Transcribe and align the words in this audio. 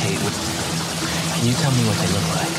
How 0.00 0.06
communicate 0.06 0.24
with 0.24 0.36
Can 1.36 1.46
you 1.46 1.52
tell 1.54 1.72
me 1.72 1.84
what 1.84 1.98
they 2.00 2.08
look 2.08 2.28
like? 2.40 2.54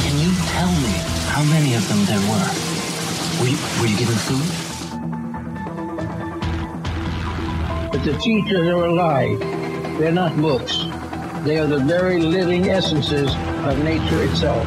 Can 0.00 0.16
you 0.18 0.32
tell 0.48 0.72
me 0.80 0.96
how 1.28 1.42
many 1.44 1.74
of 1.74 1.86
them 1.88 2.04
there 2.06 2.20
were? 2.30 2.50
Were 3.40 3.48
you, 3.48 3.58
were 3.78 3.86
you 3.86 3.98
given 3.98 4.16
food? 4.16 4.48
But 7.92 8.04
the 8.04 8.16
teachers 8.18 8.68
are 8.68 8.86
alive. 8.86 9.38
They're 9.98 10.12
not 10.12 10.34
books. 10.40 10.84
They 11.44 11.58
are 11.58 11.66
the 11.66 11.78
very 11.78 12.20
living 12.20 12.70
essences 12.70 13.34
of 13.64 13.78
nature 13.84 14.22
itself. 14.24 14.64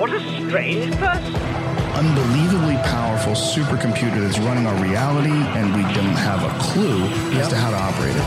What 0.00 0.12
a 0.12 0.20
strange 0.48 0.96
person. 0.96 1.81
Unbelievably 1.94 2.76
powerful 2.88 3.32
supercomputer 3.32 4.20
that's 4.20 4.38
running 4.38 4.66
our 4.66 4.82
reality, 4.82 5.30
and 5.30 5.74
we 5.76 5.82
don't 5.94 6.16
have 6.16 6.42
a 6.42 6.52
clue 6.58 7.04
as 7.38 7.48
to 7.48 7.56
how 7.56 7.70
to 7.70 7.76
operate 7.76 8.16
it. 8.16 8.26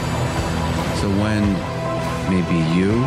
So 1.02 1.10
when 1.22 1.44
maybe 2.30 2.58
you 2.78 3.04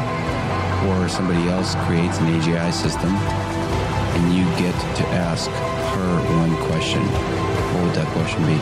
or 0.88 1.08
somebody 1.08 1.48
else 1.48 1.74
creates 1.86 2.18
an 2.18 2.26
AGI 2.26 2.72
system 2.72 3.10
and 3.10 4.34
you 4.34 4.44
get 4.58 4.74
to 4.96 5.06
ask 5.08 5.50
her 5.50 6.20
one 6.38 6.54
question, 6.66 7.02
what 7.02 7.84
would 7.84 7.94
that 7.94 8.08
question 8.12 8.42
be? 8.46 8.58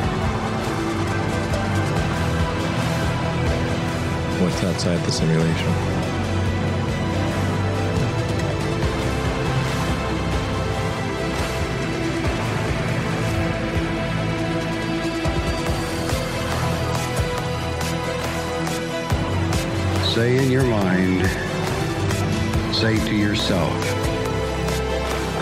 What's 4.42 4.62
outside 4.64 4.98
the 5.04 5.12
simulation? 5.12 6.05
Say 20.16 20.42
in 20.42 20.50
your 20.50 20.64
mind, 20.64 21.26
say 22.74 22.96
to 22.96 23.14
yourself, 23.14 23.70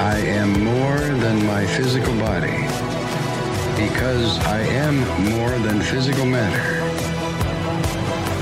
I 0.00 0.16
am 0.16 0.64
more 0.64 0.98
than 0.98 1.46
my 1.46 1.64
physical 1.64 2.12
body 2.18 2.56
because 3.80 4.36
I 4.46 4.62
am 4.62 4.98
more 5.30 5.56
than 5.60 5.80
physical 5.80 6.26
matter. 6.26 6.82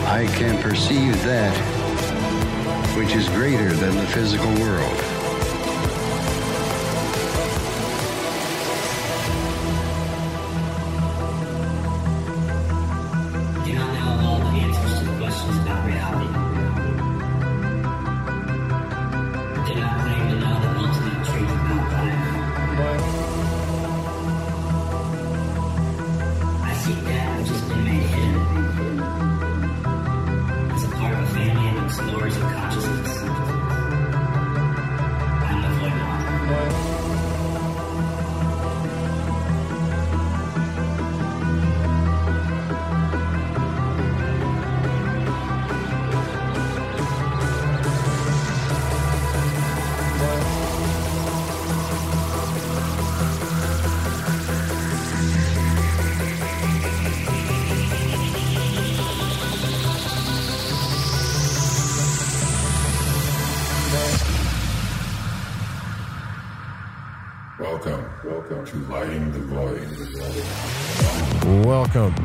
I 0.09 0.25
can 0.39 0.57
perceive 0.63 1.23
that 1.25 1.55
which 2.97 3.15
is 3.15 3.29
greater 3.29 3.71
than 3.75 3.95
the 3.95 4.07
physical 4.07 4.51
world. 4.55 5.12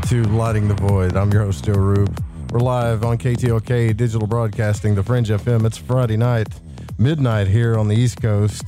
To 0.10 0.24
Lighting 0.24 0.70
the 0.70 0.74
Void. 0.74 1.18
I'm 1.18 1.30
your 1.34 1.42
host, 1.44 1.66
Joe 1.66 1.74
Rupe. 1.74 2.24
We're 2.54 2.62
live 2.62 3.04
on 3.04 3.18
KTLK 3.18 3.98
Digital 3.98 4.26
Broadcasting, 4.26 4.96
The 4.96 5.04
Fringe 5.04 5.28
FM. 5.28 5.66
It's 5.66 5.78
Friday 5.78 6.16
night, 6.16 6.48
midnight 6.98 7.48
here 7.48 7.78
on 7.78 7.90
the 7.90 7.96
East 7.96 8.22
Coast, 8.22 8.64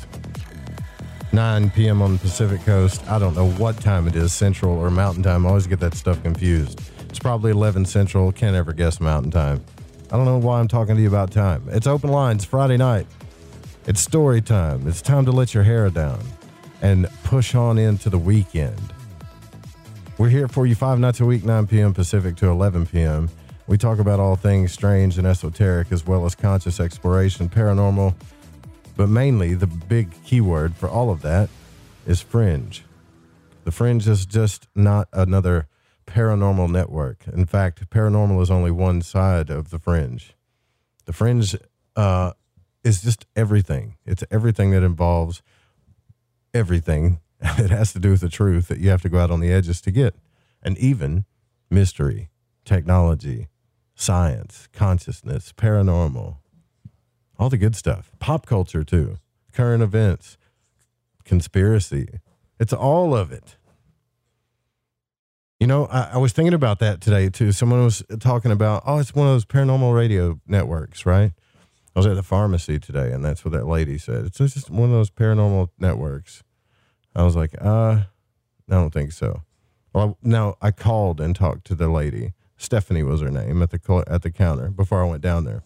9 1.32 1.70
p.m. 1.70 2.02
on 2.02 2.12
the 2.12 2.20
Pacific 2.20 2.62
Coast. 2.66 3.10
I 3.10 3.20
don't 3.20 3.36
know 3.36 3.52
what 3.52 3.80
time 3.80 4.06
it 4.06 4.18
is, 4.18 4.34
Central 4.34 4.78
or 4.78 4.92
Mountain 4.92 5.24
Time. 5.24 5.46
I 5.46 5.50
always 5.50 5.66
get 5.66 5.80
that 5.80 5.94
stuff 5.94 6.22
confused. 6.24 6.82
It's 7.08 7.20
probably 7.20 7.52
11 7.52 7.86
Central. 7.86 8.34
Can't 8.34 8.58
ever 8.58 8.74
guess 8.74 9.00
Mountain 9.00 9.32
Time. 9.32 9.64
I 10.12 10.18
don't 10.18 10.26
know 10.26 10.40
why 10.40 10.60
I'm 10.60 10.68
talking 10.68 10.98
to 10.98 11.02
you 11.02 11.08
about 11.08 11.32
time. 11.32 11.64
It's 11.70 11.88
open 11.88 12.10
lines 12.10 12.44
Friday 12.44 12.76
night. 12.76 13.08
It's 13.88 14.02
story 14.02 14.42
time. 14.42 14.86
It's 14.90 15.02
time 15.02 15.24
to 15.24 15.32
let 15.32 15.54
your 15.54 15.64
hair 15.64 15.90
down 15.90 16.20
and 16.82 17.08
push 17.24 17.56
on 17.56 17.78
into 17.78 18.10
the 18.10 18.20
weekend. 18.20 18.94
We're 20.20 20.28
here 20.28 20.50
for 20.50 20.66
you 20.66 20.76
five 20.76 21.00
nights 21.00 21.22
a 21.22 21.26
week, 21.26 21.46
9 21.46 21.68
p.m. 21.68 21.94
Pacific 21.94 22.36
to 22.36 22.50
11 22.50 22.88
p.m. 22.88 23.30
We 23.68 23.78
talk 23.78 24.00
about 24.00 24.20
all 24.20 24.36
things 24.36 24.74
strange 24.74 25.18
and 25.18 25.26
esoteric, 25.26 25.94
as 25.94 26.06
well 26.06 26.26
as 26.26 26.36
conscious 26.36 26.82
exploration, 26.82 27.48
paranormal, 27.48 28.16
but 28.98 29.08
mainly 29.08 29.54
the 29.54 29.66
big 29.66 30.12
keyword 30.26 30.76
for 30.76 30.90
all 30.90 31.10
of 31.10 31.22
that 31.22 31.50
is 32.06 32.20
fringe. 32.20 32.84
The 33.64 33.72
fringe 33.72 34.10
is 34.10 34.26
just 34.26 34.68
not 34.76 35.08
another 35.14 35.70
paranormal 36.06 36.70
network. 36.70 37.26
In 37.32 37.46
fact, 37.46 37.90
paranormal 37.90 38.42
is 38.42 38.52
only 38.52 38.72
one 38.72 39.02
side 39.02 39.50
of 39.50 39.70
the 39.70 39.80
fringe. 39.80 40.36
The 41.06 41.14
fringe 41.14 41.56
uh, 41.96 42.34
is 42.84 43.04
just 43.04 43.26
everything. 43.38 43.96
It's 44.06 44.26
everything 44.30 44.72
that 44.72 44.84
involves 44.84 45.42
everything 46.54 47.22
that 47.58 47.70
has 47.70 47.94
to 47.94 48.00
do 48.00 48.12
with 48.12 48.22
the 48.22 48.30
truth 48.30 48.68
that 48.68 48.80
you 48.80 48.90
have 48.90 49.02
to 49.02 49.10
go 49.10 49.20
out 49.20 49.32
on 49.32 49.40
the 49.40 49.52
edges 49.52 49.80
to 49.82 49.92
get. 49.92 50.16
And 50.62 50.78
even 50.78 51.26
mystery, 51.70 52.30
technology, 52.66 53.48
science, 53.96 54.68
consciousness, 54.74 55.54
paranormal, 55.54 56.38
all 57.38 57.50
the 57.50 57.58
good 57.58 57.76
stuff. 57.76 58.12
Pop 58.20 58.46
culture, 58.46 58.84
too, 58.84 59.18
current 59.54 59.82
events, 59.82 60.38
conspiracy. 61.24 62.20
It's 62.60 62.74
all 62.74 63.16
of 63.16 63.32
it. 63.32 63.56
You 65.62 65.68
know, 65.68 65.86
I, 65.86 66.12
I 66.14 66.18
was 66.18 66.34
thinking 66.34 66.54
about 66.54 66.80
that 66.80 67.00
today, 67.00 67.30
too. 67.30 67.54
Someone 67.54 67.84
was 67.84 68.04
talking 68.20 68.52
about, 68.52 68.84
oh, 68.86 69.00
it's 69.00 69.16
one 69.16 69.28
of 69.28 69.34
those 69.34 69.46
paranormal 69.46 69.96
radio 69.96 70.40
networks, 70.46 71.06
right? 71.06 71.32
I 71.96 72.00
was 72.00 72.06
at 72.06 72.16
the 72.16 72.24
pharmacy 72.24 72.80
today, 72.80 73.12
and 73.12 73.24
that's 73.24 73.44
what 73.44 73.54
that 73.54 73.66
lady 73.66 73.98
said. 73.98 74.26
It's 74.26 74.38
just 74.38 74.70
one 74.70 74.90
of 74.90 74.92
those 74.92 75.10
paranormal 75.10 75.70
networks. 75.80 76.44
I 77.16 77.24
was 77.24 77.36
like, 77.36 77.56
uh, 77.60 78.04
I 78.70 78.74
don't 78.74 78.94
think 78.94 79.12
so. 79.12 79.44
Well, 79.94 80.18
no, 80.22 80.56
I 80.62 80.72
called 80.72 81.20
and 81.20 81.36
talked 81.36 81.66
to 81.68 81.76
the 81.76 81.90
lady. 81.90 82.34
Stephanie 82.58 83.04
was 83.04 83.22
her 83.22 83.32
name 83.32 83.62
at 83.62 83.72
the 83.72 84.04
at 84.08 84.22
the 84.22 84.32
counter 84.32 84.70
before 84.70 85.04
I 85.04 85.08
went 85.08 85.22
down 85.22 85.46
there. 85.46 85.64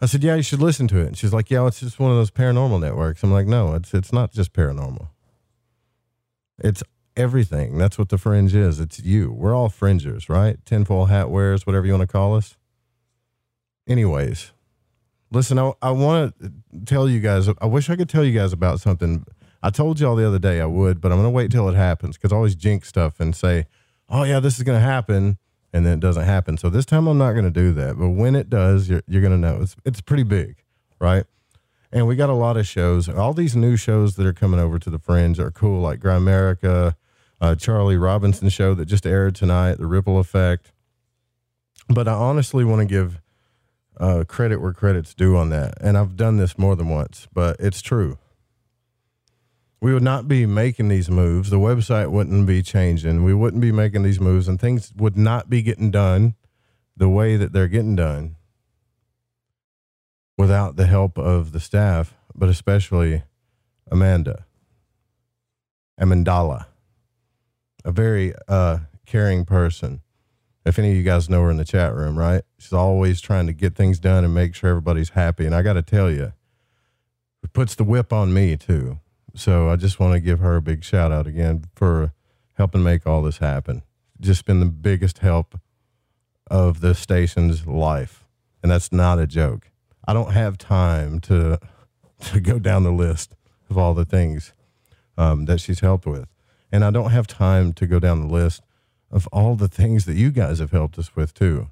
I 0.00 0.06
said, 0.06 0.22
"Yeah, 0.22 0.36
you 0.36 0.42
should 0.42 0.60
listen 0.60 0.88
to 0.88 0.98
it." 0.98 1.06
And 1.08 1.16
she's 1.16 1.32
like, 1.32 1.50
"Yeah, 1.50 1.66
it's 1.66 1.80
just 1.80 1.98
one 1.98 2.10
of 2.10 2.16
those 2.16 2.30
paranormal 2.30 2.80
networks." 2.80 3.22
I'm 3.22 3.32
like, 3.32 3.46
"No, 3.46 3.74
it's 3.74 3.92
it's 3.92 4.12
not 4.12 4.32
just 4.32 4.52
paranormal. 4.52 5.08
It's 6.58 6.82
everything. 7.16 7.78
That's 7.78 7.98
what 7.98 8.08
the 8.08 8.18
fringe 8.18 8.54
is. 8.54 8.80
It's 8.80 9.00
you. 9.00 9.32
We're 9.32 9.54
all 9.54 9.68
fringers, 9.68 10.28
right? 10.28 10.64
Tinfoil 10.64 11.06
hat 11.06 11.30
wearers, 11.30 11.66
whatever 11.66 11.86
you 11.86 11.92
want 11.92 12.02
to 12.08 12.12
call 12.12 12.36
us. 12.36 12.56
Anyways, 13.86 14.52
listen, 15.30 15.58
I, 15.58 15.72
I 15.82 15.90
want 15.90 16.34
to 16.40 16.52
tell 16.86 17.08
you 17.08 17.20
guys. 17.20 17.48
I 17.60 17.66
wish 17.66 17.90
I 17.90 17.96
could 17.96 18.08
tell 18.08 18.24
you 18.24 18.38
guys 18.38 18.52
about 18.52 18.80
something. 18.80 19.24
I 19.64 19.70
told 19.70 19.98
y'all 19.98 20.14
the 20.14 20.26
other 20.26 20.38
day 20.38 20.60
I 20.60 20.66
would, 20.66 21.00
but 21.00 21.10
I'm 21.10 21.18
going 21.18 21.26
to 21.26 21.30
wait 21.30 21.50
till 21.50 21.68
it 21.68 21.74
happens 21.74 22.16
because 22.16 22.32
I 22.32 22.36
always 22.36 22.54
jinx 22.54 22.88
stuff 22.88 23.18
and 23.18 23.34
say, 23.34 23.66
"Oh 24.08 24.22
yeah, 24.24 24.38
this 24.38 24.58
is 24.58 24.62
going 24.62 24.78
to 24.78 24.84
happen." 24.84 25.38
and 25.74 25.84
then 25.84 25.94
it 25.94 26.00
doesn't 26.00 26.22
happen. 26.22 26.56
So 26.56 26.70
this 26.70 26.86
time 26.86 27.08
I'm 27.08 27.18
not 27.18 27.32
going 27.32 27.46
to 27.46 27.50
do 27.50 27.72
that. 27.72 27.98
But 27.98 28.10
when 28.10 28.36
it 28.36 28.48
does, 28.48 28.88
you're, 28.88 29.02
you're 29.08 29.20
going 29.20 29.32
to 29.32 29.38
know. 29.38 29.60
It's, 29.60 29.74
it's 29.84 30.00
pretty 30.00 30.22
big, 30.22 30.62
right? 31.00 31.24
And 31.90 32.06
we 32.06 32.14
got 32.14 32.30
a 32.30 32.34
lot 32.34 32.56
of 32.56 32.64
shows. 32.64 33.08
All 33.08 33.34
these 33.34 33.56
new 33.56 33.76
shows 33.76 34.14
that 34.14 34.24
are 34.24 34.32
coming 34.32 34.60
over 34.60 34.78
to 34.78 34.88
the 34.88 35.00
Fringe 35.00 35.40
are 35.40 35.50
cool, 35.50 35.80
like 35.80 35.98
Grimerica, 35.98 36.94
uh, 37.40 37.56
Charlie 37.56 37.96
Robinson 37.96 38.48
show 38.50 38.72
that 38.74 38.86
just 38.86 39.04
aired 39.04 39.34
tonight, 39.34 39.78
The 39.78 39.86
Ripple 39.86 40.20
Effect. 40.20 40.70
But 41.88 42.06
I 42.06 42.12
honestly 42.12 42.64
want 42.64 42.80
to 42.80 42.86
give 42.86 43.20
uh, 43.98 44.22
credit 44.28 44.60
where 44.60 44.72
credit's 44.72 45.12
due 45.12 45.36
on 45.36 45.50
that. 45.50 45.74
And 45.80 45.98
I've 45.98 46.14
done 46.14 46.36
this 46.36 46.56
more 46.56 46.76
than 46.76 46.88
once, 46.88 47.26
but 47.32 47.56
it's 47.58 47.82
true 47.82 48.18
we 49.80 49.92
would 49.92 50.02
not 50.02 50.28
be 50.28 50.46
making 50.46 50.88
these 50.88 51.10
moves. 51.10 51.50
The 51.50 51.58
website 51.58 52.10
wouldn't 52.10 52.46
be 52.46 52.62
changing. 52.62 53.22
We 53.22 53.34
wouldn't 53.34 53.60
be 53.60 53.72
making 53.72 54.02
these 54.02 54.20
moves, 54.20 54.48
and 54.48 54.60
things 54.60 54.92
would 54.96 55.16
not 55.16 55.50
be 55.50 55.62
getting 55.62 55.90
done 55.90 56.34
the 56.96 57.08
way 57.08 57.36
that 57.36 57.52
they're 57.52 57.68
getting 57.68 57.96
done 57.96 58.36
without 60.38 60.76
the 60.76 60.86
help 60.86 61.18
of 61.18 61.52
the 61.52 61.60
staff, 61.60 62.14
but 62.34 62.48
especially 62.48 63.24
Amanda, 63.90 64.46
Amandala, 66.00 66.66
a 67.84 67.92
very 67.92 68.32
uh, 68.48 68.78
caring 69.06 69.44
person. 69.44 70.00
If 70.64 70.78
any 70.78 70.92
of 70.92 70.96
you 70.96 71.02
guys 71.02 71.28
know 71.28 71.42
her 71.42 71.50
in 71.50 71.58
the 71.58 71.64
chat 71.64 71.94
room, 71.94 72.18
right? 72.18 72.42
She's 72.58 72.72
always 72.72 73.20
trying 73.20 73.46
to 73.48 73.52
get 73.52 73.74
things 73.74 73.98
done 73.98 74.24
and 74.24 74.32
make 74.32 74.54
sure 74.54 74.70
everybody's 74.70 75.10
happy. 75.10 75.44
And 75.44 75.54
I 75.54 75.60
got 75.60 75.74
to 75.74 75.82
tell 75.82 76.10
you, 76.10 76.32
it 77.42 77.52
puts 77.52 77.74
the 77.74 77.84
whip 77.84 78.14
on 78.14 78.32
me 78.32 78.56
too 78.56 78.98
so 79.34 79.68
I 79.68 79.76
just 79.76 79.98
want 79.98 80.14
to 80.14 80.20
give 80.20 80.38
her 80.40 80.56
a 80.56 80.62
big 80.62 80.84
shout 80.84 81.10
out 81.10 81.26
again 81.26 81.64
for 81.74 82.12
helping 82.54 82.82
make 82.82 83.06
all 83.06 83.22
this 83.22 83.38
happen. 83.38 83.82
Just 84.20 84.44
been 84.44 84.60
the 84.60 84.66
biggest 84.66 85.18
help 85.18 85.58
of 86.48 86.80
the 86.80 86.94
station's 86.94 87.66
life. 87.66 88.24
And 88.62 88.70
that's 88.70 88.92
not 88.92 89.18
a 89.18 89.26
joke. 89.26 89.70
I 90.06 90.12
don't 90.12 90.32
have 90.32 90.56
time 90.56 91.20
to 91.20 91.58
to 92.20 92.40
go 92.40 92.58
down 92.58 92.84
the 92.84 92.92
list 92.92 93.34
of 93.68 93.76
all 93.76 93.92
the 93.92 94.04
things 94.04 94.52
um, 95.18 95.46
that 95.46 95.60
she's 95.60 95.80
helped 95.80 96.06
with. 96.06 96.28
And 96.70 96.84
I 96.84 96.90
don't 96.90 97.10
have 97.10 97.26
time 97.26 97.72
to 97.74 97.86
go 97.86 97.98
down 97.98 98.20
the 98.20 98.32
list 98.32 98.62
of 99.10 99.26
all 99.28 99.56
the 99.56 99.68
things 99.68 100.06
that 100.06 100.14
you 100.14 100.30
guys 100.30 100.58
have 100.58 100.70
helped 100.70 100.98
us 100.98 101.14
with 101.14 101.34
too. 101.34 101.68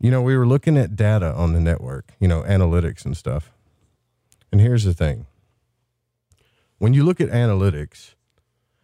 You 0.00 0.10
know, 0.10 0.22
we 0.22 0.36
were 0.36 0.46
looking 0.46 0.76
at 0.76 0.96
data 0.96 1.32
on 1.32 1.52
the 1.52 1.60
network, 1.60 2.12
you 2.18 2.28
know, 2.28 2.42
analytics 2.42 3.04
and 3.04 3.16
stuff. 3.16 3.52
And 4.50 4.60
here's 4.60 4.84
the 4.84 4.94
thing 4.94 5.26
when 6.84 6.92
you 6.92 7.02
look 7.02 7.18
at 7.18 7.30
analytics, 7.30 8.12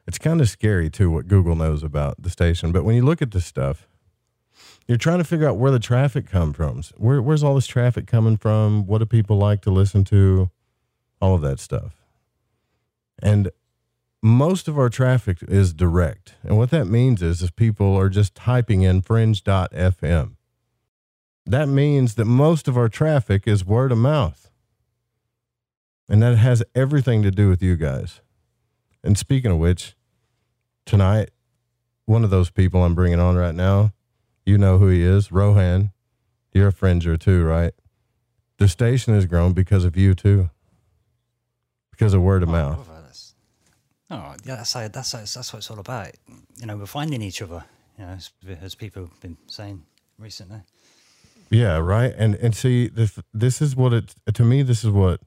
it's 0.07 0.17
kind 0.17 0.41
of 0.41 0.49
scary 0.49 0.89
too 0.89 1.11
what 1.11 1.29
Google 1.29 1.55
knows 1.55 1.83
about 1.83 2.23
the 2.23 2.31
station. 2.31 2.73
But 2.73 2.83
when 2.83 2.97
you 2.97 3.05
look 3.05 3.21
at 3.21 3.31
this 3.31 3.45
stuff, 3.45 3.87
you're 4.89 4.97
trying 4.97 5.19
to 5.19 5.25
figure 5.25 5.47
out 5.47 5.59
where 5.59 5.71
the 5.71 5.79
traffic 5.79 6.27
comes 6.27 6.57
from. 6.57 6.83
Where, 6.97 7.21
where's 7.21 7.45
all 7.45 7.57
this 7.57 7.67
traffic 7.67 8.07
coming 8.07 8.39
from? 8.39 8.87
What 8.87 9.01
do 9.01 9.05
people 9.05 9.37
like 9.37 9.61
to 9.61 9.71
listen 9.71 10.05
to? 10.05 10.49
All 11.21 11.35
of 11.35 11.43
that 11.43 11.61
stuff. 11.61 11.93
And 13.23 13.51
most 14.23 14.67
of 14.67 14.79
our 14.79 14.89
traffic 14.89 15.43
is 15.43 15.75
direct. 15.75 16.37
And 16.43 16.57
what 16.57 16.71
that 16.71 16.87
means 16.87 17.21
is, 17.21 17.43
is 17.43 17.51
people 17.51 17.95
are 17.99 18.09
just 18.09 18.35
typing 18.35 18.81
in 18.81 19.03
fringe.fm. 19.03 20.37
That 21.45 21.69
means 21.69 22.15
that 22.15 22.25
most 22.25 22.67
of 22.67 22.79
our 22.79 22.89
traffic 22.89 23.47
is 23.47 23.63
word 23.63 23.93
of 23.93 23.99
mouth. 23.99 24.50
And 26.11 26.21
that 26.23 26.37
has 26.37 26.63
everything 26.75 27.23
to 27.23 27.31
do 27.31 27.49
with 27.49 27.63
you 27.63 27.77
guys. 27.77 28.21
And 29.05 29.17
speaking 29.17 29.53
of 29.53 29.59
which, 29.59 29.95
tonight, 30.85 31.31
one 32.05 32.25
of 32.25 32.31
those 32.31 32.51
people 32.51 32.83
I'm 32.83 32.97
bringing 32.97 33.21
on 33.21 33.37
right 33.37 33.55
now, 33.55 33.93
you 34.45 34.59
know 34.59 34.79
who 34.79 34.89
he 34.89 35.03
is, 35.03 35.31
Rohan. 35.31 35.93
You're 36.53 36.69
a 36.69 36.73
fringer 36.73 37.17
too, 37.17 37.45
right? 37.45 37.73
The 38.59 38.67
station 38.67 39.15
has 39.15 39.25
grown 39.25 39.53
because 39.53 39.85
of 39.85 39.97
you 39.97 40.15
too, 40.15 40.51
because 41.93 42.13
of 42.13 42.23
word 42.23 42.43
of 42.43 42.49
oh, 42.49 42.53
mouth. 42.53 42.89
Oh, 44.11 44.35
yeah, 44.45 44.57
that's 44.57 44.73
that's 44.73 45.13
that's 45.13 45.53
what 45.53 45.59
it's 45.59 45.71
all 45.71 45.79
about. 45.79 46.11
You 46.59 46.67
know, 46.67 46.77
we're 46.77 46.87
finding 46.87 47.23
each 47.23 47.41
other. 47.41 47.65
You 47.97 48.05
know, 48.05 48.11
as, 48.11 48.31
as 48.61 48.75
people 48.75 49.03
have 49.03 49.21
been 49.21 49.37
saying 49.47 49.85
recently. 50.19 50.63
Yeah, 51.51 51.79
right. 51.79 52.13
And 52.19 52.35
and 52.35 52.57
see, 52.57 52.89
this 52.89 53.21
this 53.33 53.63
is 53.63 53.77
what 53.77 53.93
it 53.93 54.17
to 54.35 54.43
me. 54.43 54.63
This 54.63 54.83
is 54.83 54.91
what 54.91 55.21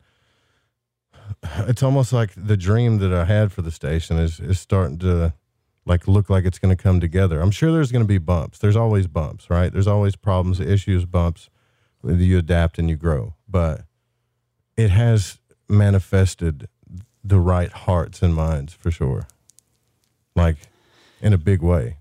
it's 1.68 1.84
almost 1.84 2.14
like 2.14 2.32
the 2.36 2.58
dream 2.58 3.00
that 3.00 3.14
I 3.14 3.26
had 3.26 3.52
for 3.52 3.62
the 3.62 3.72
station 3.72 4.18
is 4.18 4.40
is 4.40 4.60
starting 4.60 5.00
to 5.00 5.34
like 5.86 6.08
look 6.08 6.30
like 6.30 6.46
it's 6.46 6.60
going 6.60 6.76
to 6.76 6.82
come 6.82 7.00
together. 7.00 7.42
I'm 7.42 7.52
sure 7.52 7.72
there's 7.72 7.92
going 7.92 8.04
to 8.04 8.08
be 8.08 8.18
bumps. 8.18 8.60
There's 8.60 8.76
always 8.76 9.08
bumps, 9.08 9.50
right? 9.50 9.72
There's 9.72 9.88
always 9.88 10.16
problems, 10.16 10.60
issues, 10.60 11.06
bumps. 11.06 11.50
You 12.04 12.38
adapt 12.38 12.80
and 12.80 12.90
you 12.90 12.96
grow, 12.98 13.36
but 13.48 13.82
it 14.76 14.90
has 14.90 15.40
manifested 15.70 16.68
the 17.24 17.40
right 17.40 17.72
hearts 17.72 18.22
and 18.22 18.36
minds 18.36 18.74
for 18.74 18.92
sure, 18.92 19.28
like 20.36 20.58
in 21.22 21.32
a 21.32 21.38
big 21.38 21.62
way. 21.62 21.98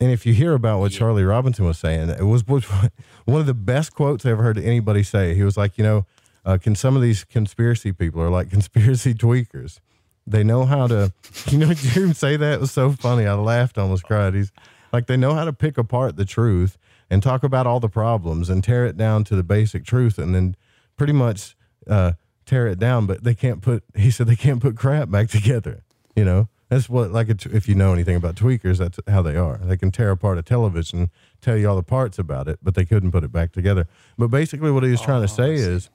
And 0.00 0.12
if 0.12 0.26
you 0.26 0.34
hear 0.34 0.52
about 0.52 0.78
what 0.78 0.92
Charlie 0.92 1.24
Robinson 1.24 1.64
was 1.64 1.78
saying, 1.78 2.10
it 2.10 2.22
was 2.22 2.46
one 3.24 3.40
of 3.40 3.46
the 3.46 3.54
best 3.54 3.94
quotes 3.94 4.24
I 4.24 4.30
ever 4.30 4.42
heard 4.42 4.58
anybody 4.58 5.02
say. 5.02 5.34
He 5.34 5.42
was 5.42 5.56
like, 5.56 5.76
you 5.78 5.84
know, 5.84 6.06
uh, 6.48 6.56
can 6.56 6.74
some 6.74 6.96
of 6.96 7.02
these 7.02 7.24
conspiracy 7.24 7.92
people 7.92 8.22
are 8.22 8.30
like 8.30 8.50
conspiracy 8.56 9.12
tweakers? 9.12 9.80
They 10.26 10.42
know 10.42 10.64
how 10.64 10.86
to, 10.86 11.12
you 11.50 11.58
know, 11.58 11.68
hear 11.68 12.12
say 12.14 12.36
that? 12.36 12.54
It 12.54 12.60
was 12.60 12.72
so 12.72 12.92
funny. 12.92 13.26
I 13.26 13.34
laughed, 13.34 13.76
almost 13.76 14.04
cried. 14.04 14.34
He's 14.34 14.50
like, 14.92 15.06
they 15.06 15.16
know 15.16 15.34
how 15.34 15.44
to 15.44 15.52
pick 15.52 15.76
apart 15.76 16.16
the 16.16 16.24
truth 16.24 16.78
and 17.10 17.22
talk 17.22 17.42
about 17.42 17.66
all 17.66 17.80
the 17.80 17.88
problems 17.88 18.48
and 18.48 18.64
tear 18.64 18.86
it 18.86 18.96
down 18.96 19.24
to 19.24 19.36
the 19.36 19.42
basic 19.42 19.84
truth 19.84 20.18
and 20.18 20.34
then 20.34 20.56
pretty 20.96 21.12
much 21.12 21.54
uh, 21.86 22.12
tear 22.46 22.66
it 22.66 22.78
down. 22.78 23.06
But 23.06 23.24
they 23.24 23.34
can't 23.34 23.60
put, 23.60 23.84
he 23.94 24.10
said, 24.10 24.26
they 24.26 24.36
can't 24.36 24.60
put 24.60 24.74
crap 24.74 25.10
back 25.10 25.28
together. 25.28 25.84
You 26.16 26.24
know, 26.24 26.48
that's 26.70 26.88
what, 26.88 27.12
like, 27.12 27.28
if 27.28 27.68
you 27.68 27.74
know 27.74 27.92
anything 27.92 28.16
about 28.16 28.36
tweakers, 28.36 28.78
that's 28.78 28.98
how 29.06 29.20
they 29.20 29.36
are. 29.36 29.58
They 29.58 29.76
can 29.76 29.90
tear 29.90 30.10
apart 30.10 30.38
a 30.38 30.42
television, 30.42 31.10
tell 31.42 31.58
you 31.58 31.68
all 31.68 31.76
the 31.76 31.82
parts 31.82 32.18
about 32.18 32.48
it, 32.48 32.58
but 32.62 32.74
they 32.74 32.86
couldn't 32.86 33.12
put 33.12 33.22
it 33.22 33.32
back 33.32 33.52
together. 33.52 33.86
But 34.16 34.28
basically, 34.28 34.70
what 34.70 34.82
he 34.82 34.90
was 34.90 35.00
trying 35.00 35.26
to 35.26 35.32
oh, 35.32 35.36
say 35.36 35.54
is, 35.54 35.90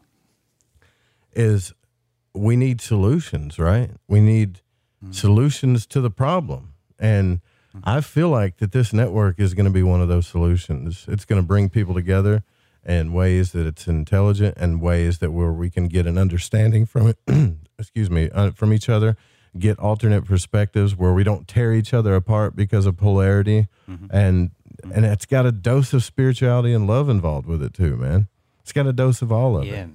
is 1.35 1.73
we 2.33 2.55
need 2.55 2.81
solutions, 2.81 3.59
right? 3.59 3.91
We 4.07 4.21
need 4.21 4.61
mm-hmm. 5.03 5.11
solutions 5.11 5.85
to 5.87 6.01
the 6.01 6.09
problem. 6.09 6.73
And 6.99 7.41
mm-hmm. 7.75 7.79
I 7.83 8.01
feel 8.01 8.29
like 8.29 8.57
that 8.57 8.71
this 8.71 8.93
network 8.93 9.39
is 9.39 9.53
going 9.53 9.65
to 9.65 9.71
be 9.71 9.83
one 9.83 10.01
of 10.01 10.07
those 10.07 10.27
solutions. 10.27 11.05
It's 11.07 11.25
going 11.25 11.41
to 11.41 11.47
bring 11.47 11.69
people 11.69 11.93
together 11.93 12.43
in 12.85 13.13
ways 13.13 13.51
that 13.53 13.65
it's 13.65 13.87
intelligent 13.87 14.57
and 14.57 14.81
ways 14.81 15.19
that 15.19 15.31
where 15.31 15.53
we 15.53 15.69
can 15.69 15.87
get 15.87 16.05
an 16.05 16.17
understanding 16.17 16.85
from 16.85 17.07
it, 17.07 17.17
excuse 17.79 18.09
me, 18.09 18.29
uh, 18.31 18.51
from 18.51 18.73
each 18.73 18.89
other, 18.89 19.15
get 19.57 19.79
alternate 19.79 20.25
perspectives 20.25 20.95
where 20.95 21.13
we 21.13 21.23
don't 21.23 21.47
tear 21.47 21.73
each 21.73 21.93
other 21.93 22.15
apart 22.15 22.55
because 22.55 22.85
of 22.85 22.97
polarity. 22.97 23.67
Mm-hmm. 23.89 24.07
And 24.09 24.49
mm-hmm. 24.49 24.91
and 24.91 25.05
it's 25.05 25.25
got 25.25 25.45
a 25.45 25.51
dose 25.51 25.93
of 25.93 26.03
spirituality 26.03 26.73
and 26.73 26.87
love 26.87 27.07
involved 27.07 27.47
with 27.47 27.61
it 27.61 27.73
too, 27.73 27.95
man. 27.95 28.27
It's 28.61 28.71
got 28.71 28.87
a 28.87 28.93
dose 28.93 29.21
of 29.21 29.31
all 29.31 29.57
of 29.57 29.65
yeah. 29.65 29.83
it 29.83 29.89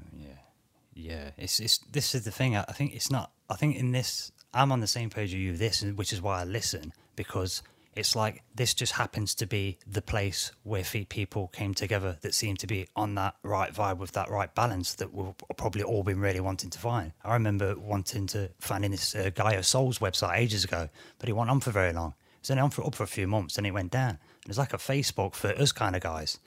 yeah, 0.98 1.30
it's 1.36 1.60
it's 1.60 1.78
this 1.78 2.14
is 2.14 2.24
the 2.24 2.30
thing. 2.30 2.56
I 2.56 2.62
think 2.64 2.94
it's 2.94 3.10
not. 3.10 3.30
I 3.48 3.54
think 3.54 3.76
in 3.76 3.92
this, 3.92 4.32
I'm 4.52 4.72
on 4.72 4.80
the 4.80 4.86
same 4.86 5.10
page 5.10 5.32
with 5.32 5.40
you. 5.40 5.56
This, 5.56 5.82
which 5.82 6.12
is 6.12 6.20
why 6.20 6.40
I 6.40 6.44
listen 6.44 6.92
because 7.16 7.62
it's 7.98 8.14
like 8.14 8.42
this 8.54 8.74
just 8.74 8.92
happens 8.92 9.34
to 9.34 9.46
be 9.46 9.78
the 9.86 10.00
place 10.00 10.52
where 10.62 10.84
people 10.84 11.48
came 11.48 11.74
together 11.74 12.16
that 12.20 12.32
seem 12.32 12.56
to 12.56 12.66
be 12.66 12.86
on 12.94 13.16
that 13.16 13.34
right 13.42 13.74
vibe 13.74 13.98
with 13.98 14.12
that 14.12 14.30
right 14.30 14.54
balance 14.54 14.94
that 14.94 15.12
we've 15.12 15.34
probably 15.56 15.82
all 15.82 16.04
been 16.04 16.20
really 16.20 16.38
wanting 16.38 16.70
to 16.70 16.78
find. 16.78 17.12
I 17.24 17.34
remember 17.34 17.76
wanting 17.76 18.28
to 18.28 18.50
find 18.60 18.84
in 18.84 18.92
this 18.92 19.16
uh, 19.16 19.30
Gaia 19.34 19.62
Souls 19.62 19.98
website 19.98 20.36
ages 20.36 20.64
ago, 20.64 20.88
but 21.18 21.28
it 21.28 21.32
went 21.32 21.50
on 21.50 21.60
for 21.60 21.70
very 21.70 21.92
long. 21.92 22.14
It 22.36 22.42
was 22.42 22.50
only 22.52 22.62
on 22.62 22.70
for 22.70 22.86
up 22.86 22.94
for 22.94 23.02
a 23.02 23.08
few 23.08 23.26
months, 23.26 23.58
and 23.58 23.66
it 23.66 23.72
went 23.72 23.90
down. 23.90 24.18
It 24.42 24.48
was 24.48 24.58
like 24.58 24.72
a 24.72 24.78
Facebook 24.78 25.34
for 25.34 25.48
us 25.48 25.72
kind 25.72 25.96
of 25.96 26.02
guys, 26.02 26.38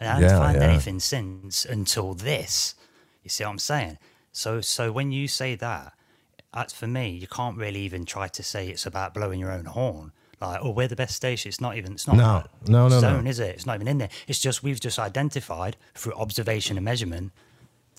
and 0.00 0.08
I 0.08 0.12
haven't 0.14 0.30
yeah, 0.30 0.38
found 0.38 0.56
yeah. 0.56 0.68
anything 0.68 1.00
since 1.00 1.66
until 1.66 2.14
this. 2.14 2.74
You 3.24 3.30
see 3.30 3.42
what 3.44 3.50
I'm 3.50 3.58
saying? 3.58 3.98
So, 4.30 4.60
so 4.60 4.92
when 4.92 5.10
you 5.10 5.26
say 5.26 5.56
that, 5.56 5.94
uh, 6.52 6.64
for 6.64 6.86
me, 6.86 7.10
you 7.10 7.26
can't 7.26 7.56
really 7.56 7.80
even 7.80 8.04
try 8.04 8.28
to 8.28 8.42
say 8.42 8.68
it's 8.68 8.86
about 8.86 9.14
blowing 9.14 9.40
your 9.40 9.50
own 9.50 9.64
horn. 9.64 10.12
Like, 10.40 10.60
oh, 10.62 10.70
we're 10.70 10.88
the 10.88 10.96
best 10.96 11.16
station. 11.16 11.48
It's 11.48 11.60
not 11.60 11.76
even. 11.76 11.94
It's 11.94 12.06
not. 12.06 12.16
No. 12.16 12.44
No, 12.68 12.88
no, 12.88 12.94
no. 12.94 13.00
zone, 13.00 13.26
is 13.26 13.40
it? 13.40 13.54
It's 13.54 13.66
not 13.66 13.76
even 13.76 13.88
in 13.88 13.98
there. 13.98 14.10
It's 14.28 14.38
just 14.38 14.62
we've 14.62 14.78
just 14.78 14.98
identified 14.98 15.76
through 15.94 16.14
observation 16.14 16.76
and 16.76 16.84
measurement 16.84 17.32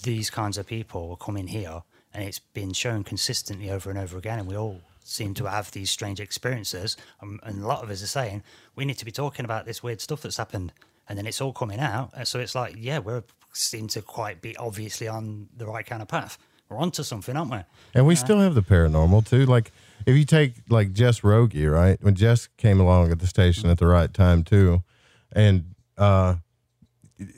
these 0.03 0.29
kinds 0.29 0.58
of 0.58 0.67
people 0.67 1.08
will 1.08 1.15
come 1.15 1.38
in 1.38 1.48
here, 1.48 1.82
and 2.13 2.24
it's 2.24 2.39
been 2.39 2.74
shown 2.74 3.03
consistently 3.03 3.70
over 3.70 3.89
and 3.89 3.98
over 3.98 4.17
again, 4.17 4.39
and 4.39 4.48
we 4.48 4.55
all 4.55 4.82
seem 5.03 5.34
to 5.36 5.46
have 5.46 5.72
these 5.72 5.89
strange 5.89 6.20
experiences. 6.20 6.98
Um, 7.22 7.39
and 7.44 7.63
a 7.63 7.67
lot 7.67 7.84
of 7.84 7.89
us 7.89 8.03
are 8.03 8.08
saying 8.08 8.44
we 8.75 8.86
need 8.86 8.98
to 8.98 9.05
be 9.05 9.12
talking 9.12 9.46
about 9.46 9.65
this 9.65 9.82
weird 9.82 10.01
stuff 10.01 10.22
that's 10.22 10.38
happened, 10.38 10.72
and 11.08 11.17
then 11.17 11.25
it's 11.25 11.41
all 11.41 11.53
coming 11.53 11.79
out. 11.79 12.12
And 12.15 12.27
so 12.27 12.39
it's 12.39 12.55
like, 12.55 12.75
yeah, 12.77 13.00
we 13.00 13.22
seem 13.55 13.88
to 13.89 14.01
quite 14.01 14.41
be 14.41 14.55
obviously 14.57 15.07
on 15.07 15.47
the 15.55 15.65
right 15.65 15.85
kind 15.85 16.01
of 16.01 16.07
path. 16.07 16.38
We're 16.69 16.77
onto 16.77 17.03
something, 17.03 17.38
aren't 17.38 17.51
we? 17.51 17.59
And 17.93 18.05
we 18.07 18.13
Uh, 18.13 18.17
still 18.17 18.39
have 18.39 18.55
the 18.55 18.63
paranormal 18.63 19.27
too. 19.27 19.45
Like 19.45 19.71
if 20.05 20.15
you 20.15 20.25
take 20.25 20.55
like 20.69 20.93
Jess 20.93 21.24
Rogie, 21.24 21.67
right? 21.67 21.97
When 22.01 22.15
Jess 22.15 22.47
came 22.57 22.79
along 22.79 23.12
at 23.12 23.19
the 23.19 23.27
station 23.27 23.69
at 23.69 23.77
the 23.77 23.88
right 23.88 24.13
time 24.13 24.43
too, 24.43 24.83
and 25.31 25.75
uh, 25.97 26.35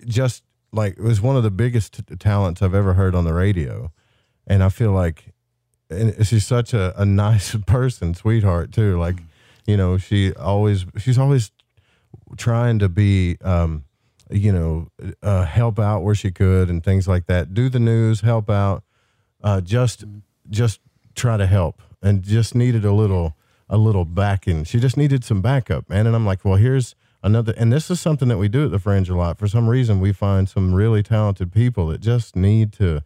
just 0.06 0.44
like 0.72 0.94
it 0.98 1.02
was 1.04 1.22
one 1.22 1.36
of 1.36 1.44
the 1.44 1.52
biggest 1.52 2.06
t- 2.08 2.16
talents 2.16 2.62
I've 2.62 2.74
ever 2.74 2.94
heard 2.94 3.16
on 3.16 3.26
the 3.26 3.34
radio, 3.34 3.92
and 4.46 4.64
I 4.64 4.70
feel 4.70 4.92
like, 4.92 5.34
and 5.90 6.26
she's 6.26 6.46
such 6.46 6.74
a, 6.74 6.94
a 7.00 7.06
nice 7.28 7.56
person, 7.66 8.14
sweetheart 8.14 8.72
too. 8.72 8.98
Like, 9.00 9.18
you 9.66 9.78
know, 9.78 9.98
she 9.98 10.34
always 10.34 10.86
she's 10.98 11.18
always 11.18 11.52
trying 12.38 12.80
to 12.80 12.90
be 12.90 13.38
um 13.42 13.84
you 14.30 14.52
know 14.52 14.90
uh 15.24 15.46
help 15.46 15.80
out 15.80 16.04
where 16.04 16.16
she 16.16 16.32
could 16.32 16.70
and 16.70 16.84
things 16.84 17.08
like 17.08 17.28
that. 17.28 17.54
Do 17.54 17.70
the 17.70 17.80
news 17.80 18.22
help 18.22 18.50
out 18.50 18.84
uh 19.44 19.62
just 19.62 20.04
just 20.50 20.80
try 21.16 21.38
to 21.38 21.48
help 21.48 21.82
and 22.02 22.24
just 22.24 22.56
needed 22.56 22.86
a 22.86 22.92
little 22.94 23.36
a 23.70 23.78
little 23.78 24.06
backing. 24.06 24.64
She 24.64 24.80
just 24.80 24.98
needed 24.98 25.24
some 25.24 25.42
backup 25.42 25.90
man. 25.90 26.08
And 26.08 26.16
i'm 26.16 26.26
like 26.26 26.44
well 26.44 26.56
here's 26.56 26.96
another 27.24 27.54
and 27.58 27.72
this 27.72 27.90
is 27.90 28.00
something 28.00 28.28
that 28.28 28.38
we 28.38 28.48
do 28.48 28.66
at 28.66 28.72
the 28.72 28.80
fringe 28.80 29.10
a 29.10 29.16
lot. 29.16 29.40
For 29.40 29.48
some 29.48 29.68
reason 29.68 30.00
we 30.00 30.14
find 30.14 30.50
some 30.50 30.74
really 30.74 31.04
talented 31.04 31.52
people 31.52 31.88
that 31.88 32.02
just 32.02 32.36
need 32.36 32.74
to 32.74 33.04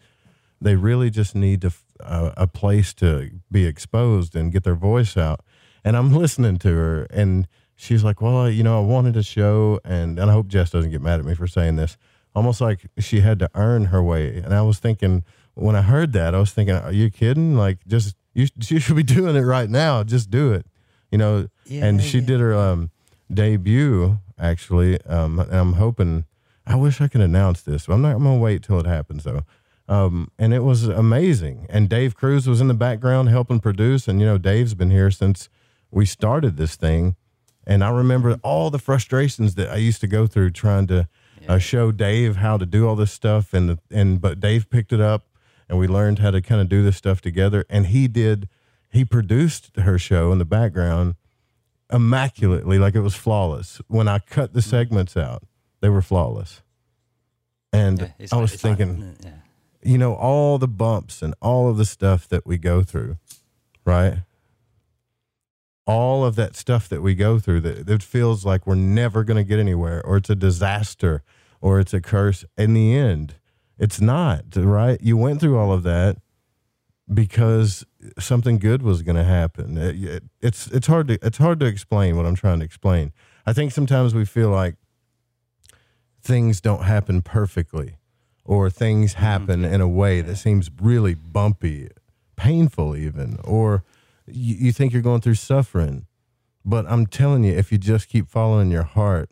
they 0.59 0.75
really 0.75 1.09
just 1.09 1.35
need 1.35 1.61
to 1.61 1.71
uh, 1.99 2.31
a 2.37 2.47
place 2.47 2.93
to 2.95 3.29
be 3.51 3.65
exposed 3.65 4.35
and 4.35 4.51
get 4.51 4.63
their 4.63 4.75
voice 4.75 5.17
out. 5.17 5.41
And 5.83 5.95
i'm 5.95 6.13
listening 6.23 6.57
to 6.57 6.69
her 6.69 7.03
and 7.11 7.47
she's 7.81 8.03
like 8.03 8.21
well 8.21 8.49
you 8.49 8.63
know 8.63 8.77
i 8.77 8.81
wanted 8.81 9.17
a 9.17 9.23
show 9.23 9.79
and 9.83 10.19
and 10.19 10.29
i 10.29 10.33
hope 10.33 10.47
jess 10.47 10.69
doesn't 10.69 10.91
get 10.91 11.01
mad 11.01 11.19
at 11.19 11.25
me 11.25 11.33
for 11.35 11.47
saying 11.47 11.75
this. 11.75 11.97
Almost 12.33 12.61
like 12.61 12.87
she 12.97 13.19
had 13.19 13.39
to 13.39 13.49
earn 13.55 13.85
her 13.85 14.01
way 14.01 14.37
and 14.37 14.53
i 14.53 14.61
was 14.61 14.79
thinking 14.79 15.23
when 15.55 15.75
i 15.75 15.81
heard 15.81 16.13
that 16.13 16.35
i 16.35 16.39
was 16.39 16.51
thinking 16.51 16.75
are 16.75 16.91
you 16.91 17.09
kidding? 17.09 17.57
Like 17.57 17.79
just 17.87 18.15
you, 18.33 18.47
you 18.67 18.79
should 18.79 18.95
be 18.95 19.03
doing 19.03 19.35
it 19.35 19.41
right 19.41 19.69
now. 19.69 20.03
Just 20.03 20.29
do 20.29 20.53
it. 20.53 20.65
You 21.11 21.17
know 21.17 21.47
and 21.69 22.01
she 22.01 22.19
yeah. 22.19 22.25
did 22.25 22.39
her 22.39 22.53
um 22.53 22.91
debut 23.33 24.19
actually 24.37 25.01
um 25.05 25.39
and 25.39 25.53
i'm 25.53 25.73
hoping 25.73 26.25
i 26.67 26.75
wish 26.75 26.99
i 27.01 27.07
could 27.07 27.21
announce 27.21 27.61
this 27.61 27.85
but 27.85 27.93
i'm 27.93 28.01
not 28.01 28.15
i'm 28.15 28.23
gonna 28.23 28.37
wait 28.37 28.63
till 28.63 28.79
it 28.79 28.85
happens 28.85 29.23
though. 29.23 29.41
Um 29.87 30.31
and 30.37 30.53
it 30.53 30.63
was 30.63 30.87
amazing 30.87 31.65
and 31.69 31.89
dave 31.89 32.15
cruz 32.15 32.47
was 32.47 32.61
in 32.61 32.67
the 32.67 32.73
background 32.73 33.29
helping 33.29 33.59
produce 33.59 34.07
and 34.07 34.19
you 34.19 34.25
know 34.25 34.37
dave's 34.37 34.73
been 34.73 34.91
here 34.91 35.11
since 35.11 35.49
we 35.89 36.05
started 36.05 36.57
this 36.57 36.75
thing 36.75 37.15
and 37.65 37.83
i 37.83 37.89
remember 37.89 38.37
all 38.43 38.69
the 38.69 38.79
frustrations 38.79 39.55
that 39.55 39.69
i 39.69 39.75
used 39.75 40.01
to 40.01 40.07
go 40.07 40.27
through 40.27 40.49
trying 40.49 40.87
to 40.87 41.07
uh, 41.47 41.57
show 41.57 41.91
dave 41.91 42.37
how 42.37 42.57
to 42.57 42.65
do 42.65 42.87
all 42.87 42.95
this 42.95 43.11
stuff. 43.11 43.53
And 43.53 43.79
and 43.89 44.21
but 44.21 44.39
dave 44.39 44.69
picked 44.69 44.93
it 44.93 45.01
up 45.01 45.27
and 45.69 45.79
we 45.79 45.87
learned 45.87 46.19
how 46.19 46.31
to 46.31 46.41
kind 46.41 46.61
of 46.61 46.69
do 46.69 46.83
this 46.83 46.97
stuff 46.97 47.21
together. 47.21 47.65
And 47.69 47.87
he 47.87 48.07
did 48.07 48.47
he 48.91 49.05
produced 49.05 49.75
her 49.77 49.97
show 49.97 50.31
in 50.31 50.37
the 50.37 50.45
background 50.45 51.15
immaculately 51.91 52.79
like 52.79 52.95
it 52.95 53.01
was 53.01 53.15
flawless. 53.15 53.81
When 53.87 54.07
i 54.07 54.19
cut 54.19 54.53
the 54.53 54.61
segments 54.61 55.17
out 55.17 55.43
they 55.81 55.89
were 55.89 56.01
flawless. 56.01 56.61
And 57.73 58.11
Yeah, 58.19 58.27
i 58.31 58.37
was 58.37 58.53
thinking 58.55 59.15
yeah. 59.23 59.31
you 59.81 59.97
know 59.97 60.13
all 60.13 60.57
the 60.57 60.67
bumps 60.67 61.21
and 61.21 61.33
all 61.41 61.69
of 61.69 61.77
the 61.77 61.85
stuff 61.85 62.27
that 62.29 62.45
we 62.45 62.57
go 62.57 62.83
through 62.83 63.17
right 63.85 64.19
all 65.85 66.23
of 66.23 66.35
that 66.35 66.55
stuff 66.55 66.87
that 66.89 67.01
we 67.01 67.15
go 67.15 67.39
through 67.39 67.59
that 67.61 67.89
it 67.89 68.03
feels 68.03 68.45
like 68.45 68.67
we're 68.67 68.75
never 68.75 69.23
going 69.23 69.37
to 69.37 69.43
get 69.43 69.59
anywhere 69.59 70.01
or 70.05 70.17
it's 70.17 70.29
a 70.29 70.35
disaster 70.35 71.23
or 71.59 71.79
it's 71.79 71.93
a 71.93 72.01
curse 72.01 72.45
in 72.57 72.73
the 72.73 72.95
end 72.95 73.35
it's 73.81 73.99
not 73.99 74.43
right? 74.55 75.01
You 75.01 75.17
went 75.17 75.41
through 75.41 75.57
all 75.57 75.73
of 75.73 75.81
that 75.83 76.17
because 77.11 77.83
something 78.19 78.59
good 78.59 78.83
was 78.83 79.01
going 79.01 79.15
to 79.15 79.23
happen. 79.23 79.75
It- 79.75 80.03
it- 80.03 80.23
it's 80.39 80.67
it's 80.67 80.85
hard 80.85 81.07
to 81.07 81.17
it's 81.25 81.39
hard 81.39 81.59
to 81.61 81.65
explain 81.65 82.15
what 82.15 82.25
i'm 82.27 82.35
trying 82.35 82.59
to 82.59 82.65
explain. 82.65 83.11
I 83.45 83.53
think 83.53 83.71
sometimes 83.71 84.13
we 84.13 84.23
feel 84.23 84.49
like 84.49 84.75
things 86.21 86.61
don't 86.61 86.83
happen 86.83 87.23
perfectly 87.23 87.95
or 88.45 88.69
things 88.69 89.13
mm-hmm. 89.15 89.23
happen 89.23 89.65
in 89.65 89.81
a 89.81 89.87
way 89.87 90.21
that 90.21 90.35
seems 90.35 90.69
really 90.79 91.15
bumpy, 91.15 91.89
painful, 92.35 92.95
even, 92.95 93.39
or 93.43 93.83
you, 94.33 94.55
you 94.55 94.71
think 94.71 94.93
you're 94.93 95.01
going 95.01 95.21
through 95.21 95.35
suffering. 95.35 96.07
But 96.63 96.85
I'm 96.87 97.07
telling 97.07 97.43
you, 97.43 97.53
if 97.53 97.71
you 97.71 97.77
just 97.77 98.07
keep 98.07 98.27
following 98.27 98.71
your 98.71 98.83
heart, 98.83 99.31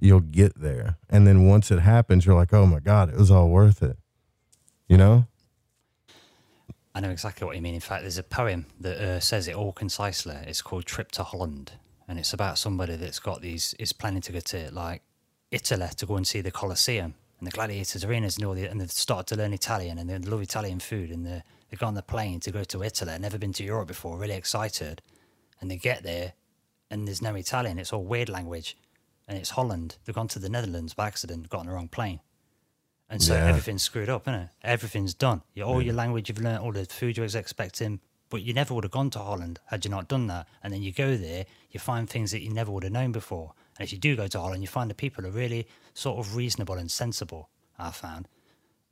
you'll 0.00 0.20
get 0.20 0.60
there. 0.60 0.96
And 1.08 1.26
then 1.26 1.46
once 1.46 1.70
it 1.70 1.80
happens, 1.80 2.26
you're 2.26 2.34
like, 2.34 2.52
oh 2.52 2.66
my 2.66 2.80
God, 2.80 3.10
it 3.10 3.16
was 3.16 3.30
all 3.30 3.48
worth 3.48 3.82
it. 3.82 3.96
You 4.88 4.96
know? 4.96 5.26
I 6.94 7.00
know 7.00 7.10
exactly 7.10 7.46
what 7.46 7.56
you 7.56 7.62
mean. 7.62 7.74
In 7.74 7.80
fact, 7.80 8.02
there's 8.02 8.18
a 8.18 8.22
poem 8.22 8.66
that 8.80 8.98
uh, 8.98 9.20
says 9.20 9.48
it 9.48 9.56
all 9.56 9.72
concisely. 9.72 10.36
It's 10.46 10.62
called 10.62 10.84
"Trip 10.84 11.10
to 11.12 11.24
Holland," 11.24 11.72
and 12.06 12.20
it's 12.20 12.32
about 12.32 12.56
somebody 12.56 12.94
that's 12.94 13.18
got 13.18 13.40
these 13.40 13.74
is 13.80 13.92
planning 13.92 14.20
to 14.22 14.32
go 14.32 14.38
to 14.38 14.70
like 14.72 15.02
Italy 15.50 15.88
to 15.96 16.06
go 16.06 16.16
and 16.16 16.26
see 16.26 16.40
the 16.40 16.52
Colosseum 16.52 17.14
and 17.38 17.46
the 17.48 17.50
gladiators 17.50 18.04
arenas 18.04 18.36
and 18.36 18.46
all 18.46 18.54
the, 18.54 18.66
and 18.66 18.80
they've 18.80 18.92
started 18.92 19.26
to 19.34 19.36
learn 19.40 19.52
Italian 19.52 19.98
and 19.98 20.08
they 20.08 20.18
love 20.18 20.40
Italian 20.40 20.78
food 20.78 21.10
and 21.10 21.26
they 21.26 21.42
they 21.70 21.76
got 21.76 21.88
on 21.88 21.94
the 21.94 22.02
plane 22.02 22.40
to 22.40 22.50
go 22.50 22.64
to 22.64 22.82
Italy. 22.82 23.18
Never 23.18 23.38
been 23.38 23.52
to 23.54 23.64
Europe 23.64 23.88
before, 23.88 24.18
really 24.18 24.34
excited, 24.34 25.02
and 25.60 25.70
they 25.70 25.76
get 25.76 26.02
there 26.02 26.34
and 26.90 27.08
there's 27.08 27.22
no 27.22 27.34
Italian. 27.34 27.78
It's 27.78 27.92
all 27.92 28.04
weird 28.04 28.28
language, 28.28 28.76
and 29.26 29.36
it's 29.38 29.50
Holland. 29.50 29.96
They've 30.04 30.14
gone 30.14 30.28
to 30.28 30.38
the 30.38 30.48
Netherlands 30.48 30.94
by 30.94 31.06
accident, 31.06 31.48
got 31.48 31.60
on 31.60 31.66
the 31.66 31.72
wrong 31.72 31.88
plane. 31.88 32.20
And 33.08 33.22
so 33.22 33.34
Yeah. 33.34 33.46
everything's 33.46 33.82
screwed 33.82 34.08
up, 34.08 34.22
isn't 34.28 34.34
it? 34.40 34.48
Everything's 34.62 35.14
done. 35.14 35.42
All 35.64 35.82
your 35.82 35.94
language 35.94 36.28
you've 36.28 36.40
learned, 36.40 36.58
all 36.60 36.72
the 36.72 36.84
food 36.84 37.16
you 37.16 37.22
was 37.22 37.34
expecting, 37.34 38.00
but 38.30 38.42
you 38.42 38.54
never 38.54 38.74
would 38.74 38.84
have 38.84 38.90
gone 38.90 39.10
to 39.10 39.18
Holland 39.18 39.60
had 39.66 39.84
you 39.84 39.90
not 39.90 40.08
done 40.08 40.26
that. 40.28 40.46
And 40.62 40.72
then 40.72 40.82
you 40.82 40.92
go 40.92 41.16
there, 41.16 41.46
you 41.70 41.80
find 41.80 42.08
things 42.08 42.30
that 42.30 42.40
you 42.42 42.50
never 42.50 42.70
would 42.72 42.82
have 42.82 42.92
known 42.92 43.12
before. 43.12 43.54
And 43.78 43.84
if 43.86 43.92
you 43.92 43.98
do 43.98 44.16
go 44.16 44.26
to 44.28 44.40
Holland, 44.40 44.62
you 44.62 44.68
find 44.68 44.88
the 44.90 44.94
people 44.94 45.26
are 45.26 45.30
really 45.30 45.66
sort 45.94 46.18
of 46.18 46.34
reasonable 46.36 46.76
and 46.76 46.90
sensible. 46.90 47.50
I 47.78 47.90
found. 47.90 48.28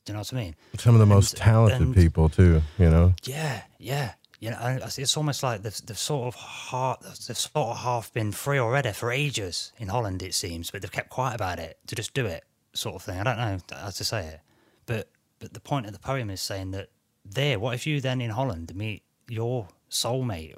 Do 0.04 0.12
you 0.12 0.14
know 0.14 0.20
what 0.20 0.32
I 0.32 0.36
mean? 0.36 0.56
Some 0.78 0.94
of 0.94 1.00
the 1.00 1.06
most 1.06 1.34
And- 1.34 1.42
talented 1.42 1.80
and- 1.82 1.94
people, 1.94 2.28
too, 2.28 2.62
you 2.78 2.90
know? 2.90 3.14
yeah, 3.24 3.62
yeah. 3.78 4.14
You 4.40 4.50
know, 4.50 4.80
it's 4.98 5.16
almost 5.16 5.44
like 5.44 5.62
they've, 5.62 5.80
they've 5.86 5.96
sort 5.96 6.34
of 6.34 6.40
half, 6.40 6.98
they've 7.00 7.36
sort 7.38 7.68
of 7.68 7.76
half 7.78 8.12
been 8.12 8.32
free 8.32 8.58
already 8.58 8.90
for 8.90 9.12
ages 9.12 9.72
in 9.78 9.86
Holland, 9.86 10.20
it 10.20 10.34
seems, 10.34 10.68
but 10.72 10.82
they've 10.82 10.90
kept 10.90 11.10
quiet 11.10 11.36
about 11.36 11.60
it 11.60 11.78
to 11.86 11.94
just 11.94 12.12
do 12.12 12.26
it, 12.26 12.42
sort 12.74 12.96
of 12.96 13.02
thing. 13.02 13.20
I 13.20 13.22
don't 13.22 13.36
know 13.38 13.58
how 13.70 13.90
to 13.90 14.04
say 14.04 14.26
it, 14.26 14.40
but 14.86 15.08
but 15.38 15.54
the 15.54 15.60
point 15.60 15.86
of 15.86 15.92
the 15.92 16.00
poem 16.00 16.28
is 16.30 16.40
saying 16.40 16.72
that 16.72 16.88
there, 17.24 17.60
what 17.60 17.74
if 17.74 17.86
you 17.86 18.00
then 18.00 18.20
in 18.20 18.30
Holland 18.30 18.74
meet 18.74 19.04
your 19.28 19.68
soulmate, 19.88 20.56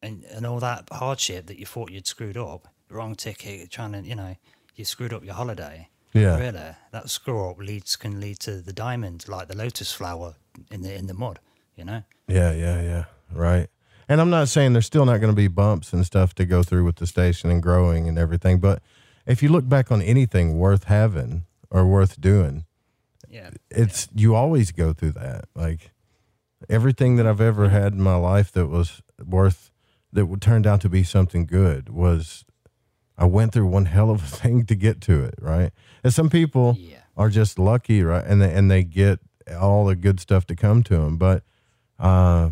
and 0.00 0.22
and 0.26 0.46
all 0.46 0.60
that 0.60 0.88
hardship 0.92 1.46
that 1.46 1.58
you 1.58 1.66
thought 1.66 1.90
you'd 1.90 2.06
screwed 2.06 2.36
up, 2.36 2.68
wrong 2.90 3.16
ticket, 3.16 3.70
trying 3.72 3.90
to 3.92 4.02
you 4.02 4.14
know 4.14 4.36
you 4.76 4.84
screwed 4.84 5.12
up 5.12 5.24
your 5.24 5.34
holiday. 5.34 5.88
Yeah. 6.12 6.38
really, 6.38 6.74
that 6.92 7.10
screw 7.10 7.48
up 7.50 7.58
leads 7.58 7.96
can 7.96 8.20
lead 8.20 8.38
to 8.40 8.60
the 8.62 8.72
diamond, 8.72 9.26
like 9.28 9.48
the 9.48 9.56
lotus 9.56 9.92
flower 9.92 10.34
in 10.70 10.82
the 10.82 10.94
in 10.94 11.06
the 11.06 11.14
mud. 11.14 11.38
You 11.76 11.84
know. 11.84 12.02
Yeah, 12.26 12.52
yeah, 12.52 12.82
yeah. 12.82 13.04
Right. 13.32 13.68
And 14.08 14.20
I'm 14.20 14.30
not 14.30 14.48
saying 14.48 14.72
there's 14.72 14.86
still 14.86 15.04
not 15.04 15.18
going 15.20 15.32
to 15.32 15.36
be 15.36 15.48
bumps 15.48 15.92
and 15.92 16.04
stuff 16.04 16.34
to 16.36 16.44
go 16.46 16.62
through 16.62 16.84
with 16.84 16.96
the 16.96 17.06
station 17.06 17.50
and 17.50 17.62
growing 17.62 18.08
and 18.08 18.18
everything, 18.18 18.58
but 18.58 18.82
if 19.26 19.42
you 19.42 19.50
look 19.50 19.68
back 19.68 19.92
on 19.92 20.00
anything 20.00 20.58
worth 20.58 20.84
having 20.84 21.44
or 21.70 21.86
worth 21.86 22.18
doing, 22.20 22.64
Yeah. 23.28 23.50
it's 23.70 24.08
you 24.14 24.34
always 24.34 24.72
go 24.72 24.94
through 24.94 25.12
that. 25.12 25.44
Like 25.54 25.90
everything 26.70 27.16
that 27.16 27.26
I've 27.26 27.40
ever 27.40 27.68
had 27.68 27.92
in 27.92 28.00
my 28.00 28.16
life 28.16 28.50
that 28.52 28.66
was 28.68 29.02
worth 29.24 29.70
that 30.12 30.26
would 30.26 30.40
turned 30.40 30.66
out 30.66 30.80
to 30.80 30.88
be 30.88 31.04
something 31.04 31.44
good 31.44 31.90
was 31.90 32.44
I 33.18 33.24
went 33.26 33.52
through 33.52 33.66
one 33.66 33.84
hell 33.96 34.10
of 34.10 34.22
a 34.22 34.26
thing 34.26 34.64
to 34.66 34.74
get 34.74 35.00
to 35.02 35.24
it, 35.24 35.34
right? 35.40 35.72
And 36.04 36.14
some 36.14 36.30
people 36.30 36.76
are 37.16 37.28
just 37.28 37.58
lucky, 37.58 38.02
right? 38.02 38.24
And 38.24 38.40
they, 38.40 38.52
and 38.54 38.70
they 38.70 38.84
get 38.84 39.18
all 39.60 39.84
the 39.86 39.96
good 39.96 40.20
stuff 40.20 40.46
to 40.46 40.54
come 40.56 40.82
to 40.84 40.96
them, 40.96 41.16
but 41.18 41.42
uh 41.98 42.50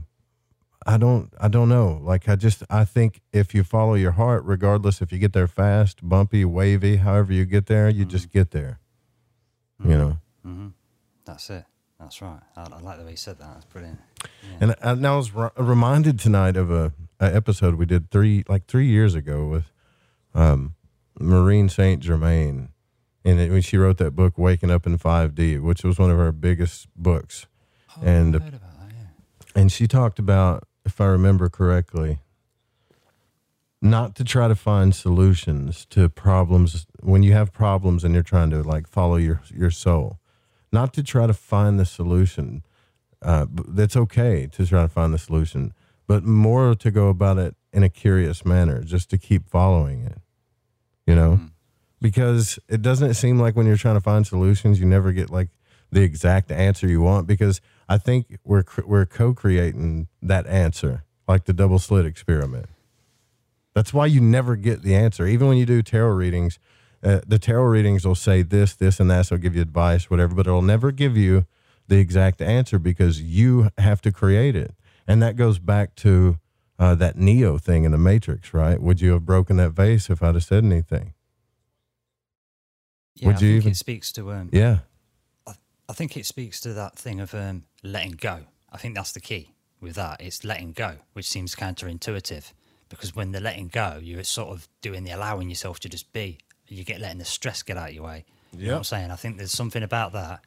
I 0.88 0.96
don't 0.98 1.32
I 1.40 1.48
don't 1.48 1.68
know. 1.68 2.00
Like 2.02 2.28
I 2.28 2.36
just 2.36 2.62
I 2.70 2.84
think 2.84 3.20
if 3.32 3.54
you 3.54 3.64
follow 3.64 3.94
your 3.94 4.12
heart 4.12 4.44
regardless 4.44 5.02
if 5.02 5.10
you 5.12 5.18
get 5.18 5.32
there 5.32 5.48
fast, 5.48 5.98
bumpy, 6.08 6.44
wavy, 6.44 6.96
however 6.96 7.32
you 7.32 7.44
get 7.44 7.66
there, 7.66 7.88
you 7.88 8.04
just 8.04 8.30
get 8.30 8.50
there. 8.52 8.78
You 9.84 9.96
know. 9.98 10.18
hmm 10.42 10.68
That's 11.24 11.50
it. 11.50 11.64
That's 12.00 12.22
right. 12.22 12.40
I, 12.56 12.62
I 12.72 12.80
like 12.80 12.98
the 12.98 13.04
way 13.04 13.10
you 13.12 13.16
said 13.16 13.38
that. 13.38 13.52
That's 13.54 13.64
brilliant. 13.66 13.98
Yeah. 14.22 14.56
And, 14.60 14.74
and 14.80 15.06
I 15.06 15.16
was 15.16 15.34
r- 15.34 15.52
reminded 15.56 16.18
tonight 16.20 16.56
of 16.56 16.70
a, 16.70 16.92
a 17.20 17.34
episode 17.34 17.74
we 17.74 17.86
did 17.86 18.10
three 18.10 18.44
like 18.48 18.66
three 18.66 18.86
years 18.86 19.14
ago 19.14 19.46
with 19.46 19.64
um, 20.36 20.74
Maureen 21.18 21.68
Saint 21.68 22.02
Germain, 22.02 22.68
and 23.24 23.40
it, 23.40 23.50
when 23.50 23.62
she 23.62 23.76
wrote 23.76 23.96
that 23.98 24.12
book 24.14 24.36
"Waking 24.38 24.70
Up 24.70 24.86
in 24.86 24.98
5D," 24.98 25.60
which 25.62 25.82
was 25.82 25.98
one 25.98 26.10
of 26.10 26.18
her 26.18 26.30
biggest 26.32 26.86
books, 26.94 27.46
Oh, 27.96 28.02
and 28.04 28.34
that, 28.34 28.42
yeah. 28.42 28.58
and 29.60 29.72
she 29.72 29.86
talked 29.88 30.18
about, 30.18 30.64
if 30.84 31.00
I 31.00 31.06
remember 31.06 31.48
correctly, 31.48 32.20
not 33.82 34.14
to 34.16 34.24
try 34.24 34.48
to 34.48 34.54
find 34.54 34.94
solutions 34.94 35.86
to 35.90 36.08
problems 36.08 36.86
when 37.00 37.22
you 37.22 37.32
have 37.32 37.52
problems 37.52 38.04
and 38.04 38.14
you're 38.14 38.22
trying 38.22 38.50
to 38.50 38.62
like 38.62 38.86
follow 38.88 39.16
your 39.16 39.40
your 39.54 39.70
soul, 39.70 40.18
not 40.72 40.92
to 40.94 41.02
try 41.02 41.26
to 41.26 41.34
find 41.34 41.78
the 41.80 41.84
solution. 41.86 42.62
Uh, 43.22 43.46
that's 43.68 43.96
okay 43.96 44.46
to 44.46 44.66
try 44.66 44.82
to 44.82 44.88
find 44.88 45.12
the 45.12 45.18
solution, 45.18 45.72
but 46.06 46.22
more 46.22 46.74
to 46.74 46.90
go 46.90 47.08
about 47.08 47.38
it 47.38 47.56
in 47.72 47.82
a 47.82 47.88
curious 47.88 48.44
manner, 48.44 48.82
just 48.84 49.08
to 49.08 49.16
keep 49.16 49.48
following 49.48 50.02
it. 50.04 50.18
You 51.06 51.14
know, 51.14 51.40
because 52.00 52.58
it 52.68 52.82
doesn't 52.82 53.14
seem 53.14 53.38
like 53.38 53.54
when 53.56 53.66
you're 53.66 53.76
trying 53.76 53.94
to 53.94 54.00
find 54.00 54.26
solutions, 54.26 54.80
you 54.80 54.86
never 54.86 55.12
get 55.12 55.30
like 55.30 55.50
the 55.92 56.02
exact 56.02 56.50
answer 56.50 56.88
you 56.88 57.00
want. 57.00 57.26
Because 57.26 57.60
I 57.88 57.98
think 57.98 58.38
we're 58.44 58.64
we're 58.84 59.06
co-creating 59.06 60.08
that 60.22 60.46
answer, 60.46 61.04
like 61.28 61.44
the 61.44 61.52
double 61.52 61.78
slit 61.78 62.06
experiment. 62.06 62.66
That's 63.74 63.92
why 63.92 64.06
you 64.06 64.20
never 64.20 64.56
get 64.56 64.82
the 64.82 64.94
answer. 64.94 65.26
Even 65.26 65.48
when 65.48 65.58
you 65.58 65.66
do 65.66 65.82
tarot 65.82 66.14
readings, 66.14 66.58
uh, 67.02 67.20
the 67.26 67.38
tarot 67.38 67.64
readings 67.64 68.06
will 68.06 68.14
say 68.14 68.42
this, 68.42 68.74
this, 68.74 68.98
and 68.98 69.10
that. 69.10 69.26
So 69.26 69.36
give 69.36 69.54
you 69.54 69.62
advice, 69.62 70.10
whatever, 70.10 70.34
but 70.34 70.46
it'll 70.46 70.62
never 70.62 70.90
give 70.90 71.16
you 71.16 71.44
the 71.86 71.98
exact 71.98 72.40
answer 72.40 72.78
because 72.78 73.20
you 73.20 73.68
have 73.78 74.00
to 74.00 74.10
create 74.10 74.56
it. 74.56 74.74
And 75.06 75.22
that 75.22 75.36
goes 75.36 75.58
back 75.58 75.94
to 75.96 76.38
uh, 76.78 76.94
that 76.96 77.16
Neo 77.16 77.58
thing 77.58 77.84
in 77.84 77.92
the 77.92 77.98
Matrix, 77.98 78.52
right? 78.52 78.80
Would 78.80 79.00
you 79.00 79.12
have 79.12 79.24
broken 79.24 79.56
that 79.56 79.70
vase 79.70 80.10
if 80.10 80.22
I'd 80.22 80.34
have 80.34 80.44
said 80.44 80.64
anything? 80.64 81.14
Yeah, 83.14 83.28
Would 83.28 83.36
I 83.36 83.40
you 83.40 83.52
think 83.54 83.62
even- 83.62 83.72
it 83.72 83.76
speaks 83.76 84.12
to 84.12 84.32
um, 84.32 84.50
Yeah. 84.52 84.78
I 85.88 85.92
think 85.92 86.16
it 86.16 86.26
speaks 86.26 86.60
to 86.62 86.74
that 86.74 86.96
thing 86.98 87.20
of 87.20 87.32
um, 87.32 87.62
letting 87.84 88.12
go. 88.12 88.46
I 88.72 88.76
think 88.76 88.96
that's 88.96 89.12
the 89.12 89.20
key 89.20 89.54
with 89.80 89.94
that. 89.94 90.20
It's 90.20 90.42
letting 90.42 90.72
go, 90.72 90.96
which 91.12 91.28
seems 91.28 91.54
counterintuitive 91.54 92.52
because 92.88 93.14
when 93.14 93.30
they're 93.30 93.40
letting 93.40 93.68
go, 93.68 94.00
you're 94.02 94.24
sort 94.24 94.48
of 94.48 94.68
doing 94.80 95.04
the 95.04 95.12
allowing 95.12 95.48
yourself 95.48 95.78
to 95.80 95.88
just 95.88 96.12
be. 96.12 96.38
You 96.66 96.82
get 96.82 97.00
letting 97.00 97.18
the 97.18 97.24
stress 97.24 97.62
get 97.62 97.76
out 97.76 97.90
of 97.90 97.94
your 97.94 98.02
way. 98.02 98.24
You 98.52 98.66
know 98.66 98.72
what 98.72 98.78
I'm 98.78 98.84
saying? 98.84 99.10
I 99.12 99.16
think 99.16 99.36
there's 99.36 99.52
something 99.52 99.84
about 99.84 100.12
that. 100.14 100.40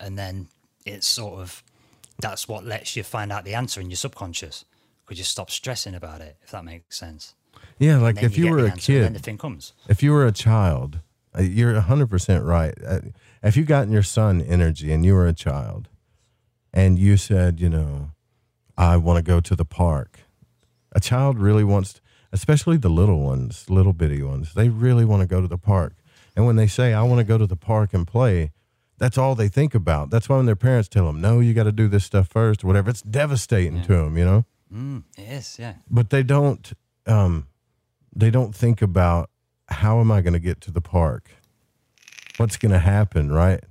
And 0.00 0.18
then 0.18 0.48
it's 0.84 1.06
sort 1.06 1.38
of 1.38 1.62
that's 2.18 2.48
what 2.48 2.64
lets 2.64 2.96
you 2.96 3.04
find 3.04 3.30
out 3.30 3.44
the 3.44 3.54
answer 3.54 3.80
in 3.80 3.88
your 3.88 3.96
subconscious 3.96 4.64
because 5.12 5.18
you 5.18 5.24
stop 5.24 5.50
stressing 5.50 5.94
about 5.94 6.22
it, 6.22 6.38
if 6.42 6.50
that 6.52 6.64
makes 6.64 6.98
sense. 6.98 7.34
Yeah, 7.78 7.98
like 7.98 8.22
if 8.22 8.38
you 8.38 8.44
get 8.44 8.50
were 8.50 8.58
a 8.60 8.70
answer, 8.70 8.92
and 8.92 9.02
then 9.04 9.12
kid, 9.12 9.18
the 9.20 9.22
thing 9.22 9.36
comes. 9.36 9.74
if 9.86 10.02
you 10.02 10.10
were 10.10 10.24
a 10.26 10.32
child, 10.32 11.00
uh, 11.38 11.42
you're 11.42 11.74
100% 11.74 12.46
right. 12.46 12.74
Uh, 12.82 13.00
If 13.42 13.54
you 13.54 13.64
got 13.64 13.84
in 13.84 13.92
your 13.92 14.02
son 14.02 14.40
energy 14.40 14.90
and 14.90 15.04
you 15.04 15.12
were 15.12 15.26
a 15.26 15.34
child 15.34 15.90
and 16.72 16.98
you 16.98 17.18
said, 17.18 17.60
you 17.60 17.68
know, 17.68 18.12
I 18.78 18.96
want 18.96 19.18
to 19.18 19.22
go 19.22 19.38
to 19.40 19.54
the 19.54 19.66
park, 19.66 20.20
a 20.92 21.00
child 21.00 21.38
really 21.38 21.64
wants, 21.64 22.00
especially 22.32 22.78
the 22.78 22.88
little 22.88 23.20
ones, 23.20 23.68
little 23.68 23.92
bitty 23.92 24.22
ones, 24.22 24.54
they 24.54 24.70
really 24.70 25.04
want 25.04 25.20
to 25.20 25.26
go 25.26 25.42
to 25.42 25.48
the 25.48 25.58
park. 25.58 25.92
And 26.34 26.46
when 26.46 26.56
they 26.56 26.66
say, 26.68 26.94
I 26.94 27.02
want 27.02 27.18
to 27.18 27.24
go 27.24 27.36
to 27.36 27.46
the 27.46 27.56
park 27.56 27.92
and 27.92 28.06
play, 28.06 28.50
that's 28.96 29.18
all 29.18 29.34
they 29.34 29.48
think 29.48 29.74
about. 29.74 30.08
That's 30.08 30.26
why 30.30 30.36
when 30.36 30.46
their 30.46 30.56
parents 30.56 30.88
tell 30.88 31.04
them, 31.04 31.20
no, 31.20 31.40
you 31.40 31.52
got 31.52 31.64
to 31.64 31.72
do 31.72 31.86
this 31.88 32.04
stuff 32.06 32.28
first 32.28 32.64
or 32.64 32.68
whatever, 32.68 32.88
it's 32.88 33.02
devastating 33.02 33.82
to 33.82 33.92
them, 33.92 34.16
you 34.16 34.24
know? 34.24 34.46
Mm, 34.72 35.02
it 35.18 35.22
is, 35.30 35.56
yeah. 35.58 35.74
but 35.90 36.10
they 36.10 36.22
don't 36.22 36.72
um 37.06 37.46
they 38.14 38.30
don't 38.30 38.54
think 38.54 38.80
about 38.82 39.28
how 39.68 40.00
am 40.00 40.10
i 40.10 40.20
going 40.20 40.32
to 40.34 40.38
get 40.38 40.60
to 40.62 40.70
the 40.70 40.80
park 40.80 41.30
what's 42.36 42.56
going 42.56 42.72
to 42.72 42.78
happen 42.78 43.30
right 43.32 43.64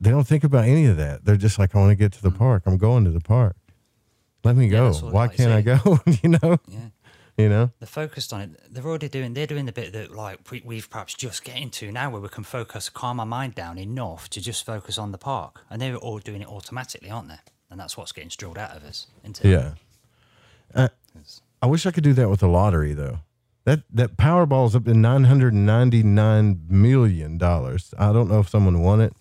they 0.00 0.10
don't 0.10 0.26
think 0.26 0.44
about 0.44 0.64
any 0.66 0.84
of 0.86 0.96
that 0.96 1.24
they're 1.24 1.36
just 1.36 1.58
like 1.58 1.74
i 1.74 1.78
want 1.78 1.90
to 1.90 1.94
get 1.96 2.12
to 2.12 2.22
the 2.22 2.30
park 2.30 2.62
i'm 2.66 2.76
going 2.76 3.04
to 3.04 3.10
the 3.10 3.20
park 3.20 3.56
let 4.44 4.56
me 4.56 4.68
Mm. 4.68 4.72
Yeah, 4.72 4.78
go 5.00 5.10
why 5.10 5.26
like 5.26 5.36
can't 5.36 5.52
i 5.52 5.62
go 5.62 5.98
you 6.22 6.28
know 6.28 6.58
Yeah. 6.68 6.88
you 7.38 7.48
know 7.48 7.70
They're 7.80 7.86
focused 7.88 8.32
on 8.32 8.40
it. 8.42 8.50
They're 8.70 8.84
already 8.86 9.08
doing. 9.08 9.34
They're 9.34 9.46
doing 9.46 9.66
the 9.66 9.72
bit 9.72 9.92
that 9.92 10.14
like 10.14 10.38
we, 10.50 10.62
we've 10.64 10.88
perhaps 10.88 11.14
just 11.14 11.42
getting 11.44 11.70
to 11.70 11.90
now, 11.92 12.10
where 12.10 12.20
we 12.20 12.28
can 12.28 12.44
focus, 12.44 12.88
calm 12.88 13.18
our 13.20 13.26
mind 13.26 13.54
down 13.54 13.76
enough 13.78 14.28
to 14.30 14.40
just 14.40 14.64
focus 14.64 14.96
on 14.98 15.12
the 15.12 15.18
park, 15.18 15.64
and 15.68 15.80
they're 15.82 15.96
all 15.96 16.18
doing 16.18 16.40
it 16.42 16.48
automatically, 16.48 17.10
aren't 17.10 17.28
they? 17.28 17.40
And 17.76 17.80
that's 17.82 17.94
what's 17.98 18.12
getting 18.12 18.30
drilled 18.34 18.56
out 18.56 18.74
of 18.74 18.84
us. 18.84 19.06
Into 19.22 19.46
yeah 19.48 19.72
uh, 20.74 20.88
i 21.60 21.66
wish 21.66 21.84
i 21.84 21.90
could 21.90 22.02
do 22.04 22.14
that 22.14 22.30
with 22.30 22.40
the 22.40 22.48
lottery 22.48 22.94
though 22.94 23.18
that 23.64 23.82
that 23.92 24.16
powerball 24.16 24.66
is 24.66 24.74
up 24.74 24.86
to 24.86 24.94
999 24.94 26.62
million 26.70 27.36
dollars 27.36 27.92
i 27.98 28.14
don't 28.14 28.30
know 28.30 28.40
if 28.40 28.48
someone 28.48 28.80
won 28.80 29.02
it 29.02 29.12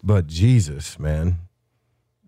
but 0.00 0.28
jesus 0.28 0.96
man 0.98 1.38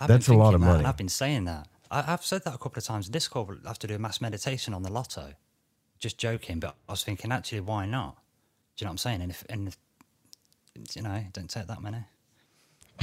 I've 0.01 0.09
that's 0.09 0.27
a 0.27 0.35
lot 0.35 0.55
of 0.55 0.61
that, 0.61 0.67
money 0.67 0.85
I've 0.85 0.97
been 0.97 1.09
saying 1.09 1.45
that. 1.45 1.69
I, 1.89 2.13
I've 2.13 2.25
said 2.25 2.43
that 2.45 2.55
a 2.55 2.59
couple 2.59 2.79
of 2.79 2.85
times 2.85 3.07
in 3.07 3.13
Discord. 3.13 3.47
but 3.49 3.59
I 3.65 3.69
have 3.69 3.79
to 3.81 3.87
do 3.87 3.95
a 3.95 3.99
mass 3.99 4.21
meditation 4.21 4.75
on 4.75 4.83
the 4.83 4.93
lotto. 4.93 5.35
Just 5.99 6.19
joking, 6.19 6.59
but 6.61 6.75
I 6.89 6.93
was 6.93 7.05
thinking 7.05 7.31
actually, 7.31 7.61
why 7.61 7.87
not? 7.87 8.17
Do 8.77 8.83
you 8.83 8.87
know 8.87 8.89
what 8.89 8.93
I'm 8.93 8.99
saying? 8.99 9.21
And 9.21 9.31
if 9.31 9.45
and 9.51 9.69
if, 9.69 9.77
you 10.97 11.03
know, 11.03 11.25
don't 11.33 11.51
take 11.51 11.67
that 11.67 11.83
many. 11.83 12.05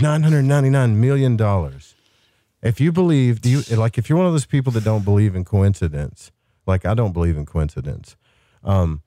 Nine 0.02 0.24
hundred 0.24 0.44
ninety 0.44 0.70
nine 0.70 1.00
million 1.00 1.38
dollars. 1.38 1.94
If 2.62 2.80
you 2.80 2.92
believe, 2.92 3.42
do 3.42 3.50
you 3.50 3.62
like? 3.76 3.98
If 3.98 4.10
you're 4.10 4.18
one 4.18 4.28
of 4.28 4.34
those 4.34 4.46
people 4.46 4.72
that 4.74 4.84
don't 4.84 5.06
believe 5.06 5.36
in 5.36 5.46
coincidence, 5.46 6.32
like 6.66 6.86
I 6.86 6.94
don't 6.94 7.14
believe 7.14 7.38
in 7.38 7.46
coincidence, 7.46 8.16
um, 8.64 9.02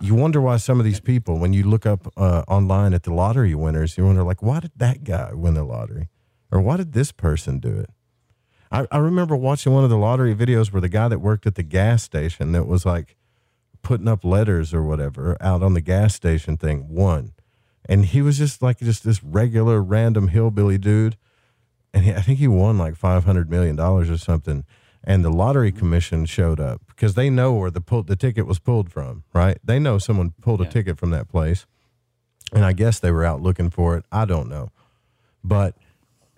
you 0.00 0.14
wonder 0.14 0.40
why 0.40 0.58
some 0.58 0.78
of 0.78 0.84
these 0.84 1.00
people, 1.00 1.38
when 1.38 1.52
you 1.52 1.64
look 1.64 1.86
up 1.86 2.12
uh, 2.16 2.42
online 2.46 2.94
at 2.94 3.02
the 3.02 3.12
lottery 3.12 3.54
winners, 3.54 3.96
you 3.96 4.04
wonder 4.04 4.22
like, 4.22 4.42
why 4.42 4.60
did 4.60 4.72
that 4.76 5.04
guy 5.04 5.32
win 5.32 5.54
the 5.54 5.64
lottery, 5.64 6.08
or 6.50 6.60
why 6.60 6.76
did 6.76 6.92
this 6.92 7.10
person 7.10 7.58
do 7.58 7.78
it? 7.78 7.90
I, 8.70 8.86
I 8.92 8.98
remember 8.98 9.34
watching 9.34 9.72
one 9.72 9.84
of 9.84 9.90
the 9.90 9.96
lottery 9.96 10.34
videos 10.34 10.72
where 10.72 10.80
the 10.80 10.88
guy 10.88 11.08
that 11.08 11.18
worked 11.18 11.46
at 11.46 11.56
the 11.56 11.62
gas 11.62 12.02
station 12.02 12.52
that 12.52 12.66
was 12.66 12.86
like 12.86 13.16
putting 13.82 14.08
up 14.08 14.24
letters 14.24 14.72
or 14.72 14.82
whatever 14.82 15.36
out 15.40 15.62
on 15.62 15.74
the 15.74 15.80
gas 15.80 16.14
station 16.14 16.56
thing 16.56 16.86
won. 16.88 17.32
And 17.86 18.06
he 18.06 18.22
was 18.22 18.38
just 18.38 18.62
like 18.62 18.78
just 18.78 19.04
this 19.04 19.24
regular 19.24 19.82
random 19.82 20.28
hillbilly 20.28 20.78
dude. 20.78 21.16
And 21.92 22.04
he, 22.04 22.12
I 22.12 22.20
think 22.22 22.38
he 22.38 22.48
won 22.48 22.78
like 22.78 22.94
$500 22.94 23.48
million 23.48 23.78
or 23.78 24.16
something. 24.16 24.64
And 25.02 25.24
the 25.24 25.30
lottery 25.30 25.72
commission 25.72 26.26
showed 26.26 26.60
up 26.60 26.82
because 26.88 27.14
they 27.14 27.30
know 27.30 27.52
where 27.54 27.70
the 27.70 27.80
pull, 27.80 28.02
the 28.02 28.16
ticket 28.16 28.46
was 28.46 28.58
pulled 28.58 28.92
from, 28.92 29.24
right? 29.32 29.58
They 29.64 29.78
know 29.78 29.98
someone 29.98 30.34
pulled 30.42 30.60
a 30.60 30.66
ticket 30.66 30.98
from 30.98 31.10
that 31.10 31.28
place. 31.28 31.66
And 32.52 32.64
I 32.64 32.72
guess 32.72 32.98
they 33.00 33.10
were 33.10 33.24
out 33.24 33.40
looking 33.40 33.70
for 33.70 33.96
it. 33.96 34.04
I 34.12 34.24
don't 34.24 34.48
know. 34.48 34.70
But 35.42 35.74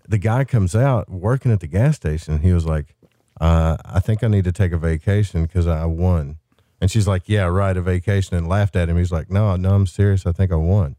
the 0.08 0.18
guy 0.18 0.44
comes 0.44 0.76
out 0.76 1.10
working 1.10 1.50
at 1.50 1.60
the 1.60 1.66
gas 1.66 1.96
station. 1.96 2.40
He 2.40 2.52
was 2.52 2.66
like, 2.66 2.94
uh, 3.40 3.76
I 3.84 3.98
think 3.98 4.22
I 4.22 4.28
need 4.28 4.44
to 4.44 4.52
take 4.52 4.72
a 4.72 4.78
vacation 4.78 5.42
because 5.42 5.66
I 5.66 5.84
won. 5.86 6.38
And 6.80 6.90
she's 6.90 7.08
like, 7.08 7.28
Yeah, 7.28 7.44
right, 7.44 7.76
a 7.76 7.80
vacation, 7.82 8.36
and 8.36 8.48
laughed 8.48 8.76
at 8.76 8.88
him. 8.88 8.96
He's 8.96 9.12
like, 9.12 9.30
No, 9.30 9.56
no, 9.56 9.74
I'm 9.74 9.86
serious. 9.86 10.26
I 10.26 10.32
think 10.32 10.52
I 10.52 10.56
won. 10.56 10.96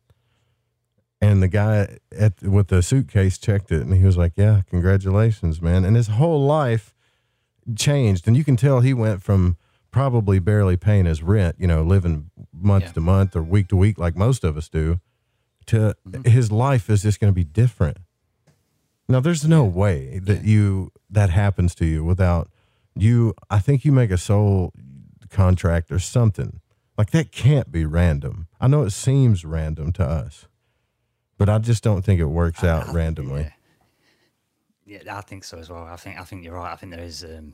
And 1.24 1.42
the 1.42 1.48
guy 1.48 1.98
at 2.18 2.42
with 2.42 2.68
the 2.68 2.82
suitcase 2.82 3.38
checked 3.38 3.72
it, 3.72 3.82
and 3.82 3.94
he 3.94 4.04
was 4.04 4.18
like, 4.18 4.34
"Yeah, 4.36 4.62
congratulations, 4.70 5.62
man!" 5.62 5.86
And 5.86 5.96
his 5.96 6.08
whole 6.08 6.46
life 6.46 6.94
changed, 7.76 8.28
and 8.28 8.36
you 8.36 8.44
can 8.44 8.58
tell 8.58 8.82
he 8.82 8.94
went 8.94 9.24
from 9.24 9.58
probably 9.92 10.40
barely 10.40 10.76
paying 10.76 11.06
his 11.06 11.22
rent, 11.22 11.56
you 11.60 11.68
know, 11.68 11.84
living 11.84 12.32
month 12.52 12.86
Yeah. 12.86 12.92
to 12.94 13.02
month 13.02 13.36
or 13.36 13.44
week 13.44 13.68
to 13.70 13.78
week 13.78 13.98
like 13.98 14.16
most 14.18 14.44
of 14.44 14.58
us 14.58 14.68
do, 14.68 15.00
to 15.68 15.96
mm-hmm. 16.08 16.30
his 16.30 16.52
life 16.52 16.90
is 16.90 17.04
just 17.04 17.20
going 17.20 17.32
to 17.32 17.36
be 17.36 17.44
different. 17.44 17.98
Now, 19.08 19.20
there's 19.20 19.48
no 19.48 19.64
way 19.64 20.20
that 20.24 20.44
you 20.44 20.92
that 21.10 21.30
happens 21.30 21.76
to 21.76 21.86
you 21.86 22.04
without 22.04 22.50
you. 22.96 23.34
I 23.50 23.60
think 23.60 23.86
you 23.86 23.92
make 23.92 24.12
a 24.12 24.18
soul 24.18 24.74
contract 25.30 25.92
or 25.92 26.00
something 26.00 26.60
like 26.98 27.12
that. 27.12 27.32
Can't 27.32 27.72
be 27.72 27.86
random. 27.86 28.48
I 28.60 28.68
know 28.68 28.84
it 28.84 28.92
seems 28.92 29.46
random 29.46 29.92
to 29.94 30.04
us, 30.04 30.48
but 31.44 31.54
I 31.54 31.58
just 31.58 31.84
don't 31.84 32.04
think 32.04 32.22
it 32.22 32.26
works 32.26 32.64
out 32.64 32.94
randomly. 32.94 33.52
Yeah, 34.86 35.18
I 35.18 35.20
think 35.20 35.44
so 35.44 35.58
as 35.58 35.70
well. 35.70 35.84
I 35.84 35.98
think 35.98 36.18
I 36.18 36.24
think 36.24 36.46
you're 36.46 36.54
right. 36.54 36.72
I 36.72 36.78
think 36.78 36.94
there 36.94 37.04
is 37.04 37.22
um, 37.26 37.52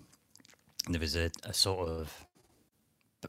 there 0.88 1.02
is 1.02 1.16
a, 1.16 1.32
a 1.44 1.56
sort 1.56 1.90
of 1.90 2.26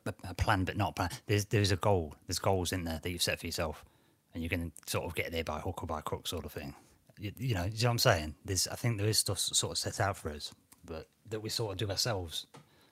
a, 0.04 0.34
plan, 0.34 0.64
but 0.64 0.76
not 0.76 0.96
plan. 0.96 1.08
There's 1.26 1.46
there's 1.46 1.72
a 1.72 1.76
goal. 1.76 2.14
There's 2.26 2.38
goals 2.38 2.72
in 2.72 2.84
there 2.84 3.00
that 3.02 3.10
you've 3.10 3.22
set 3.22 3.40
for 3.40 3.46
yourself, 3.46 3.86
and 4.34 4.42
you're 4.42 4.50
going 4.50 4.70
to 4.70 4.90
sort 4.90 5.06
of 5.06 5.14
get 5.14 5.32
there 5.32 5.44
by 5.44 5.60
hook 5.60 5.82
or 5.82 5.86
by 5.86 6.02
crook, 6.02 6.26
sort 6.26 6.44
of 6.44 6.52
thing. 6.52 6.74
You, 7.18 7.32
you 7.38 7.54
know, 7.54 7.64
you 7.64 7.70
know 7.70 7.88
what 7.88 7.92
I'm 7.92 7.98
saying? 7.98 8.34
There's 8.44 8.68
I 8.68 8.74
think 8.74 8.98
there 8.98 9.08
is 9.08 9.16
stuff 9.16 9.38
sort 9.38 9.72
of 9.72 9.78
set 9.78 9.98
out 9.98 10.18
for 10.18 10.30
us, 10.30 10.52
but 10.84 11.08
that 11.30 11.40
we 11.40 11.48
sort 11.48 11.72
of 11.72 11.78
do 11.78 11.90
ourselves. 11.90 12.46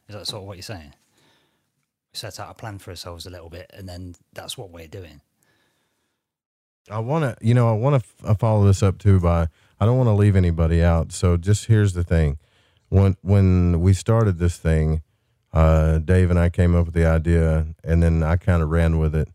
Is 0.09 0.15
that 0.15 0.27
sort 0.27 0.41
of 0.41 0.49
what 0.49 0.57
you're 0.57 0.63
saying? 0.63 0.95
We 2.15 2.17
set 2.19 2.41
out 2.41 2.51
a 2.51 2.55
plan 2.55 2.79
for 2.79 2.93
ourselves 2.93 3.27
a 3.27 3.31
little 3.31 3.51
bit, 3.51 3.71
and 3.75 3.87
then 3.87 4.15
that's 4.33 4.57
what 4.57 4.71
we're 4.71 4.89
doing. 4.89 5.21
I 6.91 6.99
want 6.99 7.25
to, 7.25 7.47
you 7.47 7.55
know, 7.55 7.69
I 7.69 7.73
want 7.73 8.03
to 8.25 8.35
follow 8.35 8.67
this 8.67 8.83
up 8.83 8.99
too 8.99 9.21
by 9.21 9.49
I 9.81 9.87
don't 9.87 9.97
want 9.97 10.09
to 10.09 10.15
leave 10.15 10.37
anybody 10.37 10.83
out. 10.83 11.13
So 11.13 11.37
just 11.37 11.67
here's 11.67 11.93
the 11.93 12.05
thing: 12.05 12.39
when 12.89 13.17
when 13.23 13.81
we 13.81 13.93
started 13.93 14.39
this 14.39 14.57
thing, 14.57 15.03
uh, 15.53 15.99
Dave 15.99 16.31
and 16.31 16.39
I 16.39 16.49
came 16.49 16.75
up 16.75 16.87
with 16.87 16.95
the 16.95 17.07
idea, 17.07 17.67
and 17.85 18.03
then 18.03 18.23
I 18.23 18.37
kind 18.37 18.63
of 18.63 18.71
ran 18.71 18.99
with 18.99 19.15
it, 19.15 19.29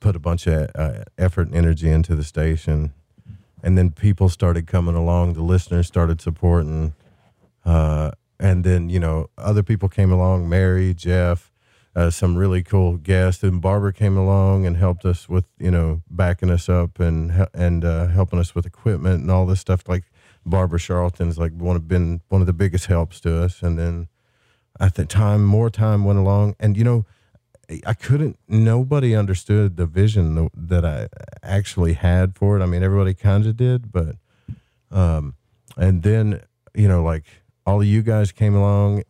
put 0.00 0.16
a 0.16 0.18
bunch 0.18 0.46
of 0.46 0.70
uh, 0.74 1.04
effort 1.16 1.48
and 1.48 1.56
energy 1.56 1.90
into 1.90 2.14
the 2.14 2.24
station, 2.24 2.92
and 3.62 3.78
then 3.78 3.90
people 3.90 4.28
started 4.28 4.66
coming 4.66 4.94
along. 4.94 5.34
The 5.34 5.42
listeners 5.42 5.86
started 5.86 6.20
supporting, 6.20 6.94
uh, 7.64 8.12
and 8.38 8.64
then 8.64 8.88
you 8.88 9.00
know 9.00 9.30
other 9.38 9.62
people 9.62 9.88
came 9.88 10.12
along, 10.12 10.48
Mary, 10.48 10.94
Jeff. 10.94 11.52
Uh, 11.98 12.10
some 12.10 12.36
really 12.36 12.62
cool 12.62 12.96
guests, 12.96 13.42
and 13.42 13.60
Barbara 13.60 13.92
came 13.92 14.16
along 14.16 14.64
and 14.64 14.76
helped 14.76 15.04
us 15.04 15.28
with, 15.28 15.46
you 15.58 15.68
know, 15.68 16.00
backing 16.08 16.48
us 16.48 16.68
up 16.68 17.00
and 17.00 17.48
and 17.52 17.84
uh, 17.84 18.06
helping 18.06 18.38
us 18.38 18.54
with 18.54 18.64
equipment 18.64 19.22
and 19.22 19.32
all 19.32 19.46
this 19.46 19.58
stuff. 19.58 19.82
Like 19.88 20.04
Barbara 20.46 20.78
Charlton's 20.78 21.38
like 21.38 21.52
one 21.54 21.74
of 21.74 21.88
been 21.88 22.20
one 22.28 22.40
of 22.40 22.46
the 22.46 22.52
biggest 22.52 22.86
helps 22.86 23.18
to 23.22 23.42
us, 23.42 23.62
and 23.62 23.76
then 23.76 24.06
at 24.78 24.94
the 24.94 25.04
time 25.04 25.44
more 25.44 25.70
time 25.70 26.04
went 26.04 26.20
along. 26.20 26.54
And 26.60 26.76
you 26.76 26.84
know 26.84 27.04
i 27.84 27.92
couldn't 27.92 28.38
nobody 28.48 29.14
understood 29.14 29.76
the 29.76 29.84
vision 29.84 30.48
that 30.54 30.84
i 30.86 31.06
actually 31.42 31.92
had 31.92 32.34
for 32.34 32.58
it. 32.58 32.62
I 32.62 32.66
mean 32.66 32.82
everybody 32.82 33.12
kind 33.12 33.44
of 33.44 33.58
did 33.58 33.92
but 33.92 34.16
um 34.90 35.34
and 35.76 36.02
then 36.02 36.40
you 36.74 36.88
know 36.88 37.02
like 37.02 37.24
all 37.66 37.82
of 37.82 37.86
you 37.86 38.02
guys 38.02 38.32
came 38.32 38.54
along 38.54 39.02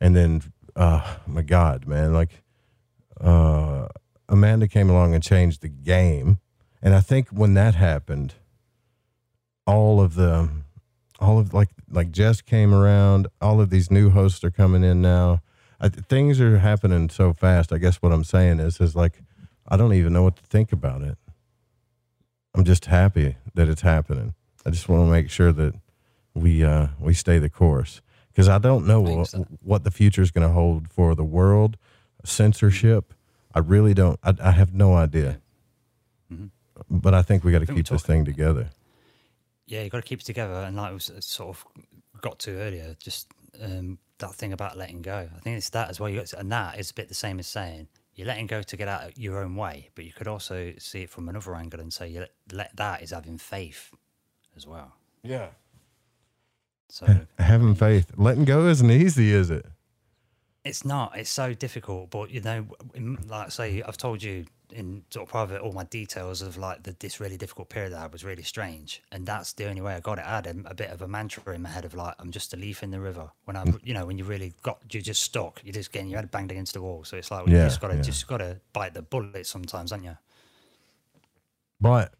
and 0.00 0.14
then 0.14 0.42
uh 0.78 1.16
my 1.26 1.42
god 1.42 1.86
man 1.86 2.14
like 2.14 2.42
uh 3.20 3.86
amanda 4.28 4.66
came 4.66 4.88
along 4.88 5.12
and 5.12 5.22
changed 5.22 5.60
the 5.60 5.68
game 5.68 6.38
and 6.80 6.94
i 6.94 7.00
think 7.00 7.28
when 7.28 7.52
that 7.54 7.74
happened 7.74 8.34
all 9.66 10.00
of 10.00 10.14
the 10.14 10.48
all 11.20 11.38
of 11.38 11.52
like 11.52 11.68
like 11.90 12.10
Jess 12.10 12.40
came 12.40 12.72
around. 12.72 13.26
All 13.40 13.60
of 13.60 13.70
these 13.70 13.90
new 13.90 14.10
hosts 14.10 14.44
are 14.44 14.50
coming 14.50 14.84
in 14.84 15.02
now. 15.02 15.42
I, 15.80 15.88
things 15.88 16.40
are 16.40 16.58
happening 16.58 17.08
so 17.08 17.32
fast. 17.32 17.72
I 17.72 17.78
guess 17.78 17.96
what 17.96 18.12
I'm 18.12 18.24
saying 18.24 18.60
is 18.60 18.80
is 18.80 18.96
like 18.96 19.20
I 19.68 19.76
don't 19.76 19.92
even 19.92 20.12
know 20.12 20.22
what 20.22 20.36
to 20.36 20.42
think 20.42 20.72
about 20.72 21.02
it. 21.02 21.18
I'm 22.54 22.64
just 22.64 22.86
happy 22.86 23.36
that 23.54 23.68
it's 23.68 23.82
happening. 23.82 24.34
I 24.64 24.70
just 24.70 24.88
want 24.88 25.06
to 25.06 25.10
make 25.10 25.30
sure 25.30 25.52
that 25.52 25.74
we 26.34 26.64
uh, 26.64 26.88
we 26.98 27.14
stay 27.14 27.38
the 27.38 27.50
course 27.50 28.00
because 28.38 28.48
I 28.48 28.58
don't 28.58 28.86
know 28.86 29.00
what, 29.00 29.34
what 29.64 29.82
the 29.82 29.90
future 29.90 30.22
is 30.22 30.30
going 30.30 30.46
to 30.46 30.54
hold 30.54 30.88
for 30.92 31.16
the 31.16 31.24
world. 31.24 31.76
Censorship, 32.24 33.12
I 33.52 33.58
really 33.58 33.94
don't. 33.94 34.16
I, 34.22 34.32
I 34.40 34.52
have 34.52 34.72
no 34.72 34.94
idea. 34.94 35.40
But 36.88 37.14
I 37.14 37.22
think 37.22 37.42
we 37.42 37.50
got 37.50 37.58
to 37.58 37.64
Mm-hmm. 37.66 37.74
keep 37.74 37.90
we're 37.90 37.96
this 37.96 38.06
thing 38.06 38.24
together. 38.24 38.70
Yeah, 39.66 39.82
you 39.82 39.90
got 39.90 39.98
to 39.98 40.08
keep 40.08 40.20
it 40.20 40.24
together, 40.24 40.54
and 40.54 40.76
like 40.76 40.92
we 40.92 40.96
s- 40.98 41.10
sort 41.18 41.48
of 41.56 41.66
got 42.20 42.38
to 42.40 42.52
earlier, 42.52 42.94
just 43.00 43.26
um, 43.60 43.98
that 44.18 44.32
thing 44.36 44.52
about 44.52 44.78
letting 44.78 45.02
go. 45.02 45.28
I 45.36 45.40
think 45.40 45.56
it's 45.56 45.70
that 45.70 45.90
as 45.90 45.98
well. 45.98 46.08
You 46.08 46.18
got 46.18 46.26
to- 46.26 46.38
and 46.38 46.52
that 46.52 46.78
is 46.78 46.92
a 46.92 46.94
bit 46.94 47.08
the 47.08 47.14
same 47.14 47.40
as 47.40 47.48
saying 47.48 47.88
you're 48.14 48.28
letting 48.28 48.46
go 48.46 48.62
to 48.62 48.76
get 48.76 48.86
out 48.86 49.18
your 49.18 49.42
own 49.42 49.56
way, 49.56 49.90
but 49.96 50.04
you 50.04 50.12
could 50.12 50.28
also 50.28 50.72
see 50.78 51.02
it 51.02 51.10
from 51.10 51.28
another 51.28 51.56
angle 51.56 51.80
and 51.80 51.92
say 51.92 52.06
you 52.08 52.20
let, 52.20 52.30
let 52.52 52.76
that 52.76 53.02
is 53.02 53.10
having 53.10 53.36
faith 53.38 53.90
as 54.56 54.64
well. 54.64 54.92
Yeah. 55.24 55.48
So 56.88 57.06
Having 57.38 57.74
faith, 57.76 58.12
letting 58.16 58.44
go 58.44 58.66
isn't 58.66 58.90
easy, 58.90 59.32
is 59.32 59.50
it? 59.50 59.66
It's 60.64 60.84
not. 60.84 61.16
It's 61.16 61.30
so 61.30 61.54
difficult. 61.54 62.10
But 62.10 62.30
you 62.30 62.40
know, 62.40 62.66
like 63.26 63.52
say, 63.52 63.82
I've 63.82 63.96
told 63.96 64.22
you 64.22 64.46
in 64.70 65.02
sort 65.10 65.26
of 65.26 65.30
private 65.30 65.62
all 65.62 65.72
my 65.72 65.84
details 65.84 66.42
of 66.42 66.58
like 66.58 66.82
the, 66.82 66.94
this 66.98 67.20
really 67.20 67.38
difficult 67.38 67.70
period 67.70 67.92
that 67.92 67.98
I 67.98 68.02
had 68.02 68.12
was 68.12 68.24
really 68.24 68.42
strange, 68.42 69.02
and 69.12 69.26
that's 69.26 69.52
the 69.54 69.66
only 69.66 69.80
way 69.80 69.94
I 69.94 70.00
got 70.00 70.18
it. 70.18 70.24
I 70.26 70.36
had 70.36 70.46
a, 70.46 70.54
a 70.66 70.74
bit 70.74 70.90
of 70.90 71.00
a 71.00 71.08
mantra 71.08 71.54
in 71.54 71.62
my 71.62 71.70
head 71.70 71.84
of 71.84 71.94
like, 71.94 72.14
I'm 72.18 72.30
just 72.30 72.52
a 72.52 72.56
leaf 72.56 72.82
in 72.82 72.90
the 72.90 73.00
river. 73.00 73.30
When 73.44 73.56
I, 73.56 73.64
you 73.82 73.94
know, 73.94 74.06
when 74.06 74.18
you 74.18 74.24
really 74.24 74.52
got, 74.62 74.80
you're 74.90 75.02
just 75.02 75.22
stuck. 75.22 75.62
You're 75.64 75.72
just 75.72 75.92
getting 75.92 76.08
your 76.08 76.20
head 76.20 76.30
banged 76.30 76.50
against 76.50 76.74
the 76.74 76.82
wall. 76.82 77.04
So 77.04 77.16
it's 77.16 77.30
like 77.30 77.46
well, 77.46 77.54
you 77.54 77.62
just 77.62 77.80
gotta, 77.80 77.96
yeah. 77.96 78.02
just 78.02 78.26
gotta 78.26 78.60
bite 78.72 78.94
the 78.94 79.02
bullet 79.02 79.46
sometimes, 79.46 79.92
aren't 79.92 80.04
you? 80.04 80.18
But 81.80 82.12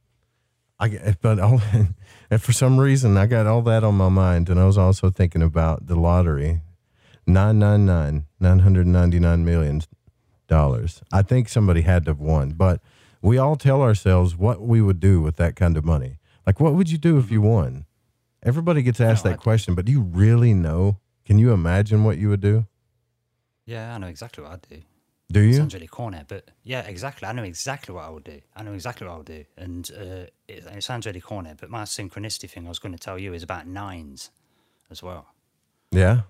I 0.81 1.17
but 1.21 1.39
all, 1.41 1.61
and 2.31 2.43
for 2.43 2.53
some 2.53 2.79
reason 2.79 3.17
I 3.17 3.27
got 3.27 3.47
all 3.47 3.63
that 3.63 3.85
on 3.85 3.97
my 3.97 4.09
mind, 4.09 4.49
and 4.49 4.61
I 4.61 4.67
was 4.67 4.79
also 4.79 5.11
thinking 5.11 5.43
about 5.43 5.87
the 5.87 5.97
lottery, 5.97 6.61
nine 7.27 7.59
nine 7.59 7.85
nine 7.85 8.27
nine 8.39 8.61
hundred 8.61 8.87
ninety 8.87 9.19
nine 9.19 9.45
million 9.45 9.83
dollars. 10.47 11.03
I 11.13 11.23
think 11.23 11.49
somebody 11.49 11.83
had 11.83 12.05
to 12.05 12.13
have 12.13 12.21
won, 12.21 12.53
but 12.53 12.81
we 13.21 13.39
all 13.39 13.57
tell 13.57 13.83
ourselves 13.83 14.37
what 14.37 14.61
we 14.61 14.81
would 14.81 15.01
do 15.01 15.21
with 15.21 15.37
that 15.37 15.57
kind 15.57 15.77
of 15.77 15.85
money. 15.85 16.19
Like, 16.47 16.61
what 16.61 16.75
would 16.75 16.91
you 16.91 16.99
do 16.99 17.19
if 17.19 17.31
you 17.31 17.41
mm-hmm. 17.41 17.49
won? 17.49 17.85
Everybody 18.43 18.83
gets 18.83 19.01
asked 19.01 19.25
that 19.25 19.41
question, 19.41 19.75
but 19.75 19.85
do 19.85 19.93
you 19.93 20.01
really 20.01 20.55
know? 20.55 20.99
Can 21.25 21.39
you 21.39 21.53
imagine 21.53 22.05
what 22.05 22.19
you 22.19 22.29
would 22.29 22.41
do? 22.41 22.67
Yeah, 23.67 23.95
I 23.95 23.99
know 23.99 24.07
exactly 24.07 24.45
what 24.45 24.53
I'd 24.53 24.63
do. 24.63 24.83
Do 25.31 25.41
you? 25.41 25.53
Sounds 25.55 25.75
really 25.75 25.87
corny, 25.87 26.21
but 26.27 26.51
yeah, 26.65 26.81
exactly. 26.83 27.29
I 27.29 27.33
know 27.33 27.43
exactly 27.43 27.95
what 27.95 28.05
I 28.05 28.09
would 28.09 28.25
do. 28.25 28.41
I 28.57 28.63
know 28.63 28.73
exactly 28.73 29.07
what 29.07 29.13
I 29.13 29.17
would 29.19 29.27
do, 29.27 29.45
and 29.59 29.91
uh, 29.95 30.05
it, 30.49 30.65
it 30.67 30.83
sounds 30.83 31.05
really 31.07 31.21
corny, 31.21 31.53
but 31.61 31.69
my 31.69 31.83
synchronicity 31.83 32.49
thing 32.49 32.65
I 32.65 32.71
was 32.71 32.79
going 32.79 32.93
to 32.93 32.99
tell 32.99 33.19
you 33.19 33.35
is 33.35 33.43
about 33.43 33.67
nines 33.67 34.31
as 34.91 35.03
well. 35.03 35.27
Yeah. 35.91 36.23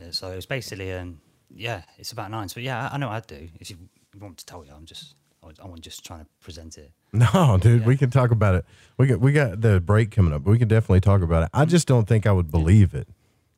Uh, 0.00 0.10
so 0.12 0.30
it's 0.30 0.46
basically, 0.46 0.92
um, 0.92 1.20
yeah, 1.54 1.82
it's 1.98 2.12
about 2.12 2.30
nines. 2.30 2.54
But 2.54 2.62
yeah, 2.62 2.88
I, 2.88 2.94
I 2.94 2.98
know 2.98 3.08
what 3.08 3.14
I'd 3.16 3.26
do. 3.26 3.48
If 3.58 3.70
you, 3.70 3.76
you 4.14 4.20
want 4.20 4.38
to 4.38 4.46
tell 4.46 4.64
you, 4.64 4.70
I'm 4.72 4.84
just, 4.86 5.14
I 5.42 5.46
was- 5.46 5.58
I'm 5.60 5.76
just 5.80 6.04
trying 6.06 6.20
to 6.20 6.26
present 6.40 6.78
it. 6.78 6.92
No, 7.14 7.58
dude, 7.60 7.84
we 7.84 7.98
can 7.98 8.08
talk 8.10 8.30
about 8.30 8.54
it. 8.54 8.64
We 8.96 9.06
got 9.06 9.20
we 9.20 9.32
got 9.32 9.60
the 9.60 9.80
break 9.82 10.10
coming 10.12 10.32
up. 10.32 10.44
We 10.44 10.58
can 10.58 10.66
definitely 10.66 11.00
talk 11.02 11.20
about 11.20 11.42
it. 11.42 11.50
I 11.52 11.66
just 11.66 11.86
don't 11.86 12.08
think 12.08 12.26
I 12.26 12.32
would 12.32 12.50
believe 12.50 12.94
it. 12.94 13.06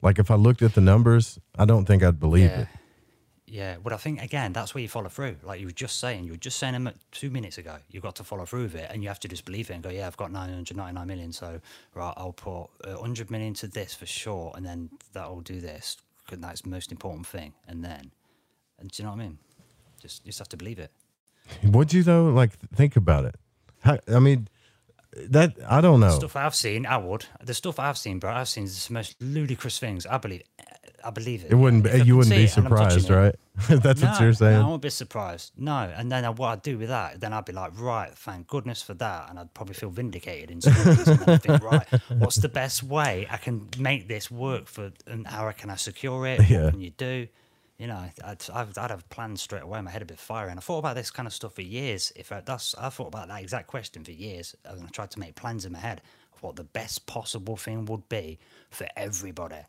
Like 0.02 0.18
if 0.18 0.28
I 0.28 0.34
looked 0.34 0.60
at 0.62 0.74
the 0.74 0.80
numbers, 0.80 1.38
I 1.56 1.64
don't 1.64 1.84
think 1.84 2.02
I'd 2.02 2.18
believe 2.18 2.50
Yeah. 2.50 2.60
it. 2.62 2.68
Yeah, 3.46 3.76
but 3.82 3.92
I 3.92 3.96
think 3.98 4.22
again 4.22 4.54
that's 4.54 4.74
where 4.74 4.80
you 4.80 4.88
follow 4.88 5.08
through. 5.10 5.36
Like 5.42 5.60
you 5.60 5.66
were 5.66 5.72
just 5.72 5.98
saying, 5.98 6.24
you 6.24 6.32
were 6.32 6.38
just 6.38 6.58
saying 6.58 6.90
two 7.12 7.30
minutes 7.30 7.58
ago. 7.58 7.76
You've 7.90 8.02
got 8.02 8.16
to 8.16 8.24
follow 8.24 8.46
through 8.46 8.64
with 8.64 8.74
it, 8.74 8.90
and 8.90 9.02
you 9.02 9.08
have 9.08 9.20
to 9.20 9.28
just 9.28 9.44
believe 9.44 9.70
it 9.70 9.74
and 9.74 9.82
go, 9.82 9.90
"Yeah, 9.90 10.06
I've 10.06 10.16
got 10.16 10.32
999 10.32 11.06
million, 11.06 11.32
so 11.32 11.60
right, 11.94 12.14
I'll 12.16 12.32
put 12.32 12.68
100 12.86 13.30
million 13.30 13.52
to 13.54 13.66
this 13.68 13.94
for 13.94 14.06
sure, 14.06 14.52
and 14.56 14.64
then 14.64 14.90
that'll 15.12 15.42
do 15.42 15.60
this 15.60 15.98
because 16.24 16.40
that's 16.40 16.62
the 16.62 16.70
most 16.70 16.90
important 16.90 17.26
thing." 17.26 17.52
And 17.68 17.84
then, 17.84 18.12
and 18.78 18.90
do 18.90 19.02
you 19.02 19.04
know 19.04 19.14
what 19.14 19.20
I 19.20 19.24
mean? 19.24 19.38
Just 20.00 20.24
you 20.24 20.30
just 20.30 20.38
have 20.38 20.48
to 20.48 20.56
believe 20.56 20.78
it. 20.78 20.90
Would 21.64 21.92
you 21.92 22.02
though? 22.02 22.30
Like 22.30 22.58
think 22.74 22.96
about 22.96 23.26
it. 23.26 23.34
How, 23.80 23.98
I 24.08 24.20
mean, 24.20 24.48
that 25.16 25.54
I 25.68 25.80
don't 25.80 26.00
know. 26.00 26.10
Stuff 26.10 26.36
I've 26.36 26.54
seen, 26.54 26.86
I 26.86 26.96
would. 26.96 27.26
The 27.42 27.54
stuff 27.54 27.78
I've 27.78 27.98
seen, 27.98 28.18
bro, 28.18 28.32
I've 28.32 28.48
seen 28.48 28.64
the 28.64 28.86
most 28.90 29.16
ludicrous 29.20 29.78
things. 29.78 30.06
I 30.06 30.18
believe, 30.18 30.42
I 31.04 31.10
believe 31.10 31.44
it. 31.44 31.52
It 31.52 31.54
wouldn't. 31.56 31.84
Be, 31.84 32.02
you 32.02 32.16
wouldn't 32.16 32.34
be 32.34 32.44
it 32.44 32.56
and 32.56 32.66
I'm 32.66 32.74
touching 32.74 33.00
surprised, 33.00 33.38
right? 33.68 33.82
That's 33.82 34.02
what 34.02 34.20
you're 34.20 34.32
saying. 34.32 34.58
No, 34.58 34.66
I 34.66 34.68
won't 34.68 34.82
be 34.82 34.90
surprised. 34.90 35.52
No, 35.58 35.92
and 35.94 36.10
then 36.10 36.24
what 36.36 36.48
I'd 36.48 36.62
do 36.62 36.78
with 36.78 36.88
that, 36.88 37.20
then 37.20 37.32
I'd 37.34 37.44
be 37.44 37.52
like, 37.52 37.78
right, 37.78 38.10
thank 38.12 38.48
goodness 38.48 38.82
for 38.82 38.94
that, 38.94 39.28
and 39.28 39.38
I'd 39.38 39.52
probably 39.52 39.74
feel 39.74 39.90
vindicated 39.90 40.50
in 40.50 40.62
some 40.62 40.74
ways. 40.74 41.06
and 41.08 41.30
I'd 41.30 41.42
think, 41.42 41.62
right, 41.62 41.86
what's 42.18 42.36
the 42.36 42.48
best 42.48 42.82
way 42.82 43.28
I 43.30 43.36
can 43.36 43.68
make 43.78 44.08
this 44.08 44.30
work 44.30 44.66
for, 44.66 44.92
and 45.06 45.26
how 45.26 45.50
can 45.52 45.68
I 45.68 45.76
secure 45.76 46.26
it? 46.26 46.48
Yeah. 46.48 46.64
What 46.64 46.72
can 46.72 46.80
you 46.80 46.90
do? 46.90 47.28
You 47.78 47.88
know, 47.88 47.96
I'd, 48.24 48.50
I'd, 48.52 48.78
I'd 48.78 48.90
have 48.90 49.08
plans 49.10 49.42
straight 49.42 49.62
away. 49.62 49.80
My 49.82 49.90
head 49.90 50.02
a 50.02 50.06
bit 50.06 50.18
fire, 50.18 50.48
and 50.48 50.58
I 50.58 50.62
thought 50.62 50.78
about 50.78 50.96
this 50.96 51.10
kind 51.10 51.26
of 51.26 51.34
stuff 51.34 51.54
for 51.54 51.62
years. 51.62 52.12
If 52.16 52.32
I, 52.32 52.40
that's, 52.40 52.74
I 52.76 52.88
thought 52.88 53.08
about 53.08 53.28
that 53.28 53.42
exact 53.42 53.66
question 53.66 54.04
for 54.04 54.12
years, 54.12 54.56
and 54.64 54.82
I 54.82 54.86
tried 54.86 55.10
to 55.10 55.20
make 55.20 55.34
plans 55.34 55.66
in 55.66 55.72
my 55.72 55.80
head 55.80 56.00
of 56.34 56.42
what 56.42 56.56
the 56.56 56.64
best 56.64 57.06
possible 57.06 57.56
thing 57.56 57.84
would 57.86 58.08
be 58.08 58.38
for 58.70 58.86
everybody 58.96 59.64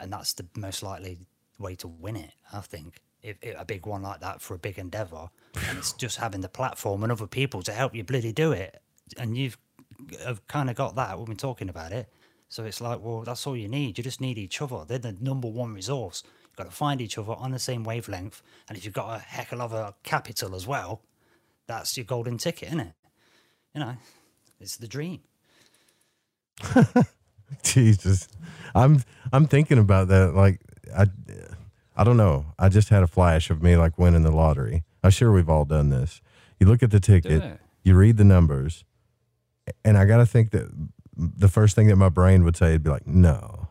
and 0.00 0.12
that's 0.12 0.32
the 0.34 0.46
most 0.56 0.82
likely 0.82 1.18
way 1.58 1.74
to 1.76 1.88
win 1.88 2.16
it. 2.16 2.32
I 2.52 2.60
think 2.60 3.00
if, 3.22 3.36
if 3.42 3.60
a 3.60 3.64
big 3.64 3.86
one 3.86 4.02
like 4.02 4.20
that 4.20 4.40
for 4.40 4.54
a 4.54 4.58
big 4.58 4.78
endeavor, 4.78 5.28
and 5.68 5.78
it's 5.78 5.92
just 5.92 6.18
having 6.18 6.40
the 6.40 6.48
platform 6.48 7.02
and 7.02 7.12
other 7.12 7.26
people 7.26 7.62
to 7.62 7.72
help 7.72 7.94
you 7.94 8.04
bloody 8.04 8.32
do 8.32 8.52
it, 8.52 8.80
and 9.16 9.36
you've 9.36 9.58
have 10.24 10.46
kind 10.46 10.70
of 10.70 10.76
got 10.76 10.94
that. 10.96 11.18
We've 11.18 11.26
been 11.26 11.36
talking 11.36 11.68
about 11.68 11.92
it, 11.92 12.08
so 12.48 12.64
it's 12.64 12.80
like, 12.80 13.00
well, 13.02 13.22
that's 13.22 13.46
all 13.46 13.56
you 13.56 13.68
need. 13.68 13.98
You 13.98 14.04
just 14.04 14.20
need 14.20 14.38
each 14.38 14.62
other. 14.62 14.84
They're 14.86 14.98
the 14.98 15.16
number 15.20 15.48
one 15.48 15.74
resource. 15.74 16.22
You've 16.44 16.56
got 16.56 16.64
to 16.64 16.70
find 16.70 17.00
each 17.00 17.18
other 17.18 17.32
on 17.32 17.50
the 17.50 17.58
same 17.58 17.84
wavelength, 17.84 18.42
and 18.68 18.78
if 18.78 18.84
you've 18.84 18.94
got 18.94 19.16
a 19.16 19.18
heck 19.18 19.52
of 19.52 19.72
a 19.72 19.94
capital 20.02 20.54
as 20.54 20.66
well, 20.66 21.02
that's 21.66 21.96
your 21.96 22.04
golden 22.04 22.38
ticket, 22.38 22.68
isn't 22.68 22.80
it? 22.80 22.94
You 23.74 23.80
know, 23.80 23.96
it's 24.58 24.76
the 24.76 24.88
dream. 24.88 25.20
Jesus, 27.62 28.28
I'm 28.74 29.02
I'm 29.32 29.46
thinking 29.46 29.78
about 29.78 30.08
that. 30.08 30.34
Like 30.34 30.60
I, 30.96 31.06
I 31.96 32.04
don't 32.04 32.16
know. 32.16 32.46
I 32.58 32.68
just 32.68 32.88
had 32.88 33.02
a 33.02 33.06
flash 33.06 33.50
of 33.50 33.62
me 33.62 33.76
like 33.76 33.98
winning 33.98 34.22
the 34.22 34.30
lottery. 34.30 34.84
I'm 35.02 35.10
sure 35.10 35.32
we've 35.32 35.48
all 35.48 35.64
done 35.64 35.90
this. 35.90 36.20
You 36.58 36.66
look 36.66 36.82
at 36.82 36.90
the 36.90 37.00
ticket, 37.00 37.58
you 37.82 37.94
read 37.94 38.16
the 38.18 38.24
numbers, 38.24 38.84
and 39.84 39.96
I 39.96 40.04
got 40.04 40.18
to 40.18 40.26
think 40.26 40.50
that 40.50 40.70
the 41.16 41.48
first 41.48 41.74
thing 41.74 41.86
that 41.88 41.96
my 41.96 42.08
brain 42.08 42.44
would 42.44 42.56
say 42.56 42.72
would 42.72 42.82
be 42.82 42.90
like, 42.90 43.06
no, 43.06 43.68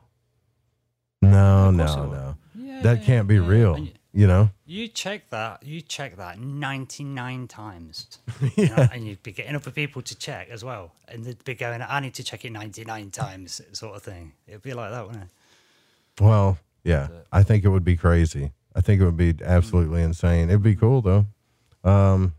no, 1.21 1.71
no, 1.71 1.85
course 1.85 1.95
it 1.97 1.99
would. 1.99 2.65
no, 2.67 2.81
that 2.81 3.03
can't 3.03 3.27
be 3.27 3.39
real. 3.39 3.75
And, 3.75 3.91
You 4.11 4.25
know, 4.25 4.49
You 4.65 4.87
check 4.87 5.29
that. 5.29 5.61
You 5.63 5.81
check 5.81 6.17
that 6.17 6.39
ninety 6.39 7.03
nine 7.03 7.47
times, 7.47 8.17
you 8.55 8.69
know, 8.69 8.87
and 8.91 9.05
you'd 9.07 9.21
be 9.21 9.31
getting 9.31 9.55
other 9.55 9.69
people 9.71 10.01
to 10.01 10.15
check 10.17 10.49
as 10.49 10.63
well, 10.63 10.93
and 11.07 11.23
they'd 11.25 11.43
be 11.43 11.53
going, 11.53 11.83
"I 11.83 11.99
need 11.99 12.15
to 12.15 12.23
check 12.23 12.43
it 12.43 12.51
ninety 12.51 12.83
nine 12.85 13.11
times," 13.11 13.61
sort 13.73 13.95
of 13.95 14.01
thing. 14.01 14.33
It'd 14.47 14.63
be 14.63 14.73
like 14.73 14.89
that, 14.91 15.05
wouldn't 15.05 15.25
it? 15.25 15.29
Well, 16.19 16.57
yeah, 16.83 17.07
I 17.31 17.43
think 17.43 17.63
it 17.63 17.69
would 17.69 17.83
be 17.83 17.97
crazy. 17.97 18.51
I 18.75 18.81
think 18.81 19.01
it 19.01 19.05
would 19.05 19.17
be 19.17 19.33
absolutely 19.43 20.01
insane. 20.03 20.49
It'd 20.49 20.63
be 20.63 20.75
cool 20.75 21.01
though. 21.01 21.25
Um, 21.83 22.33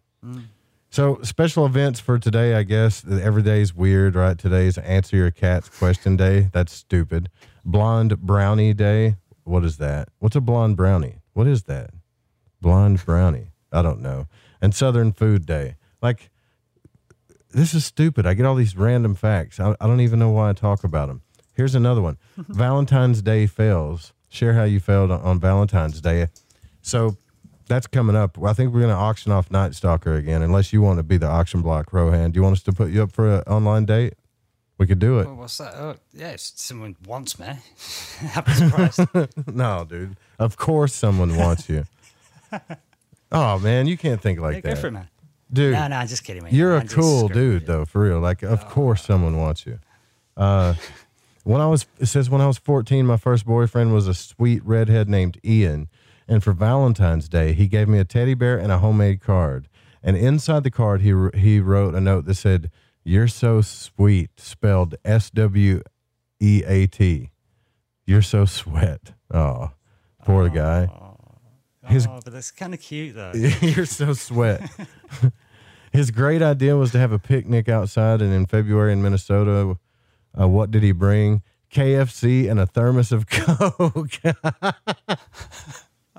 so 0.90 1.20
special 1.22 1.66
events 1.66 2.00
for 2.00 2.18
today, 2.18 2.54
I 2.54 2.62
guess. 2.64 3.04
Every 3.08 3.42
day's 3.42 3.74
weird, 3.74 4.14
right? 4.16 4.36
Today's 4.36 4.76
answer 4.78 5.16
your 5.16 5.30
cat's 5.30 5.68
question 5.68 6.16
day. 6.16 6.50
That's 6.52 6.72
stupid. 6.72 7.30
Blonde 7.64 8.20
brownie 8.20 8.74
day. 8.74 9.16
What 9.44 9.64
is 9.64 9.78
that? 9.78 10.08
What's 10.18 10.36
a 10.36 10.40
blonde 10.40 10.76
brownie? 10.76 11.16
What 11.32 11.46
is 11.46 11.64
that? 11.64 11.90
Blonde 12.60 13.04
brownie. 13.04 13.52
I 13.72 13.82
don't 13.82 14.00
know. 14.00 14.26
And 14.60 14.74
Southern 14.74 15.12
Food 15.12 15.46
Day. 15.46 15.76
Like, 16.02 16.30
this 17.50 17.72
is 17.72 17.84
stupid. 17.84 18.26
I 18.26 18.34
get 18.34 18.46
all 18.46 18.54
these 18.54 18.76
random 18.76 19.14
facts. 19.14 19.58
I, 19.60 19.74
I 19.80 19.86
don't 19.86 20.00
even 20.00 20.18
know 20.18 20.30
why 20.30 20.50
I 20.50 20.52
talk 20.52 20.84
about 20.84 21.08
them. 21.08 21.22
Here's 21.60 21.74
another 21.74 22.00
one 22.00 22.16
Valentine's 22.38 23.20
Day 23.20 23.46
fails. 23.46 24.14
Share 24.30 24.54
how 24.54 24.64
you 24.64 24.80
failed 24.80 25.10
on, 25.10 25.20
on 25.20 25.38
Valentine's 25.38 26.00
Day. 26.00 26.28
So 26.80 27.18
that's 27.68 27.86
coming 27.86 28.16
up. 28.16 28.42
I 28.42 28.54
think 28.54 28.72
we're 28.72 28.80
going 28.80 28.94
to 28.94 28.96
auction 28.98 29.30
off 29.30 29.50
Night 29.50 29.74
Stalker 29.74 30.14
again, 30.14 30.40
unless 30.40 30.72
you 30.72 30.80
want 30.80 31.00
to 31.00 31.02
be 31.02 31.18
the 31.18 31.26
auction 31.26 31.60
block, 31.60 31.92
Rohan. 31.92 32.30
Do 32.30 32.38
you 32.38 32.42
want 32.42 32.54
us 32.54 32.62
to 32.62 32.72
put 32.72 32.88
you 32.88 33.02
up 33.02 33.12
for 33.12 33.28
an 33.30 33.40
online 33.42 33.84
date? 33.84 34.14
We 34.78 34.86
could 34.86 35.00
do 35.00 35.18
it. 35.18 35.26
Well, 35.26 35.34
what's 35.34 35.58
that? 35.58 35.74
Oh, 35.74 35.96
yeah, 36.14 36.30
if 36.30 36.40
someone 36.40 36.96
wants 37.06 37.38
me, 37.38 37.48
I'd 38.34 38.44
be 38.46 38.52
surprised. 38.54 39.00
no, 39.54 39.84
dude. 39.86 40.16
Of 40.38 40.56
course 40.56 40.94
someone 40.94 41.36
wants 41.36 41.68
you. 41.68 41.84
oh, 43.32 43.58
man. 43.58 43.86
You 43.86 43.98
can't 43.98 44.22
think 44.22 44.40
like 44.40 44.54
Yeah, 44.54 44.60
that. 44.62 44.74
go 44.76 44.80
for 44.80 44.86
it, 44.86 44.92
man. 44.92 45.08
Dude. 45.52 45.74
No, 45.74 45.88
no, 45.88 46.06
just 46.06 46.24
kidding, 46.24 46.42
mate. 46.42 46.54
You're 46.54 46.76
a 46.76 46.80
I'm 46.80 46.82
just 46.84 46.94
cool 46.94 47.28
dude, 47.28 47.66
though, 47.66 47.84
for 47.84 48.00
real. 48.00 48.18
Like, 48.18 48.42
of 48.42 48.66
course, 48.66 49.04
someone 49.04 49.36
wants 49.36 49.66
you. 49.66 49.78
Uh, 50.38 50.72
when 51.50 51.60
I 51.60 51.66
was, 51.66 51.86
it 51.98 52.06
says 52.06 52.30
when 52.30 52.40
I 52.40 52.46
was 52.46 52.58
14, 52.58 53.04
my 53.04 53.16
first 53.16 53.44
boyfriend 53.44 53.92
was 53.92 54.06
a 54.06 54.14
sweet 54.14 54.64
redhead 54.64 55.08
named 55.08 55.40
Ian, 55.44 55.88
and 56.28 56.44
for 56.44 56.52
Valentine's 56.52 57.28
Day, 57.28 57.54
he 57.54 57.66
gave 57.66 57.88
me 57.88 57.98
a 57.98 58.04
teddy 58.04 58.34
bear 58.34 58.56
and 58.56 58.70
a 58.70 58.78
homemade 58.78 59.20
card. 59.20 59.68
And 60.00 60.16
inside 60.16 60.62
the 60.62 60.70
card, 60.70 61.00
he 61.00 61.12
he 61.34 61.58
wrote 61.58 61.96
a 61.96 62.00
note 62.00 62.24
that 62.26 62.36
said, 62.36 62.70
"You're 63.02 63.26
so 63.26 63.62
sweet," 63.62 64.30
spelled 64.38 64.94
S 65.04 65.28
W 65.30 65.82
E 66.38 66.62
A 66.64 66.86
T. 66.86 67.30
You're 68.06 68.22
so 68.22 68.44
sweat. 68.44 69.12
Oh, 69.34 69.72
poor 70.24 70.48
guy. 70.48 70.88
His 71.84 72.06
oh, 72.06 72.20
but 72.24 72.32
that's 72.32 72.52
kind 72.52 72.74
of 72.74 72.80
cute, 72.80 73.16
though. 73.16 73.32
You're 73.60 73.86
so 73.86 74.12
sweat. 74.12 74.70
His 75.92 76.12
great 76.12 76.42
idea 76.42 76.76
was 76.76 76.92
to 76.92 76.98
have 76.98 77.10
a 77.10 77.18
picnic 77.18 77.68
outside, 77.68 78.22
and 78.22 78.32
in 78.32 78.46
February 78.46 78.92
in 78.92 79.02
Minnesota, 79.02 79.76
uh, 80.38 80.48
what 80.48 80.70
did 80.70 80.82
he 80.82 80.92
bring? 80.92 81.42
KFC 81.72 82.50
and 82.50 82.58
a 82.58 82.66
thermos 82.66 83.12
of 83.12 83.26
Coke. 83.30 84.18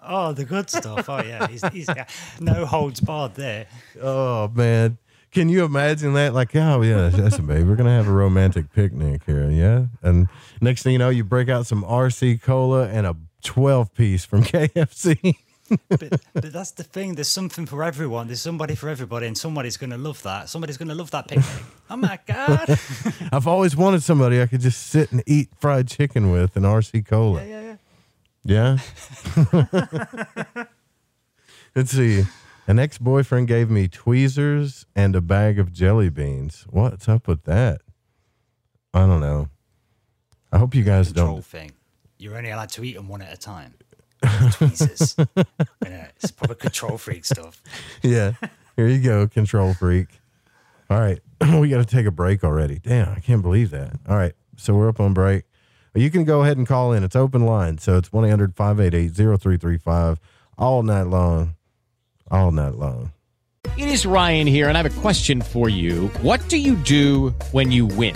Oh, 0.03 0.33
the 0.33 0.45
good 0.45 0.67
stuff. 0.69 1.07
Oh, 1.09 1.21
yeah. 1.21 1.45
He's, 1.47 1.63
he's 1.67 1.85
got 1.85 2.09
no 2.39 2.65
holds 2.65 2.99
barred 2.99 3.35
there. 3.35 3.67
oh 4.01 4.47
man, 4.49 4.97
can 5.31 5.47
you 5.47 5.63
imagine 5.63 6.13
that? 6.13 6.33
Like, 6.33 6.55
oh 6.55 6.81
yeah, 6.81 7.09
that's 7.09 7.37
a 7.37 7.41
babe, 7.41 7.67
we're 7.67 7.75
gonna 7.75 7.95
have 7.95 8.07
a 8.07 8.11
romantic 8.11 8.73
picnic 8.73 9.21
here, 9.25 9.49
yeah. 9.49 9.85
And 10.01 10.27
next 10.59 10.83
thing 10.83 10.93
you 10.93 10.99
know, 10.99 11.09
you 11.09 11.23
break 11.23 11.49
out 11.49 11.67
some 11.67 11.83
RC 11.83 12.41
cola 12.41 12.87
and 12.87 13.05
a 13.05 13.15
twelve 13.43 13.93
piece 13.93 14.25
from 14.25 14.43
KFC. 14.43 15.35
But, 15.89 16.21
but 16.33 16.53
that's 16.53 16.71
the 16.71 16.83
thing. 16.83 17.15
There's 17.15 17.27
something 17.27 17.65
for 17.65 17.83
everyone. 17.83 18.27
There's 18.27 18.41
somebody 18.41 18.75
for 18.75 18.89
everybody, 18.89 19.27
and 19.27 19.37
somebody's 19.37 19.77
going 19.77 19.89
to 19.91 19.97
love 19.97 20.21
that. 20.23 20.49
Somebody's 20.49 20.77
going 20.77 20.89
to 20.89 20.95
love 20.95 21.11
that 21.11 21.27
picnic. 21.27 21.45
Oh, 21.89 21.97
my 21.97 22.19
God. 22.25 22.77
I've 23.31 23.47
always 23.47 23.75
wanted 23.75 24.03
somebody 24.03 24.41
I 24.41 24.47
could 24.47 24.61
just 24.61 24.87
sit 24.87 25.11
and 25.11 25.23
eat 25.27 25.49
fried 25.59 25.87
chicken 25.87 26.31
with 26.31 26.55
and 26.55 26.65
RC 26.65 27.05
cola. 27.05 27.45
Yeah, 27.45 27.75
yeah, 28.43 28.77
Yeah. 29.53 30.65
Let's 31.75 31.91
see. 31.91 32.23
An 32.67 32.79
ex 32.79 32.97
boyfriend 32.97 33.47
gave 33.47 33.69
me 33.69 33.87
tweezers 33.87 34.85
and 34.95 35.15
a 35.15 35.21
bag 35.21 35.57
of 35.59 35.71
jelly 35.73 36.09
beans. 36.09 36.65
What's 36.69 37.07
up 37.09 37.27
with 37.27 37.43
that? 37.45 37.81
I 38.93 38.99
don't 39.01 39.21
know. 39.21 39.49
I 40.51 40.57
hope 40.57 40.75
you 40.75 40.83
guys 40.83 41.07
Control 41.07 41.35
don't. 41.35 41.45
thing. 41.45 41.71
You're 42.17 42.37
only 42.37 42.51
allowed 42.51 42.69
to 42.69 42.83
eat 42.83 42.95
them 42.95 43.07
one 43.07 43.21
at 43.21 43.33
a 43.33 43.37
time. 43.37 43.73
Tweezers. 44.51 45.15
yeah, 45.37 46.07
it's 46.15 46.31
proper 46.31 46.55
control 46.55 46.97
freak 46.97 47.25
stuff. 47.25 47.61
Yeah. 48.01 48.33
Here 48.75 48.87
you 48.87 48.99
go, 48.99 49.27
control 49.27 49.73
freak. 49.73 50.07
All 50.89 50.99
right. 50.99 51.19
we 51.59 51.69
got 51.69 51.77
to 51.77 51.85
take 51.85 52.05
a 52.05 52.11
break 52.11 52.43
already. 52.43 52.79
Damn, 52.79 53.09
I 53.09 53.19
can't 53.19 53.41
believe 53.41 53.71
that. 53.71 53.93
All 54.07 54.17
right. 54.17 54.33
So 54.57 54.73
we're 54.73 54.89
up 54.89 54.99
on 54.99 55.13
break. 55.13 55.45
You 55.93 56.09
can 56.09 56.23
go 56.23 56.43
ahead 56.43 56.57
and 56.57 56.65
call 56.65 56.93
in. 56.93 57.03
It's 57.03 57.15
open 57.15 57.45
line. 57.45 57.77
So 57.77 57.97
it's 57.97 58.13
1 58.13 58.25
800 58.25 58.55
588 58.55 59.09
0335 59.13 60.19
all 60.57 60.83
night 60.83 61.07
long. 61.07 61.55
All 62.29 62.51
night 62.51 62.75
long. 62.75 63.11
It 63.77 63.87
is 63.87 64.05
Ryan 64.05 64.47
here, 64.47 64.67
and 64.67 64.77
I 64.77 64.81
have 64.81 64.97
a 64.97 65.01
question 65.01 65.41
for 65.41 65.69
you. 65.69 66.07
What 66.21 66.47
do 66.49 66.57
you 66.57 66.75
do 66.75 67.29
when 67.51 67.71
you 67.71 67.85
win? 67.85 68.15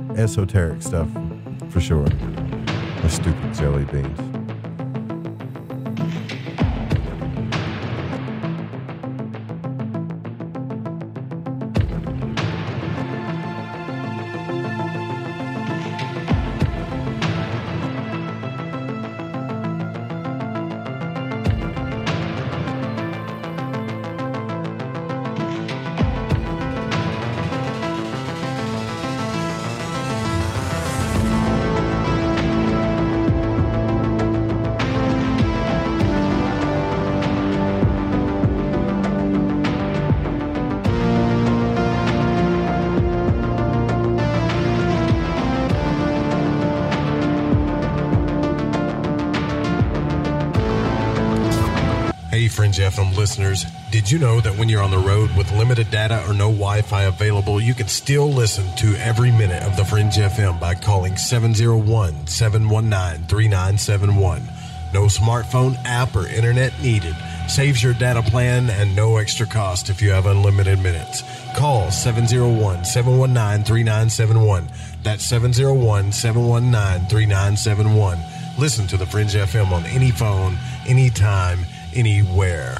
esoteric 0.17 0.81
stuff 0.81 1.07
for 1.69 1.79
sure. 1.79 2.07
My 2.07 3.07
stupid 3.07 3.53
jelly 3.53 3.85
beans. 3.85 4.30
You 54.11 54.19
know 54.19 54.41
that 54.41 54.57
when 54.57 54.67
you're 54.67 54.83
on 54.83 54.91
the 54.91 54.97
road 54.97 55.33
with 55.37 55.49
limited 55.53 55.89
data 55.89 56.21
or 56.27 56.33
no 56.33 56.49
Wi 56.49 56.81
Fi 56.81 57.03
available, 57.03 57.61
you 57.61 57.73
can 57.73 57.87
still 57.87 58.29
listen 58.29 58.65
to 58.75 58.93
every 58.97 59.31
minute 59.31 59.63
of 59.63 59.77
the 59.77 59.85
Fringe 59.85 60.11
FM 60.11 60.59
by 60.59 60.75
calling 60.75 61.15
701 61.15 62.27
719 62.27 63.25
3971? 63.27 64.41
No 64.93 65.03
smartphone 65.03 65.77
app 65.85 66.13
or 66.13 66.27
internet 66.27 66.73
needed. 66.81 67.15
Saves 67.47 67.81
your 67.81 67.93
data 67.93 68.21
plan 68.21 68.69
and 68.69 68.93
no 68.97 69.15
extra 69.15 69.45
cost 69.45 69.89
if 69.89 70.01
you 70.01 70.11
have 70.11 70.25
unlimited 70.25 70.79
minutes. 70.79 71.23
Call 71.55 71.89
701 71.89 72.83
719 72.83 73.63
3971. 73.63 74.67
That's 75.03 75.23
701 75.23 76.11
719 76.11 77.07
3971. 77.07 78.19
Listen 78.59 78.87
to 78.87 78.97
the 78.97 79.05
Fringe 79.05 79.35
FM 79.35 79.71
on 79.71 79.85
any 79.85 80.11
phone, 80.11 80.57
anytime, 80.85 81.59
anywhere. 81.95 82.77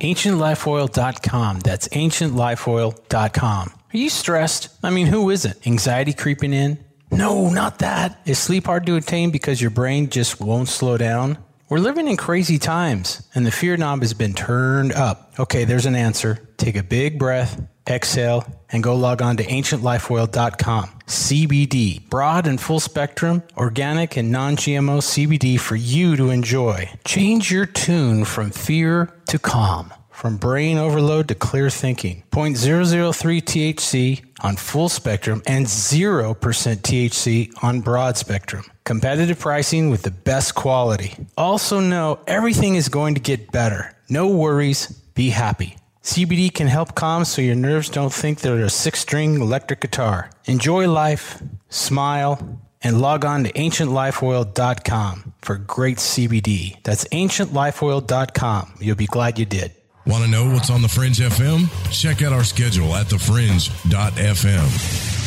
AncientLifeOil.com. 0.00 1.60
That's 1.60 1.88
AncientLifeOil.com. 1.88 3.72
Are 3.94 3.96
you 3.96 4.10
stressed? 4.10 4.68
I 4.82 4.90
mean, 4.90 5.06
who 5.06 5.30
isn't? 5.30 5.66
Anxiety 5.66 6.12
creeping 6.12 6.52
in? 6.52 6.84
No, 7.10 7.48
not 7.50 7.78
that. 7.78 8.20
Is 8.26 8.38
sleep 8.38 8.66
hard 8.66 8.84
to 8.86 8.96
attain 8.96 9.30
because 9.30 9.60
your 9.60 9.70
brain 9.70 10.10
just 10.10 10.40
won't 10.40 10.68
slow 10.68 10.96
down? 10.98 11.38
We're 11.68 11.78
living 11.78 12.06
in 12.06 12.16
crazy 12.16 12.60
times, 12.60 13.26
and 13.34 13.44
the 13.44 13.50
fear 13.50 13.76
knob 13.76 14.02
has 14.02 14.14
been 14.14 14.34
turned 14.34 14.92
up. 14.92 15.32
Okay, 15.36 15.64
there's 15.64 15.84
an 15.84 15.96
answer. 15.96 16.38
Take 16.58 16.76
a 16.76 16.82
big 16.84 17.18
breath, 17.18 17.60
exhale, 17.88 18.46
and 18.70 18.84
go 18.84 18.94
log 18.94 19.20
on 19.20 19.36
to 19.38 19.44
ancientlifeoil.com. 19.44 20.84
CBD, 21.08 22.08
broad 22.08 22.46
and 22.46 22.60
full 22.60 22.78
spectrum, 22.78 23.42
organic 23.56 24.16
and 24.16 24.30
non 24.30 24.54
GMO 24.54 24.98
CBD 24.98 25.58
for 25.58 25.74
you 25.74 26.14
to 26.14 26.30
enjoy. 26.30 26.88
Change 27.04 27.50
your 27.50 27.66
tune 27.66 28.24
from 28.24 28.52
fear 28.52 29.12
to 29.26 29.36
calm, 29.36 29.92
from 30.12 30.36
brain 30.36 30.78
overload 30.78 31.26
to 31.28 31.34
clear 31.34 31.68
thinking. 31.68 32.22
0.003 32.30 33.42
THC 33.42 34.24
on 34.38 34.54
full 34.54 34.88
spectrum 34.88 35.42
and 35.48 35.66
0% 35.66 36.36
THC 36.36 37.64
on 37.64 37.80
broad 37.80 38.16
spectrum. 38.16 38.64
Competitive 38.86 39.40
pricing 39.40 39.90
with 39.90 40.02
the 40.02 40.12
best 40.12 40.54
quality. 40.54 41.16
Also, 41.36 41.80
know 41.80 42.20
everything 42.28 42.76
is 42.76 42.88
going 42.88 43.16
to 43.16 43.20
get 43.20 43.50
better. 43.50 43.92
No 44.08 44.28
worries, 44.28 44.86
be 45.12 45.30
happy. 45.30 45.76
CBD 46.04 46.54
can 46.54 46.68
help 46.68 46.94
calm 46.94 47.24
so 47.24 47.42
your 47.42 47.56
nerves 47.56 47.88
don't 47.88 48.12
think 48.12 48.38
they're 48.38 48.64
a 48.64 48.70
six 48.70 49.00
string 49.00 49.40
electric 49.40 49.80
guitar. 49.80 50.30
Enjoy 50.44 50.88
life, 50.88 51.42
smile, 51.68 52.60
and 52.80 53.00
log 53.00 53.24
on 53.24 53.42
to 53.42 53.52
ancientlifeoil.com 53.54 55.32
for 55.42 55.56
great 55.56 55.96
CBD. 55.96 56.80
That's 56.84 57.08
ancientlifeoil.com. 57.08 58.74
You'll 58.78 58.94
be 58.94 59.06
glad 59.06 59.40
you 59.40 59.46
did. 59.46 59.72
Want 60.06 60.24
to 60.24 60.30
know 60.30 60.48
what's 60.48 60.70
on 60.70 60.82
the 60.82 60.88
Fringe 60.88 61.18
FM? 61.18 61.68
Check 61.90 62.22
out 62.22 62.32
our 62.32 62.44
schedule 62.44 62.94
at 62.94 63.06
thefringe.fm. 63.06 65.25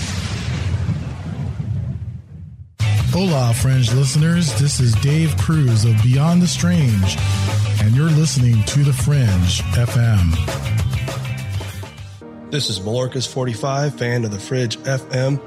Hola, 3.11 3.53
Fringe 3.55 3.91
listeners. 3.93 4.53
This 4.59 4.79
is 4.79 4.93
Dave 4.95 5.35
Cruz 5.37 5.83
of 5.83 5.99
Beyond 6.03 6.43
the 6.43 6.47
Strange, 6.47 7.17
and 7.81 7.95
you're 7.95 8.11
listening 8.11 8.63
to 8.65 8.83
The 8.83 8.93
Fringe 8.93 9.63
FM. 9.73 10.35
This 12.51 12.69
is 12.69 12.79
Malorcas 12.79 13.27
45, 13.27 13.97
fan 13.97 14.23
of 14.25 14.31
The 14.31 14.39
Fringe 14.39 14.77
FM, 14.77 15.41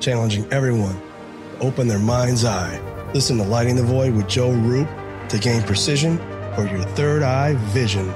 challenging 0.00 0.46
everyone 0.52 0.94
to 0.94 1.58
open 1.66 1.88
their 1.88 1.98
mind's 1.98 2.44
eye. 2.44 2.80
Listen 3.12 3.36
to 3.38 3.42
Lighting 3.42 3.74
the 3.74 3.82
Void 3.82 4.14
with 4.14 4.28
Joe 4.28 4.52
Rupe 4.52 4.88
to 5.28 5.38
gain 5.38 5.62
precision 5.62 6.18
for 6.54 6.68
your 6.68 6.82
third 6.82 7.24
eye 7.24 7.54
vision. 7.72 8.08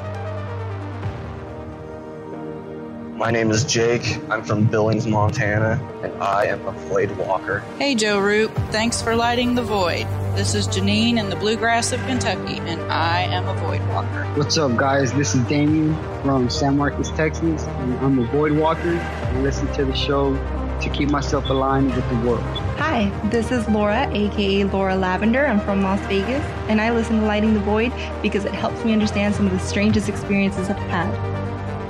My 3.23 3.31
name 3.31 3.53
is 3.53 3.63
Jake. 3.63 4.19
I'm 4.31 4.43
from 4.43 4.65
Billings, 4.65 5.07
Montana, 5.07 5.81
and 6.03 6.13
I 6.21 6.47
am 6.47 6.67
a 6.67 6.73
Void 6.73 7.17
Walker. 7.17 7.61
Hey, 7.79 7.95
Joe 7.95 8.19
Rupe. 8.19 8.53
Thanks 8.73 9.01
for 9.01 9.15
lighting 9.15 9.55
the 9.55 9.63
void. 9.63 10.09
This 10.35 10.57
is 10.57 10.67
Janine 10.67 11.21
in 11.21 11.31
the 11.31 11.37
bluegrass 11.37 11.93
of 11.93 12.01
Kentucky, 12.01 12.59
and 12.59 12.83
I 12.91 13.21
am 13.21 13.47
a 13.47 13.55
Void 13.61 13.81
Walker. 13.91 14.25
What's 14.35 14.59
up, 14.59 14.77
guys? 14.77 15.13
This 15.13 15.37
is 15.37 15.45
Damien 15.45 15.95
from 16.25 16.51
San 16.51 16.77
Marcos, 16.77 17.13
Texas, 17.13 17.63
and 17.63 17.95
I'm 18.01 18.19
a 18.19 18.25
Void 18.25 18.57
Walker. 18.57 18.99
I 18.99 19.39
listen 19.39 19.73
to 19.75 19.85
the 19.85 19.95
show 19.95 20.35
to 20.81 20.91
keep 20.91 21.09
myself 21.09 21.49
aligned 21.49 21.95
with 21.95 22.09
the 22.09 22.17
world. 22.29 22.43
Hi, 22.79 23.09
this 23.29 23.53
is 23.53 23.69
Laura, 23.69 24.11
aka 24.13 24.65
Laura 24.65 24.97
Lavender. 24.97 25.47
I'm 25.47 25.61
from 25.61 25.83
Las 25.83 26.01
Vegas, 26.09 26.45
and 26.69 26.81
I 26.81 26.91
listen 26.91 27.21
to 27.21 27.27
Lighting 27.27 27.55
the 27.55 27.61
Void 27.61 27.93
because 28.21 28.45
it 28.45 28.53
helps 28.53 28.85
me 28.85 28.93
understand 28.93 29.33
some 29.37 29.47
of 29.47 29.53
the 29.53 29.61
strangest 29.61 30.09
experiences 30.09 30.69
I've 30.69 30.77
had. 30.91 31.32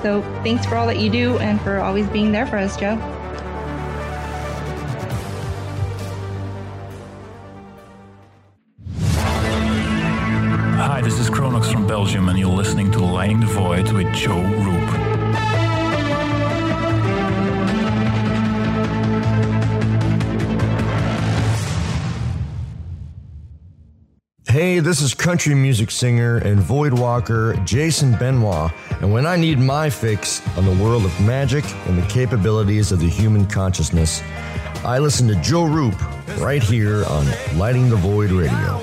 So 0.02 0.20
thanks 0.42 0.66
for 0.66 0.74
all 0.74 0.88
that 0.88 0.98
you 0.98 1.08
do 1.08 1.38
and 1.38 1.60
for 1.60 1.78
always 1.78 2.08
being 2.08 2.32
there 2.32 2.44
for 2.44 2.56
us, 2.56 2.76
Joe. 2.76 2.96
Hi, 10.76 11.00
this 11.02 11.20
is 11.20 11.30
Kronox 11.30 11.70
from 11.72 11.86
Belgium, 11.86 12.28
and 12.28 12.36
you're 12.36 12.50
listening 12.50 12.90
to 12.92 12.98
Lighting 12.98 13.38
the 13.38 13.46
Void 13.46 13.92
with 13.92 14.12
Joe 14.12 14.42
Rupe. 14.42 14.81
Hey, 24.62 24.78
this 24.78 25.02
is 25.02 25.12
country 25.12 25.56
music 25.56 25.90
singer 25.90 26.36
and 26.36 26.60
void 26.60 26.92
walker 26.92 27.54
Jason 27.64 28.12
Benoit, 28.12 28.70
and 29.00 29.12
when 29.12 29.26
I 29.26 29.34
need 29.34 29.58
my 29.58 29.90
fix 29.90 30.40
on 30.56 30.64
the 30.64 30.84
world 30.84 31.04
of 31.04 31.20
magic 31.20 31.64
and 31.88 32.00
the 32.00 32.06
capabilities 32.06 32.92
of 32.92 33.00
the 33.00 33.08
human 33.08 33.44
consciousness, 33.44 34.22
I 34.84 35.00
listen 35.00 35.26
to 35.26 35.34
Joe 35.42 35.64
Rupe 35.64 36.00
right 36.38 36.62
here 36.62 37.04
on 37.06 37.26
Lighting 37.58 37.90
the 37.90 37.96
Void 37.96 38.30
Radio. 38.30 38.78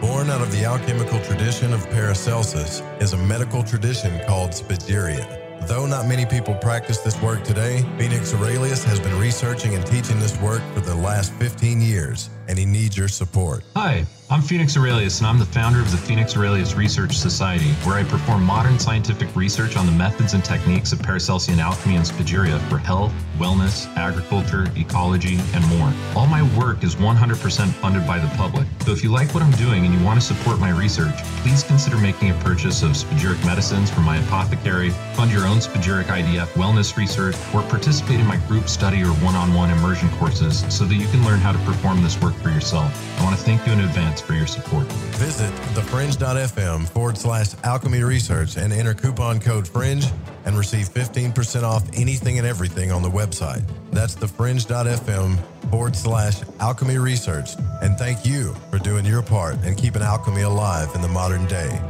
Born 0.00 0.28
out 0.28 0.40
of 0.40 0.50
the 0.50 0.64
alchemical 0.64 1.20
tradition 1.20 1.72
of 1.72 1.88
Paracelsus 1.90 2.82
is 3.00 3.12
a 3.12 3.16
medical 3.16 3.62
tradition 3.62 4.20
called 4.26 4.50
Spagyria. 4.50 5.45
Though 5.66 5.84
not 5.84 6.06
many 6.06 6.24
people 6.24 6.54
practice 6.54 6.98
this 6.98 7.20
work 7.20 7.42
today, 7.42 7.82
Phoenix 7.98 8.32
Aurelius 8.32 8.84
has 8.84 9.00
been 9.00 9.18
researching 9.18 9.74
and 9.74 9.84
teaching 9.84 10.20
this 10.20 10.40
work 10.40 10.62
for 10.72 10.78
the 10.78 10.94
last 10.94 11.32
15 11.34 11.80
years, 11.80 12.30
and 12.48 12.58
he 12.58 12.64
needs 12.64 12.96
your 12.96 13.08
support. 13.08 13.64
Hi, 13.74 14.06
I'm 14.28 14.42
Phoenix 14.42 14.76
Aurelius, 14.76 15.20
and 15.20 15.26
I'm 15.28 15.38
the 15.38 15.44
founder 15.44 15.78
of 15.78 15.90
the 15.92 15.96
Phoenix 15.96 16.36
Aurelius 16.36 16.74
Research 16.74 17.16
Society, 17.16 17.70
where 17.84 17.94
I 17.96 18.02
perform 18.02 18.42
modern 18.42 18.76
scientific 18.76 19.34
research 19.36 19.76
on 19.76 19.86
the 19.86 19.92
methods 19.92 20.34
and 20.34 20.44
techniques 20.44 20.92
of 20.92 20.98
Paracelsian 20.98 21.58
alchemy 21.58 21.94
and 21.94 22.04
Spagyria 22.04 22.58
for 22.68 22.78
health, 22.78 23.12
wellness, 23.38 23.86
agriculture, 23.96 24.66
ecology, 24.76 25.38
and 25.54 25.64
more. 25.68 25.92
All 26.16 26.26
my 26.26 26.42
work 26.58 26.82
is 26.82 26.96
100% 26.96 27.68
funded 27.74 28.04
by 28.04 28.18
the 28.18 28.26
public. 28.36 28.66
So 28.80 28.90
if 28.90 29.04
you 29.04 29.12
like 29.12 29.32
what 29.32 29.44
I'm 29.44 29.52
doing 29.52 29.84
and 29.84 29.94
you 29.94 30.04
want 30.04 30.20
to 30.20 30.26
support 30.26 30.58
my 30.58 30.70
research, 30.70 31.14
please 31.42 31.62
consider 31.62 31.96
making 31.96 32.30
a 32.30 32.34
purchase 32.40 32.82
of 32.82 32.90
spagyric 32.90 33.44
medicines 33.46 33.90
from 33.90 34.02
my 34.02 34.16
apothecary, 34.16 34.90
fund 35.14 35.30
your 35.30 35.46
own 35.46 35.58
spagyric 35.58 36.06
IDF 36.06 36.48
wellness 36.54 36.96
research, 36.96 37.36
or 37.54 37.62
participate 37.62 38.18
in 38.18 38.26
my 38.26 38.38
group 38.48 38.68
study 38.68 39.02
or 39.02 39.12
one-on-one 39.22 39.70
immersion 39.70 40.08
courses 40.18 40.64
so 40.74 40.84
that 40.84 40.96
you 40.96 41.06
can 41.06 41.24
learn 41.24 41.38
how 41.38 41.52
to 41.52 41.58
perform 41.58 42.02
this 42.02 42.20
work 42.20 42.35
for 42.36 42.50
yourself. 42.50 43.20
I 43.20 43.24
want 43.24 43.36
to 43.36 43.42
thank 43.42 43.66
you 43.66 43.72
in 43.72 43.80
advance 43.80 44.20
for 44.20 44.34
your 44.34 44.46
support. 44.46 44.86
Visit 45.16 45.52
thefringe.fm 45.74 46.88
forward 46.88 47.18
slash 47.18 47.54
alchemy 47.64 48.02
research 48.02 48.56
and 48.56 48.72
enter 48.72 48.94
coupon 48.94 49.40
code 49.40 49.66
FRINGE 49.66 50.06
and 50.44 50.56
receive 50.56 50.88
15% 50.88 51.62
off 51.62 51.84
anything 51.94 52.38
and 52.38 52.46
everything 52.46 52.92
on 52.92 53.02
the 53.02 53.10
website. 53.10 53.62
That's 53.90 54.14
thefringe.fm 54.14 55.38
forward 55.70 55.96
slash 55.96 56.42
alchemy 56.60 56.98
research. 56.98 57.50
And 57.82 57.98
thank 57.98 58.24
you 58.24 58.54
for 58.70 58.78
doing 58.78 59.04
your 59.04 59.22
part 59.22 59.56
and 59.64 59.76
keeping 59.76 60.02
alchemy 60.02 60.42
alive 60.42 60.94
in 60.94 61.02
the 61.02 61.08
modern 61.08 61.46
day. 61.46 61.80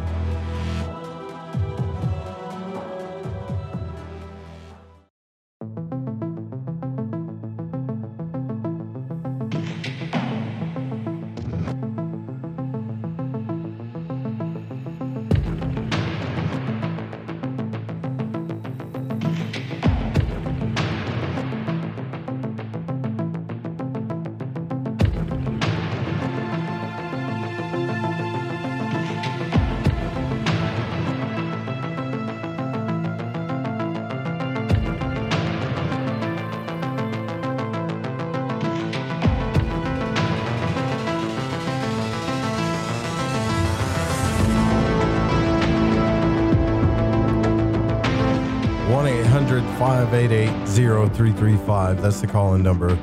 588-0335. 51.10 52.02
That's 52.02 52.20
the 52.20 52.26
call-in 52.26 52.62
number. 52.62 52.98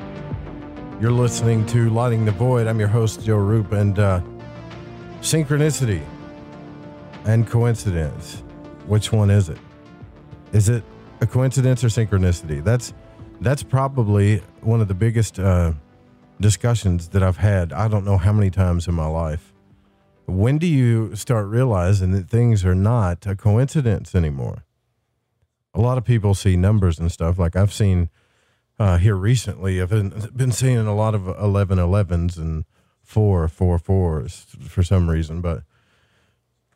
You're 1.00 1.12
listening 1.12 1.66
to 1.68 1.90
Lighting 1.90 2.26
the 2.26 2.32
Void. 2.32 2.68
I'm 2.68 2.80
your 2.80 2.88
host, 2.88 3.24
Joe 3.24 3.38
Rupe, 3.38 3.72
and 3.72 3.98
uh, 4.00 4.22
synchronicity 5.22 6.04
and 7.26 7.48
coincidence. 7.48 8.44
Which 8.88 9.12
one 9.12 9.30
is 9.30 9.50
it? 9.50 9.58
Is 10.52 10.70
it 10.70 10.84
a 11.22 11.28
coincidence 11.28 11.84
or 11.84 11.88
synchronicity? 11.88 12.64
That's 12.64 12.94
that's 13.42 13.64
probably 13.64 14.38
one 14.62 14.82
of 14.82 14.88
the 14.88 14.94
biggest 14.94 15.40
uh, 15.40 15.74
discussions 16.40 17.10
that 17.10 17.24
I've 17.24 17.38
had. 17.38 17.74
I 17.74 17.88
don't 17.88 18.06
know 18.06 18.18
how 18.18 18.32
many 18.32 18.50
times 18.50 18.88
in 18.88 18.94
my 18.94 19.08
life. 19.08 19.54
When 20.26 20.58
do 20.58 20.68
you 20.68 21.16
start 21.16 21.48
realizing 21.48 22.12
that 22.12 22.30
things 22.30 22.64
are 22.64 22.76
not 22.76 23.26
a 23.26 23.36
coincidence 23.36 24.16
anymore? 24.16 24.64
A 25.74 25.82
lot 25.82 25.98
of 25.98 26.06
people 26.06 26.34
see 26.34 26.56
numbers 26.56 27.00
and 27.00 27.12
stuff. 27.12 27.40
Like 27.40 27.56
I've 27.56 27.74
seen 27.74 28.10
uh, 28.80 28.98
here 28.98 29.16
recently, 29.16 29.82
I've 29.82 29.90
been, 29.90 30.10
been 30.36 30.52
seeing 30.52 30.78
a 30.78 30.96
lot 30.96 31.16
of 31.16 31.28
11 31.28 31.78
11s 31.78 32.38
and 32.38 32.66
four 33.02 33.48
four 33.48 33.78
fours 33.78 34.46
for 34.68 34.82
some 34.82 35.10
reason. 35.10 35.42
But 35.42 35.64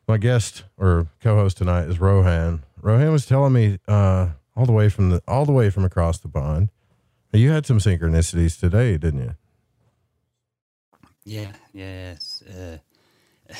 my 0.08 0.18
guest 0.18 0.64
or 0.78 1.08
co-host 1.22 1.58
tonight 1.58 1.88
is 1.88 2.00
Rohan. 2.00 2.64
Rohan 2.82 3.12
was 3.12 3.26
telling 3.26 3.54
me 3.54 3.80
uh, 3.88 4.30
all 4.56 4.66
the 4.66 4.72
way 4.72 4.90
from 4.90 5.10
the 5.10 5.22
all 5.28 5.46
the 5.46 5.52
way 5.52 5.70
from 5.70 5.86
across 5.86 6.20
the 6.20 6.30
pond. 6.30 6.70
You 7.34 7.52
had 7.52 7.66
some 7.66 7.80
synchronicities 7.80 8.60
today, 8.60 8.98
didn't 8.98 9.20
you? 9.20 9.36
Yeah, 11.74 12.14
it's, 12.14 12.42
uh, 12.42 12.78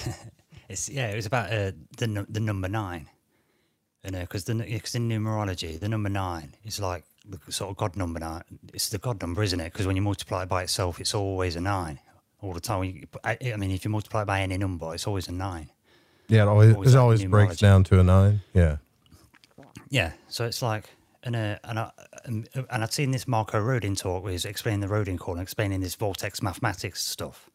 it's 0.70 0.90
yeah. 0.90 1.10
It 1.10 1.16
was 1.16 1.26
about 1.26 1.52
uh, 1.52 1.72
the 1.98 2.26
the 2.30 2.40
number 2.40 2.68
nine, 2.68 3.08
you 4.08 4.12
know, 4.14 4.22
because 4.22 4.46
the 4.46 4.56
because 4.56 4.96
in 4.96 5.10
numerology, 5.10 5.78
the 5.78 5.90
number 5.90 6.08
nine 6.10 6.56
is 6.64 6.80
like 6.80 7.04
the 7.28 7.52
sort 7.52 7.70
of 7.72 7.76
god 7.76 7.98
number 7.98 8.20
nine. 8.22 8.42
It's 8.74 8.88
the 8.88 8.98
god 8.98 9.22
number, 9.22 9.44
isn't 9.44 9.60
it? 9.60 9.74
Because 9.74 9.86
when 9.86 9.98
you 9.98 10.02
multiply 10.02 10.44
it 10.44 10.50
by 10.50 10.64
itself, 10.64 11.02
it's 11.02 11.14
always 11.14 11.58
a 11.58 11.62
nine 11.62 12.00
all 12.42 12.54
the 12.54 12.62
time. 12.62 12.86
You- 12.86 13.06
I, 13.26 13.38
I 13.54 13.58
mean, 13.58 13.70
if 13.72 13.84
you 13.84 13.92
multiply 13.92 14.22
it 14.22 14.26
by 14.26 14.40
any 14.42 14.58
number, 14.58 14.94
it's 14.96 15.06
always 15.08 15.28
a 15.28 15.34
nine. 15.34 15.70
Yeah, 16.30 16.44
it 16.44 16.48
always, 16.48 16.74
Always 16.74 16.94
it 16.94 16.96
like 16.96 17.02
always 17.04 17.26
breaks 17.26 17.58
down 17.58 17.84
to 17.86 18.00
a 18.00 18.04
nine. 18.04 18.42
Yeah. 18.54 18.78
Yeah, 19.90 20.14
so 20.30 20.46
it's 20.46 20.62
like, 20.62 20.90
and 21.24 21.36
uh, 21.36 21.58
and 21.66 21.80
I, 21.80 21.92
and, 22.24 22.48
and 22.56 22.84
I'd 22.84 22.94
seen 22.94 23.12
this 23.12 23.28
Marko 23.28 23.60
Rodin 23.60 23.96
talk 23.96 24.24
where 24.24 24.32
he 24.32 24.36
was 24.36 24.46
explaining 24.46 24.80
the 24.80 24.88
Rodin 24.88 25.18
coil 25.18 25.36
and 25.36 25.42
explaining 25.44 25.82
this 25.82 25.96
vortex 25.96 26.42
mathematics 26.42 27.04
stuff 27.04 27.50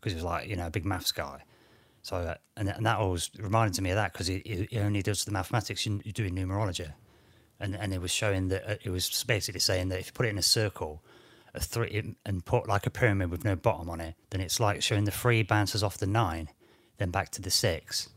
because 0.00 0.12
he 0.12 0.16
was 0.16 0.24
like, 0.24 0.48
you 0.48 0.54
know, 0.56 0.66
a 0.68 0.70
big 0.70 0.84
maths 0.84 1.10
guy. 1.10 1.42
So 2.06 2.18
uh, 2.18 2.36
and, 2.56 2.68
and 2.68 2.86
that 2.86 2.98
always 2.98 3.32
reminded 3.36 3.82
me 3.82 3.90
of 3.90 3.96
that 3.96 4.12
because 4.12 4.28
it, 4.28 4.46
he 4.46 4.78
only 4.78 5.02
does 5.02 5.24
the 5.24 5.32
mathematics 5.32 5.84
you're 5.84 6.12
doing 6.12 6.36
numerology, 6.36 6.92
and 7.58 7.74
and 7.74 7.92
it 7.92 8.00
was 8.00 8.12
showing 8.12 8.46
that 8.46 8.62
uh, 8.64 8.76
it 8.84 8.90
was 8.90 9.24
basically 9.24 9.58
saying 9.58 9.88
that 9.88 9.98
if 9.98 10.06
you 10.06 10.12
put 10.12 10.24
it 10.24 10.28
in 10.28 10.38
a 10.38 10.42
circle, 10.42 11.02
a 11.52 11.58
three 11.58 12.14
and 12.24 12.44
put 12.44 12.68
like 12.68 12.86
a 12.86 12.90
pyramid 12.90 13.32
with 13.32 13.44
no 13.44 13.56
bottom 13.56 13.90
on 13.90 14.00
it, 14.00 14.14
then 14.30 14.40
it's 14.40 14.60
like 14.60 14.84
showing 14.84 15.02
the 15.02 15.10
three 15.10 15.42
bounces 15.42 15.82
off 15.82 15.98
the 15.98 16.06
nine, 16.06 16.48
then 16.98 17.10
back 17.10 17.30
to 17.30 17.42
the 17.42 17.50
six, 17.50 18.08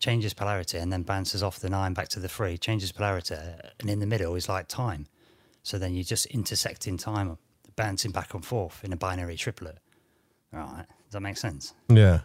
changes 0.00 0.34
polarity, 0.34 0.78
and 0.78 0.92
then 0.92 1.02
bounces 1.02 1.40
off 1.40 1.60
the 1.60 1.70
nine 1.70 1.94
back 1.94 2.08
to 2.08 2.18
the 2.18 2.28
three, 2.28 2.58
changes 2.58 2.90
polarity, 2.90 3.36
and 3.78 3.88
in 3.88 4.00
the 4.00 4.06
middle 4.06 4.34
is 4.34 4.48
like 4.48 4.66
time. 4.66 5.06
So 5.62 5.78
then 5.78 5.94
you're 5.94 6.02
just 6.02 6.26
intersecting 6.26 6.96
time, 6.96 7.38
bouncing 7.76 8.10
back 8.10 8.34
and 8.34 8.44
forth 8.44 8.82
in 8.82 8.92
a 8.92 8.96
binary 8.96 9.36
triplet. 9.36 9.78
All 10.52 10.58
right, 10.58 10.86
does 11.04 11.12
that 11.12 11.20
make 11.20 11.36
sense? 11.36 11.74
Yeah. 11.88 12.22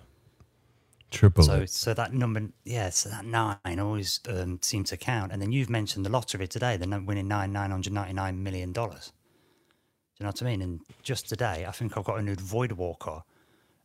Triple 1.12 1.44
So, 1.44 1.56
it. 1.62 1.70
so 1.70 1.94
that 1.94 2.14
number, 2.14 2.50
yeah, 2.64 2.90
so 2.90 3.10
that 3.10 3.26
nine 3.26 3.80
always 3.80 4.20
um, 4.30 4.60
seemed 4.62 4.88
to 4.88 4.98
count. 4.98 5.32
And 5.32 5.42
then 5.42 5.52
you've 5.52 5.70
mentioned 5.70 6.06
the 6.06 6.10
lottery 6.10 6.48
today, 6.48 6.78
the 6.78 6.88
num- 6.88 7.06
winning 7.06 7.28
nine 7.28 7.52
nine 7.52 7.70
hundred 7.72 7.94
ninety 7.94 8.14
nine 8.14 8.42
million 8.42 8.72
dollars. 8.72 9.12
Do 10.18 10.24
you 10.24 10.26
know 10.26 10.30
what 10.30 10.42
I 10.42 10.46
mean? 10.46 10.62
And 10.62 10.80
just 11.04 11.28
today, 11.30 11.66
I 11.68 11.72
think 11.72 11.98
I've 11.98 12.06
got 12.06 12.18
a 12.20 12.22
new 12.22 12.36
Void 12.36 12.72
Walker, 12.74 13.24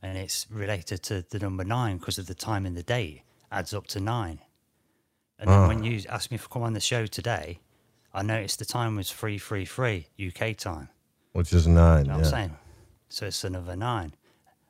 and 0.02 0.16
it's 0.16 0.46
related 0.50 1.02
to 1.04 1.24
the 1.30 1.38
number 1.38 1.64
nine 1.64 1.98
because 1.98 2.18
of 2.18 2.26
the 2.26 2.34
time 2.34 2.64
and 2.64 2.76
the 2.76 2.82
date 2.82 3.22
adds 3.50 3.74
up 3.74 3.86
to 3.88 4.00
nine. 4.00 4.38
And 5.38 5.50
then 5.50 5.58
Ah. 5.58 5.68
when 5.68 5.82
you 5.84 6.02
asked 6.08 6.30
me 6.30 6.38
to 6.38 6.48
come 6.48 6.62
on 6.62 6.72
the 6.74 6.80
show 6.80 7.06
today, 7.06 7.60
I 8.14 8.22
noticed 8.22 8.58
the 8.58 8.64
time 8.64 8.96
was 8.96 9.10
three 9.10 9.38
three 9.38 9.64
three 9.66 10.06
UK 10.18 10.56
time. 10.56 10.88
Which 11.32 11.52
is 11.52 11.66
nine. 11.66 12.04
You 12.04 12.12
know 12.12 12.16
yeah. 12.18 12.22
what 12.22 12.26
I'm 12.26 12.30
saying? 12.32 12.56
So 13.08 13.26
it's 13.26 13.44
another 13.44 13.76
nine. 13.76 14.14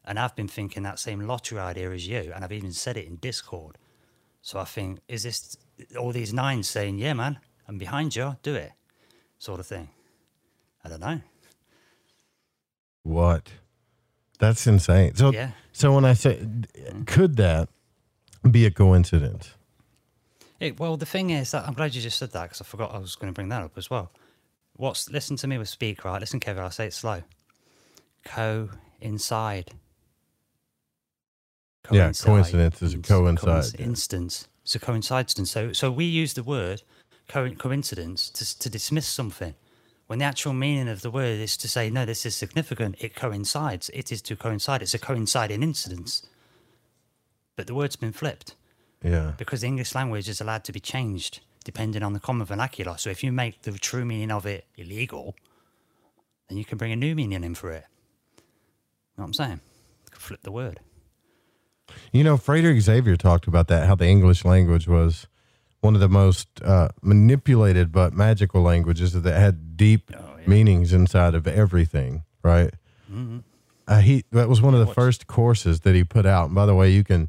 And 0.07 0.19
I've 0.19 0.37
been 0.37 0.49
thinking 0.49 0.85
that 0.85 0.99
same 0.99 1.21
lottery 1.21 1.59
idea 1.59 1.91
as 1.91 2.07
you, 2.07 2.31
and 2.35 2.45
I've 2.45 2.53
even 2.53 2.73
said 2.73 2.97
it 2.97 3.07
in 3.07 3.17
Discord. 3.17 3.77
So 4.41 4.61
I 4.61 4.65
think, 4.65 5.01
is 5.09 5.25
this 5.25 5.57
all 5.99 6.13
these 6.13 6.33
nines 6.33 6.69
saying, 6.69 6.99
yeah, 6.99 7.13
man, 7.13 7.41
I'm 7.67 7.79
behind 7.79 8.15
you, 8.15 8.37
do 8.43 8.55
it, 8.55 8.73
sort 9.39 9.59
of 9.59 9.67
thing? 9.67 9.89
I 10.85 10.89
don't 10.89 11.01
know. 11.01 11.21
What? 13.03 13.51
That's 14.39 14.67
insane. 14.67 15.17
So, 15.17 15.33
Yeah. 15.33 15.51
so 15.73 15.93
when 15.93 16.05
I 16.05 16.13
say, 16.13 16.47
could 17.07 17.37
that 17.37 17.69
be 18.49 18.67
a 18.67 18.71
coincidence? 18.71 19.55
It, 20.61 20.79
well, 20.79 20.97
the 20.97 21.07
thing 21.07 21.31
is 21.31 21.51
that 21.51 21.67
I'm 21.67 21.75
glad 21.75 21.95
you 21.95 22.01
just 22.01 22.19
said 22.19 22.33
that 22.33 22.45
because 22.45 22.61
I 22.61 22.65
forgot 22.65 22.95
I 22.95 22.99
was 22.99 23.17
going 23.17 23.33
to 23.33 23.35
bring 23.35 23.49
that 23.49 23.63
up 23.63 23.77
as 23.77 23.91
well. 23.91 24.13
What's 24.75 25.11
listen 25.11 25.37
to 25.37 25.47
me 25.47 25.59
with 25.59 25.69
speak 25.69 26.05
right? 26.05 26.21
Listen, 26.21 26.39
Kevin, 26.41 26.63
I'll 26.63 26.71
say 26.71 26.87
it 26.87 26.95
slow. 26.95 27.23
Coincide. 31.87 32.27
Yeah, 32.27 32.35
coincidence 32.35 32.83
is 32.83 32.95
a 32.95 32.99
coincide. 32.99 33.81
Instance. 33.81 34.49
It's 34.63 34.75
a 34.75 34.79
coincidence. 34.81 35.51
So, 35.51 35.73
so 35.73 35.91
we 35.91 36.05
use 36.05 36.35
the 36.35 36.43
word 36.43 36.83
co- 37.29 37.51
coincidence 37.53 38.31
to, 38.31 38.59
to 38.59 38.69
dismiss 38.71 39.07
something, 39.07 39.55
when 40.07 40.19
the 40.19 40.25
actual 40.25 40.53
meaning 40.53 40.89
of 40.89 41.03
the 41.03 41.11
word 41.11 41.39
is 41.41 41.57
to 41.59 41.69
say, 41.69 41.91
no, 41.91 42.05
this 42.05 42.25
is 42.27 42.35
significant. 42.35 42.97
It 42.99 43.15
coincides. 43.15 43.91
It 43.95 44.11
is 44.13 44.23
to 44.23 44.37
coincide. 44.37 44.83
It's 44.83 44.95
a 44.95 44.99
coinciding 44.99 45.63
incidence. 45.63 46.27
But 47.57 47.67
the 47.67 47.75
word's 47.75 47.97
been 47.97 48.13
flipped 48.13 48.55
Yeah. 49.03 49.33
because 49.39 49.63
the 49.63 49.67
English 49.67 49.95
language 49.95 50.29
is 50.29 50.41
allowed 50.41 50.65
to 50.65 50.73
be 50.73 50.81
changed 50.81 51.41
depending 51.65 52.03
on 52.05 52.13
the 52.13 52.21
common 52.21 52.47
vernacular. 52.47 52.97
So 52.97 53.11
if 53.11 53.25
you 53.25 53.33
make 53.33 53.63
the 53.63 53.73
true 53.73 54.05
meaning 54.05 54.31
of 54.31 54.47
it 54.47 54.67
illegal, 54.77 55.35
then 56.49 56.59
you 56.59 56.65
can 56.65 56.79
bring 56.79 56.93
a 56.93 56.97
new 56.97 57.17
meaning 57.17 57.43
in 57.43 57.57
for 57.57 57.73
it. 57.73 57.85
You 58.37 58.43
know 59.19 59.23
what 59.23 59.25
I'm 59.27 59.35
saying? 59.35 59.61
You 60.05 60.11
can 60.13 60.21
flip 60.21 60.43
the 60.43 60.53
word. 60.53 60.79
You 62.13 62.25
know, 62.25 62.37
Frederick 62.37 62.81
Xavier 62.81 63.17
talked 63.17 63.47
about 63.47 63.69
that, 63.69 63.87
how 63.87 63.95
the 63.95 64.07
English 64.07 64.45
language 64.45 64.89
was 64.89 65.27
one 65.81 65.95
of 65.95 66.01
the 66.01 66.09
most 66.09 66.49
uh, 66.65 66.89
manipulated 67.03 67.93
but 67.93 68.13
magical 68.13 68.63
languages 68.63 69.13
that 69.13 69.39
had 69.39 69.77
deep 69.77 70.11
meanings 70.47 70.93
inside 70.93 71.35
of 71.35 71.47
everything, 71.47 72.25
right? 72.43 72.73
Mhm. 73.13 73.43
Uh, 73.89 74.01
he 74.01 74.25
that 74.33 74.49
was 74.49 74.61
one 74.61 74.75
of 74.75 74.81
the 74.85 74.93
first 74.93 75.27
courses 75.29 75.81
that 75.81 75.95
he 75.95 76.03
put 76.03 76.27
out. 76.27 76.47
And 76.47 76.55
by 76.55 76.67
the 76.67 76.75
way, 76.75 76.91
you 76.91 77.05
can 77.05 77.29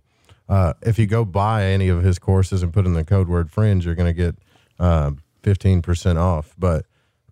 uh, 0.50 0.74
if 0.82 0.98
you 0.98 1.06
go 1.06 1.24
buy 1.26 1.66
any 1.66 1.90
of 1.90 2.04
his 2.04 2.18
courses 2.20 2.64
and 2.64 2.74
put 2.74 2.86
in 2.86 2.94
the 2.94 3.04
code 3.04 3.28
word 3.28 3.52
fringe, 3.52 3.86
you're 3.86 3.96
going 3.96 4.08
to 4.08 4.14
get 4.14 4.36
uh, 4.80 5.12
fifteen 5.44 5.82
percent 5.84 6.18
off. 6.18 6.56
But 6.58 6.86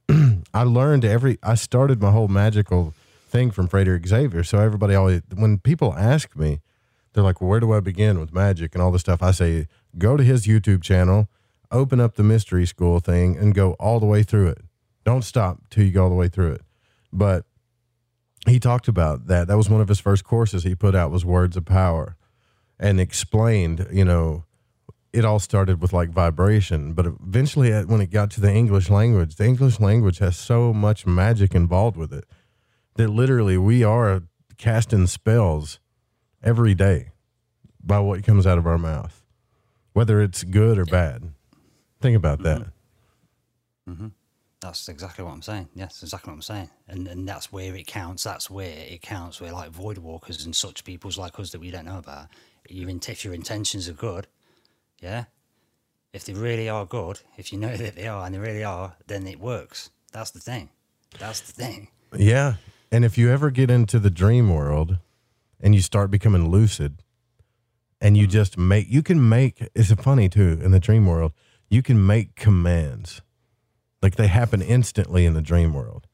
I 0.54 0.64
learned 0.64 1.06
every. 1.06 1.40
I 1.42 1.56
started 1.56 2.02
my 2.02 2.12
whole 2.12 2.28
magical 2.28 2.94
thing 3.28 3.50
from 3.52 3.68
Frederick 3.68 4.06
Xavier. 4.06 4.44
So 4.44 4.60
everybody 4.60 4.94
always, 4.94 5.22
when 5.34 5.58
people 5.58 5.94
ask 5.96 6.36
me, 6.36 6.60
they're 7.16 7.24
like, 7.24 7.42
"Where 7.42 7.60
do 7.60 7.74
I 7.74 7.80
begin 7.80 8.20
with 8.20 8.34
magic 8.34 8.76
and 8.76 8.82
all 8.84 8.92
this 8.92 9.02
stuff?" 9.02 9.24
I 9.24 9.32
say, 9.32 9.68
"Go 9.98 10.16
to 10.16 10.24
his 10.24 10.46
YouTube 10.46 10.84
channel, 10.84 11.30
open 11.72 12.00
up 12.00 12.16
the 12.16 12.24
mystery 12.24 12.68
school 12.68 13.00
thing, 13.00 13.36
and 13.38 13.56
go 13.56 13.72
all 13.74 14.00
the 14.00 14.06
way 14.06 14.22
through 14.22 14.50
it. 14.50 14.62
Don't 15.04 15.24
stop 15.24 15.64
till 15.70 15.84
you 15.84 15.92
go 15.92 16.04
all 16.04 16.10
the 16.10 16.16
way 16.16 16.28
through 16.28 16.52
it." 16.52 16.62
But 17.12 17.46
he 18.46 18.60
talked 18.60 18.88
about 18.88 19.28
that. 19.28 19.48
That 19.48 19.58
was 19.58 19.70
one 19.70 19.82
of 19.82 19.88
his 19.88 20.00
first 20.00 20.24
courses 20.24 20.64
he 20.64 20.76
put 20.76 20.94
out 20.94 21.10
was 21.10 21.26
Words 21.26 21.58
of 21.58 21.66
Power, 21.66 22.16
and 22.80 23.00
explained, 23.00 23.88
you 23.92 24.06
know, 24.06 24.44
it 25.14 25.24
all 25.24 25.40
started 25.40 25.82
with 25.82 25.94
like 25.94 26.10
vibration, 26.10 26.94
but 26.94 27.06
eventually, 27.06 27.72
when 27.86 28.02
it 28.02 28.12
got 28.12 28.30
to 28.32 28.42
the 28.42 28.54
English 28.54 28.90
language, 28.90 29.38
the 29.38 29.46
English 29.46 29.80
language 29.80 30.20
has 30.20 30.36
so 30.36 30.74
much 30.74 31.08
magic 31.08 31.56
involved 31.56 31.96
with 31.96 32.12
it 32.12 32.26
that 32.96 33.10
literally 33.10 33.58
we 33.58 33.82
are 33.84 34.24
casting 34.58 35.08
spells 35.08 35.80
every 36.46 36.76
day 36.76 37.10
by 37.84 38.00
what 38.00 38.24
comes 38.24 38.48
out 38.48 38.58
of 38.58 38.66
our 38.66 38.78
mouth, 38.78 39.24
whether 39.94 40.22
it's 40.22 40.44
good 40.44 40.78
or 40.78 40.86
bad. 40.86 41.32
Think 42.02 42.16
about 42.16 42.44
that. 42.44 42.68
hmm 43.88 44.08
That's 44.62 44.88
exactly 44.88 45.26
what 45.26 45.32
I'm 45.32 45.42
saying. 45.42 45.70
Yes, 45.76 46.02
exactly 46.04 46.32
what 46.32 46.36
I'm 46.36 46.42
saying. 46.42 46.70
And 46.88 47.08
and 47.08 47.28
that's 47.28 47.52
where 47.52 47.76
it 47.76 47.88
counts. 47.88 48.24
That's 48.24 48.50
where 48.50 48.86
it 48.88 49.02
counts. 49.02 49.42
Where 49.42 49.52
like 49.52 49.72
void 49.72 49.98
walkers 49.98 50.46
and 50.46 50.56
such 50.56 50.84
peoples 50.84 51.18
like 51.18 51.40
us 51.40 51.52
that 51.52 51.62
we 51.62 51.72
don't 51.72 51.86
know 51.86 51.98
about. 51.98 52.28
You 52.70 52.88
int- 52.88 53.10
if 53.10 53.26
your 53.26 53.34
intentions 53.34 53.90
are 53.90 53.94
good, 53.94 54.28
yeah. 55.02 55.26
If 56.14 56.24
they 56.26 56.34
really 56.34 56.70
are 56.70 56.86
good, 56.86 57.20
if 57.38 57.52
you 57.52 57.60
know 57.60 57.76
that 57.84 57.96
they 57.96 58.08
are 58.08 58.26
and 58.26 58.34
they 58.34 58.40
really 58.40 58.64
are, 58.64 58.96
then 59.08 59.28
it 59.28 59.40
works. 59.40 59.90
That's 60.12 60.32
the 60.32 60.40
thing. 60.40 60.70
That's 61.20 61.42
the 61.42 61.52
thing. 61.52 61.90
Yeah. 62.16 62.56
And 62.92 63.04
if 63.04 63.18
you 63.18 63.30
ever 63.32 63.52
get 63.52 63.70
into 63.70 64.00
the 64.00 64.10
dream 64.10 64.54
world 64.54 64.98
and 65.66 65.76
you 65.76 65.82
start 65.82 66.12
becoming 66.12 66.50
lucid 66.52 67.04
and 68.02 68.18
you 68.18 68.28
just 68.28 68.58
make, 68.58 68.88
you 68.90 69.04
can 69.04 69.28
make, 69.30 69.68
it's 69.76 69.94
funny 69.96 70.30
too, 70.30 70.60
in 70.64 70.72
the 70.72 70.80
dream 70.82 71.08
world, 71.08 71.34
you 71.70 71.84
can 71.84 72.06
make 72.08 72.36
commands 72.38 73.18
Like 74.02 74.16
they 74.18 74.28
happen 74.30 74.62
instantly 74.64 75.26
in 75.28 75.36
the 75.36 75.44
dream 75.44 75.74
world. 75.74 76.08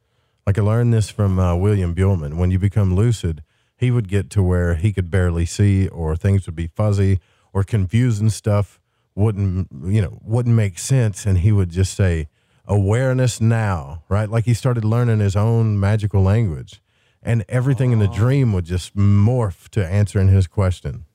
Like 0.48 0.60
I 0.60 0.64
learned 0.64 0.94
this 0.94 1.12
from 1.12 1.40
uh, 1.40 1.56
William 1.56 1.96
Buhlman 1.96 2.38
When 2.38 2.52
you 2.52 2.60
become 2.60 2.96
lucid, 2.96 3.44
he 3.78 3.92
would 3.92 4.10
get 4.10 4.32
to 4.32 4.44
where 4.44 4.76
he 4.76 4.94
could 4.94 5.12
barely 5.12 5.46
see, 5.46 5.88
or 5.90 6.16
things 6.18 6.48
would 6.48 6.56
be 6.56 6.68
fuzzy, 6.68 7.20
or 7.54 7.64
confusing 7.64 8.32
stuff 8.32 8.80
wouldn't, 9.16 9.70
you 9.86 10.02
know, 10.02 10.20
wouldn't 10.24 10.56
make 10.56 10.80
sense, 10.80 11.28
and 11.28 11.40
he 11.40 11.52
would 11.54 11.70
just 11.72 11.96
say, 11.96 12.28
"Awareness 12.66 13.42
now," 13.42 14.04
right? 14.10 14.30
Like 14.30 14.46
he 14.46 14.56
started 14.56 14.86
learning 14.86 15.20
his 15.22 15.36
own 15.38 15.80
magical 15.80 16.24
language, 16.24 16.82
and 17.24 17.46
everything 17.48 17.92
in 17.92 18.00
the 18.00 18.08
dream 18.08 18.54
would 18.54 18.66
just 18.66 18.96
morph 18.96 19.70
to 19.70 19.86
answering 19.86 20.28
his 20.30 20.48
question. 20.48 21.06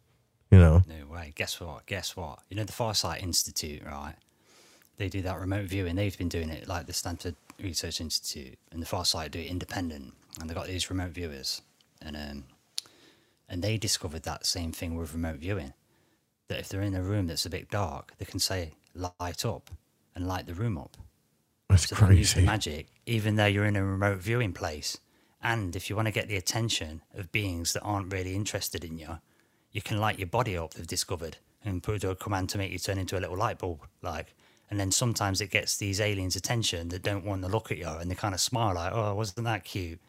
You 0.51 0.59
know, 0.59 0.83
No 0.87 1.07
way. 1.07 1.33
Guess 1.35 1.61
what? 1.61 1.87
Guess 1.87 2.17
what? 2.17 2.39
You 2.49 2.57
know 2.57 2.65
the 2.65 2.73
Farsight 2.73 3.23
Institute, 3.23 3.83
right? 3.85 4.15
They 4.97 5.09
do 5.09 5.21
that 5.23 5.39
remote 5.41 5.65
viewing. 5.67 5.97
They've 5.97 6.17
been 6.17 6.29
doing 6.29 6.49
it 6.51 6.69
like 6.69 6.87
the 6.87 6.93
Stanford 6.93 7.35
Research 7.61 8.01
Institute 8.01 8.59
and 8.71 8.81
the 8.81 8.87
Farsight 8.87 9.33
do 9.33 9.41
it 9.41 9.47
independent, 9.47 10.15
and 10.41 10.49
they've 10.49 10.57
got 10.57 10.67
these 10.67 10.89
remote 10.89 11.11
viewers, 11.11 11.63
and 12.01 12.17
um, 12.17 12.45
and 13.49 13.63
they 13.63 13.77
discovered 13.77 14.23
that 14.23 14.47
same 14.47 14.73
thing 14.73 14.97
with 14.97 15.13
remote 15.13 15.37
viewing. 15.37 15.73
That 16.49 16.61
if 16.61 16.69
they're 16.69 16.83
in 16.83 16.95
a 16.95 17.03
room 17.03 17.27
that's 17.27 17.45
a 17.45 17.51
bit 17.51 17.71
dark, 17.71 18.13
they 18.19 18.25
can 18.25 18.39
say 18.39 18.73
light 18.95 19.45
up 19.45 19.71
and 20.15 20.27
light 20.29 20.47
the 20.47 20.55
room 20.55 20.79
up. 20.79 20.97
That's 21.69 21.89
so 21.89 21.97
they 21.97 22.07
crazy. 22.07 22.43
magic, 22.43 22.87
even 23.07 23.35
though 23.37 23.47
you're 23.47 23.65
in 23.65 23.77
a 23.77 23.85
remote 23.85 24.19
viewing 24.19 24.53
place. 24.53 24.99
And 25.43 25.77
if 25.77 25.89
you 25.89 25.97
want 25.97 26.07
to 26.07 26.13
get 26.13 26.29
the 26.29 26.37
attention 26.37 27.03
of 27.15 27.31
beings 27.33 27.73
that 27.73 27.83
aren't 27.83 28.13
really 28.13 28.35
interested 28.35 28.85
in 28.85 28.99
you, 28.99 29.19
you 29.71 29.83
can 29.83 29.99
light 29.99 30.19
your 30.19 30.29
body 30.29 30.57
up. 30.57 30.75
They've 30.75 30.87
discovered 30.87 31.37
and 31.65 31.83
put 31.83 32.05
a 32.05 32.15
command 32.15 32.49
to 32.51 32.59
make 32.59 32.73
you 32.73 32.79
turn 32.79 32.99
into 32.99 33.19
a 33.19 33.21
little 33.21 33.37
light 33.37 33.59
bulb, 33.59 33.81
like. 34.03 34.35
And 34.71 34.81
then 34.81 34.91
sometimes 34.91 35.41
it 35.41 35.51
gets 35.51 35.77
these 35.77 36.01
aliens' 36.01 36.35
attention 36.35 36.89
that 36.89 37.03
don't 37.03 37.25
want 37.25 37.43
to 37.43 37.49
look 37.49 37.71
at 37.71 37.79
you, 37.79 37.89
and 37.89 38.11
they 38.11 38.17
kind 38.17 38.35
of 38.35 38.41
smile 38.41 38.75
like, 38.75 38.93
"Oh, 38.93 39.15
wasn't 39.15 39.45
that 39.45 39.65
cute?" 39.65 40.01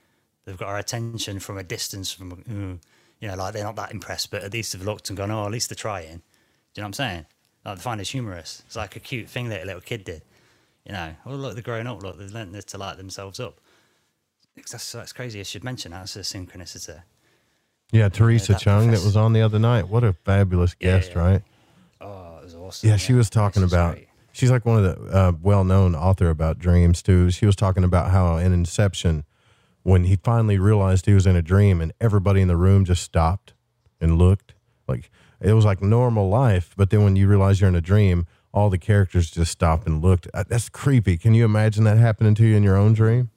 They've 0.46 0.58
got 0.58 0.70
our 0.70 0.80
attention 0.80 1.40
from 1.40 1.58
a 1.58 1.64
distance, 1.64 2.12
from 2.12 2.44
mm, 2.44 2.80
you 3.20 3.28
know, 3.28 3.36
like 3.36 3.54
they're 3.54 3.64
not 3.64 3.76
that 3.76 3.92
impressed, 3.92 4.32
but 4.32 4.44
at 4.44 4.54
least 4.54 4.74
they've 4.74 4.82
looked 4.82 5.10
and 5.10 5.18
gone, 5.18 5.30
"Oh, 5.30 5.46
at 5.46 5.52
least 5.52 5.70
they're 5.70 5.76
trying." 5.76 6.18
Do 6.74 6.82
you 6.82 6.82
know 6.82 6.84
what 6.84 6.86
I'm 6.86 6.94
saying? 6.94 7.26
Like 7.66 7.78
they 7.78 7.82
find 7.82 8.02
us 8.02 8.10
humorous. 8.10 8.64
It's 8.66 8.76
like 8.76 8.96
a 8.96 9.00
cute 9.00 9.30
thing 9.30 9.50
that 9.50 9.62
a 9.62 9.66
little 9.66 9.82
kid 9.82 10.04
did. 10.06 10.24
You 10.86 10.94
know, 10.94 11.16
oh 11.26 11.36
look, 11.36 11.54
they're 11.54 11.62
growing 11.62 11.86
up. 11.86 12.02
Look, 12.02 12.18
they've 12.18 12.32
learned 12.32 12.56
this 12.56 12.66
to 12.66 12.78
light 12.78 12.98
themselves 12.98 13.40
up. 13.40 13.60
That's, 14.72 14.92
that's 14.92 15.14
crazy. 15.14 15.40
I 15.40 15.44
should 15.44 15.64
mention 15.64 15.92
that. 15.92 16.04
It's 16.04 16.16
a 16.16 16.20
synchronicity. 16.20 17.02
yeah, 17.92 18.10
Theresa 18.10 18.54
that 18.54 18.62
Cheung 18.62 18.92
that 18.92 19.04
was 19.04 19.16
on 19.16 19.34
the 19.34 19.42
other 19.42 19.60
night. 19.60 19.88
What 19.88 20.04
a 20.04 20.14
fabulous 20.14 20.74
guest, 20.74 21.12
yeah. 21.14 21.20
right? 21.20 21.42
Oh, 22.02 22.38
it 22.40 22.44
was 22.44 22.56
awesome. 22.56 22.90
Yeah, 22.90 22.98
she 22.98 23.14
was 23.14 23.30
talking 23.30 23.64
about. 23.64 23.98
She's 24.32 24.52
like 24.52 24.66
one 24.66 24.84
of 24.84 24.84
the 24.84 25.18
uh, 25.18 25.32
well-known 25.42 25.96
author 25.96 26.30
about 26.30 26.60
dreams 26.60 27.02
too. 27.02 27.32
She 27.32 27.48
was 27.48 27.56
talking 27.56 27.84
about 27.84 28.12
how 28.12 28.38
in 28.38 28.54
Inception, 28.54 29.24
when 29.82 30.04
he 30.04 30.16
finally 30.16 30.60
realized 30.60 31.08
he 31.08 31.14
was 31.14 31.26
in 31.26 31.36
a 31.36 31.42
dream, 31.42 31.82
and 31.82 31.92
everybody 32.00 32.42
in 32.42 32.48
the 32.48 32.58
room 32.58 32.86
just 32.86 33.02
stopped 33.02 33.54
and 34.00 34.20
looked, 34.20 34.54
like 34.88 35.10
it 35.42 35.54
was 35.54 35.66
like 35.66 35.82
normal 35.82 36.30
life. 36.30 36.76
But 36.78 36.92
then 36.92 37.04
when 37.04 37.16
you 37.16 37.28
realize 37.28 37.60
you're 37.62 37.70
in 37.70 37.76
a 37.76 37.82
dream, 37.82 38.28
all 38.54 38.70
the 38.70 38.78
characters 38.78 39.32
just 39.32 39.52
stopped 39.52 39.88
and 39.88 40.04
looked. 40.04 40.28
Uh, 40.34 40.44
That's 40.48 40.70
creepy. 40.70 41.18
Can 41.18 41.34
you 41.34 41.46
imagine 41.46 41.84
that 41.86 41.98
happening 41.98 42.36
to 42.36 42.46
you 42.46 42.56
in 42.56 42.64
your 42.64 42.78
own 42.78 42.94
dream? 42.94 43.32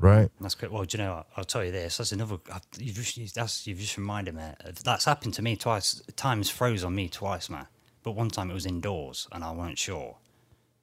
Right. 0.00 0.30
That's 0.40 0.54
good. 0.54 0.70
Well, 0.70 0.84
do 0.84 0.96
you 0.96 1.04
know, 1.04 1.16
what? 1.16 1.26
I'll 1.36 1.44
tell 1.44 1.64
you 1.64 1.72
this. 1.72 1.96
That's 1.98 2.12
another. 2.12 2.38
I- 2.52 2.60
You've 2.78 2.94
just, 2.96 3.34
that's, 3.34 3.66
you've 3.66 3.78
just 3.78 3.96
reminded 3.96 4.34
me. 4.34 4.42
That's 4.84 5.04
happened 5.04 5.34
to 5.34 5.42
me 5.42 5.56
twice. 5.56 6.02
Times 6.16 6.48
froze 6.50 6.84
on 6.84 6.94
me 6.94 7.08
twice, 7.08 7.50
man. 7.50 7.66
But 8.02 8.12
one 8.12 8.30
time 8.30 8.50
it 8.50 8.54
was 8.54 8.64
indoors, 8.66 9.26
and 9.32 9.42
I 9.42 9.52
weren't 9.52 9.78
sure. 9.78 10.16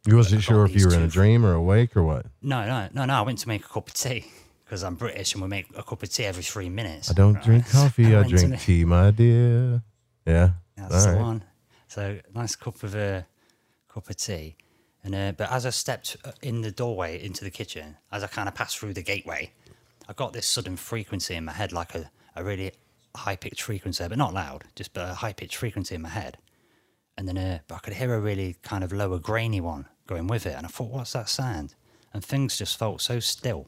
You 0.05 0.17
wasn't 0.17 0.43
sure 0.43 0.65
if 0.65 0.75
you 0.75 0.87
were 0.87 0.93
in 0.93 1.01
a 1.01 1.07
dream 1.07 1.45
or 1.45 1.53
awake 1.53 1.95
or 1.97 2.03
what. 2.03 2.25
No, 2.41 2.65
no, 2.65 2.89
no, 2.93 3.05
no. 3.05 3.13
I 3.13 3.21
went 3.21 3.39
to 3.39 3.47
make 3.47 3.65
a 3.65 3.69
cup 3.69 3.87
of 3.87 3.93
tea 3.93 4.25
because 4.65 4.83
I'm 4.83 4.95
British, 4.95 5.33
and 5.33 5.41
we 5.41 5.47
make 5.47 5.67
a 5.75 5.81
cup 5.83 6.03
of 6.03 6.09
tea 6.09 6.25
every 6.25 6.43
three 6.43 6.69
minutes. 6.69 7.09
I 7.09 7.13
don't 7.13 7.35
right? 7.35 7.43
drink 7.43 7.69
coffee. 7.69 8.15
I 8.15 8.23
to 8.23 8.29
drink 8.29 8.59
tea, 8.59 8.85
my 8.85 9.11
dear. 9.11 9.81
Yeah. 10.27 10.49
That's 10.77 10.93
All 10.93 11.01
the 11.11 11.17
right. 11.17 11.21
one. 11.21 11.43
So 11.87 12.19
nice 12.33 12.55
cup 12.55 12.83
of 12.83 12.95
uh, 12.95 13.21
cup 13.91 14.09
of 14.09 14.17
tea, 14.17 14.55
and 15.05 15.13
uh, 15.13 15.31
but 15.37 15.51
as 15.51 15.67
I 15.67 15.69
stepped 15.69 16.17
uh, 16.25 16.31
in 16.41 16.61
the 16.61 16.71
doorway 16.71 17.23
into 17.23 17.43
the 17.43 17.51
kitchen, 17.51 17.97
as 18.11 18.23
I 18.23 18.27
kind 18.27 18.49
of 18.49 18.55
passed 18.55 18.79
through 18.79 18.95
the 18.95 19.03
gateway, 19.03 19.53
I 20.09 20.13
got 20.13 20.33
this 20.33 20.47
sudden 20.47 20.77
frequency 20.77 21.35
in 21.35 21.45
my 21.45 21.51
head, 21.51 21.71
like 21.71 21.93
a, 21.93 22.09
a 22.35 22.43
really 22.43 22.71
high 23.15 23.35
pitched 23.35 23.61
frequency, 23.61 24.07
but 24.07 24.17
not 24.17 24.33
loud, 24.33 24.63
just 24.75 24.93
but 24.93 25.11
a 25.11 25.13
high 25.13 25.33
pitched 25.33 25.57
frequency 25.57 25.93
in 25.93 26.01
my 26.01 26.09
head. 26.09 26.39
And 27.19 27.27
then 27.27 27.37
uh, 27.37 27.59
but 27.67 27.75
I 27.75 27.79
could 27.79 27.93
hear 27.93 28.15
a 28.15 28.19
really 28.19 28.55
kind 28.63 28.83
of 28.83 28.91
lower, 28.91 29.19
grainy 29.19 29.61
one 29.61 29.87
going 30.07 30.25
with 30.25 30.47
it, 30.47 30.55
and 30.57 30.65
I 30.65 30.69
thought, 30.69 30.89
what's 30.89 31.13
that 31.13 31.29
sound? 31.29 31.75
And 32.11 32.25
things 32.25 32.57
just 32.57 32.77
felt 32.79 32.99
so 32.99 33.19
still. 33.19 33.67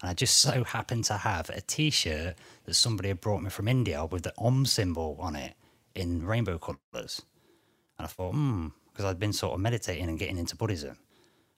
And 0.00 0.10
I 0.10 0.14
just 0.14 0.36
so 0.40 0.64
happened 0.64 1.04
to 1.04 1.18
have 1.18 1.48
a 1.50 1.60
T-shirt 1.60 2.34
that 2.64 2.74
somebody 2.74 3.08
had 3.08 3.20
brought 3.20 3.42
me 3.42 3.50
from 3.50 3.68
India 3.68 4.04
with 4.04 4.24
the 4.24 4.34
Om 4.36 4.66
symbol 4.66 5.16
on 5.20 5.36
it 5.36 5.54
in 5.94 6.26
rainbow 6.26 6.58
colours. 6.58 7.22
And 7.98 8.06
I 8.06 8.08
thought, 8.08 8.32
hmm, 8.32 8.68
because 8.92 9.04
I'd 9.04 9.18
been 9.18 9.32
sort 9.32 9.54
of 9.54 9.60
meditating 9.60 10.08
and 10.08 10.18
getting 10.18 10.38
into 10.38 10.56
Buddhism. 10.56 10.98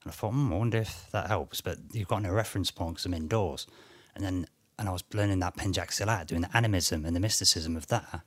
And 0.03 0.11
I 0.13 0.15
thought, 0.15 0.33
hmm, 0.33 0.53
I 0.53 0.57
wonder 0.57 0.79
if 0.79 1.11
that 1.13 1.29
helps. 1.29 1.61
But 1.61 1.79
you've 1.93 2.09
got 2.09 2.23
no 2.23 2.33
reference 2.33 2.71
point 2.71 2.95
because 2.95 3.07
I'm 3.07 3.15
indoors. 3.15 3.67
And 4.15 4.25
then, 4.25 4.47
and 4.79 4.89
I 4.89 4.93
was 4.93 5.03
learning 5.13 5.41
that 5.41 5.57
Pencak 5.57 5.91
Silat, 5.91 6.27
doing 6.27 6.43
the 6.43 6.57
animism 6.57 7.05
and 7.05 7.17
the 7.17 7.21
mysticism 7.21 7.77
of 7.77 7.89
that. 7.89 8.21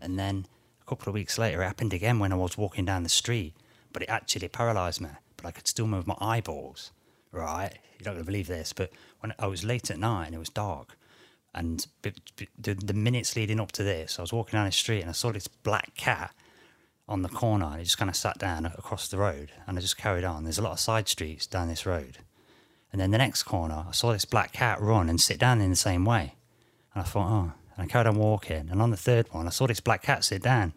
And 0.00 0.18
then 0.18 0.46
a 0.82 0.84
couple 0.88 1.10
of 1.10 1.14
weeks 1.14 1.38
later, 1.38 1.62
it 1.62 1.66
happened 1.66 1.92
again 1.92 2.18
when 2.18 2.32
I 2.32 2.36
was 2.36 2.58
walking 2.58 2.84
down 2.84 3.02
the 3.02 3.08
street, 3.08 3.54
but 3.92 4.02
it 4.02 4.08
actually 4.08 4.48
paralysed 4.48 5.00
me. 5.00 5.10
But 5.36 5.46
I 5.46 5.50
could 5.52 5.68
still 5.68 5.86
move 5.86 6.06
my 6.06 6.16
eyeballs, 6.20 6.90
right? 7.32 7.72
You're 7.98 8.06
not 8.06 8.12
going 8.12 8.24
to 8.24 8.24
believe 8.24 8.46
this, 8.46 8.72
but 8.72 8.90
when 9.20 9.34
I 9.38 9.46
was 9.46 9.62
late 9.62 9.90
at 9.90 9.98
night 9.98 10.26
and 10.26 10.34
it 10.34 10.38
was 10.38 10.48
dark, 10.48 10.96
and 11.54 11.86
the, 12.02 12.12
the 12.58 12.94
minutes 12.94 13.34
leading 13.34 13.58
up 13.58 13.72
to 13.72 13.82
this, 13.82 14.18
I 14.18 14.22
was 14.22 14.32
walking 14.32 14.56
down 14.56 14.66
the 14.66 14.72
street 14.72 15.00
and 15.00 15.10
I 15.10 15.12
saw 15.12 15.32
this 15.32 15.48
black 15.48 15.94
cat 15.96 16.32
on 17.10 17.22
the 17.22 17.28
corner 17.28 17.66
and 17.66 17.78
he 17.78 17.84
just 17.84 17.98
kind 17.98 18.08
of 18.08 18.16
sat 18.16 18.38
down 18.38 18.64
across 18.64 19.08
the 19.08 19.18
road 19.18 19.50
and 19.66 19.76
I 19.76 19.80
just 19.80 19.98
carried 19.98 20.24
on. 20.24 20.44
There's 20.44 20.58
a 20.58 20.62
lot 20.62 20.72
of 20.72 20.80
side 20.80 21.08
streets 21.08 21.46
down 21.46 21.68
this 21.68 21.84
road. 21.84 22.18
And 22.92 23.00
then 23.00 23.10
the 23.10 23.18
next 23.18 23.42
corner, 23.42 23.84
I 23.88 23.92
saw 23.92 24.12
this 24.12 24.24
black 24.24 24.52
cat 24.52 24.80
run 24.80 25.08
and 25.08 25.20
sit 25.20 25.38
down 25.38 25.60
in 25.60 25.70
the 25.70 25.76
same 25.76 26.04
way. 26.04 26.36
And 26.94 27.02
I 27.02 27.04
thought, 27.04 27.30
oh, 27.30 27.52
and 27.76 27.84
I 27.84 27.86
carried 27.86 28.06
on 28.06 28.16
walking. 28.16 28.68
And 28.70 28.80
on 28.80 28.90
the 28.90 28.96
third 28.96 29.26
one, 29.32 29.46
I 29.46 29.50
saw 29.50 29.66
this 29.66 29.80
black 29.80 30.02
cat 30.02 30.24
sit 30.24 30.42
down 30.42 30.72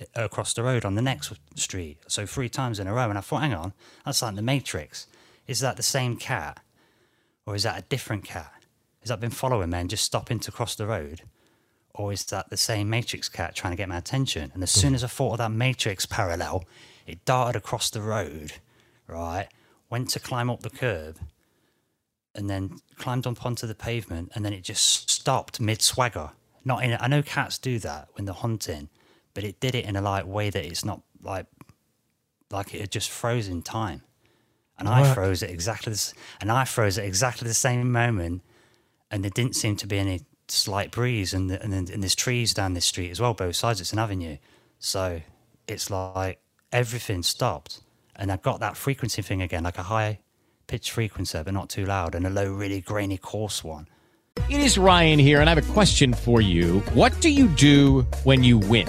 uh, 0.00 0.24
across 0.24 0.54
the 0.54 0.62
road 0.62 0.84
on 0.84 0.94
the 0.94 1.02
next 1.02 1.32
street. 1.56 1.98
So 2.06 2.26
three 2.26 2.48
times 2.48 2.78
in 2.78 2.86
a 2.86 2.94
row. 2.94 3.08
And 3.08 3.18
I 3.18 3.20
thought, 3.20 3.42
hang 3.42 3.54
on, 3.54 3.72
that's 4.04 4.22
like 4.22 4.36
the 4.36 4.42
Matrix. 4.42 5.06
Is 5.46 5.60
that 5.60 5.76
the 5.76 5.82
same 5.82 6.16
cat? 6.16 6.60
Or 7.44 7.54
is 7.56 7.64
that 7.64 7.78
a 7.78 7.82
different 7.82 8.24
cat? 8.24 8.52
Has 9.00 9.08
that 9.08 9.20
been 9.20 9.30
following 9.30 9.70
me 9.70 9.78
and 9.78 9.90
just 9.90 10.04
stopping 10.04 10.38
to 10.40 10.52
cross 10.52 10.76
the 10.76 10.86
road? 10.86 11.22
Or 11.94 12.12
is 12.12 12.24
that 12.26 12.48
the 12.48 12.56
same 12.56 12.88
Matrix 12.88 13.28
cat 13.28 13.54
trying 13.54 13.72
to 13.72 13.76
get 13.76 13.88
my 13.88 13.98
attention? 13.98 14.50
And 14.54 14.62
as 14.62 14.74
hmm. 14.74 14.80
soon 14.80 14.94
as 14.94 15.04
I 15.04 15.08
thought 15.08 15.32
of 15.32 15.38
that 15.38 15.50
Matrix 15.50 16.06
parallel, 16.06 16.64
it 17.06 17.24
darted 17.24 17.56
across 17.56 17.90
the 17.90 18.00
road, 18.00 18.54
right? 19.06 19.48
Went 19.90 20.08
to 20.10 20.20
climb 20.20 20.48
up 20.48 20.60
the 20.60 20.70
curb 20.70 21.18
and 22.34 22.48
then 22.48 22.78
climbed 22.96 23.26
up 23.26 23.44
onto 23.44 23.66
the 23.66 23.74
pavement 23.74 24.32
and 24.34 24.44
then 24.44 24.52
it 24.52 24.62
just 24.62 25.10
stopped 25.10 25.60
mid 25.60 25.82
swagger. 25.82 26.30
Not 26.64 26.84
in 26.84 26.96
I 26.98 27.08
know 27.08 27.22
cats 27.22 27.58
do 27.58 27.78
that 27.80 28.08
when 28.14 28.24
they're 28.24 28.34
hunting, 28.34 28.88
but 29.34 29.44
it 29.44 29.60
did 29.60 29.74
it 29.74 29.84
in 29.84 29.96
a 29.96 30.00
like 30.00 30.26
way 30.26 30.48
that 30.48 30.64
it's 30.64 30.84
not 30.84 31.02
like 31.22 31.46
like 32.50 32.74
it 32.74 32.80
had 32.80 32.90
just 32.90 33.10
froze 33.10 33.48
in 33.48 33.62
time. 33.62 34.02
And 34.78 34.88
I 34.88 35.14
froze 35.14 35.44
at 35.44 35.50
exactly 35.50 35.92
this 35.92 36.12
and 36.40 36.50
I 36.50 36.64
froze 36.64 36.98
at 36.98 37.04
exactly 37.04 37.46
the 37.46 37.54
same 37.54 37.92
moment 37.92 38.42
and 39.10 39.22
there 39.22 39.30
didn't 39.30 39.54
seem 39.54 39.76
to 39.76 39.86
be 39.86 39.98
any 39.98 40.22
slight 40.52 40.90
breeze 40.90 41.32
and 41.34 41.50
and, 41.50 41.72
and 41.72 42.02
there's 42.02 42.14
trees 42.14 42.52
down 42.54 42.74
this 42.74 42.86
street 42.86 43.10
as 43.10 43.20
well 43.20 43.34
both 43.34 43.56
sides 43.56 43.80
it's 43.80 43.92
an 43.92 43.98
avenue 43.98 44.36
so 44.78 45.20
it's 45.66 45.90
like 45.90 46.40
everything 46.72 47.22
stopped 47.22 47.80
and 48.16 48.30
i 48.30 48.36
got 48.36 48.60
that 48.60 48.76
frequency 48.76 49.22
thing 49.22 49.40
again 49.42 49.62
like 49.62 49.78
a 49.78 49.84
high 49.84 50.18
pitch 50.66 50.90
frequency 50.90 51.40
but 51.42 51.54
not 51.54 51.68
too 51.68 51.84
loud 51.84 52.14
and 52.14 52.26
a 52.26 52.30
low 52.30 52.52
really 52.52 52.80
grainy 52.80 53.18
coarse 53.18 53.64
one 53.64 53.86
It 54.48 54.60
is 54.60 54.78
Ryan 54.78 55.18
here, 55.18 55.40
and 55.40 55.50
I 55.50 55.54
have 55.54 55.68
a 55.68 55.72
question 55.72 56.14
for 56.14 56.40
you. 56.40 56.80
What 56.94 57.12
do 57.20 57.28
you 57.28 57.48
do 57.48 58.06
when 58.24 58.42
you 58.42 58.56
win? 58.58 58.88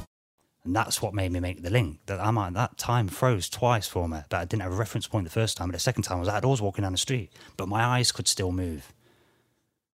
And 0.63 0.75
that's 0.75 1.01
what 1.01 1.15
made 1.15 1.31
me 1.31 1.39
make 1.39 1.63
the 1.63 1.71
link. 1.71 1.99
That 2.05 2.19
I 2.19 2.29
might 2.29 2.53
that 2.53 2.77
time 2.77 3.07
froze 3.07 3.49
twice 3.49 3.87
for 3.87 4.07
me, 4.07 4.19
but 4.29 4.37
I 4.37 4.45
didn't 4.45 4.61
have 4.61 4.71
a 4.71 4.75
reference 4.75 5.07
point 5.07 5.25
the 5.25 5.31
first 5.31 5.57
time. 5.57 5.69
But 5.69 5.73
the 5.73 5.79
second 5.79 6.03
time 6.03 6.19
was 6.19 6.27
I 6.27 6.33
was 6.33 6.37
outdoors 6.37 6.61
walking 6.61 6.83
down 6.83 6.91
the 6.91 6.97
street, 6.99 7.31
but 7.57 7.67
my 7.67 7.83
eyes 7.83 8.11
could 8.11 8.27
still 8.27 8.51
move. 8.51 8.93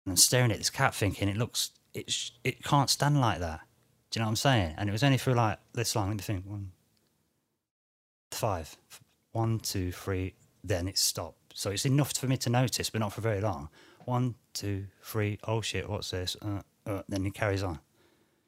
And 0.05 0.11
I'm 0.11 0.17
staring 0.17 0.51
at 0.51 0.57
this 0.57 0.69
cat, 0.69 0.93
thinking 0.93 1.29
it 1.29 1.37
looks 1.37 1.71
it 1.93 2.11
sh- 2.11 2.31
it 2.43 2.63
can't 2.63 2.89
stand 2.89 3.21
like 3.21 3.39
that. 3.39 3.61
Do 4.11 4.19
you 4.19 4.21
know 4.21 4.27
what 4.27 4.31
I'm 4.31 4.35
saying? 4.37 4.75
And 4.77 4.89
it 4.89 4.91
was 4.91 5.03
only 5.03 5.17
through 5.17 5.35
like 5.35 5.59
this 5.73 5.95
long. 5.95 6.07
Let 6.07 6.17
me 6.17 6.21
think. 6.21 6.45
One, 6.45 6.71
five, 8.31 8.75
one, 9.31 9.59
two, 9.59 9.91
three. 9.91 10.35
Then 10.63 10.87
it 10.87 10.97
stopped. 10.97 11.53
So 11.53 11.71
it's 11.71 11.85
enough 11.85 12.13
for 12.13 12.27
me 12.27 12.37
to 12.37 12.49
notice, 12.49 12.89
but 12.89 12.99
not 12.99 13.13
for 13.13 13.21
very 13.21 13.41
long. 13.41 13.69
One, 14.05 14.35
two, 14.53 14.87
three. 15.01 15.39
Oh 15.45 15.61
shit! 15.61 15.89
What's 15.89 16.11
this? 16.11 16.35
Uh, 16.41 16.61
uh, 16.85 17.01
then 17.07 17.25
it 17.25 17.33
carries 17.33 17.63
on. 17.63 17.79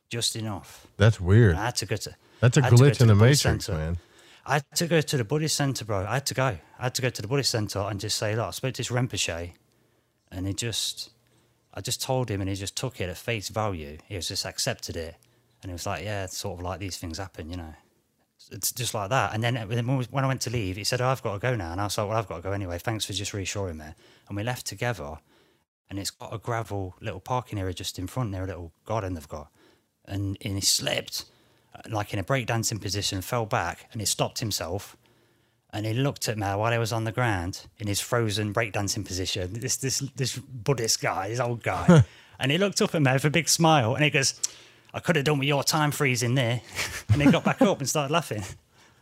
Just 0.10 0.36
enough. 0.36 0.88
That's 0.98 1.22
weird. 1.22 1.56
I 1.56 1.66
had 1.66 1.76
to 1.78 1.86
go 1.86 1.96
to. 1.96 2.16
That's 2.40 2.58
a 2.58 2.64
had 2.64 2.70
to 2.70 2.76
glitch 2.76 2.98
to 2.98 3.04
in 3.04 3.10
the 3.10 3.16
Buddhist 3.16 3.46
matrix, 3.46 3.66
centre. 3.66 3.80
man. 3.80 3.98
I 4.46 4.54
had 4.54 4.66
to 4.76 4.88
go 4.88 5.02
to 5.02 5.18
the 5.18 5.24
Buddhist 5.24 5.56
centre, 5.56 5.86
bro. 5.86 6.06
I 6.08 6.16
had 6.16 6.26
to 6.28 6.34
go. 6.34 6.58
I 6.80 6.84
had 6.84 6.96
to 6.96 7.02
go 7.02 7.10
to 7.10 7.22
the 7.22 7.28
Buddhist 7.28 7.52
centre 7.52 7.80
and 7.80 8.00
just 8.00 8.18
say, 8.18 8.36
look, 8.36 8.48
I 8.48 8.52
spoke 8.52 8.74
to 8.74 8.80
this 8.80 8.90
Rinpoche, 8.90 9.52
and 10.32 10.48
he 10.48 10.54
just, 10.54 11.12
I 11.74 11.82
just 11.82 12.02
told 12.02 12.32
him, 12.32 12.42
and 12.42 12.50
he 12.50 12.56
just 12.56 12.76
took 12.76 13.00
it 13.00 13.10
at 13.10 13.18
face 13.18 13.50
value. 13.50 14.00
He 14.08 14.16
was 14.16 14.28
just 14.28 14.46
accepted 14.46 14.98
it, 14.98 15.16
and 15.62 15.70
he 15.70 15.74
was 15.74 15.86
like, 15.86 16.04
yeah, 16.04 16.24
it's 16.24 16.38
sort 16.38 16.60
of 16.60 16.66
like 16.66 16.80
these 16.80 16.98
things 16.98 17.20
happen, 17.20 17.50
you 17.50 17.58
know. 17.58 17.76
It's 18.52 18.72
just 18.72 18.96
like 18.96 19.12
that. 19.12 19.36
And 19.36 19.44
then 19.44 19.56
when 19.58 20.24
I 20.24 20.28
went 20.28 20.42
to 20.42 20.50
leave, 20.50 20.78
he 20.78 20.84
said, 20.84 21.02
oh, 21.02 21.10
I've 21.10 21.22
got 21.22 21.34
to 21.34 21.40
go 21.40 21.56
now. 21.56 21.72
And 21.72 21.80
I 21.80 21.84
was 21.84 22.00
like, 22.00 22.08
well, 22.08 22.18
I've 22.18 22.28
got 22.28 22.38
to 22.38 22.42
go 22.42 22.52
anyway. 22.52 22.80
Thanks 22.80 23.06
for 23.06 23.14
just 23.14 23.32
reassuring 23.32 23.78
me. 23.78 23.86
And 24.28 24.36
we 24.36 24.42
left 24.42 24.66
together, 24.66 25.20
and 25.88 26.00
it's 26.00 26.10
got 26.10 26.34
a 26.34 26.40
gravel 26.40 26.96
little 27.00 27.20
parking 27.20 27.60
area 27.60 27.74
just 27.76 28.00
in 28.00 28.08
front 28.08 28.32
there, 28.32 28.44
a 28.44 28.48
little 28.48 28.72
garden 28.86 29.14
they've 29.14 29.28
got. 29.28 29.52
And, 30.10 30.38
and 30.44 30.56
he 30.56 30.62
slipped, 30.62 31.26
uh, 31.76 31.82
like 31.90 32.14
in 32.14 32.20
a 32.20 32.24
breakdancing 32.24 32.82
position, 32.82 33.22
fell 33.22 33.46
back, 33.46 33.88
and 33.92 34.02
he 34.02 34.06
stopped 34.06 34.40
himself. 34.40 34.98
And 35.72 35.86
he 35.86 35.94
looked 35.94 36.28
at 36.28 36.38
me 36.38 36.48
while 36.48 36.72
he 36.72 36.80
was 36.80 36.92
on 36.92 37.04
the 37.04 37.12
ground 37.12 37.68
in 37.78 37.88
his 37.88 38.02
frozen 38.02 38.54
breakdancing 38.54 39.06
position. 39.06 39.54
This 39.54 39.78
this 39.78 40.00
this 40.16 40.36
Buddhist 40.38 41.00
guy, 41.00 41.30
this 41.30 41.40
old 41.40 41.62
guy, 41.62 42.04
and 42.40 42.52
he 42.52 42.58
looked 42.58 42.82
up 42.82 42.96
at 42.96 43.02
me 43.04 43.14
with 43.14 43.26
a 43.26 43.30
big 43.30 43.48
smile, 43.48 43.94
and 43.94 44.04
he 44.04 44.10
goes, 44.10 44.34
"I 44.96 45.00
could 45.00 45.16
have 45.16 45.26
done 45.26 45.38
with 45.38 45.48
your 45.48 45.64
time 45.64 45.92
freezing 45.92 46.34
there." 46.34 46.62
and 47.14 47.22
he 47.22 47.32
got 47.32 47.44
back 47.44 47.62
up 47.62 47.78
and 47.78 47.88
started 47.88 48.12
laughing. 48.12 48.44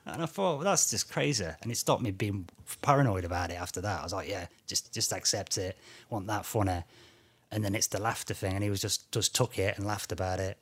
And 0.07 0.23
I 0.23 0.25
thought, 0.25 0.57
well, 0.57 0.65
that's 0.65 0.89
just 0.89 1.11
crazy. 1.11 1.47
And 1.61 1.71
it 1.71 1.75
stopped 1.75 2.01
me 2.01 2.11
being 2.11 2.47
paranoid 2.81 3.25
about 3.25 3.51
it 3.51 3.59
after 3.59 3.81
that. 3.81 3.99
I 3.99 4.03
was 4.03 4.13
like, 4.13 4.29
yeah, 4.29 4.47
just 4.65 4.93
just 4.93 5.11
accept 5.11 5.57
it. 5.57 5.77
Want 6.09 6.27
that 6.27 6.45
funny. 6.45 6.83
And 7.51 7.63
then 7.63 7.75
it's 7.75 7.87
the 7.87 8.01
laughter 8.01 8.33
thing. 8.33 8.53
And 8.53 8.63
he 8.63 8.69
was 8.69 8.81
just 8.81 9.11
just 9.11 9.35
took 9.35 9.59
it 9.59 9.77
and 9.77 9.85
laughed 9.85 10.11
about 10.11 10.39
it. 10.39 10.57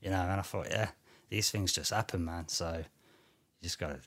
You 0.00 0.10
know, 0.10 0.20
and 0.20 0.32
I 0.32 0.42
thought, 0.42 0.68
yeah, 0.70 0.90
these 1.28 1.50
things 1.50 1.72
just 1.72 1.92
happen, 1.92 2.24
man. 2.24 2.48
So 2.48 2.76
you 2.78 3.62
just 3.62 3.78
gotta 3.78 4.00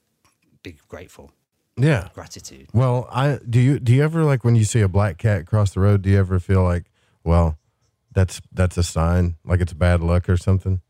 be 0.63 0.77
grateful. 0.87 1.31
Yeah. 1.77 2.09
Gratitude. 2.13 2.67
Well, 2.73 3.07
I 3.11 3.39
do 3.47 3.59
you 3.59 3.79
do 3.79 3.93
you 3.93 4.03
ever 4.03 4.23
like 4.23 4.43
when 4.43 4.55
you 4.55 4.63
see 4.63 4.81
a 4.81 4.87
black 4.87 5.17
cat 5.17 5.45
cross 5.45 5.73
the 5.73 5.79
road, 5.79 6.01
do 6.01 6.09
you 6.09 6.19
ever 6.19 6.39
feel 6.39 6.63
like, 6.63 6.85
well, 7.23 7.57
that's 8.11 8.41
that's 8.51 8.77
a 8.77 8.83
sign, 8.83 9.35
like 9.43 9.61
it's 9.61 9.73
bad 9.73 10.01
luck 10.01 10.29
or 10.29 10.37
something? 10.37 10.81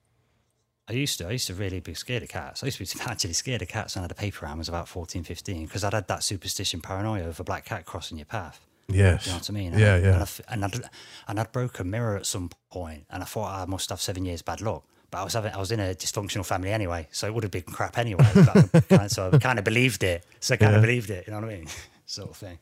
I 0.87 0.93
used 0.93 1.17
to. 1.19 1.27
I 1.27 1.31
used 1.31 1.47
to 1.47 1.53
really 1.53 1.79
be 1.79 1.93
scared 1.93 2.23
of 2.23 2.29
cats. 2.29 2.61
I 2.61 2.65
used 2.67 2.77
to 2.77 2.97
be 2.97 3.03
actually 3.09 3.33
scared 3.33 3.61
of 3.61 3.69
cats 3.69 3.95
when 3.95 4.01
I 4.01 4.03
had 4.03 4.11
a 4.11 4.15
paper 4.15 4.45
round. 4.45 4.57
I 4.57 4.59
was 4.59 4.69
about 4.69 4.89
14, 4.89 5.23
15, 5.23 5.65
because 5.65 5.83
I'd 5.83 5.93
had 5.93 6.09
that 6.09 6.23
superstition 6.23 6.81
paranoia 6.81 7.29
of 7.29 7.39
a 7.39 7.43
black 7.43 7.63
cat 7.63 7.85
crossing 7.85 8.17
your 8.17 8.25
path. 8.25 8.59
Yes. 8.89 9.25
You 9.25 9.31
know 9.31 9.37
what 9.37 9.49
I 9.49 9.53
mean? 9.53 9.79
Yeah, 9.79 9.95
and, 9.95 10.03
yeah. 10.03 10.13
And, 10.13 10.23
I 10.23 10.53
and 10.53 10.65
I'd, 10.65 10.89
and 11.29 11.39
I'd 11.39 11.51
broke 11.53 11.79
a 11.79 11.85
mirror 11.85 12.17
at 12.17 12.25
some 12.25 12.49
point, 12.69 13.05
and 13.09 13.23
I 13.23 13.25
thought 13.25 13.49
ah, 13.49 13.63
I 13.63 13.65
must 13.65 13.89
have 13.91 14.01
seven 14.01 14.25
years 14.25 14.41
bad 14.41 14.59
luck. 14.59 14.83
But 15.13 15.19
I 15.21 15.23
was 15.25 15.33
having, 15.33 15.53
I 15.53 15.59
was 15.59 15.71
in 15.71 15.79
a 15.79 15.93
dysfunctional 15.93 16.43
family 16.43 16.71
anyway, 16.71 17.07
so 17.11 17.27
it 17.27 17.33
would 17.35 17.43
have 17.43 17.51
been 17.51 17.61
crap 17.61 17.99
anyway. 17.99 18.25
But 18.33 18.87
kind 18.89 19.03
of, 19.03 19.11
so 19.11 19.29
I 19.31 19.37
kind 19.37 19.59
of 19.59 19.63
believed 19.65 20.01
it. 20.03 20.25
So 20.39 20.55
I 20.55 20.57
kind 20.57 20.71
Yeah. 20.71 20.77
of 20.77 20.81
believed 20.81 21.11
it. 21.11 21.27
You 21.27 21.33
know 21.33 21.41
what 21.41 21.49
I 21.51 21.55
mean? 21.57 21.67
sort 22.07 22.31
of 22.31 22.37
thing. 22.37 22.57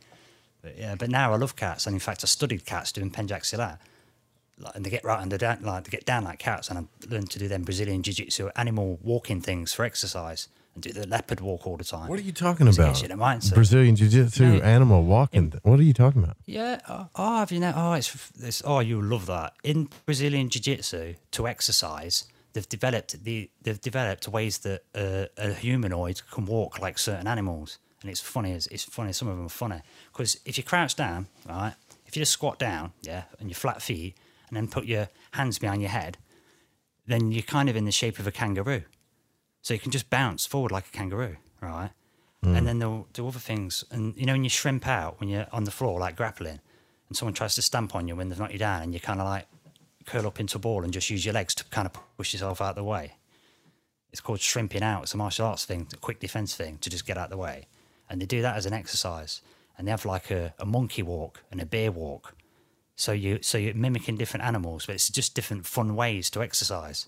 But 0.62 0.78
yeah. 0.78 0.96
But 0.96 1.10
now 1.10 1.32
I 1.32 1.38
love 1.38 1.56
cats, 1.56 1.88
and 1.88 1.94
in 1.94 2.02
fact, 2.02 2.26
I 2.26 2.28
studied 2.28 2.66
cats 2.66 2.92
doing 2.92 3.10
pencak 3.10 3.44
silat. 3.44 3.78
Like, 4.60 4.76
and 4.76 4.86
they 4.86 4.90
get 4.90 5.06
right 5.06 5.22
and 5.22 5.32
they 5.32 5.38
down, 5.38 5.60
like 5.64 5.86
they 5.86 5.90
get 5.92 6.06
down 6.06 6.26
like 6.26 6.40
cats, 6.40 6.70
and 6.70 6.78
I 6.80 6.84
learned 7.10 7.32
to 7.32 7.40
do 7.40 7.48
them 7.48 7.64
Brazilian 7.64 8.04
jiu-jitsu 8.04 8.50
animal 8.58 9.00
walking 9.02 9.40
things 9.40 9.72
for 9.74 9.86
exercise, 9.86 10.50
and 10.76 10.84
do 10.84 10.92
the 10.92 11.08
leopard 11.08 11.40
walk 11.40 11.66
all 11.66 11.78
the 11.78 11.86
time. 11.86 12.10
What 12.10 12.20
are 12.20 12.24
you 12.24 12.34
talking 12.34 12.68
about? 12.68 13.02
you 13.02 13.08
in 13.10 13.18
the 13.18 13.24
mindset. 13.26 13.56
Brazilian 13.56 13.96
jiu-jitsu, 13.96 14.46
No, 14.46 14.62
animal 14.62 15.04
walking. 15.06 15.54
what 15.64 15.80
are 15.80 15.84
you 15.84 15.94
talking 15.94 16.22
about? 16.24 16.36
Yeah. 16.46 16.80
Oh, 16.90 17.08
oh, 17.16 17.38
have 17.40 17.52
you 17.54 17.60
know? 17.62 17.74
Oh, 17.76 17.94
it's 17.94 18.12
this. 18.32 18.62
Oh, 18.66 18.80
you 18.82 19.02
love 19.02 19.26
that. 19.28 19.54
In 19.64 19.88
Brazilian 20.06 20.50
jiu-jitsu, 20.50 21.16
to 21.32 21.48
exercise, 21.48 22.26
they've 22.54 22.68
developed 22.68 23.24
the 23.24 23.50
they've 23.62 23.82
developed 23.82 24.28
ways 24.28 24.60
that 24.60 24.84
uh, 24.96 25.26
a 25.38 25.54
humanoid 25.54 26.22
can 26.32 26.46
walk 26.46 26.80
like 26.80 26.98
certain 26.98 27.28
animals, 27.28 27.80
and 28.02 28.10
it's 28.10 28.20
funny. 28.22 28.52
It's, 28.52 28.68
it's 28.68 28.84
funny. 28.84 29.14
Some 29.14 29.28
of 29.28 29.38
them 29.38 29.46
are 29.46 29.50
funny 29.50 29.82
because 30.12 30.40
if 30.46 30.58
you 30.58 30.64
crouch 30.64 30.96
down, 30.96 31.28
right, 31.48 31.74
if 32.06 32.16
you 32.16 32.22
just 32.22 32.34
squat 32.34 32.60
down, 32.60 32.94
yeah, 33.02 33.24
and 33.40 33.50
your 33.50 33.56
flat 33.56 33.82
feet, 33.82 34.16
and 34.48 34.58
then 34.58 34.68
put 34.68 34.86
your 34.86 35.10
hands 35.32 35.60
behind 35.60 35.82
your 35.82 35.92
head, 35.92 36.18
then 37.08 37.32
you're 37.32 37.44
kind 37.44 37.70
of 37.70 37.76
in 37.76 37.86
the 37.86 37.92
shape 37.92 38.20
of 38.20 38.28
a 38.28 38.32
kangaroo. 38.32 38.84
So 39.62 39.74
you 39.74 39.80
can 39.80 39.92
just 39.92 40.10
bounce 40.10 40.46
forward 40.46 40.72
like 40.72 40.88
a 40.88 40.92
kangaroo, 40.92 41.38
right? 41.62 41.92
And 42.44 42.68
then 42.68 42.80
they'll 42.80 43.08
do 43.14 43.28
other 43.28 43.38
things. 43.38 43.86
And 43.92 44.18
you 44.18 44.26
know, 44.26 44.34
when 44.34 44.44
you 44.44 44.50
shrimp 44.50 44.88
out 44.88 45.20
when 45.20 45.30
you're 45.30 45.46
on 45.52 45.64
the 45.64 45.72
floor, 45.72 46.00
like 46.00 46.16
grappling, 46.16 46.60
and 47.08 47.16
someone 47.16 47.36
tries 47.36 47.54
to 47.56 47.62
stamp 47.62 47.94
on 47.94 48.08
you 48.08 48.16
when 48.16 48.30
they've 48.30 48.40
knocked 48.40 48.54
you 48.54 48.60
down, 48.60 48.82
and 48.82 48.94
you're 48.94 49.00
kind 49.00 49.20
of 49.20 49.28
like 49.28 49.46
curl 50.06 50.28
up 50.28 50.40
into 50.40 50.58
a 50.58 50.60
ball 50.60 50.84
and 50.84 50.94
just 50.94 51.10
use 51.10 51.26
your 51.26 51.34
legs 51.34 51.56
to 51.56 51.64
kind 51.66 51.86
of 51.86 51.94
push 52.18 52.34
yourself 52.34 52.62
out 52.62 52.72
of 52.72 52.76
the 52.76 52.84
way. 52.84 53.14
It's 54.12 54.22
called 54.22 54.42
shrimping 54.42 54.84
out. 54.84 55.04
It's 55.04 55.14
a 55.14 55.18
martial 55.18 55.46
arts 55.46 55.66
thing, 55.66 55.88
a 55.94 55.98
quick 55.98 56.20
defense 56.20 56.56
thing 56.56 56.78
to 56.80 56.90
just 56.90 57.06
get 57.06 57.18
out 57.18 57.26
of 57.26 57.30
the 57.32 57.38
way. 57.38 57.68
And 58.10 58.22
they 58.22 58.26
do 58.26 58.42
that 58.42 58.58
as 58.58 58.66
an 58.66 58.74
exercise. 58.74 59.42
And 59.78 59.88
they 59.88 59.92
have 59.92 60.06
like 60.06 60.30
a, 60.32 60.54
a 60.60 60.66
monkey 60.66 61.02
walk 61.02 61.44
and 61.50 61.62
a 61.62 61.66
bear 61.66 61.92
walk. 61.92 62.36
So 62.96 63.14
you 63.14 63.40
so 63.42 63.58
you're 63.58 63.74
mimicking 63.74 64.18
different 64.18 64.46
animals, 64.46 64.86
but 64.86 64.96
it's 64.96 65.10
just 65.10 65.34
different 65.34 65.66
fun 65.66 65.96
ways 65.96 66.30
to 66.32 66.44
exercise. 66.44 67.08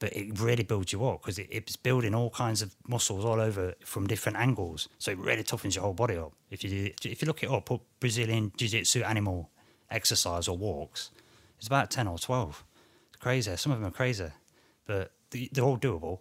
But 0.00 0.12
it 0.14 0.40
really 0.40 0.64
builds 0.64 0.92
you 0.92 1.06
up 1.06 1.22
because 1.22 1.38
it, 1.38 1.48
it's 1.50 1.76
building 1.76 2.14
all 2.14 2.30
kinds 2.30 2.62
of 2.62 2.74
muscles 2.88 3.24
all 3.24 3.40
over 3.40 3.74
from 3.84 4.06
different 4.06 4.38
angles. 4.38 4.88
So 4.98 5.12
it 5.12 5.18
really 5.18 5.44
toughens 5.44 5.76
your 5.76 5.84
whole 5.84 5.94
body 5.94 6.16
up. 6.16 6.32
If 6.50 6.64
you 6.64 6.70
do, 6.70 7.08
if 7.08 7.22
you 7.22 7.26
look 7.26 7.42
it 7.42 7.50
up, 7.50 7.66
put 7.66 7.80
Brazilian 8.00 8.52
jiu-jitsu 8.56 9.02
animal 9.02 9.50
exercise 9.90 10.48
or 10.48 10.56
walks, 10.56 11.10
it's 11.60 11.68
about 11.68 11.90
ten 11.90 12.08
or 12.08 12.18
twelve. 12.18 12.64
It's 13.10 13.18
crazy. 13.20 13.54
Some 13.56 13.70
of 13.70 13.78
them 13.78 13.86
are 13.88 13.92
crazy, 13.92 14.26
but 14.86 15.12
they- 15.30 15.48
they're 15.52 15.62
all 15.64 15.78
doable. 15.78 16.18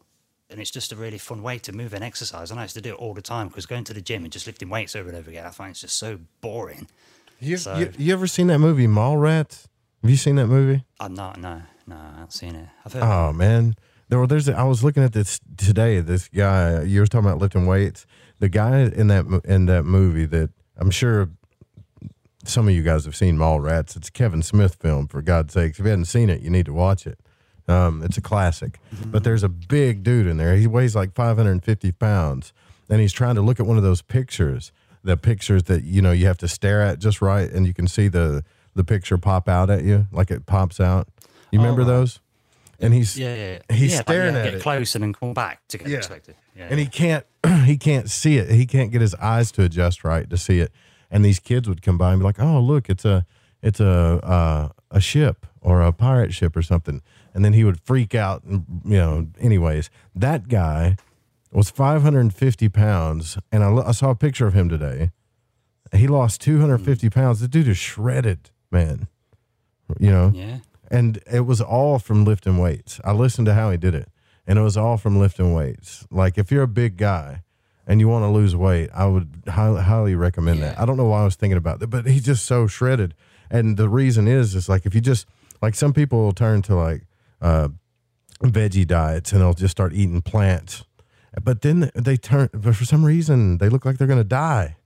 And 0.51 0.59
it's 0.59 0.71
just 0.71 0.91
a 0.91 0.95
really 0.95 1.19
fun 1.19 1.43
way 1.43 1.59
to 1.59 1.71
move 1.71 1.93
and 1.93 2.03
exercise. 2.03 2.49
And 2.51 2.59
I 2.59 2.63
used 2.63 2.73
to 2.75 2.81
do 2.81 2.89
it 2.93 2.99
all 2.99 3.13
the 3.13 3.21
time 3.21 3.49
because 3.49 3.65
going 3.67 3.83
to 3.85 3.93
the 3.93 4.01
gym 4.01 4.23
and 4.23 4.31
just 4.33 4.47
lifting 4.47 4.67
weights 4.69 4.95
over 4.95 5.07
and 5.09 5.17
over 5.17 5.29
again, 5.29 5.45
I 5.45 5.51
find 5.51 5.71
it's 5.71 5.81
just 5.81 5.97
so 5.97 6.19
boring. 6.41 6.87
You, 7.39 7.57
So- 7.57 7.77
you, 7.77 7.91
you 7.97 8.13
ever 8.13 8.25
seen 8.27 8.47
that 8.47 8.59
movie 8.59 8.87
Mallrats? 8.87 9.65
Have 10.01 10.09
you 10.09 10.17
seen 10.17 10.35
that 10.37 10.47
movie? 10.47 10.83
Uh, 10.99 11.03
I'm 11.05 11.13
not. 11.13 11.39
No, 11.39 11.61
no, 11.85 11.95
I 11.95 12.11
haven't 12.13 12.33
seen 12.33 12.55
it. 12.55 12.67
I've 12.85 12.93
heard. 12.93 13.03
Oh 13.03 13.31
man, 13.33 13.75
there 14.09 14.17
were 14.17 14.25
there's. 14.27 14.49
I 14.49 14.63
was 14.63 14.83
looking 14.83 15.03
at 15.03 15.13
this 15.13 15.39
today. 15.57 15.99
This 16.01 16.27
guy 16.29 16.81
you 16.83 16.99
were 17.01 17.05
talking 17.07 17.27
about 17.27 17.37
lifting 17.39 17.65
weights. 17.67 18.05
The 18.39 18.49
guy 18.49 18.79
in 18.79 19.07
that 19.07 19.25
in 19.45 19.65
that 19.67 19.83
movie 19.83 20.25
that 20.25 20.49
I'm 20.77 20.89
sure 20.89 21.29
some 22.49 22.67
of 22.67 22.73
you 22.73 22.83
guys 22.83 23.05
have 23.05 23.15
seen 23.15 23.37
Mallrats. 23.37 23.95
It's 23.95 24.09
a 24.09 24.11
Kevin 24.11 24.41
Smith 24.41 24.75
film. 24.75 25.07
For 25.07 25.21
God's 25.21 25.53
sakes, 25.53 25.79
if 25.79 25.85
you 25.85 25.89
haven't 25.89 26.05
seen 26.05 26.29
it, 26.29 26.41
you 26.41 26.49
need 26.49 26.65
to 26.65 26.73
watch 26.73 27.05
it. 27.07 27.19
Um, 27.67 28.01
it's 28.03 28.17
a 28.17 28.21
classic. 28.21 28.79
But 29.05 29.23
there's 29.23 29.43
a 29.43 29.49
big 29.49 30.03
dude 30.03 30.25
in 30.27 30.37
there. 30.37 30.55
He 30.55 30.65
weighs 30.67 30.95
like 30.95 31.13
550 31.13 31.91
pounds, 31.93 32.51
and 32.89 32.99
he's 32.99 33.13
trying 33.13 33.35
to 33.35 33.41
look 33.41 33.59
at 33.59 33.65
one 33.67 33.77
of 33.77 33.83
those 33.83 34.01
pictures. 34.01 34.71
The 35.03 35.15
pictures 35.15 35.63
that 35.63 35.83
you 35.83 36.01
know 36.01 36.11
you 36.11 36.25
have 36.25 36.37
to 36.39 36.47
stare 36.47 36.81
at 36.81 36.99
just 36.99 37.21
right, 37.21 37.49
and 37.49 37.65
you 37.67 37.73
can 37.73 37.87
see 37.87 38.07
the 38.07 38.43
the 38.75 38.83
picture 38.83 39.17
pop 39.17 39.47
out 39.47 39.69
at 39.69 39.83
you, 39.83 40.07
like 40.11 40.29
it 40.31 40.45
pops 40.45 40.79
out. 40.79 41.07
You 41.51 41.59
remember 41.59 41.81
right. 41.81 41.87
those? 41.87 42.19
And 42.81 42.93
he's 42.93 43.17
Yeah, 43.17 43.35
yeah, 43.35 43.59
yeah. 43.69 43.75
he's 43.75 43.93
yeah, 43.93 44.01
staring 44.01 44.35
at 44.35 44.43
get 44.45 44.53
it. 44.55 44.61
close 44.61 44.95
and 44.95 45.03
then 45.03 45.13
come 45.13 45.33
back 45.33 45.61
to 45.69 45.77
get 45.77 45.87
Yeah. 45.87 45.97
expected. 45.97 46.35
Yeah, 46.55 46.67
and 46.69 46.79
he 46.79 46.85
can't 46.87 47.25
he 47.65 47.77
can't 47.77 48.09
see 48.09 48.37
it. 48.37 48.49
He 48.49 48.65
can't 48.65 48.91
get 48.91 49.01
his 49.01 49.15
eyes 49.15 49.51
to 49.53 49.63
adjust 49.63 50.03
right 50.03 50.29
to 50.29 50.37
see 50.37 50.59
it. 50.59 50.71
And 51.11 51.25
these 51.25 51.39
kids 51.39 51.67
would 51.67 51.81
come 51.81 51.97
by 51.97 52.11
and 52.11 52.19
be 52.19 52.23
like, 52.25 52.39
"Oh, 52.39 52.59
look, 52.59 52.89
it's 52.89 53.05
a 53.05 53.25
it's 53.61 53.79
a 53.79 53.89
uh, 54.23 54.69
a 54.91 55.01
ship 55.01 55.45
or 55.61 55.81
a 55.81 55.91
pirate 55.91 56.33
ship 56.33 56.55
or 56.55 56.61
something." 56.61 57.01
And 57.33 57.43
then 57.45 57.53
he 57.53 57.63
would 57.63 57.79
freak 57.81 58.13
out. 58.15 58.43
And 58.43 58.65
you 58.85 58.97
know, 58.97 59.27
anyways, 59.39 59.89
that 60.15 60.47
guy 60.47 60.97
was 61.51 61.69
550 61.71 62.69
pounds, 62.69 63.37
and 63.51 63.63
I, 63.63 63.73
I 63.87 63.91
saw 63.91 64.11
a 64.11 64.15
picture 64.15 64.45
of 64.47 64.53
him 64.53 64.69
today. 64.69 65.09
He 65.91 66.07
lost 66.07 66.41
250 66.41 67.09
pounds. 67.09 67.39
The 67.39 67.47
dude 67.47 67.67
is 67.67 67.77
shredded, 67.77 68.51
man. 68.71 69.07
You 69.99 70.11
know, 70.11 70.31
Yeah. 70.35 70.57
and 70.91 71.17
it 71.31 71.41
was 71.47 71.59
all 71.61 71.97
from 71.97 72.23
lifting 72.25 72.59
weights. 72.59 73.01
I 73.03 73.11
listened 73.13 73.47
to 73.47 73.55
how 73.55 73.71
he 73.71 73.77
did 73.77 73.95
it, 73.95 74.09
and 74.45 74.59
it 74.59 74.61
was 74.61 74.77
all 74.77 74.97
from 74.97 75.17
lifting 75.17 75.51
weights. 75.53 76.05
Like 76.11 76.37
if 76.37 76.51
you're 76.51 76.61
a 76.61 76.67
big 76.67 76.97
guy 76.97 77.41
and 77.89 77.99
you 77.99 78.07
want 78.07 78.21
to 78.21 78.29
lose 78.29 78.55
weight, 78.55 78.91
I 78.93 79.07
would 79.07 79.43
highly, 79.47 79.81
highly 79.81 80.13
recommend 80.13 80.61
that. 80.61 80.79
I 80.79 80.85
don't 80.85 80.95
know 80.95 81.05
why 81.05 81.21
I 81.21 81.25
was 81.25 81.35
thinking 81.35 81.57
about 81.57 81.79
that, 81.79 81.87
but 81.87 82.05
he's 82.05 82.23
just 82.23 82.45
so 82.45 82.67
shredded. 82.67 83.15
And 83.49 83.77
the 83.77 83.89
reason 83.89 84.27
is, 84.27 84.53
is 84.53 84.69
like 84.69 84.85
if 84.85 84.93
you 84.93 85.01
just 85.01 85.25
like 85.59 85.73
some 85.73 85.91
people 85.91 86.19
will 86.19 86.31
turn 86.31 86.61
to 86.61 86.75
like 86.75 87.07
uh, 87.41 87.69
veggie 88.43 88.85
diets 88.85 89.31
and 89.31 89.41
they'll 89.41 89.55
just 89.55 89.71
start 89.71 89.93
eating 89.93 90.21
plants, 90.21 90.83
but 91.43 91.63
then 91.63 91.89
they 91.95 92.15
turn. 92.15 92.49
But 92.53 92.75
for 92.75 92.85
some 92.85 93.03
reason, 93.03 93.57
they 93.57 93.69
look 93.69 93.85
like 93.85 93.97
they're 93.97 94.07
going 94.07 94.19
to 94.19 94.23
die, 94.23 94.77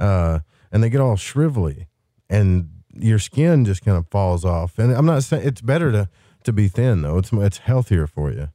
uh, 0.00 0.38
and 0.72 0.82
they 0.82 0.88
get 0.88 1.02
all 1.02 1.16
shrivelly, 1.16 1.88
and 2.30 2.70
your 2.98 3.18
skin 3.18 3.66
just 3.66 3.84
kind 3.84 3.98
of 3.98 4.08
falls 4.08 4.46
off. 4.46 4.78
And 4.78 4.92
I'm 4.92 5.04
not 5.04 5.24
saying 5.24 5.46
it's 5.46 5.60
better 5.60 5.92
to 5.92 6.08
to 6.44 6.52
be 6.54 6.68
thin 6.68 7.02
though. 7.02 7.18
It's 7.18 7.34
it's 7.34 7.58
healthier 7.58 8.06
for 8.06 8.32
you. 8.32 8.48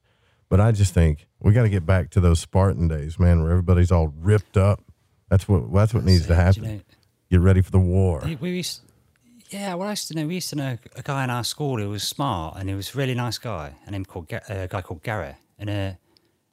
But 0.51 0.59
I 0.59 0.73
just 0.73 0.93
think 0.93 1.27
we 1.39 1.53
got 1.53 1.61
to 1.63 1.69
get 1.69 1.85
back 1.85 2.09
to 2.09 2.19
those 2.19 2.41
Spartan 2.41 2.89
days, 2.89 3.17
man, 3.17 3.41
where 3.41 3.51
everybody's 3.51 3.89
all 3.89 4.09
ripped 4.19 4.57
up. 4.57 4.81
That's 5.29 5.47
what 5.47 5.73
that's 5.73 5.93
what 5.93 6.03
needs 6.03 6.27
to 6.27 6.35
happen. 6.35 6.63
know- 6.63 6.81
get 7.31 7.39
ready 7.39 7.61
for 7.61 7.71
the 7.71 7.79
war. 7.79 8.21
We, 8.25 8.35
we 8.35 8.49
used, 8.57 8.81
yeah, 9.49 9.73
well, 9.75 9.87
I 9.87 9.91
used 9.91 10.09
to 10.09 10.13
know. 10.13 10.27
We 10.27 10.35
used 10.35 10.49
to 10.49 10.57
know 10.57 10.77
a 10.97 11.01
guy 11.03 11.23
in 11.23 11.29
our 11.29 11.45
school 11.45 11.77
who 11.77 11.89
was 11.89 12.03
smart 12.03 12.57
and 12.57 12.67
he 12.67 12.75
was 12.75 12.93
a 12.93 12.97
really 12.97 13.15
nice 13.15 13.37
guy. 13.37 13.75
A 13.85 13.91
name 13.91 14.03
called 14.03 14.29
a 14.49 14.67
guy 14.67 14.81
called 14.81 15.03
Gary, 15.03 15.35
and 15.57 15.69
uh, 15.69 15.93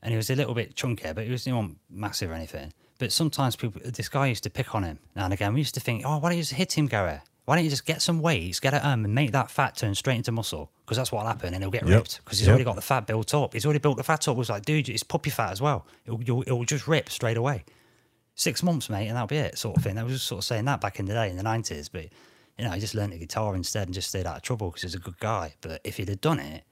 and 0.01 0.13
he 0.13 0.17
was 0.17 0.31
a 0.31 0.37
little 0.37 0.55
bit 0.55 0.77
chunkier, 0.77 1.13
but 1.13 1.25
he 1.25 1.33
was 1.33 1.45
not 1.49 1.69
massive 1.91 2.31
or 2.31 2.35
anything. 2.35 2.73
But 3.01 3.11
sometimes 3.11 3.57
people, 3.57 3.81
this 3.85 4.09
guy 4.09 4.29
used 4.29 4.45
to 4.45 4.51
pick 4.51 4.77
on 4.77 4.85
him 4.85 5.01
now 5.17 5.25
and 5.25 5.35
again. 5.35 5.55
We 5.55 5.61
used 5.61 5.75
to 5.75 5.81
think, 5.81 6.05
oh, 6.07 6.19
why 6.19 6.29
don't 6.29 6.39
you 6.39 6.43
just 6.45 6.55
hit 6.55 6.79
him, 6.79 6.87
Gary? 6.87 7.19
Why 7.49 7.57
don't 7.57 7.65
you 7.65 7.71
just 7.71 7.87
get 7.87 8.03
some 8.03 8.21
weights, 8.21 8.61
get 8.61 8.75
it 8.75 8.83
home, 8.83 8.93
um, 8.93 9.05
and 9.07 9.15
make 9.15 9.33
that 9.33 9.51
fat 9.51 9.75
turn 9.75 9.95
straight 9.95 10.17
into 10.17 10.31
muscle? 10.33 10.71
Because 10.85 10.99
that's 10.99 11.11
what'll 11.11 11.29
happen, 11.29 11.55
and 11.55 11.63
he'll 11.65 11.71
get 11.71 11.87
Yep. 11.87 11.97
ripped 11.97 12.21
because 12.23 12.39
he's 12.39 12.47
Yep. 12.47 12.53
already 12.53 12.65
got 12.65 12.75
the 12.77 12.83
fat 12.83 13.07
built 13.07 13.33
up. 13.33 13.55
He's 13.55 13.65
already 13.65 13.79
built 13.79 13.97
the 13.97 14.03
fat 14.05 14.29
up. 14.29 14.37
It 14.37 14.39
was 14.39 14.51
like, 14.51 14.67
dude, 14.67 14.91
it's 14.91 15.03
puppy 15.03 15.31
fat 15.31 15.51
as 15.53 15.63
well. 15.63 15.87
It'll, 16.05 16.23
you'll, 16.23 16.43
it'll 16.43 16.65
just 16.67 16.87
rip 16.87 17.09
straight 17.09 17.39
away 17.39 17.65
six 18.35 18.63
months, 18.63 18.91
mate, 18.91 19.09
and 19.09 19.17
that'll 19.17 19.29
be 19.29 19.39
it, 19.39 19.57
sort 19.57 19.79
of 19.79 19.83
thing. 19.83 19.97
I 19.97 20.03
was 20.03 20.13
just 20.13 20.27
sort 20.27 20.41
of 20.41 20.45
saying 20.45 20.67
that 20.67 20.83
back 20.83 21.01
in 21.01 21.07
the 21.07 21.15
day 21.15 21.31
in 21.31 21.39
the 21.39 21.43
nineties, 21.43 21.89
but 21.89 22.05
you 22.59 22.65
know, 22.67 22.71
I 22.71 22.79
just 22.79 22.95
learned 22.95 23.15
the 23.15 23.19
guitar 23.19 23.57
instead 23.57 23.89
and 23.89 23.95
just 23.95 24.11
stayed 24.11 24.27
out 24.27 24.37
of 24.37 24.43
trouble 24.43 24.69
because 24.69 24.83
he's 24.83 24.95
a 24.95 24.99
good 24.99 25.19
guy. 25.19 25.55
But 25.63 25.81
if 25.85 25.97
he'd 25.97 26.11
have 26.11 26.21
done 26.21 26.41
it, 26.41 26.65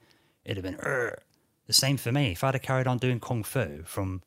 it'd 0.45 0.63
have 0.63 0.63
been 0.63 0.79
"Ugh." 0.87 1.17
the 1.65 1.73
same 1.73 1.97
for 1.97 2.11
me. 2.11 2.33
If 2.33 2.43
I'd 2.43 2.53
have 2.53 2.61
carried 2.61 2.85
on 2.85 2.99
doing 2.99 3.19
kung 3.19 3.41
fu 3.41 3.81
from 3.83 4.21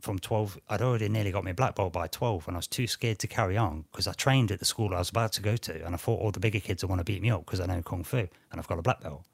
from 0.00 0.18
twelve, 0.18 0.58
I'd 0.68 0.82
already 0.82 1.08
nearly 1.08 1.32
got 1.32 1.44
my 1.44 1.52
black 1.52 1.74
belt 1.74 1.92
by 1.92 2.06
twelve, 2.06 2.46
and 2.46 2.56
I 2.56 2.58
was 2.58 2.66
too 2.66 2.86
scared 2.86 3.18
to 3.20 3.26
carry 3.26 3.56
on 3.56 3.84
because 3.90 4.06
I 4.06 4.12
trained 4.12 4.50
at 4.50 4.58
the 4.58 4.64
school 4.64 4.94
I 4.94 4.98
was 4.98 5.10
about 5.10 5.32
to 5.32 5.42
go 5.42 5.56
to, 5.56 5.84
and 5.84 5.94
I 5.94 5.98
thought 5.98 6.20
all 6.20 6.30
the 6.30 6.40
bigger 6.40 6.60
kids 6.60 6.82
would 6.82 6.88
want 6.88 7.00
to 7.00 7.04
beat 7.04 7.22
me 7.22 7.30
up 7.30 7.44
because 7.44 7.60
I 7.60 7.66
know 7.66 7.82
kung 7.82 8.04
fu 8.04 8.18
and 8.18 8.28
I've 8.54 8.68
got 8.68 8.78
a 8.78 8.82
black 8.82 9.00
belt. 9.00 9.24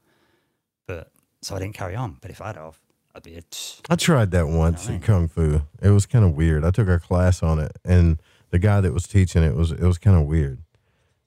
But 0.86 1.10
so 1.42 1.56
I 1.56 1.58
didn't 1.58 1.74
carry 1.74 1.96
on. 1.96 2.18
But 2.20 2.30
if 2.30 2.40
I'd 2.40 2.56
have, 2.56 2.78
I'd 3.14 3.22
be 3.22 3.36
a 3.36 3.42
I 3.88 3.96
tried 3.96 4.30
that 4.32 4.48
once 4.48 4.88
in 4.88 5.00
kung 5.00 5.28
fu. 5.28 5.62
It 5.82 5.90
was 5.90 6.06
kind 6.06 6.24
of 6.24 6.34
weird. 6.34 6.64
I 6.64 6.70
took 6.70 6.88
a 6.88 6.98
class 6.98 7.42
on 7.42 7.58
it, 7.58 7.76
and 7.84 8.20
the 8.50 8.58
guy 8.58 8.80
that 8.80 8.92
was 8.92 9.06
teaching 9.06 9.42
it 9.42 9.54
was 9.54 9.72
it 9.72 9.80
was 9.80 9.98
kind 9.98 10.16
of 10.16 10.26
weird. 10.26 10.62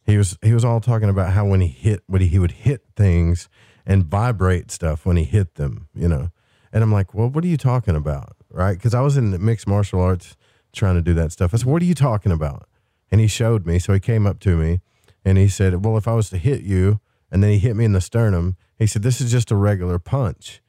He 0.05 0.17
was 0.17 0.37
he 0.41 0.53
was 0.53 0.65
all 0.65 0.79
talking 0.79 1.09
about 1.09 1.33
how 1.33 1.45
when 1.45 1.61
he 1.61 1.67
hit, 1.67 2.03
when 2.07 2.21
he, 2.21 2.27
he 2.27 2.39
would 2.39 2.51
hit 2.51 2.83
things 2.95 3.47
and 3.85 4.05
vibrate 4.05 4.71
stuff 4.71 5.05
when 5.05 5.17
he 5.17 5.23
hit 5.23 5.55
them, 5.55 5.87
you 5.93 6.07
know. 6.07 6.29
And 6.71 6.83
I'm 6.83 6.91
like, 6.91 7.13
well, 7.13 7.29
what 7.29 7.43
are 7.43 7.47
you 7.47 7.57
talking 7.57 7.95
about, 7.95 8.35
right? 8.49 8.73
Because 8.73 8.93
I 8.93 9.01
was 9.01 9.17
in 9.17 9.43
mixed 9.43 9.67
martial 9.67 10.01
arts 10.01 10.35
trying 10.73 10.95
to 10.95 11.01
do 11.01 11.13
that 11.15 11.31
stuff. 11.31 11.53
I 11.53 11.57
said, 11.57 11.67
what 11.67 11.81
are 11.81 11.85
you 11.85 11.95
talking 11.95 12.31
about? 12.31 12.67
And 13.11 13.19
he 13.19 13.27
showed 13.27 13.65
me. 13.65 13.79
So 13.79 13.93
he 13.93 13.99
came 13.99 14.27
up 14.27 14.39
to 14.41 14.55
me, 14.55 14.81
and 15.25 15.37
he 15.37 15.47
said, 15.47 15.83
well, 15.83 15.97
if 15.97 16.07
I 16.07 16.13
was 16.13 16.29
to 16.29 16.37
hit 16.37 16.61
you, 16.61 16.99
and 17.31 17.43
then 17.43 17.51
he 17.51 17.59
hit 17.59 17.75
me 17.75 17.85
in 17.85 17.93
the 17.93 18.01
sternum, 18.01 18.55
he 18.77 18.87
said, 18.87 19.03
this 19.03 19.19
is 19.21 19.31
just 19.31 19.51
a 19.51 19.55
regular 19.55 19.99
punch. 19.99 20.61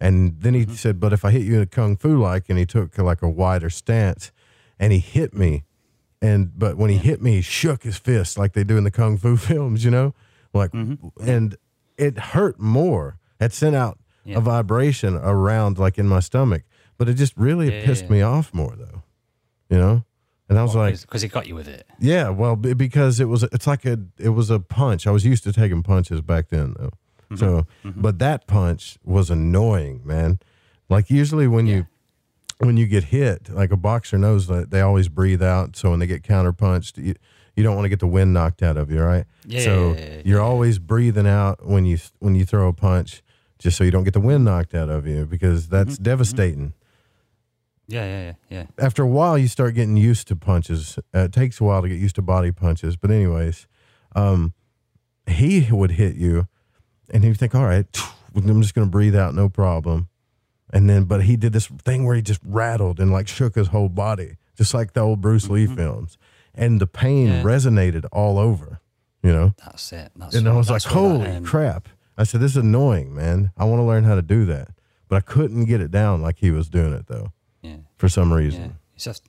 And 0.00 0.40
then 0.40 0.54
he 0.54 0.62
mm-hmm. 0.62 0.74
said, 0.74 1.00
but 1.00 1.12
if 1.12 1.24
I 1.24 1.30
hit 1.30 1.42
you 1.42 1.56
in 1.56 1.62
a 1.62 1.66
kung 1.66 1.96
fu 1.96 2.20
like, 2.20 2.48
and 2.48 2.58
he 2.58 2.66
took 2.66 2.96
like 2.98 3.22
a 3.22 3.28
wider 3.28 3.70
stance, 3.70 4.30
and 4.78 4.92
he 4.92 5.00
hit 5.00 5.34
me, 5.34 5.64
and 6.20 6.56
but 6.58 6.76
when 6.76 6.90
he 6.90 6.96
hit 6.96 7.22
me, 7.22 7.36
he 7.36 7.42
shook 7.42 7.82
his 7.82 7.96
fist 7.96 8.38
like 8.38 8.52
they 8.52 8.64
do 8.64 8.76
in 8.76 8.84
the 8.84 8.90
kung 8.90 9.18
fu 9.18 9.36
films, 9.36 9.84
you 9.84 9.90
know, 9.90 10.14
like, 10.52 10.72
mm-hmm. 10.72 11.08
and 11.20 11.56
it 11.96 12.18
hurt 12.18 12.60
more. 12.60 13.18
It 13.40 13.52
sent 13.52 13.76
out 13.76 13.98
a 14.26 14.40
vibration 14.40 15.16
around 15.16 15.78
like 15.78 15.98
in 15.98 16.06
my 16.06 16.20
stomach, 16.20 16.62
but 16.98 17.08
it 17.08 17.14
just 17.14 17.36
really 17.36 17.72
Yeah, 17.72 17.86
pissed 17.86 18.04
yeah. 18.04 18.10
me 18.10 18.22
off 18.22 18.52
more 18.52 18.74
though, 18.76 19.02
you 19.70 19.78
know. 19.78 20.04
And 20.48 20.58
I 20.58 20.62
was 20.62 20.74
like, 20.74 20.98
because 21.00 21.20
he 21.20 21.28
got 21.28 21.46
you 21.46 21.54
with 21.54 21.68
it. 21.68 21.86
yeah, 21.98 22.30
well, 22.30 22.56
because 22.56 23.20
it 23.20 23.26
was 23.26 23.42
it's 23.44 23.66
like 23.66 23.84
a 23.84 23.98
it 24.18 24.30
was 24.30 24.50
a 24.50 24.58
punch. 24.58 25.06
I 25.06 25.10
was 25.10 25.24
used 25.24 25.44
to 25.44 25.52
taking 25.52 25.82
punches 25.82 26.20
back 26.22 26.48
then 26.48 26.74
though. 26.78 26.90
Mm-hmm. 27.30 27.36
So, 27.36 27.66
mm-hmm. 27.84 28.00
but 28.00 28.18
that 28.20 28.46
punch 28.46 28.98
was 29.04 29.28
annoying, 29.30 30.00
man. 30.04 30.38
Like 30.88 31.10
usually 31.10 31.46
when 31.46 31.66
you 31.66 31.86
when 32.58 32.78
you 32.78 32.86
get 32.86 33.04
hit, 33.04 33.50
like 33.50 33.70
a 33.70 33.76
boxer 33.76 34.16
knows 34.16 34.46
that 34.46 34.70
they 34.70 34.80
always 34.80 35.08
breathe 35.08 35.42
out. 35.42 35.76
So 35.76 35.90
when 35.90 35.98
they 35.98 36.06
get 36.06 36.22
counterpunched, 36.22 36.96
you, 36.96 37.14
you 37.54 37.62
don't 37.62 37.74
want 37.76 37.84
to 37.84 37.90
get 37.90 38.00
the 38.00 38.06
wind 38.06 38.32
knocked 38.32 38.62
out 38.62 38.76
of 38.78 38.90
you, 38.90 39.02
right? 39.02 39.26
Yeah, 39.44 39.60
So 39.60 39.92
yeah, 39.92 40.00
yeah, 40.00 40.22
you're 40.24 40.40
always 40.40 40.78
breathing 40.78 41.26
out 41.26 41.66
when 41.66 41.84
you 41.84 41.98
when 42.20 42.34
you 42.34 42.46
throw 42.46 42.68
a 42.68 42.72
punch, 42.72 43.22
just 43.58 43.76
so 43.76 43.84
you 43.84 43.90
don't 43.90 44.04
get 44.04 44.14
the 44.14 44.20
wind 44.20 44.46
knocked 44.46 44.74
out 44.74 44.88
of 44.88 45.06
you, 45.06 45.26
because 45.26 45.68
that's 45.68 45.94
mm-hmm. 45.94 46.04
devastating 46.04 46.72
Yeah, 47.90 48.04
yeah, 48.04 48.22
yeah, 48.24 48.34
yeah. 48.50 48.66
after 48.84 49.02
a 49.02 49.06
while 49.06 49.38
you 49.38 49.48
start 49.48 49.74
getting 49.74 49.96
used 49.96 50.28
to 50.28 50.36
punches 50.36 50.98
uh, 51.14 51.20
it 51.20 51.32
takes 51.32 51.60
a 51.60 51.64
while 51.64 51.80
to 51.82 51.88
get 51.88 51.98
used 51.98 52.16
to 52.16 52.22
body 52.22 52.52
punches 52.52 52.96
but 52.96 53.10
anyways 53.10 53.66
um 54.14 54.52
he 55.26 55.68
would 55.70 55.92
hit 55.92 56.16
you 56.16 56.46
and 57.10 57.24
he'd 57.24 57.36
think 57.38 57.54
all 57.54 57.64
right 57.64 57.86
i'm 58.36 58.62
just 58.62 58.74
going 58.74 58.86
to 58.86 58.90
breathe 58.90 59.16
out 59.16 59.34
no 59.34 59.48
problem 59.48 60.08
and 60.70 60.88
then 60.88 61.04
but 61.04 61.22
he 61.24 61.36
did 61.36 61.52
this 61.52 61.66
thing 61.66 62.04
where 62.04 62.14
he 62.14 62.22
just 62.22 62.40
rattled 62.44 63.00
and 63.00 63.10
like 63.10 63.26
shook 63.28 63.54
his 63.54 63.68
whole 63.68 63.88
body 63.88 64.36
just 64.56 64.74
like 64.74 64.92
the 64.92 65.00
old 65.00 65.20
bruce 65.20 65.48
lee 65.48 65.66
films 65.66 66.18
and 66.54 66.80
the 66.80 66.86
pain 66.86 67.28
Yeah. 67.28 67.42
resonated 67.42 68.04
all 68.12 68.38
over 68.38 68.80
you 69.22 69.32
know 69.32 69.54
That's 69.64 69.92
it. 69.92 70.12
That's 70.14 70.34
and 70.36 70.46
I 70.48 70.52
was 70.52 70.68
like, 70.70 70.82
that's 70.82 70.94
what 70.94 71.18
that, 71.20 71.28
holy 71.32 71.44
crap. 71.44 71.88
I 72.16 72.22
said, 72.24 72.40
this 72.40 72.52
is 72.52 72.56
annoying, 72.58 73.14
man. 73.14 73.50
I 73.56 73.64
want 73.64 73.80
to 73.80 73.84
learn 73.84 74.04
how 74.04 74.14
to 74.14 74.22
do 74.22 74.44
that. 74.46 74.68
But 75.08 75.16
I 75.16 75.20
couldn't 75.20 75.64
get 75.64 75.80
it 75.80 75.90
down 75.90 76.22
like 76.22 76.38
he 76.38 76.50
was 76.52 76.68
doing 76.68 76.92
it, 76.92 77.06
though. 77.08 77.32
For 77.98 78.08
some 78.08 78.32
reason. 78.32 78.62
Yeah, 78.62 78.68
just 78.96 79.24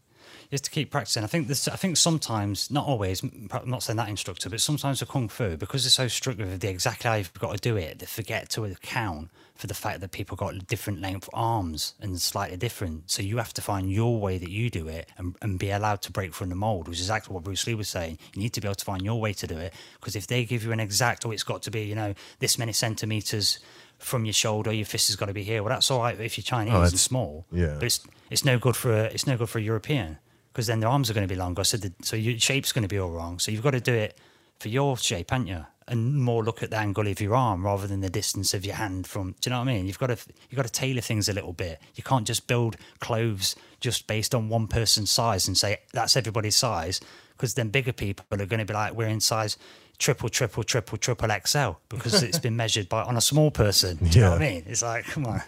you 0.50 0.56
have 0.56 0.64
to 0.64 0.72
keep 0.72 0.90
practicing. 0.90 1.24
I 1.24 1.28
think 1.28 1.48
this. 1.48 1.68
I 1.68 1.76
think 1.76 1.96
sometimes, 1.96 2.72
not 2.72 2.88
always. 2.88 3.22
I'm 3.22 3.70
not 3.70 3.84
saying 3.84 3.98
that 3.98 4.10
instructor, 4.10 4.50
but 4.50 4.60
sometimes 4.60 5.00
with 5.00 5.10
kung 5.10 5.28
fu, 5.28 5.58
because 5.58 5.84
they're 5.84 5.92
so 5.92 6.08
strict 6.08 6.40
with 6.40 6.60
the 6.60 6.70
exactly 6.70 7.08
how 7.08 7.16
you've 7.18 7.34
got 7.34 7.56
to 7.56 7.62
do 7.62 7.78
it, 7.78 8.00
they 8.00 8.08
forget 8.08 8.50
to 8.52 8.66
account 8.66 9.30
for 9.54 9.68
the 9.68 9.76
fact 9.76 10.00
that 10.00 10.12
people 10.12 10.38
got 10.38 10.68
different 10.68 11.02
length 11.02 11.30
arms 11.34 11.94
and 12.00 12.20
slightly 12.20 12.58
different. 12.58 13.12
So 13.12 13.22
you 13.22 13.38
have 13.38 13.54
to 13.56 13.62
find 13.62 13.92
your 13.92 14.20
way 14.20 14.38
that 14.38 14.50
you 14.50 14.70
do 14.70 14.88
it 14.88 15.10
and, 15.18 15.36
and 15.42 15.60
be 15.60 15.70
allowed 15.70 16.02
to 16.04 16.12
break 16.14 16.34
from 16.34 16.48
the 16.48 16.56
mold, 16.56 16.88
which 16.88 16.98
is 16.98 17.08
exactly 17.08 17.34
what 17.34 17.44
Bruce 17.44 17.68
Lee 17.68 17.76
was 17.76 17.90
saying. 17.90 18.18
You 18.34 18.42
need 18.42 18.54
to 18.54 18.62
be 18.62 18.68
able 18.68 18.76
to 18.76 18.86
find 18.86 19.04
your 19.04 19.20
way 19.20 19.34
to 19.34 19.46
do 19.46 19.58
it 19.58 19.74
because 20.00 20.16
if 20.16 20.28
they 20.28 20.46
give 20.46 20.64
you 20.64 20.72
an 20.72 20.80
exact, 20.80 21.26
oh, 21.26 21.32
it's 21.32 21.44
got 21.44 21.62
to 21.64 21.72
be, 21.72 21.82
you 21.82 21.94
know, 21.94 22.16
this 22.40 22.58
many 22.58 22.72
centimeters 22.72 23.60
from 24.00 24.26
your 24.26 24.34
shoulder, 24.34 24.72
your 24.72 24.86
fist 24.86 25.08
has 25.08 25.16
got 25.16 25.28
to 25.28 25.34
be 25.34 25.44
here. 25.44 25.62
Well, 25.62 25.70
that's 25.70 25.92
all 25.92 26.00
right 26.00 26.20
if 26.20 26.38
you're 26.38 26.44
Chinese 26.44 26.74
oh, 26.74 26.82
and 26.82 27.00
small. 27.00 27.46
yeah. 27.52 27.76
But 27.76 27.84
it's 27.84 28.00
it's 28.30 28.46
no 28.46 28.58
good 28.58 28.76
for 28.76 28.92
a, 28.92 29.04
it's 29.04 29.28
no 29.28 29.38
good 29.38 29.50
for 29.50 29.60
a 29.60 29.62
European 29.62 30.18
because 30.52 30.68
then 30.68 30.80
their 30.80 30.90
arms 30.90 31.10
are 31.10 31.14
going 31.14 31.28
to 31.28 31.34
be 31.34 31.40
longer. 31.40 31.64
So 31.64 31.78
the, 31.78 31.94
so 32.02 32.16
your 32.16 32.40
shape's 32.40 32.72
going 32.72 32.84
to 32.84 32.88
be 32.88 32.98
all 32.98 33.12
wrong. 33.12 33.40
So 33.40 33.52
you've 33.52 33.64
got 33.64 33.72
to 33.72 33.82
do 33.82 33.94
it 33.94 34.18
for 34.60 34.70
your 34.70 34.98
shape, 34.98 35.32
haven't 35.32 35.48
you? 35.48 35.66
And 35.88 36.22
more 36.22 36.44
look 36.44 36.62
at 36.62 36.70
the 36.70 36.78
angle 36.78 37.08
of 37.08 37.20
your 37.20 37.34
arm 37.34 37.66
rather 37.66 37.88
than 37.88 38.02
the 38.02 38.10
distance 38.10 38.54
of 38.54 38.66
your 38.66 38.76
hand 38.76 39.08
from. 39.08 39.36
Do 39.42 39.50
you 39.50 39.52
know 39.52 39.60
what 39.60 39.70
I 39.70 39.74
mean? 39.74 39.88
You've 39.88 40.00
got 40.00 40.08
to 40.08 40.18
you've 40.50 40.58
got 40.58 40.66
to 40.66 40.72
tailor 40.72 41.02
things 41.02 41.28
a 41.28 41.34
little 41.34 41.54
bit. 41.54 41.80
You 41.96 42.04
can't 42.04 42.28
just 42.28 42.48
build 42.48 42.78
clothes 43.00 43.56
just 43.80 44.06
based 44.08 44.36
on 44.36 44.50
one 44.50 44.68
person's 44.68 45.10
size 45.10 45.48
and 45.48 45.58
say 45.58 45.80
that's 45.94 46.16
everybody's 46.16 46.56
size 46.56 47.02
because 47.32 47.56
then 47.56 47.70
bigger 47.70 47.94
people 47.94 48.26
are 48.32 48.46
going 48.46 48.60
to 48.60 48.66
be 48.66 48.74
like 48.74 48.94
we're 48.94 49.08
in 49.08 49.22
size 49.22 49.58
triple, 50.00 50.30
triple, 50.30 50.64
triple, 50.64 50.98
triple 50.98 51.30
XL 51.46 51.72
because 51.90 52.24
it's 52.24 52.40
been 52.40 52.56
measured 52.56 52.90
by 52.90 53.04
on 53.04 53.16
a 53.16 53.22
small 53.22 53.52
person. 53.52 53.98
Do 53.98 54.20
you 54.20 54.26
know 54.26 54.32
what 54.32 54.42
I 54.42 54.50
mean? 54.50 54.64
It's 54.66 54.82
like 54.82 55.06
come 55.06 55.28
on. 55.28 55.44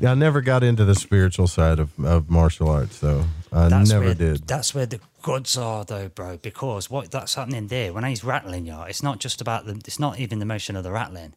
Yeah, 0.00 0.12
I 0.12 0.14
never 0.14 0.40
got 0.40 0.62
into 0.62 0.86
the 0.86 0.94
spiritual 0.94 1.46
side 1.46 1.78
of, 1.78 1.90
of 2.02 2.30
martial 2.30 2.70
arts, 2.70 3.00
though. 3.00 3.26
I 3.52 3.68
never 3.68 4.06
where, 4.06 4.14
did. 4.14 4.46
That's 4.46 4.74
where 4.74 4.86
the 4.86 4.98
goods 5.20 5.58
are, 5.58 5.84
though, 5.84 6.08
bro. 6.08 6.38
Because 6.38 6.88
what 6.88 7.10
that's 7.10 7.34
happening 7.34 7.66
there 7.66 7.92
when 7.92 8.04
he's 8.04 8.24
rattling 8.24 8.64
you, 8.64 8.80
it's 8.88 9.02
not 9.02 9.18
just 9.18 9.42
about 9.42 9.66
the. 9.66 9.72
It's 9.86 9.98
not 9.98 10.18
even 10.18 10.38
the 10.38 10.46
motion 10.46 10.74
of 10.74 10.84
the 10.84 10.90
rattling. 10.90 11.34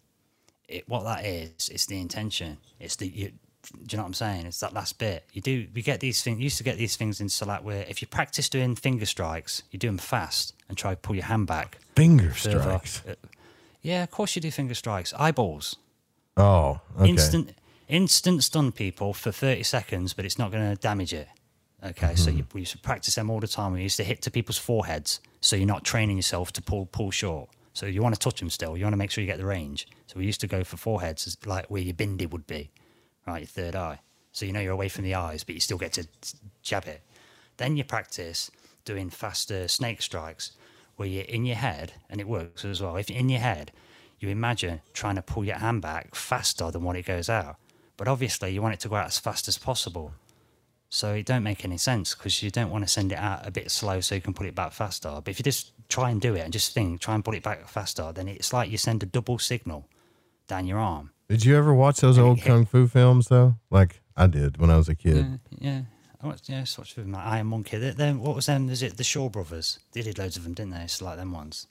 It 0.70 0.88
what 0.88 1.04
that 1.04 1.26
is, 1.26 1.70
it's 1.70 1.86
the 1.88 2.00
intention. 2.00 2.58
It's 2.80 2.96
the. 2.96 3.08
You, 3.08 3.32
do 3.64 3.80
you 3.90 3.98
know 3.98 4.04
what 4.04 4.08
I'm 4.08 4.14
saying? 4.14 4.46
It's 4.46 4.60
that 4.60 4.74
last 4.74 5.00
bit. 5.00 5.26
You 5.34 5.42
do. 5.42 5.68
We 5.74 5.82
get 5.82 6.00
these 6.00 6.22
things. 6.22 6.40
Used 6.40 6.58
to 6.58 6.64
get 6.64 6.78
these 6.78 6.96
things 6.96 7.22
in 7.22 7.28
Silat 7.28 7.64
where 7.64 7.86
if 7.88 8.02
you 8.02 8.08
practice 8.08 8.50
doing 8.50 8.76
finger 8.76 9.06
strikes, 9.06 9.64
you 9.72 9.80
do 9.80 9.88
them 9.88 9.98
fast 9.98 10.54
and 10.70 10.78
try 10.78 10.92
to 10.92 10.98
pull 10.98 11.16
your 11.16 11.26
hand 11.26 11.48
back. 11.48 11.78
Finger 11.96 12.34
strikes. 12.34 13.02
Uh, 13.08 13.16
Yeah, 13.82 14.04
of 14.04 14.12
course 14.12 14.36
you 14.36 14.42
do 14.42 14.52
finger 14.52 14.74
strikes. 14.74 15.14
Eyeballs. 15.14 15.76
Oh, 16.38 16.80
okay. 17.00 17.10
Instant 17.10 17.54
instant 17.88 18.44
stun 18.44 18.72
people 18.72 19.14
for 19.14 19.32
30 19.32 19.64
seconds, 19.64 20.14
but 20.14 20.26
it's 20.26 20.40
not 20.40 20.52
going 20.52 20.68
to 20.70 20.82
damage 20.82 21.14
it. 21.14 21.28
Okay, 21.86 22.16
so 22.16 22.32
you, 22.32 22.46
we 22.54 22.62
used 22.62 22.72
to 22.72 22.78
practice 22.78 23.16
them 23.16 23.30
all 23.30 23.42
the 23.42 23.48
time. 23.48 23.74
We 23.74 23.84
used 23.84 23.98
to 23.98 24.06
hit 24.06 24.22
to 24.22 24.32
people's 24.32 24.58
foreheads, 24.58 25.20
so 25.42 25.58
you're 25.58 25.68
not 25.68 25.84
training 25.84 26.16
yourself 26.16 26.54
to 26.54 26.62
pull 26.62 26.86
pull 26.86 27.12
short. 27.12 27.50
So 27.74 27.88
you 27.88 28.02
want 28.02 28.16
to 28.16 28.20
touch 28.20 28.40
them 28.40 28.50
still. 28.50 28.78
You 28.78 28.86
want 28.86 28.94
to 28.94 28.98
make 28.98 29.12
sure 29.12 29.22
you 29.22 29.28
get 29.28 29.38
the 29.38 29.46
range. 29.46 29.88
So 30.08 30.18
we 30.20 30.26
used 30.26 30.40
to 30.42 30.48
go 30.48 30.64
for 30.64 30.78
foreheads, 30.78 31.36
like 31.46 31.66
where 31.70 31.82
your 31.82 31.94
bindi 31.94 32.30
would 32.30 32.48
be, 32.48 32.72
right, 33.28 33.40
your 33.40 33.48
third 33.48 33.76
eye. 33.76 34.00
So 34.32 34.46
you 34.46 34.52
know 34.52 34.60
you're 34.60 34.74
away 34.74 34.90
from 34.90 35.04
the 35.04 35.16
eyes, 35.16 35.44
but 35.44 35.56
you 35.56 35.62
still 35.62 35.78
get 35.78 35.94
to 35.94 36.08
jab 36.62 36.86
it. 36.88 37.02
Then 37.58 37.78
you 37.78 37.84
practice 37.84 38.50
doing 38.84 39.10
faster 39.10 39.68
snake 39.68 40.02
strikes, 40.02 40.54
where 40.96 41.08
you're 41.08 41.24
in 41.24 41.46
your 41.46 41.56
head, 41.56 41.94
and 42.10 42.20
it 42.20 42.28
works 42.28 42.66
as 42.66 42.82
well. 42.82 42.98
If 42.98 43.10
in 43.10 43.30
your 43.30 43.40
head, 43.40 43.72
you 44.20 44.30
imagine 44.30 44.82
trying 44.94 45.16
to 45.16 45.22
pull 45.22 45.46
your 45.46 45.58
hand 45.58 45.82
back 45.82 46.16
faster 46.16 46.72
than 46.72 46.84
what 46.84 46.96
it 46.96 47.06
goes 47.06 47.30
out. 47.30 47.58
But 47.98 48.08
obviously, 48.08 48.52
you 48.54 48.62
want 48.62 48.74
it 48.74 48.80
to 48.82 48.90
go 48.90 48.96
out 48.96 49.08
as 49.08 49.20
fast 49.20 49.48
as 49.48 49.58
possible. 49.58 50.14
So 50.90 51.14
it 51.14 51.26
don't 51.26 51.44
make 51.44 51.66
any 51.66 51.78
sense 51.78 52.14
because 52.14 52.44
you 52.44 52.52
don't 52.52 52.70
want 52.70 52.84
to 52.84 52.88
send 52.88 53.12
it 53.12 53.18
out 53.18 53.48
a 53.48 53.52
bit 53.52 53.72
slow 53.72 54.00
so 54.00 54.14
you 54.14 54.22
can 54.22 54.34
put 54.34 54.46
it 54.46 54.54
back 54.54 54.74
faster. 54.74 55.10
But 55.24 55.30
if 55.30 55.40
you 55.40 55.44
just 55.44 55.72
try 55.90 56.12
and 56.12 56.22
do 56.22 56.36
it 56.36 56.42
and 56.42 56.54
just 56.54 56.74
think, 56.74 57.02
try 57.02 57.16
and 57.16 57.26
put 57.26 57.36
it 57.36 57.44
back 57.44 57.68
faster, 57.68 58.12
then 58.14 58.28
it's 58.28 58.54
like 58.54 58.70
you 58.70 58.78
send 58.78 59.02
a 59.02 59.08
double 59.08 59.40
signal 59.40 59.88
down 60.48 60.68
your 60.68 60.78
arm. 60.78 61.12
Did 61.30 61.46
you 61.46 61.56
ever 61.56 61.74
watch 61.74 62.00
those 62.02 62.18
old 62.18 62.42
kung 62.44 62.66
fu 62.66 62.88
films 62.88 63.28
though? 63.28 63.56
Like 63.70 64.02
I 64.16 64.28
did 64.28 64.58
when 64.58 64.70
I 64.70 64.78
was 64.78 64.90
a 64.90 64.96
kid. 64.96 65.40
Yeah, 65.60 65.70
yeah. 65.70 65.82
I 66.22 66.28
watched, 66.28 66.48
yeah, 66.48 66.60
I 66.60 66.66
watched 66.78 66.96
with 66.96 67.08
my 67.08 67.22
Iron 67.22 67.48
Monkey. 67.48 67.78
They, 67.78 67.92
they, 67.92 68.14
what 68.14 68.36
was 68.36 68.46
them? 68.46 68.68
Was 68.68 68.82
it 68.82 68.96
the 68.96 69.04
Shaw 69.04 69.28
Brothers? 69.28 69.80
They 69.92 70.02
did 70.02 70.18
loads 70.18 70.38
of 70.38 70.44
them, 70.44 70.54
didn't 70.54 70.72
they? 70.72 70.82
It's 70.84 71.02
like 71.02 71.18
them 71.18 71.34
ones. 71.34 71.68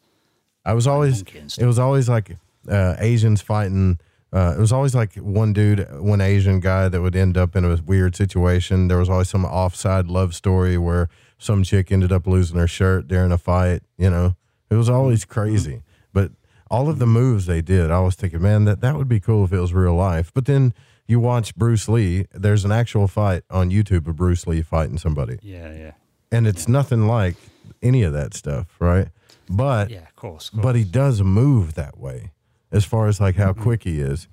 I 0.65 0.75
was 0.75 0.87
always 0.87 1.23
it 1.23 1.65
was 1.65 1.79
always 1.79 2.09
like 2.09 2.37
uh, 2.69 2.97
Asians 2.99 3.41
fighting. 3.41 3.99
Uh, 4.33 4.55
it 4.57 4.61
was 4.61 4.73
always 4.73 4.95
like 4.95 5.15
one 5.17 5.53
dude, 5.53 5.87
one 6.01 6.21
Asian 6.21 6.61
guy 6.61 6.89
that 6.89 7.03
would 7.03 7.17
end 7.17 7.37
up 7.37 7.57
in 7.57 7.65
a 7.65 7.77
weird 7.77 8.15
situation. 8.15 8.89
There 8.89 8.99
was 8.99 9.11
always 9.11 9.29
some 9.29 9.45
offside 9.45 10.07
love 10.07 10.35
story 10.35 10.79
where 10.79 11.09
some 11.39 11.65
chick 11.65 11.91
ended 11.91 12.13
up 12.13 12.27
losing 12.27 12.57
her 12.59 12.69
shirt 12.69 13.09
during 13.09 13.33
a 13.33 13.39
fight. 13.39 13.83
You 13.99 14.11
know, 14.11 14.37
it 14.71 14.75
was 14.75 14.89
always 14.89 15.25
crazy. 15.25 15.83
But 16.13 16.33
all 16.73 16.89
of 16.89 16.99
the 16.99 17.07
moves 17.07 17.47
they 17.47 17.61
did, 17.63 17.91
I 17.93 18.01
was 18.01 18.17
thinking, 18.17 18.43
man, 18.43 18.65
that 18.65 18.81
that 18.81 18.97
would 18.97 19.09
be 19.09 19.21
cool 19.21 19.45
if 19.45 19.53
it 19.53 19.61
was 19.61 19.73
real 19.73 19.95
life. 19.95 20.33
But 20.35 20.47
then 20.47 20.73
you 21.07 21.21
watch 21.21 21.55
Bruce 21.55 21.89
Lee. 21.89 22.27
There's 22.33 22.65
an 22.65 22.73
actual 22.73 23.07
fight 23.07 23.43
on 23.51 23.71
YouTube 23.71 24.07
of 24.09 24.17
Bruce 24.17 24.47
Lee 24.47 24.63
fighting 24.63 24.99
somebody. 24.99 25.39
Yeah, 25.43 25.73
yeah. 25.73 25.93
and 26.33 26.47
it's 26.47 26.67
nothing 26.67 27.07
like 27.07 27.37
any 27.83 28.03
of 28.03 28.13
that 28.15 28.35
stuff, 28.35 28.67
right? 28.81 29.09
But 29.51 29.91
Yeah, 29.91 29.99
of 30.09 30.17
course. 30.17 30.51
but 30.51 30.75
he 30.75 30.85
does 30.85 31.23
move 31.23 31.75
that 31.75 31.99
way 31.99 32.33
as 32.73 32.85
far 32.85 33.07
as 33.07 33.21
like 33.21 33.35
Mm-hmm. 33.37 33.43
how 33.45 33.53
quick 33.53 33.83
he 33.85 34.01
is. 34.01 34.27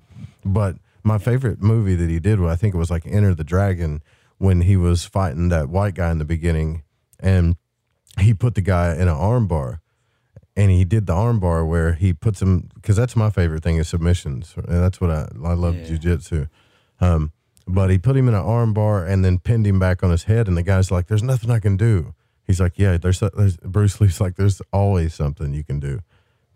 But 0.44 0.76
my 1.04 1.18
favorite 1.18 1.60
movie 1.62 1.94
that 1.96 2.08
he 2.08 2.18
did, 2.20 2.40
I 2.42 2.56
think 2.56 2.74
it 2.74 2.78
was 2.78 2.90
like 2.90 3.06
Enter 3.06 3.34
the 3.34 3.44
Dragon, 3.44 4.02
when 4.38 4.62
he 4.62 4.76
was 4.76 5.04
fighting 5.04 5.50
that 5.50 5.68
white 5.68 5.94
guy 5.94 6.10
in 6.10 6.16
the 6.18 6.24
beginning, 6.24 6.82
and 7.18 7.56
he 8.18 8.32
put 8.32 8.54
the 8.54 8.62
guy 8.62 8.94
in 8.94 9.02
an 9.08 9.14
armbar, 9.14 9.80
and 10.56 10.70
he 10.70 10.84
did 10.84 11.06
the 11.06 11.14
armbar 11.14 11.66
where 11.66 11.94
he 11.94 12.12
puts 12.12 12.42
him 12.42 12.68
because 12.74 12.96
that's 12.96 13.16
my 13.16 13.30
favorite 13.30 13.62
thing 13.62 13.76
is 13.76 13.88
submissions, 13.88 14.54
and 14.56 14.66
that's 14.82 15.00
what 15.00 15.10
I 15.10 15.28
I 15.44 15.54
love 15.54 15.76
Yeah. 15.76 15.84
jujitsu. 15.86 16.48
Um, 17.00 17.32
but 17.66 17.90
he 17.90 17.98
put 17.98 18.16
him 18.16 18.28
in 18.28 18.34
an 18.34 18.42
armbar 18.42 19.08
and 19.08 19.24
then 19.24 19.38
pinned 19.38 19.66
him 19.66 19.78
back 19.78 20.02
on 20.02 20.10
his 20.10 20.24
head, 20.24 20.48
and 20.48 20.56
the 20.56 20.62
guy's 20.62 20.90
like, 20.90 21.06
"There's 21.06 21.22
nothing 21.22 21.50
I 21.50 21.58
can 21.60 21.76
do." 21.76 22.14
He's 22.46 22.60
like, 22.60 22.78
"Yeah, 22.78 22.96
there's, 22.98 23.20
there's 23.20 23.56
Bruce 23.58 24.00
Lee's 24.00 24.20
like, 24.20 24.34
there's 24.36 24.60
always 24.72 25.14
something 25.14 25.54
you 25.54 25.62
can 25.64 25.78
do." 25.78 26.00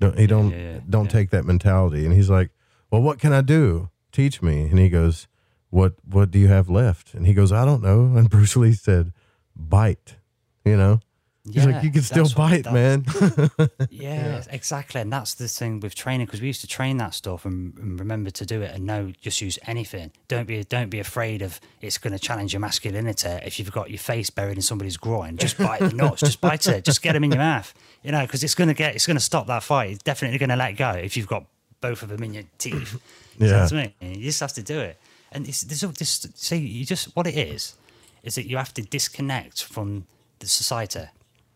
Don't 0.00 0.18
he 0.18 0.26
don't 0.26 0.50
yeah, 0.50 0.72
yeah, 0.74 0.80
don't 0.90 1.08
take 1.10 1.30
that 1.30 1.44
mentality. 1.44 2.04
And 2.04 2.12
he's 2.14 2.28
like, 2.30 2.50
"Well, 2.90 3.00
what 3.00 3.20
can 3.20 3.32
I 3.32 3.42
do? 3.42 3.90
Teach 4.10 4.42
me." 4.42 4.62
And 4.68 4.78
he 4.78 4.88
goes, 4.88 5.28
"What 5.70 5.94
what 6.04 6.32
do 6.32 6.38
you 6.40 6.48
have 6.48 6.68
left?" 6.68 7.14
And 7.14 7.26
he 7.26 7.32
goes, 7.32 7.52
"I 7.52 7.64
don't 7.64 7.82
know." 7.82 8.16
And 8.16 8.28
Bruce 8.34 8.56
Lee 8.56 8.72
said, 8.72 9.12
"Bite." 9.54 10.16
You 10.64 10.76
know, 10.76 11.00
Yeah, 11.46 11.66
like, 11.66 11.84
"You 11.84 11.90
can 11.90 12.02
still 12.02 12.28
bite, 12.34 12.64
man." 12.72 13.04
Yeah, 13.90 14.42
exactly. 14.50 15.00
And 15.00 15.12
that's 15.12 15.34
the 15.34 15.46
thing 15.46 15.80
with 15.80 15.94
training 15.94 16.26
because 16.26 16.40
we 16.40 16.46
used 16.46 16.62
to 16.62 16.66
train 16.66 16.96
that 16.98 17.12
stuff 17.14 17.44
and, 17.44 17.76
and 17.78 17.98
remember 18.00 18.30
to 18.30 18.46
do 18.46 18.62
it 18.62 18.74
and 18.74 18.86
know 18.86 19.12
just 19.20 19.40
use 19.40 19.58
anything. 19.66 20.10
Don't 20.28 20.46
be 20.46 20.64
don't 20.64 20.88
be 20.88 21.00
afraid 21.00 21.42
of 21.42 21.60
it's 21.82 21.98
going 21.98 22.12
to 22.12 22.18
challenge 22.18 22.52
your 22.54 22.60
masculinity 22.60 23.28
if 23.44 23.58
you've 23.58 23.72
got 23.72 23.90
your 23.90 23.98
face 23.98 24.30
buried 24.30 24.56
in 24.56 24.62
somebody's 24.62 24.96
groin. 24.96 25.36
Just 25.36 25.58
bite 25.58 25.80
the 25.80 25.92
nuts. 25.92 26.20
Just 26.20 26.40
bite 26.40 26.66
it. 26.66 26.84
Just 26.84 27.02
get 27.02 27.12
them 27.12 27.24
in 27.24 27.30
your 27.30 27.38
mouth. 27.38 27.74
You 28.02 28.12
know, 28.12 28.22
because 28.22 28.42
it's 28.42 28.54
going 28.54 28.68
to 28.68 28.74
get 28.74 28.94
it's 28.94 29.06
going 29.06 29.16
to 29.16 29.22
stop 29.22 29.46
that 29.48 29.62
fight. 29.62 29.90
It's 29.90 30.02
definitely 30.02 30.38
going 30.38 30.50
to 30.50 30.56
let 30.56 30.72
go 30.76 30.90
if 30.92 31.16
you've 31.16 31.28
got 31.28 31.44
both 31.80 32.02
of 32.02 32.08
them 32.08 32.22
in 32.22 32.34
your 32.34 32.44
teeth. 32.58 33.00
You 33.36 33.48
Yeah. 33.48 33.66
I 33.68 33.74
mean? 33.74 33.92
You 34.00 34.22
just 34.26 34.38
have 34.38 34.52
to 34.52 34.62
do 34.62 34.78
it. 34.78 34.96
And 35.32 35.48
it's, 35.48 35.62
there's 35.62 35.82
all 35.82 35.90
this. 35.90 36.24
See, 36.36 36.58
you 36.58 36.86
just 36.86 37.16
what 37.16 37.26
it 37.26 37.36
is 37.36 37.74
is 38.22 38.36
that 38.36 38.48
you 38.48 38.56
have 38.56 38.72
to 38.74 38.82
disconnect 38.82 39.64
from 39.64 40.06
the 40.38 40.46
society 40.46 41.08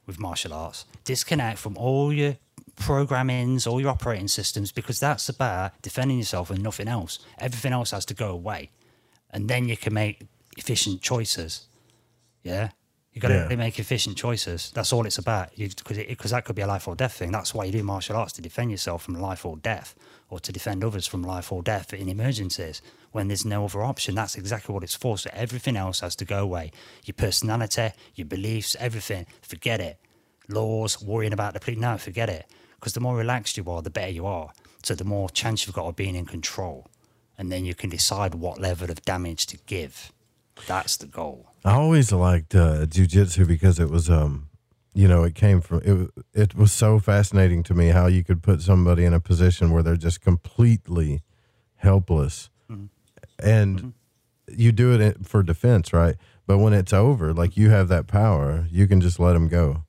with 0.08 0.18
martial 0.18 0.52
arts. 0.52 0.86
Disconnect 1.04 1.58
from 1.58 1.76
all 1.76 2.12
your 2.12 2.36
programmings, 2.80 3.66
all 3.66 3.80
your 3.80 3.90
operating 3.90 4.26
systems, 4.26 4.72
because 4.72 4.98
that's 4.98 5.28
about 5.28 5.80
defending 5.82 6.18
yourself 6.18 6.50
and 6.50 6.62
nothing 6.62 6.88
else. 6.88 7.20
Everything 7.38 7.72
else 7.72 7.92
has 7.92 8.04
to 8.06 8.14
go 8.14 8.30
away, 8.30 8.70
and 9.30 9.48
then 9.48 9.68
you 9.68 9.76
can 9.76 9.94
make 9.94 10.22
efficient 10.56 11.00
choices. 11.02 11.66
Yeah, 12.42 12.70
you've 13.12 13.22
got 13.22 13.28
to 13.28 13.46
Yeah. 13.50 13.56
make 13.56 13.78
efficient 13.78 14.16
choices. 14.16 14.70
That's 14.74 14.92
all 14.92 15.06
it's 15.06 15.18
about. 15.18 15.50
Because 15.56 15.98
because 15.98 16.30
that 16.32 16.44
could 16.44 16.56
be 16.56 16.62
a 16.62 16.66
life 16.66 16.88
or 16.88 16.96
death 16.96 17.12
thing. 17.12 17.30
That's 17.30 17.52
why 17.54 17.64
you 17.66 17.72
do 17.72 17.82
martial 17.82 18.16
arts 18.16 18.32
to 18.34 18.42
defend 18.42 18.70
yourself 18.70 19.02
from 19.02 19.14
life 19.14 19.44
or 19.44 19.56
death, 19.56 19.94
or 20.30 20.40
to 20.40 20.50
defend 20.52 20.82
others 20.82 21.06
from 21.06 21.22
life 21.22 21.52
or 21.52 21.62
death 21.62 21.92
in 21.92 22.08
emergencies 22.08 22.80
when 23.12 23.28
there's 23.28 23.44
no 23.44 23.64
other 23.64 23.82
option. 23.82 24.14
That's 24.14 24.36
exactly 24.36 24.72
what 24.72 24.82
it's 24.82 24.94
for. 24.94 25.18
So 25.18 25.30
everything 25.32 25.76
else 25.76 26.00
has 26.00 26.16
to 26.16 26.24
go 26.24 26.38
away. 26.38 26.72
Your 27.04 27.14
personality, 27.14 27.92
your 28.14 28.26
beliefs, 28.26 28.76
everything. 28.78 29.26
Forget 29.42 29.80
it. 29.80 29.98
Laws, 30.48 31.02
worrying 31.02 31.32
about 31.32 31.54
the 31.54 31.60
police. 31.60 31.78
No, 31.78 31.98
forget 31.98 32.28
it. 32.28 32.46
Because 32.76 32.92
the 32.92 33.00
more 33.00 33.16
relaxed 33.16 33.56
you 33.56 33.64
are, 33.68 33.82
the 33.82 33.90
better 33.90 34.12
you 34.12 34.26
are. 34.26 34.52
So 34.82 34.94
the 34.94 35.04
more 35.04 35.28
chance 35.28 35.66
you've 35.66 35.74
got 35.74 35.86
of 35.86 35.96
being 35.96 36.14
in 36.14 36.26
control, 36.26 36.86
and 37.36 37.50
then 37.50 37.64
you 37.64 37.74
can 37.74 37.90
decide 37.90 38.34
what 38.34 38.60
level 38.60 38.90
of 38.90 39.02
damage 39.02 39.46
to 39.46 39.58
give. 39.66 40.12
That's 40.66 40.96
the 40.96 41.06
goal. 41.06 41.50
I 41.64 41.74
always 41.74 42.12
liked 42.12 42.54
uh, 42.54 42.86
jujitsu 42.86 43.46
because 43.46 43.78
it 43.78 43.90
was, 43.90 44.08
um, 44.08 44.48
you 44.94 45.08
know, 45.08 45.24
it 45.24 45.34
came 45.34 45.60
from 45.60 45.82
it. 45.84 46.10
It 46.32 46.54
was 46.54 46.72
so 46.72 46.98
fascinating 46.98 47.62
to 47.64 47.74
me 47.74 47.88
how 47.88 48.06
you 48.06 48.24
could 48.24 48.42
put 48.42 48.62
somebody 48.62 49.04
in 49.04 49.12
a 49.12 49.20
position 49.20 49.70
where 49.70 49.82
they're 49.82 49.96
just 49.96 50.20
completely 50.20 51.22
helpless, 51.76 52.50
and 53.42 53.92
you 54.48 54.72
do 54.72 54.92
it 55.00 55.26
for 55.26 55.42
defense, 55.42 55.92
right? 55.92 56.16
But 56.46 56.58
when 56.58 56.72
it's 56.72 56.92
over, 56.92 57.32
like 57.34 57.56
you 57.56 57.70
have 57.70 57.88
that 57.88 58.06
power, 58.06 58.66
you 58.70 58.86
can 58.86 59.00
just 59.00 59.20
let 59.20 59.34
them 59.34 59.48
go. 59.48 59.84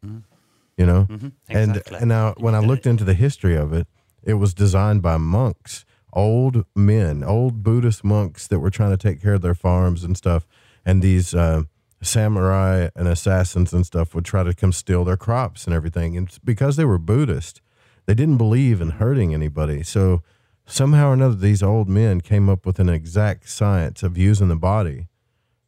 You 0.78 0.86
know, 0.86 1.08
Mhm. 1.10 1.32
and 1.50 1.72
Exactly. 1.72 1.98
and 2.00 2.08
now 2.10 2.34
when 2.38 2.56
I 2.56 2.60
looked 2.60 2.86
into 2.88 3.04
the 3.04 3.14
history 3.14 3.56
of 3.56 3.74
it, 3.74 3.86
it 4.24 4.36
was 4.36 4.54
designed 4.54 5.02
by 5.02 5.18
monks, 5.18 5.84
old 6.14 6.66
men, 6.76 7.22
old 7.24 7.64
Buddhist 7.64 8.04
monks 8.04 8.48
that 8.48 8.60
were 8.60 8.70
trying 8.70 8.92
to 8.92 8.98
take 8.98 9.22
care 9.22 9.34
of 9.34 9.42
their 9.42 9.56
farms 9.56 10.04
and 10.06 10.16
stuff. 10.16 10.48
And 10.86 11.02
these 11.02 11.34
uh, 11.34 11.64
samurai 12.02 12.90
and 12.96 13.08
assassins 13.10 13.74
and 13.74 13.86
stuff 13.86 14.16
would 14.16 14.24
try 14.26 14.44
to 14.44 14.54
come 14.54 14.72
steal 14.72 15.04
their 15.04 15.18
crops 15.18 15.66
and 15.66 15.74
everything. 15.74 16.16
And 16.18 16.30
because 16.44 16.76
they 16.78 16.86
were 16.86 16.98
Buddhist, 16.98 17.62
they 18.06 18.14
didn't 18.14 18.38
believe 18.38 18.80
in 18.82 18.92
hurting 18.92 19.34
anybody. 19.34 19.84
So 19.84 20.22
somehow 20.70 21.10
or 21.10 21.14
another, 21.14 21.36
these 21.36 21.64
old 21.64 21.90
men 21.90 22.22
came 22.22 22.50
up 22.50 22.66
with 22.66 22.80
an 22.80 22.90
exact 22.90 23.50
science 23.50 24.04
of 24.04 24.18
using 24.18 24.48
the 24.48 24.56
body 24.56 25.08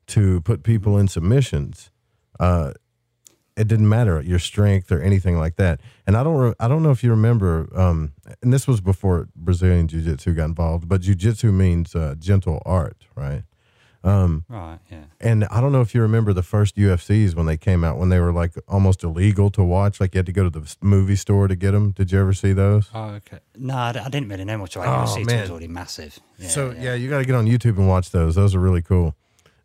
to 0.08 0.42
put 0.42 0.64
people 0.64 0.98
in 0.98 1.08
submissions. 1.08 1.92
Uh, 2.40 2.74
it 3.58 3.68
didn't 3.68 3.90
matter 3.90 4.22
your 4.22 4.40
strength 4.40 4.92
or 4.92 5.02
anything 5.02 5.38
like 5.38 5.58
that. 5.58 5.82
And 6.08 6.16
I 6.16 6.24
don't, 6.24 6.38
re- 6.38 6.54
I 6.60 6.68
don't 6.68 6.84
know 6.84 6.92
if 6.92 7.04
you 7.04 7.12
remember. 7.12 7.70
Um, 7.76 8.14
and 8.42 8.54
this 8.54 8.68
was 8.68 8.82
before 8.82 9.28
Brazilian 9.36 9.88
Jiu 9.88 10.02
Jitsu 10.02 10.34
got 10.34 10.46
involved, 10.46 10.88
but 10.88 11.02
Jiu 11.02 11.16
Jitsu 11.16 11.52
means 11.52 11.94
uh, 11.96 12.16
gentle 12.18 12.62
art, 12.66 13.06
right? 13.16 13.44
Um, 14.04 14.46
Right, 14.50 14.80
yeah. 14.92 15.04
And 15.20 15.46
I 15.46 15.62
don't 15.62 15.72
know 15.72 15.82
if 15.82 15.94
you 15.94 16.02
remember 16.02 16.34
the 16.34 16.42
first 16.44 16.76
UFCs 16.76 17.36
when 17.36 17.46
they 17.46 17.58
came 17.58 17.84
out, 17.84 17.98
when 17.98 18.10
they 18.10 18.20
were 18.20 18.32
like 18.34 18.54
almost 18.68 19.04
illegal 19.04 19.52
to 19.52 19.64
watch. 19.64 20.00
Like 20.00 20.16
you 20.16 20.20
had 20.20 20.26
to 20.26 20.32
go 20.32 20.44
to 20.44 20.50
the 20.50 20.76
movie 20.82 21.16
store 21.16 21.48
to 21.48 21.56
get 21.56 21.72
them. 21.72 21.92
Did 21.92 22.12
you 22.12 22.20
ever 22.20 22.34
see 22.34 22.52
those? 22.54 22.90
Oh, 22.96 23.10
okay. 23.12 23.40
No, 23.56 23.76
I 23.76 23.92
didn't 24.10 24.30
really 24.30 24.44
know 24.46 24.58
much 24.58 24.76
about 24.76 25.08
Oh, 25.08 25.12
UFC. 25.12 25.22
It 25.22 25.26
man. 25.28 25.42
was 25.42 25.52
already 25.52 25.68
massive. 25.68 26.20
Yeah, 26.40 26.48
so 26.50 26.72
yeah. 26.72 26.96
you 26.96 27.10
got 27.10 27.20
to 27.20 27.26
get 27.26 27.36
on 27.36 27.46
YouTube 27.46 27.78
and 27.78 27.88
watch 27.88 28.10
those. 28.10 28.34
Those 28.36 28.56
are 28.56 28.60
really 28.60 28.82
cool. 28.82 29.16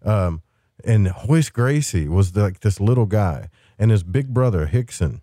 Um, 0.04 0.42
and 0.84 1.12
Royce 1.28 1.48
Gracie 1.48 2.06
was 2.06 2.36
like 2.36 2.60
this 2.60 2.78
little 2.78 3.06
guy, 3.06 3.48
and 3.78 3.90
his 3.90 4.02
big 4.02 4.28
brother 4.34 4.66
Rickson 4.72 5.20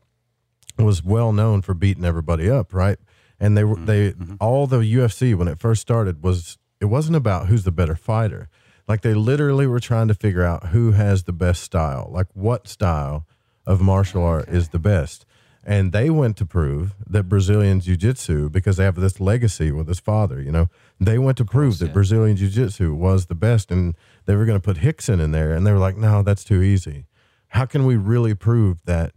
was 0.78 1.04
well 1.04 1.32
known 1.32 1.62
for 1.62 1.76
beating 1.76 2.04
everybody 2.04 2.50
up, 2.50 2.74
right? 2.74 2.98
And 3.40 3.56
they 3.56 3.64
were 3.64 3.76
they 3.76 4.14
all 4.40 4.66
the 4.66 4.78
UFC 4.80 5.36
when 5.36 5.48
it 5.48 5.60
first 5.60 5.82
started 5.82 6.24
was 6.24 6.58
it 6.82 6.86
wasn't 6.86 7.16
about 7.16 7.48
who's 7.48 7.64
the 7.64 7.72
better 7.72 7.96
fighter. 7.96 8.50
Like 8.88 9.02
they 9.02 9.14
literally 9.14 9.66
were 9.68 9.80
trying 9.80 10.08
to 10.10 10.14
figure 10.14 10.44
out 10.44 10.68
who 10.68 10.92
has 10.92 11.24
the 11.24 11.34
best 11.34 11.64
style, 11.64 12.10
like 12.12 12.28
what 12.34 12.68
style 12.68 13.26
of 13.66 13.80
martial 13.82 14.24
art 14.24 14.50
is 14.50 14.70
the 14.70 14.80
best. 14.80 15.26
and 15.66 15.94
they 15.94 16.10
went 16.10 16.36
to 16.36 16.46
prove 16.46 16.94
that 17.10 17.24
Brazilian 17.30 17.80
Jiu 17.80 17.96
Jitsu, 17.96 18.50
because 18.50 18.76
they 18.76 18.84
have 18.84 18.96
this 18.96 19.22
legacy 19.22 19.72
with 19.72 19.88
his 19.88 20.02
father, 20.02 20.42
you 20.42 20.52
know, 20.52 20.68
they 21.00 21.18
went 21.18 21.38
to 21.38 21.46
prove 21.46 21.80
that 21.80 21.94
Brazilian 21.94 22.36
Jiu 22.36 22.50
Jitsu 22.50 22.94
was 22.94 23.28
the 23.28 23.36
best, 23.36 23.72
and 23.72 23.96
they 24.26 24.36
were 24.36 24.44
going 24.46 24.60
to 24.60 24.74
put 24.74 24.76
Rickson 24.84 25.22
in 25.22 25.32
there, 25.32 25.54
and 25.54 25.66
they 25.66 25.72
were 25.72 25.80
like, 25.80 25.96
no, 25.96 26.22
that's 26.22 26.44
too 26.44 26.62
easy. 26.62 27.06
How 27.48 27.66
can 27.66 27.86
we 27.86 27.96
really 27.96 28.34
prove 28.36 28.80
that 28.84 29.14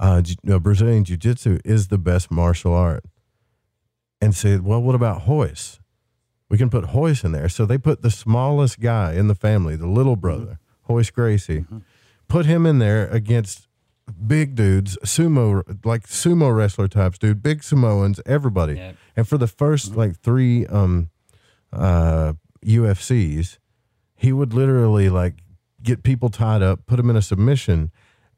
uh, 0.00 0.20
Ju- 0.22 0.34
uh, 0.50 0.58
Brazilian 0.58 1.04
Jiu 1.04 1.16
Jitsu 1.16 1.60
is 1.64 1.86
the 1.86 1.98
best 1.98 2.28
martial 2.28 2.74
art? 2.74 3.04
And 4.20 4.34
said, 4.34 4.64
well, 4.64 4.82
what 4.82 4.96
about 4.96 5.28
Royce? 5.28 5.78
We 6.50 6.58
can 6.58 6.70
put 6.70 6.84
Royce 6.94 7.24
in 7.24 7.32
there. 7.32 7.48
So 7.48 7.66
they 7.66 7.78
put 7.78 8.02
the 8.02 8.10
smallest 8.10 8.80
guy 8.80 9.14
in 9.14 9.28
the 9.28 9.34
family, 9.34 9.76
the 9.76 9.86
little 9.86 10.16
brother, 10.16 10.58
Royce 10.88 11.10
Gracie, 11.10 11.64
put 12.28 12.46
him 12.46 12.66
in 12.66 12.78
there 12.78 13.08
against 13.08 13.66
big 14.26 14.54
dudes, 14.54 14.98
sumo 15.04 15.62
like 15.84 16.06
sumo 16.06 16.54
wrestler 16.54 16.88
types, 16.88 17.18
dude, 17.18 17.42
big 17.42 17.62
Samoans, 17.62 18.20
everybody. 18.26 18.74
And 19.16 19.26
for 19.26 19.38
the 19.38 19.46
1st 19.46 19.96
like 19.96 20.18
three 20.20 20.66
um 20.66 21.08
uh 21.72 22.34
UFCs, 22.64 23.58
he 24.14 24.32
would 24.32 24.52
literally 24.54 25.08
like 25.08 25.36
get 25.82 26.02
people 26.02 26.28
tied 26.28 26.62
up, 26.62 26.86
put 26.86 26.96
them 26.96 27.10
in 27.10 27.16
a 27.16 27.22
submission, 27.22 27.90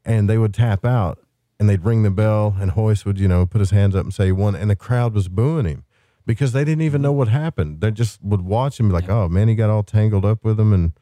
and 0.05 0.29
they 0.29 0.39
would 0.39 0.55
tap 0.55 0.85
out 0.85 1.19
and 1.59 1.69
they'd 1.69 1.85
ring 1.85 2.03
the 2.03 2.11
bell 2.11 2.57
and 2.61 2.77
Royce 2.77 3.05
would, 3.05 3.19
you 3.19 3.29
know, 3.29 3.47
put 3.47 3.61
his 3.61 3.71
hands 3.71 3.97
up 3.97 4.05
and 4.05 4.15
say 4.15 4.31
one 4.31 4.55
and 4.55 4.71
the 4.71 4.77
crowd 4.77 5.15
was 5.15 5.29
booing 5.29 5.67
him 5.67 5.85
because 6.27 6.53
they 6.53 6.65
didn't 6.65 6.83
even 6.83 7.01
know 7.03 7.13
what 7.13 7.29
happened. 7.29 7.81
They 7.81 7.91
just 7.91 8.23
would 8.23 8.43
watch 8.43 8.79
him 8.79 8.89
be 8.89 8.95
like, 8.95 9.09
Oh 9.09 9.29
man, 9.29 9.49
he 9.49 9.55
got 9.55 9.71
all 9.71 9.83
tangled 9.83 10.25
up 10.25 10.45
with 10.45 10.59
him 10.59 10.73
and 10.73 10.93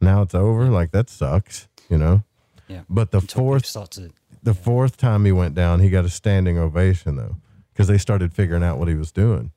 now 0.00 0.22
it's 0.22 0.34
over. 0.34 0.66
Like 0.66 0.90
that 0.92 1.08
sucks, 1.08 1.68
you 1.88 1.96
know? 1.96 2.22
Yeah. 2.68 2.82
But 2.88 3.10
the 3.10 3.20
fourth 3.20 3.72
to- 3.72 4.10
the 4.42 4.54
fourth 4.54 4.96
time 4.98 5.24
he 5.24 5.32
went 5.32 5.54
down, 5.54 5.80
he 5.80 5.88
got 5.88 6.04
a 6.04 6.10
standing 6.10 6.58
ovation 6.58 7.16
though, 7.16 7.36
because 7.72 7.88
they 7.88 7.98
started 7.98 8.34
figuring 8.34 8.62
out 8.62 8.78
what 8.78 8.88
he 8.88 8.94
was 8.94 9.10
doing. 9.10 9.52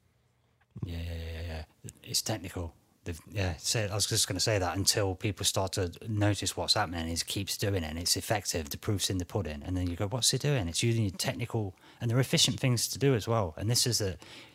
Yeah, 0.86 0.98
yeah, 0.98 1.14
yeah, 1.34 1.42
yeah. 1.48 1.92
It's 2.04 2.22
technical. 2.22 2.74
They've, 3.04 3.20
yeah, 3.32 3.54
so 3.58 3.88
I 3.90 3.96
was 3.96 4.06
just 4.06 4.28
going 4.28 4.36
to 4.36 4.42
say 4.42 4.60
that 4.60 4.76
until 4.76 5.16
people 5.16 5.46
start 5.46 5.74
to 5.74 5.92
notice 6.10 6.58
what's 6.58 6.74
happening, 6.74 7.08
he 7.08 7.16
keeps 7.16 7.58
doing 7.58 7.84
it, 7.84 7.90
and 7.90 7.98
it's 7.98 8.18
effective. 8.18 8.70
The 8.70 8.78
proof's 8.78 9.10
in 9.10 9.18
the 9.18 9.26
pudding, 9.26 9.62
and 9.66 9.78
then 9.78 9.88
you 9.88 9.96
go, 9.96 10.08
"What's 10.08 10.32
he 10.32 10.38
doing?" 10.38 10.68
It's 10.68 10.84
using 10.84 11.10
technical, 11.12 11.74
and 12.02 12.12
they're 12.12 12.20
efficient 12.20 12.60
things 12.60 12.88
to 12.90 13.00
do 13.00 13.16
as 13.16 13.26
well. 13.28 13.54
And 13.58 13.70
this 13.70 13.88
is 13.88 14.02
a, 14.02 14.18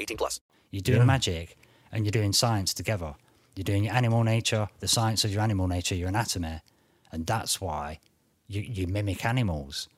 18 0.00 0.16
plus. 0.16 0.40
You're 0.70 0.82
doing 0.82 1.06
magic, 1.06 1.56
and 1.92 2.04
you're 2.04 2.12
doing 2.12 2.32
science 2.32 2.72
together. 2.74 3.14
You're 3.56 3.64
doing 3.64 3.84
your 3.84 3.94
animal 3.94 4.22
nature, 4.24 4.68
the 4.78 4.88
science 4.88 5.24
of 5.24 5.32
your 5.32 5.42
animal 5.42 5.66
nature, 5.68 5.94
your 5.94 6.08
anatomy, 6.08 6.60
and 7.12 7.26
that's 7.26 7.60
why 7.60 7.98
you, 8.48 8.60
you 8.62 8.86
mimic 8.86 9.24
animals. 9.24 9.88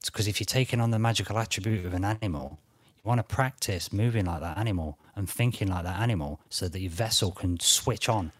It's 0.00 0.10
because 0.10 0.26
if 0.26 0.40
you're 0.40 0.46
taking 0.46 0.80
on 0.80 0.90
the 0.90 0.98
magical 0.98 1.38
attribute 1.38 1.84
of 1.86 1.94
an 1.94 2.04
animal, 2.04 2.58
you 2.96 3.08
want 3.08 3.18
to 3.18 3.22
practice 3.24 3.92
moving 3.92 4.24
like 4.24 4.40
that 4.40 4.56
animal 4.58 4.98
and 5.14 5.28
thinking 5.28 5.68
like 5.68 5.84
that 5.84 6.00
animal, 6.00 6.40
so 6.48 6.66
that 6.68 6.80
your 6.80 6.90
vessel 6.90 7.30
can 7.30 7.60
switch 7.60 8.08
on 8.08 8.32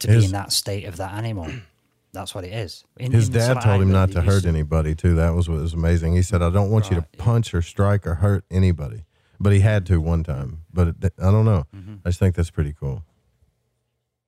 to 0.00 0.08
be 0.08 0.24
in 0.26 0.32
that 0.32 0.52
state 0.52 0.84
of 0.84 0.96
that 0.98 1.12
animal. 1.14 1.50
That's 2.12 2.34
what 2.34 2.44
it 2.44 2.52
is. 2.52 2.84
In- 2.98 3.12
His 3.12 3.28
in 3.28 3.34
dad 3.34 3.44
sort 3.46 3.56
of 3.58 3.64
told 3.64 3.82
him 3.82 3.92
not 3.92 4.08
to 4.10 4.20
they 4.20 4.24
used 4.26 4.44
hurt 4.44 4.48
anybody 4.48 4.94
too. 4.94 5.14
That 5.14 5.30
was 5.34 5.48
what 5.48 5.60
was 5.60 5.74
amazing. 5.74 6.14
He 6.14 6.22
said, 6.22 6.42
"I 6.42 6.50
don't 6.50 6.70
want 6.70 6.90
you 6.90 6.96
to 6.96 7.02
punch 7.18 7.52
or 7.54 7.60
strike 7.62 8.06
or 8.06 8.16
hurt 8.16 8.44
anybody," 8.50 9.04
but 9.40 9.52
he 9.52 9.60
had 9.60 9.86
to 9.86 10.00
one 10.00 10.24
time. 10.24 10.64
But 10.72 10.88
it, 10.88 11.14
I 11.18 11.30
don't 11.30 11.44
know. 11.44 11.64
Mm-hmm. 11.74 11.94
I 12.04 12.08
just 12.10 12.18
think 12.18 12.34
that's 12.34 12.50
pretty 12.50 12.74
cool. 12.78 13.02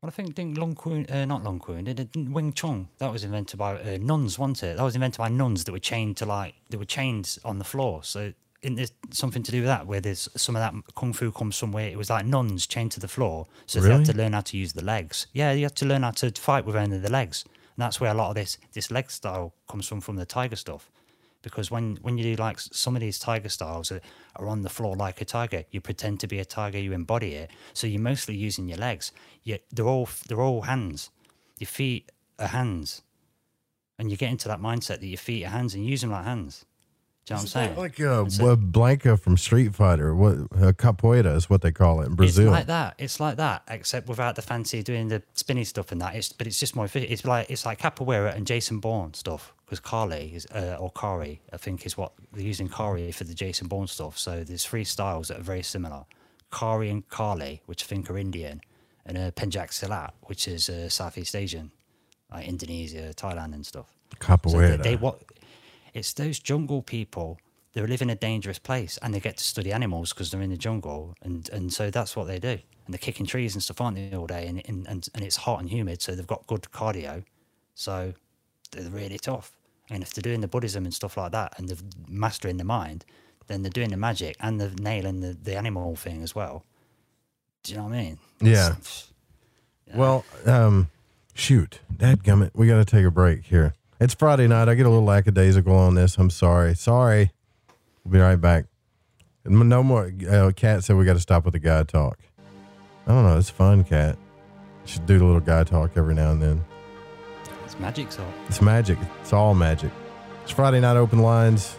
Well, 0.02 0.08
I 0.08 0.10
think 0.10 0.34
didn't 0.34 0.56
Long 0.56 0.74
Kun, 0.74 1.04
uh, 1.10 1.26
not 1.26 1.44
Long 1.44 1.58
Kun, 1.60 2.32
Wing 2.32 2.54
Chun? 2.54 2.88
That 2.98 3.12
was 3.12 3.22
invented 3.22 3.58
by 3.58 3.78
uh, 3.78 3.98
nuns, 4.00 4.38
wasn't 4.38 4.62
it? 4.62 4.76
That 4.78 4.82
was 4.82 4.94
invented 4.94 5.18
by 5.18 5.28
nuns 5.28 5.64
that 5.64 5.72
were 5.72 5.78
chained 5.78 6.16
to 6.18 6.26
like 6.26 6.54
they 6.70 6.78
were 6.78 6.86
chained 6.86 7.38
on 7.44 7.58
the 7.58 7.64
floor. 7.64 8.02
So 8.02 8.32
isn't 8.62 8.76
there 8.76 8.86
something 9.10 9.42
to 9.42 9.50
do 9.50 9.58
with 9.58 9.66
that? 9.66 9.86
Where 9.86 10.00
there's 10.00 10.28
some 10.36 10.56
of 10.56 10.60
that 10.60 10.94
kung 10.94 11.12
fu 11.12 11.30
comes 11.30 11.56
somewhere. 11.56 11.88
It 11.88 11.98
was 11.98 12.08
like 12.08 12.24
nuns 12.24 12.66
chained 12.66 12.92
to 12.92 13.00
the 13.00 13.08
floor, 13.08 13.46
so 13.66 13.80
they 13.80 13.90
had 13.90 14.06
to 14.06 14.16
learn 14.16 14.32
how 14.32 14.40
to 14.40 14.56
use 14.56 14.72
the 14.72 14.84
legs. 14.84 15.26
Yeah, 15.34 15.52
you 15.52 15.64
had 15.64 15.76
to 15.76 15.86
learn 15.86 16.02
how 16.02 16.12
to 16.12 16.30
fight 16.30 16.64
with 16.64 16.76
only 16.76 16.98
the 16.98 17.10
legs, 17.10 17.44
and 17.44 17.82
that's 17.82 18.00
where 18.00 18.10
a 18.10 18.14
lot 18.14 18.30
of 18.30 18.36
this 18.36 18.56
this 18.72 18.90
leg 18.90 19.10
style 19.10 19.54
comes 19.68 19.86
from 19.86 20.00
from 20.00 20.16
the 20.16 20.24
tiger 20.24 20.56
stuff. 20.56 20.90
Because 21.42 21.70
when, 21.70 21.96
when 22.02 22.18
you 22.18 22.24
do 22.24 22.42
like 22.42 22.60
some 22.60 22.94
of 22.96 23.00
these 23.00 23.18
tiger 23.18 23.48
styles 23.48 23.88
that 23.88 24.02
are 24.36 24.46
on 24.46 24.62
the 24.62 24.68
floor 24.68 24.94
like 24.94 25.20
a 25.20 25.24
tiger, 25.24 25.64
you 25.70 25.80
pretend 25.80 26.20
to 26.20 26.26
be 26.26 26.38
a 26.38 26.44
tiger, 26.44 26.78
you 26.78 26.92
embody 26.92 27.34
it. 27.34 27.50
So 27.72 27.86
you're 27.86 28.00
mostly 28.00 28.36
using 28.36 28.68
your 28.68 28.78
legs. 28.78 29.12
You, 29.42 29.58
they're 29.72 29.86
all 29.86 30.08
they're 30.28 30.42
all 30.42 30.62
hands. 30.62 31.10
Your 31.58 31.68
feet 31.68 32.10
are 32.38 32.48
hands, 32.48 33.02
and 33.98 34.10
you 34.10 34.16
get 34.16 34.30
into 34.30 34.48
that 34.48 34.60
mindset 34.60 35.00
that 35.00 35.06
your 35.06 35.18
feet 35.18 35.44
are 35.44 35.50
hands 35.50 35.74
and 35.74 35.84
use 35.86 36.02
them 36.02 36.10
like 36.10 36.24
hands. 36.24 36.64
What 37.36 37.40
I'm 37.42 37.46
saying? 37.48 37.76
Like 37.76 37.98
a, 38.00 38.20
And 38.22 38.32
so- 38.32 38.44
what 38.46 38.72
Blanka 38.72 39.18
from 39.18 39.36
Street 39.36 39.74
Fighter, 39.74 40.14
what 40.14 40.34
a 40.52 40.72
capoeira 40.72 41.34
is 41.36 41.48
what 41.48 41.62
they 41.62 41.72
call 41.72 42.00
it 42.02 42.06
in 42.06 42.14
Brazil. 42.14 42.46
It's 42.48 42.52
like 42.52 42.66
that. 42.66 42.94
It's 42.98 43.20
like 43.20 43.36
that, 43.36 43.62
except 43.68 44.08
without 44.08 44.36
the 44.36 44.42
fancy 44.42 44.82
doing 44.82 45.08
the 45.08 45.22
spinny 45.34 45.64
stuff 45.64 45.92
and 45.92 46.00
that. 46.00 46.14
It's 46.14 46.32
but 46.32 46.46
it's 46.46 46.58
just 46.58 46.74
more. 46.76 46.84
efficient. 46.84 47.12
It's 47.12 47.24
like 47.24 47.50
it's 47.50 47.64
like 47.66 47.78
capoeira 47.80 48.34
and 48.34 48.46
Jason 48.46 48.78
Bourne 48.80 49.14
stuff 49.14 49.54
because 49.64 49.80
Kali 49.80 50.32
is 50.34 50.46
uh, 50.46 50.76
or 50.80 50.90
Kari, 50.90 51.40
I 51.52 51.56
think, 51.56 51.86
is 51.86 51.96
what 51.96 52.12
they're 52.32 52.42
using 52.44 52.68
Kari 52.68 53.12
for 53.12 53.24
the 53.24 53.34
Jason 53.34 53.68
Bourne 53.68 53.86
stuff. 53.86 54.18
So 54.18 54.42
there's 54.44 54.64
three 54.64 54.84
styles 54.84 55.28
that 55.28 55.38
are 55.38 55.42
very 55.42 55.62
similar: 55.62 56.04
Kari 56.52 56.90
and 56.90 57.08
Kali, 57.08 57.62
which 57.66 57.84
I 57.84 57.86
think 57.86 58.10
are 58.10 58.18
Indian, 58.18 58.60
and 59.06 59.16
uh, 59.16 59.30
Pencak 59.32 59.70
Silat, 59.70 60.10
which 60.22 60.48
is 60.48 60.68
uh, 60.68 60.88
Southeast 60.88 61.36
Asian, 61.36 61.70
like 62.32 62.46
Indonesia, 62.48 63.12
Thailand, 63.14 63.54
and 63.54 63.64
stuff. 63.64 63.86
So 64.12 64.18
Capoeira. 64.18 64.76
they, 64.82 64.90
they 64.90 64.96
what? 64.96 65.22
It's 65.94 66.12
those 66.12 66.38
jungle 66.38 66.82
people. 66.82 67.38
They 67.72 67.82
live 67.86 68.02
in 68.02 68.10
a 68.10 68.16
dangerous 68.16 68.58
place, 68.58 68.98
and 69.00 69.14
they 69.14 69.20
get 69.20 69.36
to 69.36 69.44
study 69.44 69.72
animals 69.72 70.12
because 70.12 70.30
they're 70.30 70.42
in 70.42 70.50
the 70.50 70.56
jungle, 70.56 71.14
and 71.22 71.48
and 71.50 71.72
so 71.72 71.90
that's 71.90 72.16
what 72.16 72.26
they 72.26 72.38
do. 72.38 72.58
And 72.86 72.94
they're 72.94 72.98
kicking 72.98 73.26
trees 73.26 73.54
and 73.54 73.62
stuff, 73.62 73.80
aren't 73.80 73.96
they, 73.96 74.16
all 74.16 74.26
day? 74.26 74.46
And 74.46 74.62
and 74.66 74.86
and, 74.88 75.08
and 75.14 75.24
it's 75.24 75.36
hot 75.36 75.60
and 75.60 75.70
humid, 75.70 76.02
so 76.02 76.14
they've 76.14 76.26
got 76.26 76.46
good 76.46 76.62
cardio. 76.72 77.24
So 77.74 78.14
they're 78.72 78.90
really 78.90 79.18
tough. 79.18 79.52
And 79.88 80.02
if 80.02 80.12
they're 80.12 80.22
doing 80.22 80.40
the 80.40 80.48
Buddhism 80.48 80.84
and 80.84 80.94
stuff 80.94 81.16
like 81.16 81.32
that, 81.32 81.58
and 81.58 81.68
they're 81.68 81.76
mastering 82.08 82.56
the 82.56 82.64
mind, 82.64 83.04
then 83.50 83.62
they're 83.62 83.70
doing 83.70 83.90
the 83.90 83.96
magic 83.96 84.36
and 84.40 84.60
they're 84.60 84.70
nailing 84.80 85.20
the, 85.20 85.36
the 85.42 85.56
animal 85.56 85.96
thing 85.96 86.22
as 86.22 86.34
well. 86.34 86.64
Do 87.64 87.72
you 87.72 87.78
know 87.78 87.84
what 87.84 87.94
I 87.94 88.02
mean? 88.02 88.18
Yeah. 89.86 89.96
Well, 89.96 90.24
um, 90.46 90.88
shoot, 91.34 91.80
dadgummit, 91.92 92.52
we 92.54 92.68
got 92.68 92.76
to 92.76 92.84
take 92.84 93.04
a 93.04 93.10
break 93.10 93.42
here. 93.42 93.74
It's 94.00 94.14
Friday 94.14 94.48
night. 94.48 94.66
I 94.66 94.74
get 94.76 94.86
a 94.86 94.88
little 94.88 95.04
lackadaisical 95.04 95.76
on 95.76 95.94
this. 95.94 96.16
I'm 96.16 96.30
sorry. 96.30 96.74
Sorry. 96.74 97.32
We'll 98.02 98.12
be 98.12 98.18
right 98.18 98.40
back. 98.40 98.64
No 99.44 99.82
more. 99.82 100.10
Uh, 100.26 100.52
Cat 100.56 100.84
said 100.84 100.96
we 100.96 101.04
got 101.04 101.14
to 101.14 101.20
stop 101.20 101.44
with 101.44 101.52
the 101.52 101.58
guy 101.58 101.82
talk. 101.82 102.18
I 103.06 103.12
don't 103.12 103.24
know. 103.24 103.36
It's 103.36 103.50
fun, 103.50 103.84
Cat. 103.84 104.16
Should 104.86 105.04
do 105.04 105.18
the 105.18 105.24
little 105.26 105.40
guy 105.40 105.64
talk 105.64 105.90
every 105.96 106.14
now 106.14 106.30
and 106.30 106.42
then. 106.42 106.64
It's 107.66 107.78
magic, 107.78 108.10
so. 108.10 108.24
It's 108.48 108.62
magic. 108.62 108.96
It's 109.20 109.34
all 109.34 109.54
magic. 109.54 109.90
It's 110.44 110.50
Friday 110.50 110.80
night 110.80 110.96
open 110.96 111.18
lines 111.18 111.72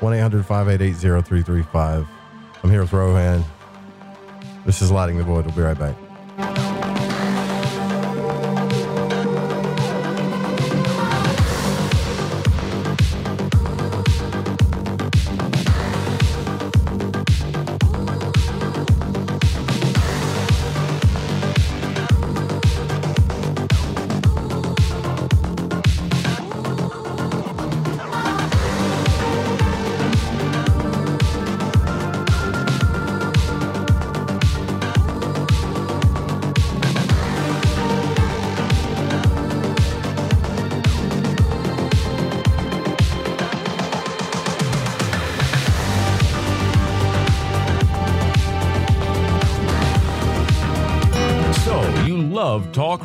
1 0.00 0.12
800 0.12 0.44
588 0.44 0.96
0335. 0.96 2.08
I'm 2.64 2.70
here 2.70 2.80
with 2.80 2.92
Rohan. 2.92 3.44
This 4.66 4.82
is 4.82 4.90
Lighting 4.90 5.18
the 5.18 5.24
Void. 5.24 5.46
We'll 5.46 5.54
be 5.54 5.62
right 5.62 5.78
back. 5.78 5.94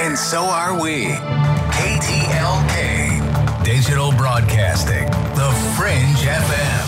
And 0.00 0.18
so 0.18 0.40
are 0.44 0.80
we. 0.80 1.08
KTLK, 1.76 3.64
Digital 3.64 4.10
Broadcasting, 4.12 5.06
The 5.34 5.50
Fringe 5.76 6.24
FM. 6.24 6.79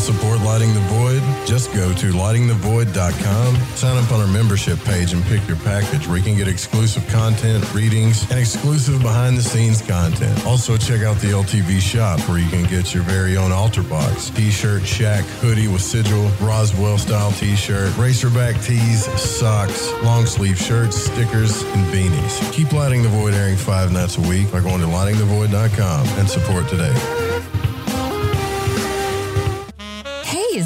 Support 0.00 0.40
Lighting 0.40 0.72
the 0.72 0.80
Void? 0.80 1.22
Just 1.46 1.72
go 1.74 1.92
to 1.92 2.12
lightingthevoid.com, 2.12 3.56
sign 3.76 4.02
up 4.02 4.10
on 4.10 4.20
our 4.20 4.26
membership 4.26 4.78
page, 4.80 5.12
and 5.12 5.22
pick 5.24 5.46
your 5.46 5.58
package 5.58 6.08
where 6.08 6.16
you 6.16 6.22
can 6.22 6.36
get 6.36 6.48
exclusive 6.48 7.06
content, 7.08 7.62
readings, 7.74 8.28
and 8.30 8.40
exclusive 8.40 9.02
behind 9.02 9.36
the 9.36 9.42
scenes 9.42 9.82
content. 9.82 10.46
Also, 10.46 10.78
check 10.78 11.02
out 11.02 11.18
the 11.18 11.28
LTV 11.28 11.80
shop 11.80 12.18
where 12.28 12.38
you 12.38 12.48
can 12.48 12.64
get 12.64 12.94
your 12.94 13.02
very 13.02 13.36
own 13.36 13.52
altar 13.52 13.82
box, 13.82 14.30
t 14.30 14.50
shirt, 14.50 14.86
shack, 14.86 15.24
hoodie 15.42 15.68
with 15.68 15.82
sigil, 15.82 16.30
Roswell 16.40 16.96
style 16.96 17.32
t 17.32 17.54
shirt, 17.54 17.90
racerback 17.90 18.64
tees, 18.64 19.04
socks, 19.20 19.92
long 20.02 20.24
sleeve 20.24 20.58
shirts, 20.58 20.96
stickers, 20.96 21.62
and 21.62 21.86
beanies. 21.92 22.52
Keep 22.52 22.72
Lighting 22.72 23.02
the 23.02 23.10
Void 23.10 23.34
airing 23.34 23.56
five 23.56 23.92
nights 23.92 24.16
a 24.16 24.22
week 24.22 24.50
by 24.50 24.60
going 24.60 24.80
to 24.80 24.86
lightingthevoid.com 24.86 26.06
and 26.18 26.28
support 26.28 26.68
today. 26.68 27.59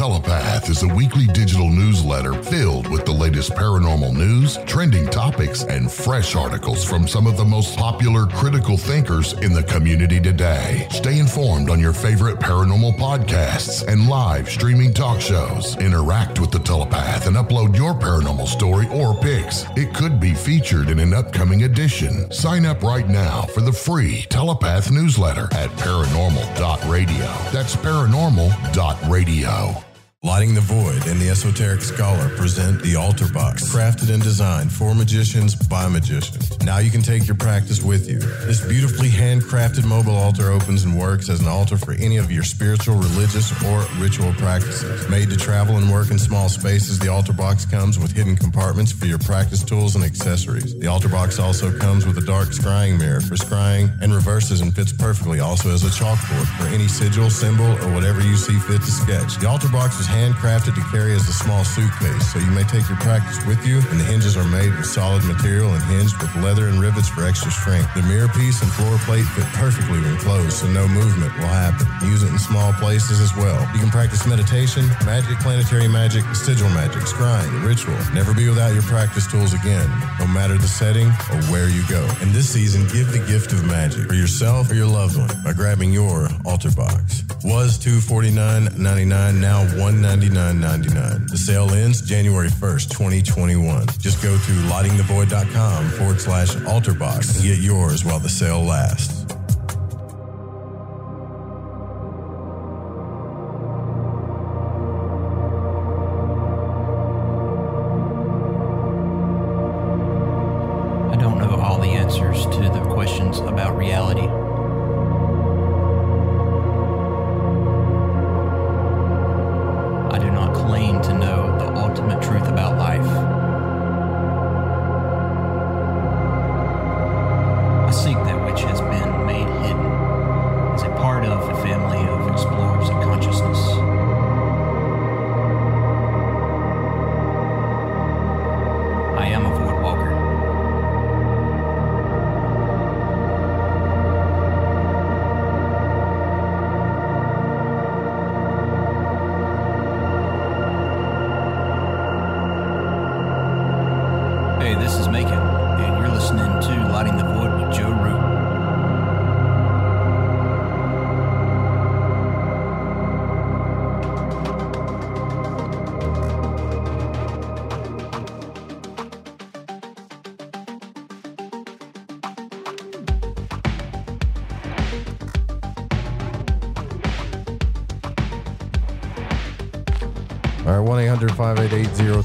Telepath 0.00 0.70
is 0.70 0.82
a 0.82 0.88
weekly 0.88 1.26
digital 1.26 1.68
newsletter 1.68 2.32
filled 2.32 2.88
with 2.88 3.04
the 3.04 3.12
latest 3.12 3.52
paranormal 3.52 4.14
news, 4.14 4.56
trending 4.64 5.06
topics, 5.08 5.64
and 5.64 5.92
fresh 5.92 6.34
articles 6.34 6.82
from 6.82 7.06
some 7.06 7.26
of 7.26 7.36
the 7.36 7.44
most 7.44 7.76
popular 7.76 8.24
critical 8.24 8.78
thinkers 8.78 9.34
in 9.34 9.52
the 9.52 9.62
community 9.62 10.18
today. 10.18 10.88
Stay 10.90 11.18
informed 11.18 11.68
on 11.68 11.78
your 11.78 11.92
favorite 11.92 12.38
paranormal 12.38 12.96
podcasts 12.96 13.86
and 13.86 14.08
live 14.08 14.48
streaming 14.48 14.94
talk 14.94 15.20
shows. 15.20 15.76
Interact 15.76 16.40
with 16.40 16.50
the 16.50 16.60
Telepath 16.60 17.26
and 17.26 17.36
upload 17.36 17.76
your 17.76 17.92
paranormal 17.92 18.48
story 18.48 18.88
or 18.90 19.14
pics. 19.20 19.66
It 19.76 19.92
could 19.92 20.18
be 20.18 20.32
featured 20.32 20.88
in 20.88 20.98
an 20.98 21.12
upcoming 21.12 21.64
edition. 21.64 22.32
Sign 22.32 22.64
up 22.64 22.82
right 22.82 23.06
now 23.06 23.42
for 23.42 23.60
the 23.60 23.70
free 23.70 24.24
Telepath 24.30 24.90
newsletter 24.90 25.52
at 25.52 25.68
paranormal.radio. 25.72 27.26
That's 27.52 27.76
paranormal.radio. 27.76 29.84
Lighting 30.22 30.52
the 30.52 30.60
Void 30.60 31.06
and 31.06 31.18
the 31.18 31.30
Esoteric 31.30 31.80
Scholar 31.80 32.28
present 32.36 32.82
the 32.82 32.94
Altar 32.94 33.26
Box, 33.32 33.74
crafted 33.74 34.12
and 34.12 34.22
designed 34.22 34.70
for 34.70 34.94
magicians 34.94 35.54
by 35.54 35.88
magicians. 35.88 36.60
Now 36.60 36.76
you 36.76 36.90
can 36.90 37.00
take 37.00 37.26
your 37.26 37.38
practice 37.38 37.82
with 37.82 38.06
you. 38.06 38.18
This 38.18 38.60
beautifully 38.60 39.08
handcrafted 39.08 39.86
mobile 39.86 40.14
altar 40.14 40.50
opens 40.50 40.84
and 40.84 40.94
works 40.98 41.30
as 41.30 41.40
an 41.40 41.48
altar 41.48 41.78
for 41.78 41.92
any 41.92 42.18
of 42.18 42.30
your 42.30 42.42
spiritual, 42.42 42.96
religious, 42.96 43.50
or 43.64 43.86
ritual 43.96 44.34
practices. 44.34 45.08
Made 45.08 45.30
to 45.30 45.38
travel 45.38 45.78
and 45.78 45.90
work 45.90 46.10
in 46.10 46.18
small 46.18 46.50
spaces, 46.50 46.98
the 46.98 47.08
Altar 47.08 47.32
Box 47.32 47.64
comes 47.64 47.98
with 47.98 48.12
hidden 48.12 48.36
compartments 48.36 48.92
for 48.92 49.06
your 49.06 49.20
practice 49.20 49.64
tools 49.64 49.96
and 49.96 50.04
accessories. 50.04 50.78
The 50.78 50.86
Altar 50.86 51.08
Box 51.08 51.38
also 51.38 51.74
comes 51.78 52.04
with 52.04 52.18
a 52.18 52.26
dark 52.26 52.48
scrying 52.48 52.98
mirror 52.98 53.22
for 53.22 53.36
scrying 53.36 53.90
and 54.02 54.12
reverses 54.12 54.60
and 54.60 54.76
fits 54.76 54.92
perfectly 54.92 55.40
also 55.40 55.70
as 55.70 55.82
a 55.82 55.88
chalkboard 55.88 56.46
for 56.58 56.66
any 56.74 56.88
sigil, 56.88 57.30
symbol, 57.30 57.64
or 57.64 57.94
whatever 57.94 58.20
you 58.20 58.36
see 58.36 58.58
fit 58.58 58.82
to 58.82 58.90
sketch. 58.90 59.36
The 59.36 59.48
Altar 59.48 59.70
Box 59.70 59.96
was 59.96 60.09
handcrafted 60.10 60.74
to 60.74 60.82
carry 60.90 61.14
as 61.14 61.28
a 61.28 61.32
small 61.32 61.64
suitcase, 61.64 62.32
so 62.32 62.38
you 62.38 62.50
may 62.50 62.64
take 62.64 62.88
your 62.88 62.98
practice 62.98 63.38
with 63.46 63.64
you, 63.64 63.78
and 63.90 64.00
the 64.00 64.04
hinges 64.04 64.36
are 64.36 64.44
made 64.44 64.74
with 64.74 64.86
solid 64.86 65.24
material 65.24 65.72
and 65.72 65.82
hinged 65.84 66.20
with 66.20 66.34
leather 66.42 66.66
and 66.66 66.80
rivets 66.80 67.08
for 67.08 67.24
extra 67.24 67.50
strength. 67.50 67.88
The 67.94 68.02
mirror 68.02 68.28
piece 68.28 68.60
and 68.62 68.70
floor 68.72 68.98
plate 69.06 69.24
fit 69.38 69.46
perfectly 69.54 70.00
when 70.00 70.16
closed, 70.18 70.58
so 70.58 70.66
no 70.68 70.88
movement 70.88 71.32
will 71.38 71.54
happen. 71.54 71.86
Use 72.06 72.22
it 72.22 72.30
in 72.30 72.38
small 72.38 72.72
places 72.74 73.20
as 73.20 73.34
well. 73.36 73.60
You 73.72 73.80
can 73.80 73.90
practice 73.90 74.26
meditation, 74.26 74.86
magic, 75.06 75.38
planetary 75.38 75.88
magic, 75.88 76.24
sigil 76.34 76.68
magic, 76.70 77.02
scrying, 77.06 77.64
ritual. 77.64 77.96
Never 78.12 78.34
be 78.34 78.48
without 78.48 78.74
your 78.74 78.82
practice 78.82 79.26
tools 79.30 79.54
again, 79.54 79.88
no 80.18 80.26
matter 80.26 80.58
the 80.58 80.68
setting 80.68 81.06
or 81.30 81.40
where 81.52 81.68
you 81.68 81.86
go. 81.88 82.02
And 82.20 82.32
this 82.32 82.50
season, 82.50 82.82
give 82.88 83.12
the 83.12 83.24
gift 83.30 83.52
of 83.52 83.64
magic 83.64 84.08
for 84.08 84.14
yourself 84.14 84.70
or 84.70 84.74
your 84.74 84.86
loved 84.86 85.16
one 85.16 85.30
by 85.44 85.52
grabbing 85.52 85.92
your 85.92 86.28
altar 86.44 86.70
box. 86.72 87.22
Was 87.44 87.78
two 87.78 88.00
forty 88.00 88.30
nine 88.30 88.68
ninety 88.76 89.04
nine, 89.04 89.40
now 89.40 89.64
one 89.78 89.99
ninety 90.00 90.28
nine 90.28 90.60
ninety 90.60 90.88
nine. 90.94 91.26
The 91.26 91.36
sale 91.36 91.70
ends 91.70 92.00
January 92.00 92.48
1st, 92.48 92.90
2021. 92.90 93.86
Just 93.98 94.22
go 94.22 94.36
to 94.36 94.52
lightingthevoid.com 94.68 95.90
forward 95.90 96.20
slash 96.20 96.56
altar 96.64 96.94
box 96.94 97.34
and 97.34 97.44
get 97.44 97.58
yours 97.58 98.04
while 98.04 98.18
the 98.18 98.28
sale 98.28 98.62
lasts. 98.62 99.26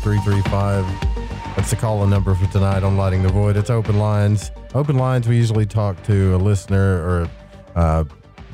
588 0.05 0.43
0335. 0.43 1.55
That's 1.55 1.71
the 1.71 1.75
call 1.75 2.03
in 2.03 2.11
number 2.11 2.35
for 2.35 2.45
tonight 2.51 2.83
on 2.83 2.95
Lighting 2.95 3.23
the 3.23 3.29
Void. 3.29 3.57
It's 3.57 3.71
open 3.71 3.97
lines. 3.97 4.51
Open 4.75 4.97
lines, 4.97 5.27
we 5.27 5.35
usually 5.35 5.65
talk 5.65 6.01
to 6.03 6.35
a 6.35 6.37
listener 6.37 6.97
or 7.01 7.29
uh, 7.75 8.03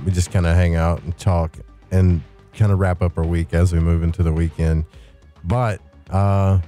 we 0.05 0.13
just 0.13 0.31
kind 0.31 0.45
of 0.45 0.55
hang 0.55 0.75
out 0.77 1.03
and 1.03 1.17
talk 1.17 1.57
and 1.91 2.21
kind 2.53 2.71
of 2.71 2.79
wrap 2.79 3.01
up 3.01 3.17
our 3.17 3.25
week 3.25 3.53
as 3.53 3.73
we 3.73 3.79
move 3.81 4.01
into 4.01 4.23
the 4.23 4.31
weekend. 4.31 4.85
But 5.43 5.81
Uh, 6.09 6.59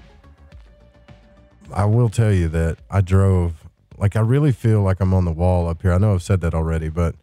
I 1.73 1.85
will 1.85 2.10
tell 2.10 2.31
you 2.31 2.47
that 2.49 2.77
I 2.89 3.01
drove, 3.01 3.53
like, 3.97 4.15
I 4.15 4.19
really 4.19 4.51
feel 4.51 4.81
like 4.81 4.99
I'm 4.99 5.14
on 5.14 5.26
the 5.26 5.31
wall 5.31 5.68
up 5.68 5.81
here. 5.81 5.91
I 5.93 5.97
know 5.97 6.14
I've 6.14 6.22
said 6.23 6.39
that 6.41 6.53
already, 6.53 6.89
but 6.89 7.15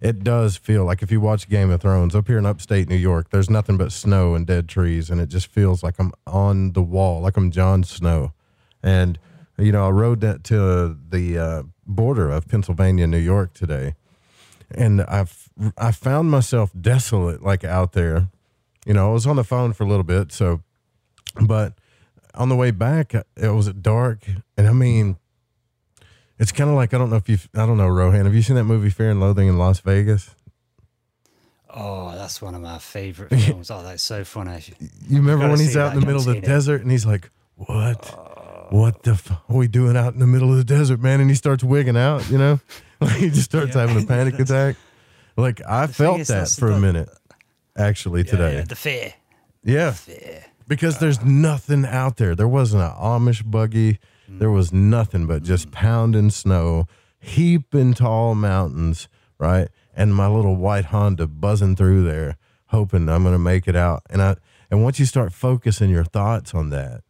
it 0.00 0.22
does 0.22 0.56
feel 0.56 0.84
like 0.84 1.02
if 1.02 1.10
you 1.10 1.20
watch 1.20 1.48
Game 1.48 1.70
of 1.70 1.80
Thrones 1.80 2.14
up 2.14 2.26
here 2.26 2.38
in 2.38 2.46
upstate 2.46 2.88
New 2.88 2.96
York, 2.96 3.30
there's 3.30 3.50
nothing 3.50 3.76
but 3.76 3.92
snow 3.92 4.34
and 4.34 4.46
dead 4.46 4.68
trees, 4.68 5.10
and 5.10 5.20
it 5.20 5.28
just 5.28 5.46
feels 5.46 5.82
like 5.82 5.94
I'm 5.98 6.12
on 6.26 6.72
the 6.72 6.82
wall, 6.82 7.20
like 7.22 7.36
I'm 7.36 7.50
Jon 7.50 7.82
Snow. 7.82 8.32
And, 8.82 9.18
you 9.58 9.72
know, 9.72 9.86
I 9.86 9.90
rode 9.90 10.20
that 10.20 10.44
to 10.44 10.96
the 11.08 11.38
uh, 11.38 11.62
border 11.86 12.30
of 12.30 12.46
Pennsylvania 12.48 13.04
and 13.04 13.10
New 13.10 13.18
York 13.18 13.54
today, 13.54 13.94
and 14.70 15.02
I've 15.02 15.48
I 15.78 15.92
found 15.92 16.30
myself 16.30 16.70
desolate, 16.78 17.42
like 17.42 17.64
out 17.64 17.92
there. 17.92 18.28
You 18.84 18.94
know, 18.94 19.10
I 19.10 19.12
was 19.12 19.26
on 19.26 19.36
the 19.36 19.44
phone 19.44 19.72
for 19.72 19.84
a 19.84 19.88
little 19.88 20.04
bit, 20.04 20.30
so, 20.30 20.62
but 21.40 21.74
on 22.34 22.48
the 22.48 22.56
way 22.56 22.70
back, 22.70 23.14
it 23.14 23.48
was 23.48 23.72
dark, 23.72 24.26
and 24.56 24.68
I 24.68 24.72
mean, 24.72 25.16
it's 26.38 26.52
kind 26.52 26.70
of 26.70 26.76
like 26.76 26.94
I 26.94 26.98
don't 26.98 27.10
know 27.10 27.16
if 27.16 27.28
you 27.28 27.38
I 27.54 27.66
don't 27.66 27.76
know 27.76 27.88
Rohan. 27.88 28.24
Have 28.24 28.34
you 28.34 28.42
seen 28.42 28.56
that 28.56 28.64
movie 28.64 28.90
Fear 28.90 29.10
and 29.10 29.20
Loathing 29.20 29.48
in 29.48 29.58
Las 29.58 29.80
Vegas? 29.80 30.34
Oh, 31.68 32.12
that's 32.16 32.40
one 32.40 32.54
of 32.54 32.62
my 32.62 32.78
favorite 32.78 33.28
films. 33.40 33.70
Oh, 33.70 33.82
that's 33.82 34.02
so 34.02 34.24
funny. 34.24 34.62
You 35.08 35.18
remember 35.18 35.48
when 35.48 35.58
he's 35.60 35.76
out 35.76 35.92
in 35.94 36.00
the 36.00 36.06
middle 36.06 36.20
of 36.20 36.26
the 36.26 36.36
it. 36.38 36.44
desert 36.44 36.82
and 36.82 36.90
he's 36.90 37.04
like, 37.04 37.30
"What? 37.56 38.14
Oh. 38.16 38.66
what 38.70 39.02
the 39.02 39.12
f- 39.12 39.30
are 39.30 39.56
we 39.56 39.68
doing 39.68 39.96
out 39.96 40.14
in 40.14 40.20
the 40.20 40.26
middle 40.26 40.50
of 40.50 40.56
the 40.56 40.64
desert, 40.64 41.00
man?" 41.00 41.20
And 41.20 41.28
he 41.28 41.36
starts 41.36 41.62
wigging 41.62 41.96
out. 41.96 42.28
You 42.30 42.38
know, 42.38 42.60
like 43.00 43.16
he 43.16 43.28
just 43.28 43.44
starts 43.44 43.74
having 43.74 44.02
a 44.02 44.06
panic 44.06 44.38
attack. 44.38 44.76
Like 45.36 45.60
I 45.66 45.86
The 45.86 45.92
felt 45.92 46.20
is, 46.20 46.28
that 46.28 46.48
for 46.48 46.70
a 46.70 46.80
minute, 46.80 47.10
actually 47.76 48.24
today. 48.24 48.54
Yeah, 48.54 48.62
the 48.62 48.74
fear. 48.76 49.12
Yeah. 49.62 49.94
Because 50.68 50.96
uh. 50.96 51.00
there's 51.00 51.22
nothing 51.22 51.84
out 51.84 52.16
there. 52.16 52.34
There 52.34 52.48
wasn't 52.48 52.84
an 52.84 52.90
Amish 52.92 53.48
buggy. 53.48 53.98
There 54.38 54.50
was 54.50 54.72
nothing 54.72 55.26
but 55.26 55.42
just 55.42 55.68
mm. 55.68 55.72
pounding 55.72 56.30
snow, 56.30 56.86
heaping 57.18 57.94
tall 57.94 58.34
mountains, 58.34 59.08
right? 59.38 59.68
And 59.94 60.14
my 60.14 60.28
little 60.28 60.56
white 60.56 60.86
Honda 60.86 61.26
buzzing 61.26 61.76
through 61.76 62.04
there, 62.04 62.36
hoping 62.66 63.08
I'm 63.08 63.24
gonna 63.24 63.38
make 63.38 63.66
it 63.66 63.76
out. 63.76 64.02
And 64.10 64.22
I 64.22 64.36
and 64.70 64.82
once 64.82 64.98
you 64.98 65.06
start 65.06 65.32
focusing 65.32 65.90
your 65.90 66.04
thoughts 66.04 66.54
on 66.54 66.70
that, 66.70 67.02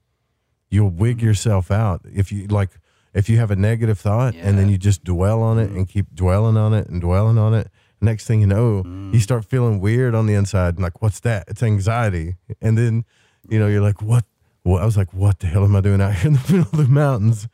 you'll 0.70 0.90
wig 0.90 1.18
mm. 1.18 1.22
yourself 1.22 1.70
out. 1.70 2.02
If 2.04 2.30
you 2.30 2.46
like 2.46 2.70
if 3.14 3.28
you 3.28 3.38
have 3.38 3.50
a 3.50 3.56
negative 3.56 3.98
thought 3.98 4.34
and 4.34 4.58
then 4.58 4.68
you 4.68 4.76
just 4.76 5.02
dwell 5.02 5.42
on 5.42 5.58
it 5.58 5.70
and 5.70 5.88
keep 5.88 6.14
dwelling 6.14 6.58
on 6.58 6.74
it 6.74 6.86
and 6.88 7.00
dwelling 7.00 7.38
on 7.38 7.54
it, 7.54 7.70
next 8.00 8.26
thing 8.26 8.42
you 8.42 8.46
know, 8.46 8.76
you 8.76 9.18
mm. 9.18 9.20
start 9.20 9.46
feeling 9.46 9.80
weird 9.80 10.14
on 10.14 10.26
the 10.26 10.34
inside 10.34 10.74
and 10.74 10.82
like, 10.82 11.00
what's 11.00 11.20
that? 11.20 11.44
It's 11.48 11.62
anxiety. 11.62 12.36
And 12.60 12.76
then, 12.76 13.04
you 13.48 13.58
know, 13.58 13.68
you're 13.68 13.80
like, 13.80 14.02
what? 14.02 14.24
Well, 14.66 14.82
I 14.82 14.84
was 14.84 14.96
like, 14.96 15.14
what 15.14 15.38
the 15.38 15.46
hell 15.46 15.62
am 15.62 15.76
I 15.76 15.80
doing 15.80 16.00
out 16.00 16.12
here 16.12 16.26
in 16.26 16.32
the 16.32 16.40
middle 16.52 16.80
of 16.80 16.88
the 16.88 16.92
mountains? 16.92 17.46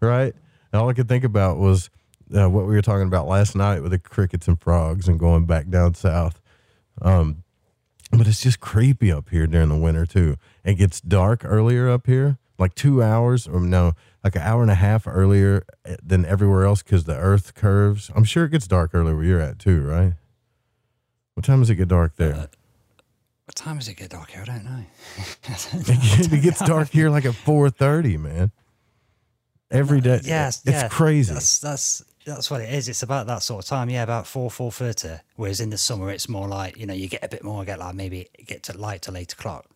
Right. 0.00 0.32
And 0.72 0.80
all 0.80 0.88
I 0.88 0.92
could 0.92 1.08
think 1.08 1.24
about 1.24 1.58
was 1.58 1.90
uh, 2.32 2.48
what 2.48 2.64
we 2.64 2.74
were 2.74 2.80
talking 2.80 3.08
about 3.08 3.26
last 3.26 3.56
night 3.56 3.80
with 3.82 3.90
the 3.90 3.98
crickets 3.98 4.46
and 4.46 4.60
frogs 4.60 5.08
and 5.08 5.18
going 5.18 5.46
back 5.46 5.68
down 5.68 5.94
south. 5.94 6.40
Um, 7.02 7.42
but 8.12 8.28
it's 8.28 8.40
just 8.40 8.60
creepy 8.60 9.10
up 9.10 9.30
here 9.30 9.48
during 9.48 9.68
the 9.68 9.76
winter 9.76 10.06
too. 10.06 10.36
It 10.62 10.74
gets 10.74 11.00
dark 11.00 11.44
earlier 11.44 11.88
up 11.88 12.06
here, 12.06 12.38
like 12.56 12.76
two 12.76 13.02
hours 13.02 13.48
or 13.48 13.58
no, 13.58 13.94
like 14.22 14.36
an 14.36 14.42
hour 14.42 14.62
and 14.62 14.70
a 14.70 14.76
half 14.76 15.08
earlier 15.08 15.64
eh, 15.84 15.96
than 16.00 16.24
everywhere 16.24 16.66
else 16.66 16.84
because 16.84 17.02
the 17.02 17.16
Earth 17.16 17.56
curves. 17.56 18.12
I'm 18.14 18.22
sure 18.22 18.44
it 18.44 18.50
gets 18.50 18.68
dark 18.68 18.92
earlier 18.94 19.16
where 19.16 19.24
you're 19.24 19.40
at 19.40 19.58
too, 19.58 19.82
right? 19.82 20.12
What 21.34 21.44
time 21.44 21.58
does 21.58 21.70
it 21.70 21.76
get 21.76 21.88
dark 21.88 22.14
there? 22.14 22.48
What 23.50 23.56
time 23.56 23.78
does 23.78 23.88
it 23.88 23.96
get 23.96 24.10
dark 24.10 24.30
here? 24.30 24.42
I 24.42 24.44
don't 24.44 24.64
know. 24.64 24.84
it 25.48 26.40
gets 26.40 26.60
dark 26.60 26.88
here 26.90 27.10
like 27.10 27.24
at 27.24 27.34
four 27.34 27.68
thirty, 27.68 28.16
man. 28.16 28.52
Every 29.72 30.00
day. 30.00 30.20
Yes, 30.22 30.62
it's 30.64 30.82
yeah, 30.82 30.88
crazy. 30.88 31.34
That's 31.34 31.58
that's 31.58 32.04
that's 32.24 32.48
what 32.48 32.60
it 32.60 32.72
is. 32.72 32.88
It's 32.88 33.02
about 33.02 33.26
that 33.26 33.42
sort 33.42 33.64
of 33.64 33.68
time. 33.68 33.90
Yeah, 33.90 34.04
about 34.04 34.28
four 34.28 34.52
four 34.52 34.70
thirty. 34.70 35.16
Whereas 35.34 35.58
in 35.58 35.70
the 35.70 35.78
summer, 35.78 36.10
it's 36.10 36.28
more 36.28 36.46
like 36.46 36.76
you 36.76 36.86
know 36.86 36.94
you 36.94 37.08
get 37.08 37.24
a 37.24 37.28
bit 37.28 37.42
more. 37.42 37.64
Get 37.64 37.80
like 37.80 37.96
maybe 37.96 38.28
get 38.46 38.62
to 38.64 38.78
light 38.78 39.02
till 39.02 39.16
eight 39.16 39.32
o'clock. 39.32 39.66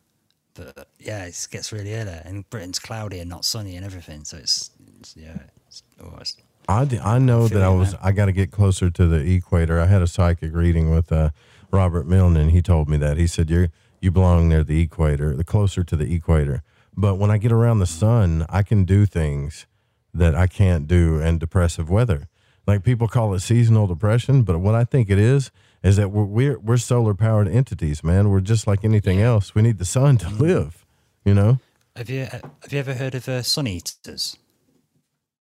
But 0.55 0.87
yeah, 1.01 1.25
it 1.25 1.49
gets 1.51 1.73
really 1.73 1.95
early, 1.95 2.21
and 2.25 2.49
Britain's 2.51 2.79
cloudy 2.79 3.19
and 3.19 3.29
not 3.29 3.45
sunny 3.45 3.75
and 3.75 3.85
everything. 3.85 4.23
So 4.23 4.37
it's, 4.37 4.71
it's 5.01 5.17
yeah. 5.17 5.37
It's, 5.67 5.83
oh, 6.01 6.17
it's, 6.21 6.37
I, 6.69 6.89
I 7.03 7.19
know 7.19 7.49
that 7.49 7.61
I 7.61 7.71
was 7.71 7.91
man. 7.95 8.01
I 8.05 8.13
got 8.13 8.27
to 8.27 8.33
get 8.33 8.53
closer 8.53 8.89
to 8.89 9.07
the 9.09 9.35
equator. 9.35 9.81
I 9.81 9.87
had 9.87 10.01
a 10.01 10.07
psychic 10.07 10.55
reading 10.55 10.91
with 10.91 11.11
uh, 11.11 11.31
Robert 11.75 12.07
Milne, 12.07 12.37
and 12.37 12.51
he 12.51 12.63
told 12.63 12.89
me 12.89 12.97
that 12.99 13.17
he 13.17 13.27
said 13.27 13.51
you 13.51 13.69
you 14.01 14.11
belong 14.11 14.49
near 14.49 14.63
the 14.63 14.81
equator, 14.83 15.35
the 15.35 15.45
closer 15.45 15.83
to 15.83 15.97
the 15.97 16.15
equator. 16.15 16.63
But 16.97 17.15
when 17.17 17.31
I 17.31 17.39
get 17.39 17.53
around 17.53 17.79
the 17.81 17.87
sun, 17.87 18.47
I 18.49 18.63
can 18.63 18.85
do 18.85 19.07
things 19.07 19.67
that 20.13 20.35
I 20.35 20.47
can't 20.47 20.87
do 20.87 21.21
in 21.21 21.39
depressive 21.39 21.89
weather. 21.91 22.29
Like 22.67 22.85
people 22.85 23.09
call 23.09 23.35
it 23.35 23.41
seasonal 23.41 23.87
depression, 23.87 24.43
but 24.43 24.59
what 24.61 24.75
I 24.75 24.85
think 24.85 25.11
it 25.11 25.19
is 25.19 25.51
is 25.83 25.97
that 25.97 26.11
we're 26.11 26.25
we're, 26.25 26.59
we're 26.59 26.77
solar 26.79 27.15
powered 27.15 27.49
entities, 27.49 28.05
man. 28.05 28.31
We're 28.31 28.41
just 28.41 28.67
like 28.67 28.85
anything 28.85 29.21
else. 29.21 29.55
We 29.55 29.63
need 29.63 29.79
the 29.79 29.85
sun 29.85 30.17
to 30.19 30.29
live. 30.31 30.87
You 31.25 31.35
know, 31.35 31.59
have 31.97 32.09
you 32.11 32.25
have 32.27 32.71
you 32.73 32.79
ever 32.79 32.95
heard 32.95 33.15
of 33.15 33.29
uh, 33.29 33.43
sun 33.43 33.67
eaters? 33.67 34.37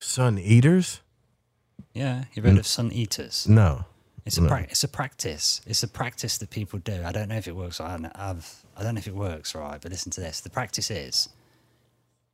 sun 0.01 0.39
eaters. 0.39 1.01
Yeah, 1.95 2.25
you've 2.35 2.45
heard 2.45 2.53
N- 2.55 2.59
of 2.59 2.67
sun 2.67 2.93
eaters? 2.93 3.47
No, 3.49 3.85
It's 4.27 4.39
a 4.39 4.43
no. 4.43 4.49
prac 4.49 4.71
it's 4.71 4.83
a 4.83 4.89
practice. 4.89 5.61
It's 5.67 5.85
a 5.85 5.89
practice 5.89 6.37
that 6.39 6.51
people 6.51 6.81
do. 6.81 7.01
I 7.05 7.13
don't 7.13 7.29
know 7.29 7.37
if 7.37 7.47
it 7.47 7.55
works. 7.55 7.81
I 7.81 7.97
don't, 7.97 8.13
I've, 8.15 8.65
I 8.77 8.83
don't 8.83 8.97
know 8.97 8.99
if 8.99 9.07
it 9.07 9.15
works 9.15 9.55
right, 9.55 9.81
but 9.81 9.93
listen 9.93 10.11
to 10.13 10.21
this. 10.21 10.41
The 10.41 10.51
practice 10.51 10.91
is 10.91 11.29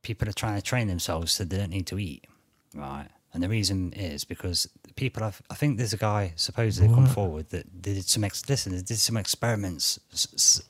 people 0.01 0.28
are 0.28 0.32
trying 0.32 0.56
to 0.56 0.62
train 0.62 0.89
themselves 0.89 1.32
so 1.32 1.44
they 1.44 1.59
don't 1.59 1.70
need 1.70 1.86
to 1.89 1.98
eat, 1.98 2.27
right? 2.74 3.09
And 3.35 3.43
the 3.43 3.48
reason 3.48 3.93
is 3.93 4.24
because 4.24 4.69
people 4.97 5.23
have. 5.23 5.40
I 5.51 5.55
think 5.55 5.78
there's 5.78 5.93
a 5.93 5.98
guy 5.98 6.32
supposedly 6.36 6.93
come 6.94 7.06
forward 7.06 7.48
that 7.51 7.81
did 7.81 8.05
some 8.05 8.24
ex, 8.24 8.47
listen. 8.48 8.73
They 8.74 8.82
did 8.82 8.98
some 8.98 9.16
experiments. 9.16 9.98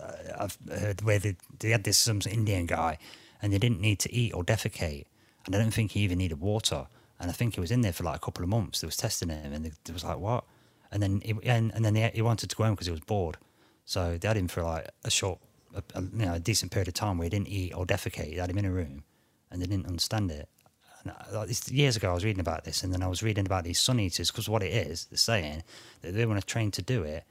uh, 0.01 0.13
I've 0.39 0.59
heard 0.69 1.03
where 1.03 1.19
they, 1.19 1.37
they 1.59 1.71
had 1.71 1.85
this 1.85 1.99
some 1.99 2.21
Indian 2.31 2.67
guy, 2.67 2.99
and 3.41 3.53
they 3.53 3.59
didn't 3.59 3.81
need 3.81 3.99
to 4.01 4.13
eat 4.15 4.33
or 4.33 4.45
defecate, 4.45 5.07
and 5.45 5.57
I 5.57 5.59
don't 5.59 5.73
think 5.73 5.93
he 5.93 6.01
even 6.01 6.19
needed 6.19 6.41
water. 6.41 6.87
And 7.19 7.31
I 7.31 7.33
think 7.33 7.55
he 7.55 7.61
was 7.61 7.71
in 7.71 7.83
there 7.83 7.93
for 7.93 8.03
like 8.05 8.17
a 8.17 8.21
couple 8.21 8.43
of 8.43 8.49
months. 8.49 8.81
They 8.81 8.87
was 8.87 8.97
testing 8.97 9.29
him, 9.29 9.53
and 9.53 9.67
it 9.67 9.93
was 9.93 10.05
like, 10.05 10.19
what? 10.19 10.45
And 10.93 11.03
then 11.03 11.23
he, 11.25 11.35
and, 11.45 11.73
and 11.75 11.85
then 11.85 11.95
he, 11.95 12.07
he 12.15 12.23
wanted 12.23 12.51
to 12.51 12.57
go 12.57 12.65
home 12.65 12.75
because 12.75 12.87
he 12.87 12.93
was 12.93 13.01
bored. 13.01 13.39
So 13.85 14.19
they 14.19 14.29
had 14.29 14.37
him 14.37 14.47
for 14.47 14.63
like 14.63 14.89
a 15.05 15.11
short, 15.11 15.41
a, 15.75 15.83
a, 15.95 16.03
you 16.03 16.27
know, 16.27 16.35
a 16.35 16.39
decent 16.39 16.71
period 16.71 16.89
of 16.89 16.95
time 16.95 17.19
where 17.19 17.25
he 17.25 17.31
didn't 17.31 17.49
eat 17.49 17.73
or 17.75 17.85
defecate. 17.85 18.35
They 18.35 18.41
had 18.41 18.51
him 18.51 18.59
in 18.59 18.65
a 18.65 18.71
room, 18.71 19.03
and 19.51 19.61
they 19.61 19.67
didn't 19.67 19.87
understand 19.87 20.31
it. 20.31 20.49
And 21.03 21.13
I, 21.13 21.37
like, 21.37 21.49
this, 21.49 21.69
years 21.71 21.97
ago, 21.97 22.11
I 22.11 22.15
was 22.15 22.25
reading 22.25 22.41
about 22.41 22.65
this, 22.65 22.85
and 22.85 22.93
then 22.93 23.03
I 23.03 23.09
was 23.09 23.23
reading 23.23 23.47
about 23.47 23.65
these 23.65 23.81
sun 23.81 23.99
eaters 23.99 24.31
because 24.31 24.49
what 24.49 24.63
it 24.63 24.73
is, 24.73 25.07
they're 25.07 25.17
saying 25.17 25.65
that 26.03 26.13
they 26.13 26.27
want 26.27 26.41
to 26.41 26.47
train 26.47 26.71
to 26.73 26.83
do 26.83 27.03
it 27.03 27.25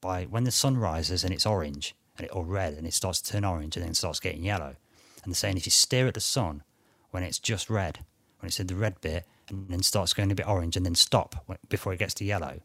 by 0.00 0.24
when 0.24 0.44
the 0.44 0.50
sun 0.50 0.76
rises 0.76 1.22
and 1.22 1.32
it's 1.32 1.46
orange 1.46 1.94
and 2.18 2.26
it 2.26 2.34
or 2.34 2.44
red 2.44 2.74
and 2.74 2.86
it 2.86 2.94
starts 2.94 3.20
to 3.20 3.32
turn 3.32 3.44
orange 3.44 3.76
and 3.76 3.86
then 3.86 3.94
starts 3.94 4.20
getting 4.20 4.42
yellow. 4.42 4.74
And 5.22 5.32
they're 5.32 5.34
saying 5.34 5.56
if 5.56 5.66
you 5.66 5.70
stare 5.70 6.08
at 6.08 6.14
the 6.14 6.20
sun 6.20 6.62
when 7.10 7.22
it's 7.22 7.38
just 7.38 7.70
red, 7.70 8.00
when 8.40 8.48
it's 8.48 8.58
in 8.58 8.66
the 8.66 8.74
red 8.74 9.00
bit, 9.00 9.24
and 9.48 9.68
then 9.68 9.82
starts 9.82 10.12
going 10.12 10.32
a 10.32 10.34
bit 10.34 10.48
orange 10.48 10.76
and 10.76 10.84
then 10.84 10.94
stop 10.94 11.44
before 11.68 11.92
it 11.92 11.98
gets 11.98 12.14
to 12.14 12.24
yellow, 12.24 12.60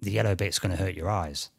the 0.00 0.10
yellow 0.10 0.34
bit's 0.34 0.58
going 0.58 0.76
to 0.76 0.82
hurt 0.82 0.94
your 0.94 1.08
eyes. 1.10 1.50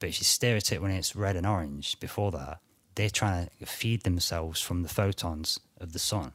But 0.00 0.08
if 0.10 0.18
you 0.20 0.24
stare 0.24 0.56
at 0.56 0.72
it 0.72 0.82
when 0.82 0.90
it's 0.90 1.14
red 1.16 1.36
and 1.36 1.46
orange 1.46 1.98
before 2.00 2.30
that, 2.32 2.58
they're 2.94 3.10
trying 3.10 3.48
to 3.60 3.66
feed 3.66 4.02
themselves 4.02 4.60
from 4.60 4.82
the 4.82 4.88
photons 4.88 5.58
of 5.80 5.92
the 5.92 5.98
sun. 5.98 6.32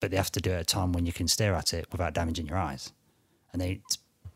But 0.00 0.10
they 0.10 0.16
have 0.16 0.32
to 0.32 0.40
do 0.40 0.50
it 0.50 0.54
at 0.54 0.60
a 0.62 0.64
time 0.64 0.92
when 0.92 1.06
you 1.06 1.12
can 1.12 1.28
stare 1.28 1.54
at 1.54 1.72
it 1.74 1.86
without 1.92 2.14
damaging 2.14 2.46
your 2.46 2.58
eyes. 2.58 2.92
And 3.52 3.60
they 3.62 3.80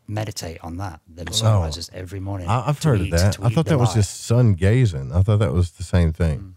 meditate 0.07 0.59
on 0.63 0.77
that. 0.77 0.99
The 1.07 1.31
sun 1.33 1.53
Oh. 1.55 1.59
rises 1.61 1.89
every 1.93 2.19
morning. 2.19 2.47
I, 2.47 2.67
I've 2.67 2.81
heard 2.81 3.01
eat- 3.01 3.13
of 3.13 3.19
that. 3.19 3.39
I 3.43 3.49
thought 3.49 3.67
that 3.67 3.79
was 3.79 3.93
just 3.93 4.21
sun 4.25 4.53
gazing. 4.55 5.11
I 5.13 5.21
thought 5.21 5.39
that 5.39 5.53
was 5.53 5.71
the 5.71 5.83
same 5.83 6.11
thing. 6.13 6.55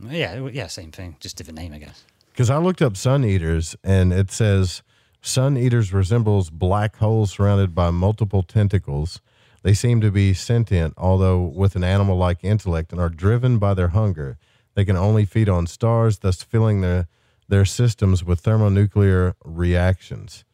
Mm. 0.00 0.12
Yeah, 0.12 0.48
yeah, 0.52 0.66
same 0.66 0.90
thing, 0.90 1.16
just 1.20 1.36
different 1.36 1.58
name, 1.58 1.72
I 1.72 1.78
guess. 1.78 2.04
Because 2.32 2.50
I 2.50 2.58
looked 2.58 2.82
up 2.82 2.96
sun 2.96 3.24
eaters 3.24 3.76
and 3.84 4.12
it 4.12 4.30
says 4.32 4.82
sun 5.26 5.56
eaters 5.56 5.92
resembles 5.92 6.50
black 6.50 6.96
holes 6.96 7.32
surrounded 7.32 7.74
by 7.74 7.90
multiple 7.90 8.42
tentacles. 8.42 9.20
They 9.62 9.74
seem 9.74 10.00
to 10.02 10.10
be 10.10 10.34
sentient, 10.34 10.94
although 10.96 11.40
with 11.40 11.74
an 11.76 11.84
animal 11.84 12.16
like 12.16 12.44
intellect, 12.44 12.92
and 12.92 13.00
are 13.00 13.08
driven 13.08 13.58
by 13.58 13.74
their 13.74 13.88
hunger. 13.88 14.36
They 14.74 14.84
can 14.84 14.96
only 14.96 15.24
feed 15.24 15.48
on 15.48 15.66
stars, 15.66 16.18
thus 16.18 16.42
filling 16.42 16.80
their, 16.80 17.08
their 17.48 17.64
systems 17.64 18.22
with 18.22 18.40
thermonuclear 18.40 19.36
reactions. 19.44 20.44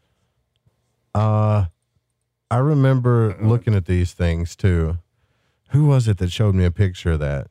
Uh, 1.15 1.67
I 2.51 2.59
remember 2.59 3.37
looking 3.41 3.75
at 3.75 3.87
these 3.87 4.13
things 4.13 4.55
too. 4.55 4.99
Who 5.71 5.87
was 5.87 6.09
it 6.09 6.19
that 6.19 6.31
showed 6.31 6.55
me 6.55 6.65
a 6.65 6.71
picture 6.71 7.13
of 7.13 7.21
that? 7.21 7.49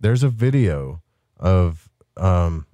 There's 0.00 0.22
a 0.22 0.28
video 0.28 1.02
of 1.38 1.90
um, 2.16 2.66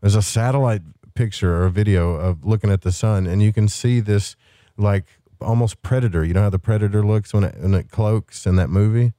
there's 0.00 0.14
a 0.14 0.22
satellite 0.22 0.82
picture 1.16 1.56
or 1.56 1.64
a 1.64 1.70
video 1.70 2.14
of 2.14 2.44
looking 2.44 2.70
at 2.70 2.82
the 2.82 2.92
sun, 2.92 3.26
and 3.26 3.42
you 3.42 3.52
can 3.52 3.68
see 3.68 4.00
this 4.00 4.36
like 4.76 5.06
almost 5.40 5.82
predator. 5.82 6.24
You 6.24 6.34
know 6.34 6.42
how 6.42 6.50
the 6.50 6.58
predator 6.58 7.04
looks 7.04 7.34
when 7.34 7.44
it 7.44 7.56
when 7.58 7.74
it 7.74 7.90
cloaks 7.90 8.46
in 8.46 8.56
that 8.56 8.70
movie? 8.70 9.12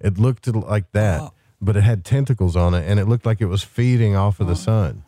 It 0.00 0.18
looked 0.18 0.46
like 0.46 0.92
that. 0.92 1.32
but 1.60 1.76
it 1.76 1.82
had 1.82 2.04
tentacles 2.04 2.56
on 2.56 2.72
it, 2.72 2.88
and 2.88 2.98
it 2.98 3.06
looked 3.06 3.26
like 3.26 3.40
it 3.40 3.46
was 3.46 3.62
feeding 3.62 4.16
off 4.16 4.40
of 4.40 4.46
the 4.46 4.56
sun. 4.56 5.04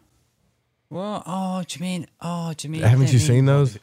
Well, 0.90 1.22
oh, 1.26 1.64
do 1.66 1.78
you 1.78 1.82
mean? 1.82 2.06
Oh, 2.20 2.52
do 2.54 2.68
you 2.68 2.72
mean? 2.72 2.82
Haven't 2.82 3.12
you 3.12 3.18
seen 3.18 3.46
those? 3.46 3.78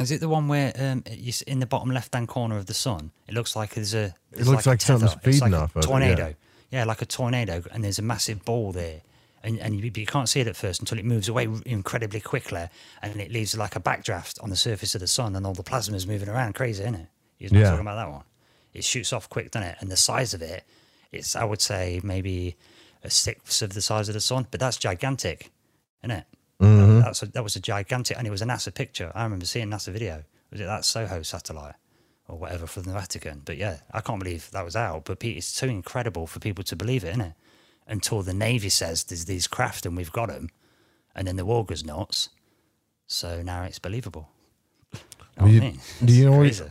Is 0.00 0.10
it 0.10 0.20
the 0.20 0.28
one 0.28 0.48
where 0.48 0.72
um, 0.76 1.04
in 1.46 1.60
the 1.60 1.66
bottom 1.66 1.90
left-hand 1.90 2.26
corner 2.26 2.56
of 2.56 2.66
the 2.66 2.74
sun, 2.74 3.12
it 3.28 3.34
looks 3.34 3.54
like 3.54 3.74
there's 3.74 3.94
a. 3.94 4.14
there's 4.32 4.48
looks 4.48 4.66
a 4.66 4.70
like 4.70 4.80
something's 4.80 5.14
feeding 5.14 5.52
like 5.52 5.52
a 5.52 5.56
off 5.56 5.76
of 5.76 5.84
it, 5.84 5.86
yeah. 5.86 5.90
tornado. 5.90 6.34
yeah. 6.72 6.84
like 6.84 7.02
a 7.02 7.06
tornado, 7.06 7.62
and 7.70 7.84
there's 7.84 8.00
a 8.00 8.02
massive 8.02 8.44
ball 8.44 8.72
there, 8.72 9.02
and 9.44 9.58
and 9.58 9.78
you, 9.80 9.90
you 9.94 10.06
can't 10.06 10.28
see 10.28 10.40
it 10.40 10.46
at 10.46 10.56
first 10.56 10.80
until 10.80 10.98
it 10.98 11.04
moves 11.04 11.28
away 11.28 11.48
incredibly 11.66 12.20
quickly, 12.20 12.68
and 13.02 13.20
it 13.20 13.30
leaves 13.32 13.56
like 13.56 13.76
a 13.76 13.80
backdraft 13.80 14.42
on 14.42 14.50
the 14.50 14.56
surface 14.56 14.94
of 14.94 15.00
the 15.00 15.06
sun, 15.06 15.34
and 15.36 15.46
all 15.46 15.54
the 15.54 15.62
plasma 15.62 15.96
is 15.96 16.06
moving 16.06 16.28
around, 16.28 16.54
crazy, 16.54 16.82
isn't 16.82 16.94
it? 16.94 17.06
You're 17.38 17.50
not 17.52 17.60
Yeah. 17.60 17.70
talking 17.70 17.80
about 17.86 17.96
that 17.96 18.10
one. 18.10 18.24
It 18.72 18.84
shoots 18.84 19.12
off 19.12 19.28
quick, 19.28 19.50
doesn't 19.50 19.68
it? 19.68 19.76
And 19.80 19.90
the 19.90 19.96
size 19.96 20.32
of 20.34 20.42
it, 20.42 20.64
it's 21.10 21.34
I 21.36 21.44
would 21.44 21.60
say 21.60 22.00
maybe 22.02 22.56
a 23.04 23.10
sixth 23.10 23.62
of 23.62 23.74
the 23.74 23.82
size 23.82 24.08
of 24.08 24.14
the 24.14 24.20
sun, 24.20 24.46
but 24.50 24.60
that's 24.60 24.76
gigantic, 24.76 25.50
isn't 26.02 26.16
it? 26.18 26.24
Mhm. 26.60 27.02
That's 27.02 27.22
a, 27.22 27.26
that 27.32 27.42
was 27.42 27.56
a 27.56 27.60
gigantic, 27.60 28.16
and 28.16 28.26
it 28.26 28.30
was 28.30 28.42
a 28.42 28.46
NASA 28.46 28.72
picture. 28.72 29.10
I 29.14 29.24
remember 29.24 29.44
seeing 29.46 29.68
NASA 29.68 29.92
video. 29.92 30.24
Was 30.52 30.60
it 30.60 30.64
that 30.66 30.84
SOHO 30.84 31.22
satellite 31.22 31.74
or 32.28 32.38
whatever 32.38 32.66
from 32.68 32.84
the 32.84 32.92
Vatican? 32.92 33.42
But 33.44 33.56
yeah, 33.56 33.78
I 33.92 34.00
can't 34.00 34.20
believe 34.20 34.50
that 34.52 34.64
was 34.64 34.76
out. 34.76 35.06
But 35.06 35.18
Pete, 35.18 35.36
it's 35.38 35.52
too 35.58 35.66
incredible 35.66 36.26
for 36.28 36.38
people 36.38 36.62
to 36.64 36.76
believe 36.76 37.02
it, 37.04 37.08
isn't 37.08 37.20
it? 37.22 37.32
Until 37.86 38.22
the 38.22 38.32
Navy 38.32 38.68
says 38.68 39.04
there's 39.04 39.24
these 39.26 39.46
craft 39.46 39.84
and 39.86 39.96
we've 39.96 40.12
got 40.12 40.28
them, 40.28 40.48
and 41.14 41.26
then 41.26 41.36
the 41.36 41.44
war 41.44 41.64
goes 41.64 41.84
nuts. 41.84 42.28
So 43.06 43.42
now 43.42 43.64
it's 43.64 43.78
believable. 43.78 44.28
Know 44.92 44.98
what 45.36 45.46
I 45.46 45.50
You- 45.50 45.60
mean? 45.60 45.80
do 46.04 46.12
you 46.12 46.24
know 46.26 46.30
what- 46.32 46.40
crazy. 46.40 46.64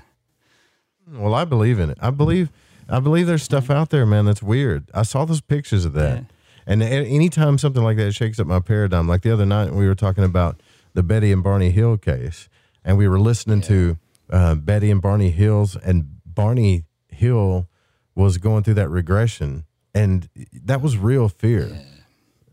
Well, 1.11 1.33
I 1.33 1.45
believe 1.45 1.79
in 1.79 1.89
it. 1.89 1.97
I 2.01 2.09
believe, 2.11 2.49
I 2.87 2.99
believe 2.99 3.27
there's 3.27 3.43
stuff 3.43 3.69
out 3.69 3.89
there, 3.89 4.05
man. 4.05 4.25
That's 4.25 4.41
weird. 4.43 4.89
I 4.93 5.03
saw 5.03 5.25
those 5.25 5.41
pictures 5.41 5.83
of 5.85 5.93
that, 5.93 6.25
and 6.65 6.81
a- 6.81 6.85
anytime 6.85 7.57
something 7.57 7.83
like 7.83 7.97
that 7.97 8.13
shakes 8.13 8.39
up 8.39 8.47
my 8.47 8.59
paradigm, 8.59 9.07
like 9.07 9.21
the 9.23 9.31
other 9.31 9.45
night 9.45 9.73
we 9.73 9.87
were 9.87 9.95
talking 9.95 10.23
about 10.23 10.61
the 10.93 11.03
Betty 11.03 11.31
and 11.31 11.43
Barney 11.43 11.71
Hill 11.71 11.97
case, 11.97 12.47
and 12.85 12.97
we 12.97 13.07
were 13.07 13.19
listening 13.19 13.61
to 13.61 13.97
uh, 14.29 14.55
Betty 14.55 14.89
and 14.89 15.01
Barney 15.01 15.29
Hills, 15.31 15.75
and 15.75 16.21
Barney 16.25 16.85
Hill 17.09 17.67
was 18.15 18.37
going 18.37 18.63
through 18.63 18.75
that 18.75 18.89
regression, 18.89 19.65
and 19.93 20.29
that 20.65 20.81
was 20.81 20.97
real 20.97 21.29
fear. 21.29 21.69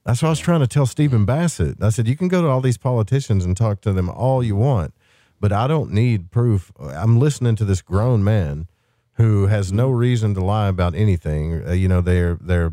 That's 0.05 0.23
what 0.23 0.28
I 0.28 0.31
was 0.31 0.39
trying 0.40 0.60
to 0.60 0.66
tell 0.66 0.86
Stephen 0.86 1.24
Bassett. 1.27 1.82
I 1.82 1.90
said, 1.90 2.09
you 2.09 2.16
can 2.16 2.28
go 2.28 2.40
to 2.43 2.48
all 2.48 2.60
these 2.62 2.78
politicians 2.78 3.44
and 3.44 3.56
talk 3.56 3.81
to 3.82 3.93
them 3.93 4.09
all 4.09 4.43
you 4.43 4.56
want, 4.56 4.94
but 5.39 5.52
I 5.52 5.66
don't 5.66 5.93
need 5.93 6.31
proof. 6.31 6.73
I'm 6.81 7.19
listening 7.19 7.56
to 7.56 7.65
this 7.65 7.82
grown 7.82 8.24
man 8.24 8.66
who 9.15 9.48
has 9.48 9.73
no 9.73 9.90
reason 9.90 10.32
to 10.35 10.40
lie 10.44 10.69
about 10.69 10.94
anything. 10.94 11.62
Uh, 11.66 11.73
you 11.73 11.89
know, 11.89 12.01
they're 12.01 12.39
they're 12.40 12.73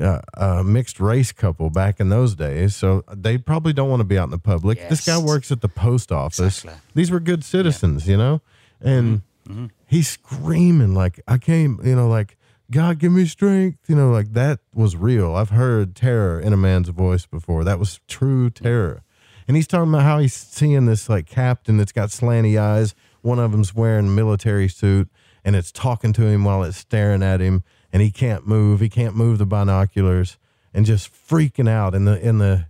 uh, 0.00 0.20
a 0.34 0.64
mixed 0.64 0.98
race 1.00 1.32
couple 1.32 1.70
back 1.70 2.00
in 2.00 2.08
those 2.08 2.34
days, 2.34 2.74
so 2.74 3.04
they 3.14 3.38
probably 3.38 3.72
don't 3.72 3.88
want 3.88 4.00
to 4.00 4.04
be 4.04 4.18
out 4.18 4.24
in 4.24 4.30
the 4.30 4.38
public. 4.38 4.88
This 4.88 5.06
guy 5.06 5.18
works 5.18 5.52
at 5.52 5.60
the 5.60 5.68
post 5.68 6.10
office. 6.12 6.64
Exactly. 6.64 6.80
These 6.94 7.10
were 7.10 7.20
good 7.20 7.44
citizens, 7.44 8.06
you 8.08 8.16
know, 8.16 8.40
and 8.80 9.22
Mhm. 9.48 9.70
he's 9.86 10.08
screaming 10.08 10.94
like 10.94 11.20
I 11.28 11.38
came, 11.38 11.78
you 11.84 11.94
know, 11.94 12.08
like 12.08 12.35
God 12.70 12.98
give 12.98 13.12
me 13.12 13.26
strength, 13.26 13.78
you 13.88 13.94
know, 13.94 14.10
like 14.10 14.32
that 14.32 14.58
was 14.74 14.96
real. 14.96 15.34
I've 15.34 15.50
heard 15.50 15.94
terror 15.94 16.40
in 16.40 16.52
a 16.52 16.56
man's 16.56 16.88
voice 16.88 17.24
before. 17.24 17.62
That 17.62 17.78
was 17.78 18.00
true 18.08 18.50
terror. 18.50 19.02
And 19.46 19.56
he's 19.56 19.68
talking 19.68 19.90
about 19.90 20.02
how 20.02 20.18
he's 20.18 20.34
seeing 20.34 20.86
this 20.86 21.08
like 21.08 21.26
captain 21.26 21.76
that's 21.76 21.92
got 21.92 22.08
slanty 22.08 22.58
eyes. 22.58 22.94
One 23.22 23.38
of 23.38 23.52
them's 23.52 23.74
wearing 23.74 24.06
a 24.06 24.10
military 24.10 24.68
suit 24.68 25.08
and 25.44 25.54
it's 25.54 25.70
talking 25.70 26.12
to 26.14 26.26
him 26.26 26.44
while 26.44 26.64
it's 26.64 26.76
staring 26.76 27.22
at 27.22 27.40
him 27.40 27.62
and 27.92 28.02
he 28.02 28.10
can't 28.10 28.46
move. 28.46 28.80
He 28.80 28.88
can't 28.88 29.14
move 29.14 29.38
the 29.38 29.46
binoculars 29.46 30.38
and 30.74 30.84
just 30.84 31.12
freaking 31.12 31.68
out. 31.68 31.94
And 31.94 32.06
the 32.08 32.20
in 32.20 32.38
the 32.38 32.66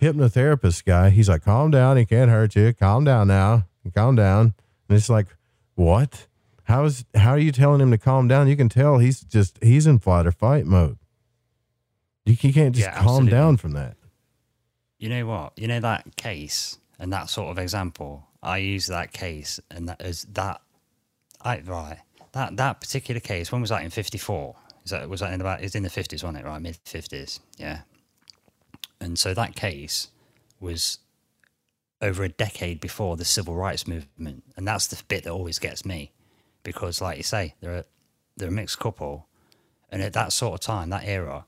hypnotherapist 0.00 0.84
guy, 0.84 1.10
he's 1.10 1.28
like, 1.28 1.44
calm 1.44 1.72
down, 1.72 1.96
he 1.96 2.06
can't 2.06 2.30
hurt 2.30 2.54
you. 2.54 2.72
Calm 2.72 3.04
down 3.04 3.28
now. 3.28 3.66
Calm 3.94 4.14
down. 4.14 4.54
And 4.88 4.96
it's 4.96 5.08
like, 5.10 5.26
what? 5.74 6.28
How 6.70 6.84
is 6.84 7.04
how 7.14 7.30
are 7.30 7.38
you 7.38 7.52
telling 7.52 7.80
him 7.80 7.90
to 7.90 7.98
calm 7.98 8.28
down? 8.28 8.48
You 8.48 8.56
can 8.56 8.68
tell 8.68 8.98
he's 8.98 9.20
just 9.20 9.58
he's 9.62 9.86
in 9.86 9.98
flight 9.98 10.26
or 10.26 10.32
fight 10.32 10.66
mode. 10.66 10.98
You, 12.24 12.36
you 12.40 12.52
can't 12.52 12.74
just 12.74 12.86
Yeah, 12.86 12.94
calm 12.94 13.06
absolutely. 13.06 13.30
down 13.30 13.56
from 13.56 13.72
that. 13.72 13.96
You 14.98 15.08
know 15.08 15.26
what? 15.26 15.52
You 15.56 15.66
know 15.66 15.80
that 15.80 16.16
case 16.16 16.78
and 16.98 17.12
that 17.12 17.28
sort 17.28 17.50
of 17.50 17.58
example. 17.58 18.26
I 18.42 18.58
use 18.58 18.86
that 18.86 19.12
case 19.12 19.58
and 19.70 19.88
that 19.88 20.00
is 20.00 20.26
that. 20.32 20.60
I 21.42 21.60
right 21.60 21.98
that 22.32 22.56
that 22.56 22.80
particular 22.80 23.20
case. 23.20 23.50
When 23.50 23.60
was 23.60 23.70
that 23.70 23.82
in 23.82 23.90
fifty 23.90 24.18
four? 24.18 24.56
Is 24.84 24.90
that 24.90 25.08
was 25.08 25.20
that 25.20 25.32
in 25.32 25.40
about? 25.40 25.62
It's 25.62 25.74
in 25.74 25.82
the 25.82 25.90
fifties, 25.90 26.22
wasn't 26.22 26.44
it? 26.44 26.48
Right, 26.48 26.60
mid 26.62 26.78
fifties. 26.84 27.40
Yeah. 27.58 27.80
And 29.00 29.18
so 29.18 29.34
that 29.34 29.56
case 29.56 30.08
was 30.60 30.98
over 32.02 32.22
a 32.22 32.28
decade 32.28 32.80
before 32.80 33.16
the 33.16 33.24
civil 33.24 33.54
rights 33.54 33.86
movement, 33.86 34.44
and 34.56 34.66
that's 34.66 34.86
the 34.86 35.02
bit 35.08 35.24
that 35.24 35.30
always 35.30 35.58
gets 35.58 35.84
me, 35.84 36.12
because 36.62 37.00
like 37.00 37.16
you 37.16 37.22
say, 37.22 37.54
they're 37.60 37.78
a, 37.78 37.84
they're 38.36 38.48
a 38.48 38.52
mixed 38.52 38.78
couple, 38.78 39.26
and 39.90 40.02
at 40.02 40.12
that 40.12 40.32
sort 40.32 40.54
of 40.54 40.60
time, 40.60 40.90
that 40.90 41.04
era, 41.04 41.44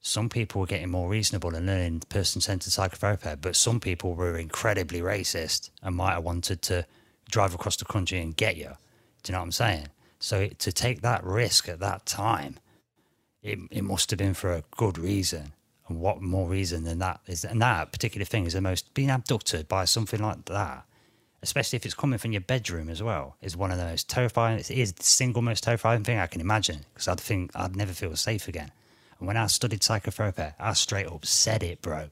some 0.00 0.28
people 0.28 0.60
were 0.60 0.66
getting 0.66 0.90
more 0.90 1.08
reasonable 1.08 1.54
and 1.54 1.66
learning 1.66 2.02
person-centered 2.08 2.72
psychotherapy, 2.72 3.34
but 3.40 3.56
some 3.56 3.80
people 3.80 4.14
were 4.14 4.38
incredibly 4.38 5.00
racist 5.00 5.70
and 5.82 5.96
might 5.96 6.12
have 6.12 6.24
wanted 6.24 6.62
to 6.62 6.86
drive 7.30 7.54
across 7.54 7.76
the 7.76 7.84
country 7.84 8.20
and 8.20 8.36
get 8.36 8.56
you. 8.56 8.72
Do 9.22 9.30
you 9.30 9.32
know 9.32 9.40
what 9.40 9.46
I'm 9.46 9.52
saying? 9.52 9.88
So 10.18 10.48
to 10.48 10.72
take 10.72 11.02
that 11.02 11.22
risk 11.24 11.68
at 11.68 11.80
that 11.80 12.06
time, 12.06 12.58
it, 13.42 13.58
it 13.70 13.82
must 13.82 14.10
have 14.10 14.18
been 14.18 14.34
for 14.34 14.52
a 14.52 14.64
good 14.76 14.98
reason. 14.98 15.52
And 15.88 16.00
what 16.00 16.20
more 16.20 16.48
reason 16.48 16.84
than 16.84 16.98
that 17.00 17.20
is? 17.26 17.44
And 17.44 17.60
that 17.62 17.92
particular 17.92 18.24
thing 18.24 18.46
is 18.46 18.52
the 18.52 18.60
most 18.60 18.92
being 18.94 19.10
abducted 19.10 19.68
by 19.68 19.84
something 19.84 20.20
like 20.20 20.44
that, 20.46 20.84
especially 21.42 21.76
if 21.76 21.86
it's 21.86 21.94
coming 21.94 22.18
from 22.18 22.32
your 22.32 22.40
bedroom 22.40 22.88
as 22.88 23.02
well, 23.02 23.36
is 23.40 23.56
one 23.56 23.70
of 23.70 23.78
the 23.78 23.84
most 23.84 24.08
terrifying. 24.08 24.58
It 24.58 24.70
is 24.70 24.92
the 24.92 25.04
single 25.04 25.42
most 25.42 25.62
terrifying 25.62 26.04
thing 26.04 26.18
I 26.18 26.26
can 26.26 26.40
imagine 26.40 26.84
because 26.92 27.08
I'd 27.08 27.20
think 27.20 27.52
I'd 27.54 27.76
never 27.76 27.92
feel 27.92 28.14
safe 28.16 28.48
again. 28.48 28.72
And 29.18 29.26
when 29.26 29.36
I 29.36 29.46
studied 29.46 29.82
psychotherapy, 29.82 30.54
I 30.58 30.72
straight 30.72 31.06
up 31.06 31.24
said 31.24 31.62
it, 31.62 31.80
bro. 31.80 32.08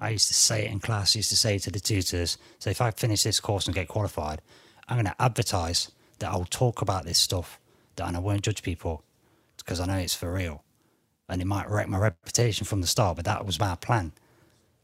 I 0.00 0.10
used 0.10 0.28
to 0.28 0.34
say 0.34 0.64
it 0.64 0.70
in 0.70 0.80
class, 0.80 1.16
used 1.16 1.30
to 1.30 1.36
say 1.36 1.56
it 1.56 1.62
to 1.62 1.70
the 1.70 1.80
tutors. 1.80 2.38
So 2.58 2.70
if 2.70 2.80
I 2.80 2.90
finish 2.90 3.22
this 3.22 3.40
course 3.40 3.66
and 3.66 3.74
get 3.74 3.88
qualified, 3.88 4.40
I'm 4.88 4.96
going 4.96 5.06
to 5.06 5.22
advertise 5.22 5.90
that 6.18 6.30
I'll 6.30 6.44
talk 6.44 6.82
about 6.82 7.04
this 7.04 7.18
stuff 7.18 7.58
that, 7.96 8.06
and 8.06 8.16
I 8.16 8.20
won't 8.20 8.42
judge 8.42 8.62
people 8.62 9.02
because 9.56 9.80
I 9.80 9.86
know 9.86 9.96
it's 9.96 10.14
for 10.14 10.32
real. 10.32 10.62
And 11.28 11.42
it 11.42 11.46
might 11.46 11.68
wreck 11.68 11.88
my 11.88 11.98
reputation 11.98 12.64
from 12.64 12.80
the 12.80 12.86
start, 12.86 13.16
but 13.16 13.24
that 13.24 13.44
was 13.44 13.58
my 13.58 13.74
plan. 13.74 14.12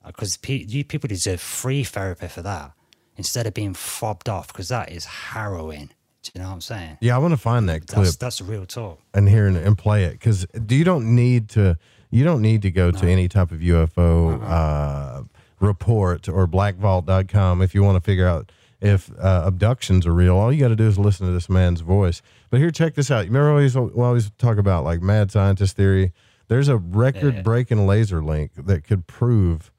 Because 0.04 0.38
you 0.46 0.84
people 0.84 1.08
deserve 1.08 1.40
free 1.40 1.84
therapy 1.84 2.28
for 2.28 2.42
that 2.42 2.72
instead 3.16 3.46
of 3.46 3.54
being 3.54 3.74
fobbed 3.74 4.28
off 4.28 4.48
because 4.48 4.68
that 4.68 4.90
is 4.90 5.04
harrowing. 5.04 5.90
Do 6.22 6.30
you 6.34 6.40
know 6.40 6.48
what 6.48 6.54
I'm 6.54 6.60
saying? 6.62 6.98
Yeah, 7.00 7.16
I 7.16 7.18
want 7.18 7.32
to 7.32 7.38
find 7.38 7.68
that 7.68 7.86
clip 7.86 8.04
That's, 8.04 8.16
that's 8.16 8.40
real 8.40 8.64
talk. 8.64 8.98
and 9.12 9.28
hear 9.28 9.46
and, 9.46 9.56
and 9.56 9.76
play 9.76 10.04
it 10.04 10.12
because 10.12 10.46
you 10.68 10.82
don't 10.84 11.14
need 11.14 11.50
to 11.50 11.76
you 12.10 12.24
don't 12.24 12.40
need 12.40 12.62
to 12.62 12.70
go 12.70 12.90
to 12.90 13.06
any 13.06 13.28
type 13.28 13.50
of 13.50 13.58
UFO 13.58 14.40
uh, 14.42 15.22
report 15.60 16.28
or 16.28 16.46
blackvault.com 16.46 17.60
if 17.60 17.74
you 17.74 17.82
want 17.82 17.96
to 17.96 18.00
figure 18.00 18.26
out 18.26 18.50
if 18.80 19.10
uh, 19.18 19.42
abductions 19.44 20.06
are 20.06 20.14
real. 20.14 20.36
All 20.36 20.52
you 20.52 20.60
got 20.60 20.68
to 20.68 20.76
do 20.76 20.86
is 20.86 20.98
listen 20.98 21.26
to 21.26 21.32
this 21.32 21.48
man's 21.48 21.80
voice. 21.80 22.22
But 22.50 22.60
here, 22.60 22.70
check 22.70 22.94
this 22.94 23.10
out. 23.10 23.26
You 23.26 23.32
remember 23.32 23.50
always 23.50 23.76
we 23.76 24.02
always 24.02 24.30
talk 24.38 24.58
about 24.58 24.84
like 24.84 25.02
mad 25.02 25.30
scientist 25.32 25.76
theory. 25.76 26.12
There's 26.48 26.68
a 26.68 26.76
record 26.76 27.42
breaking 27.42 27.86
laser 27.86 28.22
link 28.22 28.52
that 28.56 28.84
could 28.84 29.06
prove 29.06 29.72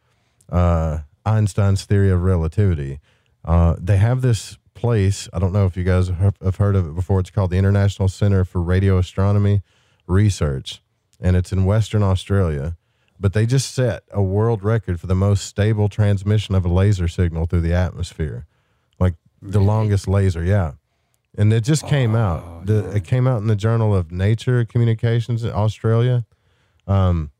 uh, 0.52 1.00
Einstein's 1.26 1.86
theory 1.86 2.10
of 2.12 2.24
relativity. 2.24 3.00
Uh, 3.46 3.76
they 3.80 3.98
have 3.98 4.22
this 4.22 4.58
place. 4.74 5.30
I 5.32 5.40
don't 5.40 5.54
know 5.54 5.66
if 5.66 5.78
you 5.78 5.84
guys 5.84 6.10
have 6.42 6.58
heard 6.58 6.76
of 6.76 6.88
it 6.88 6.96
before. 6.96 7.20
It's 7.20 7.30
called 7.30 7.52
the 7.52 7.58
International 7.58 8.08
Center 8.08 8.44
for 8.44 8.62
Radio 8.62 8.98
Astronomy 8.98 9.62
Research, 10.08 10.82
and 11.22 11.36
it's 11.36 11.52
in 11.52 11.66
Western 11.66 12.04
Australia. 12.04 12.76
But 13.20 13.34
they 13.34 13.46
just 13.46 13.74
set 13.74 14.04
a 14.12 14.22
world 14.22 14.64
record 14.64 15.00
for 15.00 15.08
the 15.08 15.16
most 15.16 15.46
stable 15.46 15.88
transmission 15.88 16.54
of 16.56 16.66
a 16.66 16.68
laser 16.68 17.08
signal 17.08 17.46
through 17.46 17.62
the 17.62 17.74
atmosphere, 17.74 18.46
like 19.00 19.14
the 19.42 19.62
longest 19.62 20.08
laser. 20.08 20.44
Yeah, 20.44 20.74
and 21.38 21.54
it 21.54 21.64
just 21.64 21.88
came 21.88 22.16
out. 22.16 22.66
The, 22.66 22.90
it 22.92 23.06
came 23.06 23.28
out 23.28 23.42
in 23.42 23.48
the 23.48 23.56
Journal 23.56 23.96
of 23.96 24.12
Nature 24.12 24.66
Communications 24.66 25.44
in 25.44 25.52
Australia. 25.52 26.26
Um, 26.88 27.32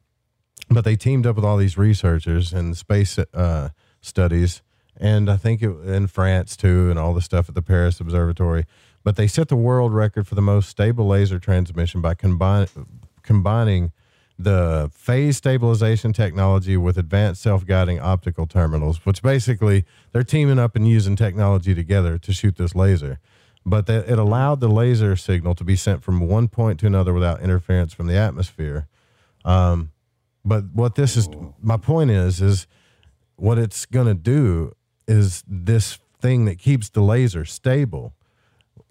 but 0.70 0.84
they 0.84 0.96
teamed 0.96 1.28
up 1.28 1.36
with 1.36 1.46
all 1.46 1.58
these 1.58 1.78
researchers 1.78 2.52
and 2.54 2.76
space 2.76 3.20
uh, 3.20 3.70
studies, 4.02 4.62
and 4.98 5.30
I 5.30 5.38
think 5.38 5.62
it, 5.62 5.70
in 5.86 6.08
France 6.08 6.56
too, 6.56 6.90
and 6.90 6.98
all 6.98 7.14
the 7.14 7.22
stuff 7.22 7.50
at 7.50 7.56
the 7.56 7.62
Paris 7.62 8.00
Observatory. 8.00 8.66
But 9.04 9.16
they 9.18 9.28
set 9.28 9.50
the 9.50 9.56
world 9.56 9.94
record 9.94 10.28
for 10.28 10.36
the 10.36 10.42
most 10.42 10.70
stable 10.70 11.08
laser 11.08 11.38
transmission 11.40 12.02
by 12.02 12.16
combine, 12.16 12.68
combining 13.24 13.92
the 14.38 14.92
phase 14.94 15.38
stabilization 15.38 16.12
technology 16.12 16.76
with 16.76 16.98
advanced 16.98 17.42
self-guiding 17.42 18.00
optical 18.00 18.46
terminals, 18.48 19.06
which 19.06 19.22
basically 19.22 19.86
they're 20.12 20.24
teaming 20.24 20.60
up 20.60 20.76
and 20.76 20.88
using 20.88 21.16
technology 21.16 21.74
together 21.74 22.18
to 22.18 22.34
shoot 22.34 22.58
this 22.58 22.76
laser. 22.76 23.20
but 23.66 23.88
that 23.88 24.08
it 24.08 24.20
allowed 24.20 24.60
the 24.60 24.68
laser 24.68 25.16
signal 25.16 25.56
to 25.56 25.64
be 25.64 25.76
sent 25.76 26.04
from 26.04 26.20
one 26.20 26.48
point 26.48 26.80
to 26.80 26.86
another 26.86 27.14
without 27.14 27.42
interference 27.42 27.94
from 27.94 28.08
the 28.08 28.16
atmosphere. 28.16 28.88
Um, 29.44 29.92
but 30.44 30.66
what 30.74 30.96
this 30.96 31.18
is, 31.18 31.28
my 31.62 31.78
point 31.78 32.12
is, 32.12 32.42
is 32.42 32.68
what 33.38 33.58
it's 33.58 33.86
going 33.86 34.06
to 34.06 34.14
do 34.14 34.74
is 35.08 35.44
this 35.48 36.00
thing 36.20 36.46
that 36.46 36.58
keeps 36.60 36.90
the 36.90 37.02
laser 37.02 37.46
stable, 37.46 38.14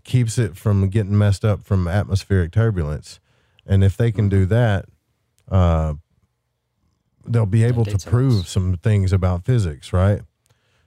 keeps 0.04 0.38
it 0.38 0.56
from 0.56 0.88
getting 0.88 1.16
messed 1.16 1.44
up 1.44 1.62
from 1.64 1.88
atmospheric 1.88 2.52
turbulence. 2.52 3.20
And 3.66 3.82
if 3.82 3.96
they 3.96 4.12
can 4.12 4.28
do 4.28 4.46
that, 4.46 4.86
uh, 5.50 5.94
they'll 7.26 7.46
be 7.46 7.64
able 7.64 7.84
to 7.86 7.98
prove 8.10 8.46
some 8.46 8.76
things 8.76 9.12
about 9.12 9.44
physics, 9.44 9.92
right? 9.92 10.20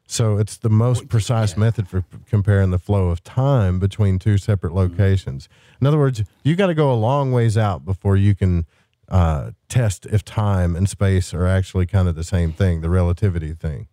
So 0.09 0.37
it's 0.37 0.55
the 0.55 0.69
most 0.69 1.09
precise 1.09 1.57
method 1.57 1.89
for 1.89 2.01
p- 2.03 2.17
comparing 2.29 2.69
the 2.71 2.77
flow 2.79 3.09
of 3.09 3.23
time 3.23 3.77
between 3.79 4.19
two 4.19 4.37
separate 4.37 4.71
Mm-hmm. 4.73 4.93
locations. 4.93 5.49
In 5.81 5.87
other 5.87 5.97
words, 5.97 6.23
you 6.43 6.55
got 6.55 6.67
to 6.67 6.73
go 6.75 6.91
a 6.91 6.95
long 6.95 7.31
ways 7.33 7.57
out 7.57 7.83
before 7.83 8.15
you 8.15 8.33
can 8.33 8.65
uh, 9.09 9.51
test 9.67 10.05
if 10.05 10.23
time 10.23 10.75
and 10.77 10.87
space 10.87 11.33
are 11.33 11.45
actually 11.45 11.87
kind 11.87 12.07
of 12.07 12.15
the 12.15 12.23
same 12.23 12.53
thing, 12.53 12.79
the 12.81 12.89
relativity 12.89 13.53
thing. 13.53 13.87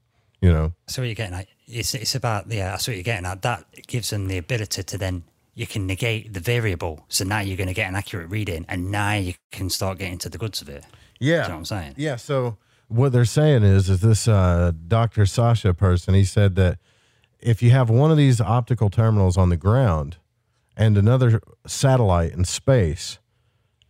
You 0.44 0.52
know, 0.52 0.72
So 0.88 1.00
what 1.00 1.06
you're 1.06 1.14
getting 1.14 1.38
at, 1.38 1.46
it's, 1.66 1.94
it's 1.94 2.14
about, 2.14 2.52
yeah, 2.52 2.72
that's 2.72 2.86
what 2.86 2.96
you're 2.98 3.02
getting 3.02 3.24
at. 3.24 3.40
That 3.40 3.64
gives 3.86 4.10
them 4.10 4.28
the 4.28 4.36
ability 4.36 4.82
to 4.82 4.98
then, 4.98 5.24
you 5.54 5.66
can 5.66 5.86
negate 5.86 6.34
the 6.34 6.40
variable. 6.40 7.06
So 7.08 7.24
now 7.24 7.40
you're 7.40 7.56
going 7.56 7.68
to 7.68 7.74
get 7.74 7.88
an 7.88 7.96
accurate 7.96 8.28
reading 8.28 8.66
and 8.68 8.90
now 8.90 9.14
you 9.14 9.32
can 9.52 9.70
start 9.70 9.98
getting 9.98 10.18
to 10.18 10.28
the 10.28 10.36
goods 10.36 10.60
of 10.60 10.68
it. 10.68 10.84
Yeah. 11.18 11.30
You 11.30 11.38
know 11.42 11.48
what 11.48 11.56
I'm 11.56 11.64
saying? 11.64 11.94
Yeah. 11.96 12.16
So 12.16 12.58
what 12.88 13.12
they're 13.12 13.24
saying 13.24 13.62
is, 13.62 13.88
is 13.88 14.00
this 14.00 14.28
uh, 14.28 14.72
Dr. 14.86 15.24
Sasha 15.24 15.72
person? 15.72 16.12
He 16.12 16.24
said 16.24 16.56
that 16.56 16.78
if 17.40 17.62
you 17.62 17.70
have 17.70 17.88
one 17.88 18.10
of 18.10 18.18
these 18.18 18.38
optical 18.38 18.90
terminals 18.90 19.38
on 19.38 19.48
the 19.48 19.56
ground 19.56 20.18
and 20.76 20.98
another 20.98 21.40
satellite 21.66 22.32
in 22.32 22.44
space 22.44 23.18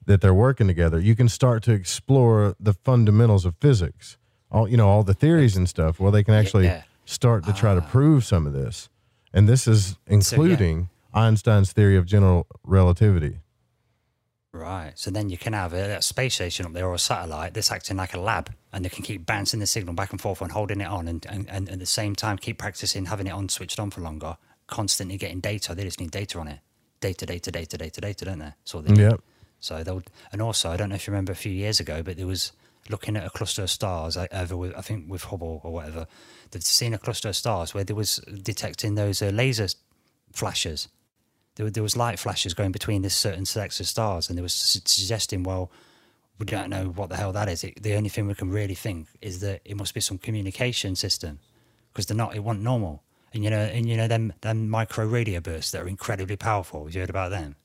that 0.06 0.20
they're 0.20 0.32
working 0.32 0.68
together, 0.68 1.01
you 1.01 1.16
can 1.16 1.28
start 1.28 1.64
to 1.64 1.72
explore 1.72 2.55
the 2.60 2.74
fundamentals 2.74 3.44
of 3.44 3.56
physics. 3.60 4.18
All 4.55 4.68
you 4.68 4.76
know, 4.76 4.89
all 4.89 5.02
the 5.02 5.14
theories 5.14 5.56
and 5.56 5.68
stuff. 5.68 5.98
Well, 5.98 6.12
they 6.12 6.24
can 6.24 6.35
actually 6.35 6.66
Yeah. 6.66 6.82
start 7.05 7.44
to 7.44 7.52
try 7.52 7.74
to 7.74 7.82
ah. 7.82 7.90
prove 7.90 8.24
some 8.24 8.47
of 8.47 8.52
this, 8.52 8.89
and 9.32 9.48
this 9.48 9.66
is 9.66 9.97
yeah. 10.06 10.14
including 10.14 10.89
Einstein's 11.12 11.72
theory 11.72 11.97
of 11.97 12.06
general 12.06 12.47
relativity. 12.62 13.40
Right. 14.55 14.93
So 14.94 15.10
then 15.10 15.31
you 15.31 15.36
can 15.36 15.52
have 15.52 15.72
a, 15.72 15.97
a 15.97 16.02
space 16.02 16.35
station 16.36 16.64
up 16.64 16.72
there 16.72 16.86
or 16.86 16.94
a 16.94 16.98
satellite 16.98 17.55
that's 17.55 17.72
acting 17.72 17.97
like 17.97 18.14
a 18.14 18.20
lab 18.20 18.55
and 18.72 18.85
they 18.85 18.89
can 18.89 19.02
keep 19.02 19.26
bouncing 19.26 19.59
the 19.59 19.66
signal 19.66 19.94
back 19.94 20.12
and 20.12 20.20
forth 20.20 20.40
and 20.40 20.52
holding 20.52 20.81
it 20.81 20.86
on 20.86 21.09
and, 21.09 21.26
and, 21.28 21.48
and 21.51 21.68
at 21.68 21.81
the 21.81 21.86
same 21.86 22.14
time 22.14 22.39
keep 22.39 22.56
practicing 22.56 23.06
having 23.06 23.26
it 23.26 23.32
on 23.32 23.48
switched 23.48 23.81
on 23.81 23.90
for 23.90 24.01
longer, 24.01 24.36
constantly 24.68 25.16
getting 25.16 25.40
data. 25.40 25.74
They 25.74 25.82
just 25.82 26.01
need 26.01 26.12
data 26.12 26.39
on 26.39 26.47
it. 26.47 26.60
Data, 27.01 27.26
data, 27.26 27.51
data, 27.51 27.76
data, 27.76 28.01
data, 28.01 28.24
don't 28.24 28.39
they? 28.39 28.44
That's 28.44 28.74
all 28.74 28.82
they. 28.82 28.94
Yep. 28.94 29.20
So 29.59 29.82
they'll, 29.82 30.02
and 30.31 30.40
also, 30.40 30.70
I 30.70 30.76
don't 30.76 30.89
know 30.89 30.94
if 30.94 31.06
you 31.09 31.12
remember 31.12 31.32
a 31.32 31.36
few 31.36 31.52
years 31.52 31.81
ago, 31.81 32.05
but 32.05 32.16
there 32.16 32.26
was 32.26 32.52
looking 32.89 33.16
at 33.16 33.24
a 33.24 33.31
cluster 33.31 33.62
of 33.62 33.70
stars 33.70 34.16
over 34.16 34.56
with, 34.56 34.74
I 34.77 34.81
think 34.81 35.11
with 35.11 35.24
Hubble 35.24 35.61
or 35.65 35.73
whatever, 35.73 36.06
they've 36.51 36.62
seen 36.62 36.94
a 36.94 36.98
cluster 36.98 37.28
of 37.28 37.36
stars 37.36 37.74
where 37.74 37.85
there 37.85 37.97
was 37.97 38.16
detecting 38.43 38.94
those 38.94 39.23
uh, 39.23 39.27
laser 39.27 39.69
flashes. 40.32 40.89
There, 41.56 41.70
there 41.70 41.82
was 41.82 41.97
light 41.97 42.19
flashes 42.19 42.55
going 42.55 42.73
between 42.73 43.02
this 43.02 43.16
certain 43.16 43.47
selects 43.47 43.81
of 43.81 43.86
stars, 43.86 44.28
and 44.28 44.39
they 44.39 44.47
su- 44.48 44.81
suggesting, 44.85 45.44
well, 45.44 45.70
we 46.39 46.47
don't 46.47 46.69
know 46.69 46.86
what 46.86 47.09
the 47.11 47.16
hell 47.16 47.32
that 47.32 47.48
is. 47.48 47.65
It, 47.65 47.82
the 47.82 47.94
only 47.94 48.09
thing 48.09 48.27
we 48.27 48.35
can 48.35 48.51
really 48.51 48.74
think 48.74 49.09
is 49.20 49.40
that 49.40 49.61
it 49.65 49.77
must 49.77 49.94
be 49.94 50.01
some 50.01 50.19
communication 50.19 50.97
system 50.97 51.39
because 51.93 52.06
they're 52.06 52.16
not. 52.16 52.35
It 52.35 52.40
wasn't 52.40 52.65
normal. 52.65 53.02
And 53.32 53.44
you 53.44 53.51
know, 53.51 53.59
and 53.59 53.89
you 53.89 53.97
know 53.97 54.09
them 54.09 54.32
them 54.40 54.69
micro 54.69 55.06
radio 55.06 55.40
bursts 55.40 55.70
that 55.73 55.82
are 55.82 55.89
incredibly 55.89 56.36
powerful. 56.36 56.85
Have 56.85 56.94
you 56.94 57.01
heard 57.01 57.11
about 57.11 57.31
them? 57.31 57.56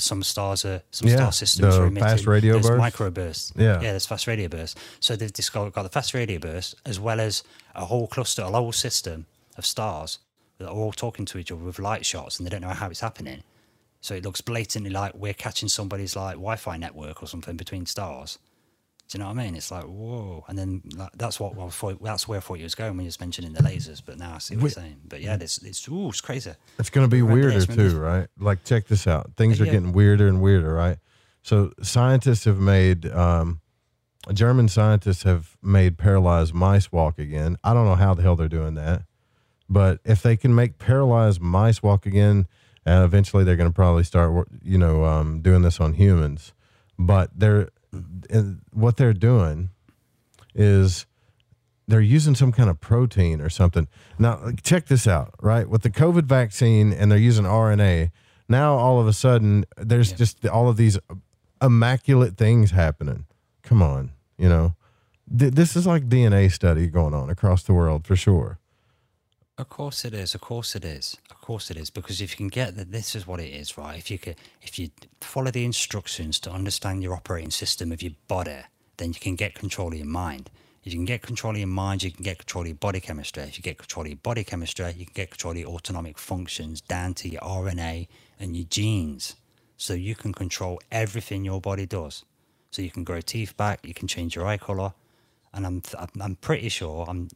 Some 0.00 0.22
stars 0.22 0.64
are 0.64 0.82
some 0.90 1.08
Yeah, 1.08 1.16
star 1.16 1.32
systems 1.32 1.74
the 1.74 1.82
are 1.82 1.86
emitting 1.86 2.08
fast 2.08 2.26
radio 2.26 2.54
bursts? 2.60 2.70
micro 2.78 3.10
bursts. 3.10 3.52
Yeah. 3.56 3.74
yeah, 3.80 3.90
there's 3.92 4.06
fast 4.06 4.26
radio 4.26 4.48
bursts. 4.48 4.78
So 5.00 5.16
they've 5.16 5.32
discovered 5.32 5.72
got 5.72 5.82
the 5.82 5.88
fast 5.88 6.14
radio 6.14 6.38
bursts 6.38 6.74
as 6.86 6.98
well 7.00 7.20
as 7.20 7.42
a 7.74 7.84
whole 7.86 8.06
cluster, 8.06 8.42
a 8.42 8.46
whole 8.50 8.72
system 8.72 9.26
of 9.56 9.64
stars 9.66 10.18
that 10.58 10.66
are 10.68 10.74
all 10.74 10.92
talking 10.92 11.24
to 11.26 11.38
each 11.38 11.52
other 11.52 11.62
with 11.62 11.78
light 11.78 12.04
shots, 12.04 12.38
and 12.38 12.46
they 12.46 12.50
don't 12.50 12.62
know 12.62 12.68
how 12.68 12.88
it's 12.90 13.00
happening. 13.00 13.42
So 14.00 14.14
it 14.14 14.24
looks 14.24 14.40
blatantly 14.40 14.90
like 14.90 15.14
we're 15.14 15.34
catching 15.34 15.68
somebody's 15.68 16.14
like 16.16 16.34
Wi-Fi 16.34 16.76
network 16.76 17.22
or 17.22 17.26
something 17.26 17.56
between 17.56 17.86
stars. 17.86 18.38
Do 19.08 19.16
you 19.16 19.24
know 19.24 19.30
what 19.30 19.38
I 19.38 19.44
mean? 19.44 19.56
It's 19.56 19.70
like 19.70 19.84
whoa, 19.84 20.44
and 20.48 20.58
then 20.58 20.82
like, 20.94 21.10
that's 21.16 21.40
what 21.40 21.58
I 21.58 21.68
thought, 21.70 22.02
that's 22.02 22.28
where 22.28 22.36
I 22.36 22.40
thought 22.40 22.58
you 22.58 22.64
was 22.64 22.74
going 22.74 22.90
when 22.90 23.00
you 23.00 23.08
was 23.08 23.18
mentioning 23.18 23.54
the 23.54 23.62
lasers. 23.62 24.02
But 24.04 24.18
now 24.18 24.34
I 24.34 24.38
see 24.38 24.54
what 24.54 24.64
Wait. 24.64 24.76
you're 24.76 24.84
saying. 24.84 25.00
But 25.08 25.22
yeah, 25.22 25.38
it's 25.40 25.58
it's 25.62 25.88
ooh, 25.88 26.08
it's 26.10 26.20
crazy. 26.20 26.52
It's 26.78 26.90
going 26.90 27.06
to 27.06 27.10
be 27.10 27.22
Remember 27.22 27.48
weirder 27.48 27.64
this, 27.64 27.92
too, 27.92 27.98
right? 27.98 28.28
Like, 28.38 28.64
check 28.64 28.86
this 28.86 29.06
out. 29.06 29.32
Things 29.36 29.62
are 29.62 29.64
Yeah. 29.64 29.72
getting 29.72 29.92
weirder 29.92 30.28
and 30.28 30.42
weirder, 30.42 30.74
right? 30.74 30.98
So, 31.42 31.72
scientists 31.82 32.44
have 32.44 32.58
made, 32.58 33.06
um, 33.06 33.60
German 34.34 34.68
scientists 34.68 35.22
have 35.22 35.56
made 35.62 35.96
paralyzed 35.96 36.52
mice 36.52 36.92
walk 36.92 37.18
again. 37.18 37.56
I 37.64 37.72
don't 37.72 37.86
know 37.86 37.94
how 37.94 38.12
the 38.12 38.20
hell 38.22 38.36
they're 38.36 38.46
doing 38.46 38.74
that, 38.74 39.04
but 39.70 40.00
if 40.04 40.22
they 40.22 40.36
can 40.36 40.54
make 40.54 40.78
paralyzed 40.78 41.40
mice 41.40 41.82
walk 41.82 42.04
again, 42.04 42.46
uh, 42.86 43.02
eventually 43.06 43.42
they're 43.44 43.56
going 43.56 43.70
to 43.70 43.74
probably 43.74 44.04
start, 44.04 44.48
you 44.62 44.76
know, 44.76 45.04
um, 45.04 45.40
doing 45.40 45.62
this 45.62 45.80
on 45.80 45.94
humans. 45.94 46.52
But 46.98 47.30
they're, 47.34 47.70
and 48.30 48.60
what 48.72 48.96
they're 48.96 49.12
doing 49.12 49.70
is 50.54 51.06
they're 51.86 52.00
using 52.00 52.34
some 52.34 52.52
kind 52.52 52.68
of 52.68 52.80
protein 52.80 53.40
or 53.40 53.48
something. 53.48 53.88
Now, 54.18 54.52
check 54.62 54.86
this 54.86 55.06
out, 55.06 55.34
right? 55.40 55.68
With 55.68 55.82
the 55.82 55.90
COVID 55.90 56.24
vaccine 56.24 56.92
and 56.92 57.10
they're 57.10 57.18
using 57.18 57.44
RNA, 57.44 58.10
now 58.48 58.74
all 58.74 59.00
of 59.00 59.06
a 59.06 59.12
sudden 59.12 59.64
there's 59.76 60.12
just 60.12 60.46
all 60.46 60.68
of 60.68 60.76
these 60.76 60.98
immaculate 61.62 62.36
things 62.36 62.70
happening. 62.72 63.26
Come 63.62 63.82
on, 63.82 64.12
you 64.36 64.48
know. 64.48 64.74
Th- 65.36 65.52
this 65.52 65.76
is 65.76 65.86
like 65.86 66.08
DNA 66.08 66.50
study 66.52 66.86
going 66.86 67.14
on 67.14 67.30
across 67.30 67.62
the 67.62 67.74
world 67.74 68.06
for 68.06 68.16
sure. 68.16 68.58
Of 69.58 69.68
course 69.68 70.04
it 70.04 70.14
is. 70.14 70.36
Of 70.36 70.40
course 70.40 70.76
it 70.76 70.84
is. 70.84 71.16
Of 71.30 71.40
course 71.40 71.68
it 71.68 71.76
is. 71.76 71.90
Because 71.90 72.20
if 72.20 72.32
you 72.32 72.36
can 72.36 72.48
get 72.48 72.76
that, 72.76 72.92
this 72.92 73.16
is 73.16 73.26
what 73.26 73.40
it 73.40 73.52
is, 73.52 73.76
right? 73.76 73.98
If 73.98 74.08
you 74.08 74.18
can, 74.18 74.36
if 74.62 74.78
you 74.78 74.90
follow 75.20 75.50
the 75.50 75.64
instructions 75.64 76.38
to 76.40 76.50
understand 76.52 77.02
your 77.02 77.14
operating 77.14 77.50
system 77.50 77.90
of 77.90 78.00
your 78.00 78.12
body, 78.28 78.60
then 78.98 79.08
you 79.08 79.18
can 79.18 79.34
get 79.34 79.54
control 79.54 79.88
of 79.88 79.98
your 79.98 80.06
mind. 80.06 80.48
If 80.84 80.92
you 80.92 80.98
can 81.00 81.06
get 81.06 81.22
control 81.22 81.54
of 81.54 81.58
your 81.58 81.66
mind, 81.66 82.04
you 82.04 82.12
can 82.12 82.22
get 82.22 82.38
control 82.38 82.62
of 82.62 82.68
your 82.68 82.76
body 82.76 83.00
chemistry. 83.00 83.42
If 83.42 83.58
you 83.58 83.62
get 83.62 83.78
control 83.78 84.06
of 84.06 84.10
your 84.10 84.18
body 84.18 84.44
chemistry, 84.44 84.94
you 84.96 85.06
can 85.06 85.14
get 85.14 85.30
control 85.30 85.52
of 85.52 85.58
your 85.58 85.70
autonomic 85.70 86.18
functions 86.18 86.80
down 86.80 87.14
to 87.14 87.28
your 87.28 87.40
RNA 87.40 88.06
and 88.38 88.56
your 88.56 88.66
genes. 88.70 89.34
So 89.76 89.92
you 89.94 90.14
can 90.14 90.32
control 90.32 90.80
everything 90.92 91.44
your 91.44 91.60
body 91.60 91.84
does. 91.84 92.24
So 92.70 92.80
you 92.80 92.90
can 92.90 93.02
grow 93.02 93.20
teeth 93.20 93.56
back, 93.56 93.80
you 93.84 93.94
can 93.94 94.06
change 94.06 94.36
your 94.36 94.46
eye 94.46 94.56
color, 94.56 94.92
and 95.54 95.66
I'm 95.66 95.82
I'm- 96.20 96.36
pretty 96.40 96.68
sure 96.68 97.06
I'm 97.08 97.28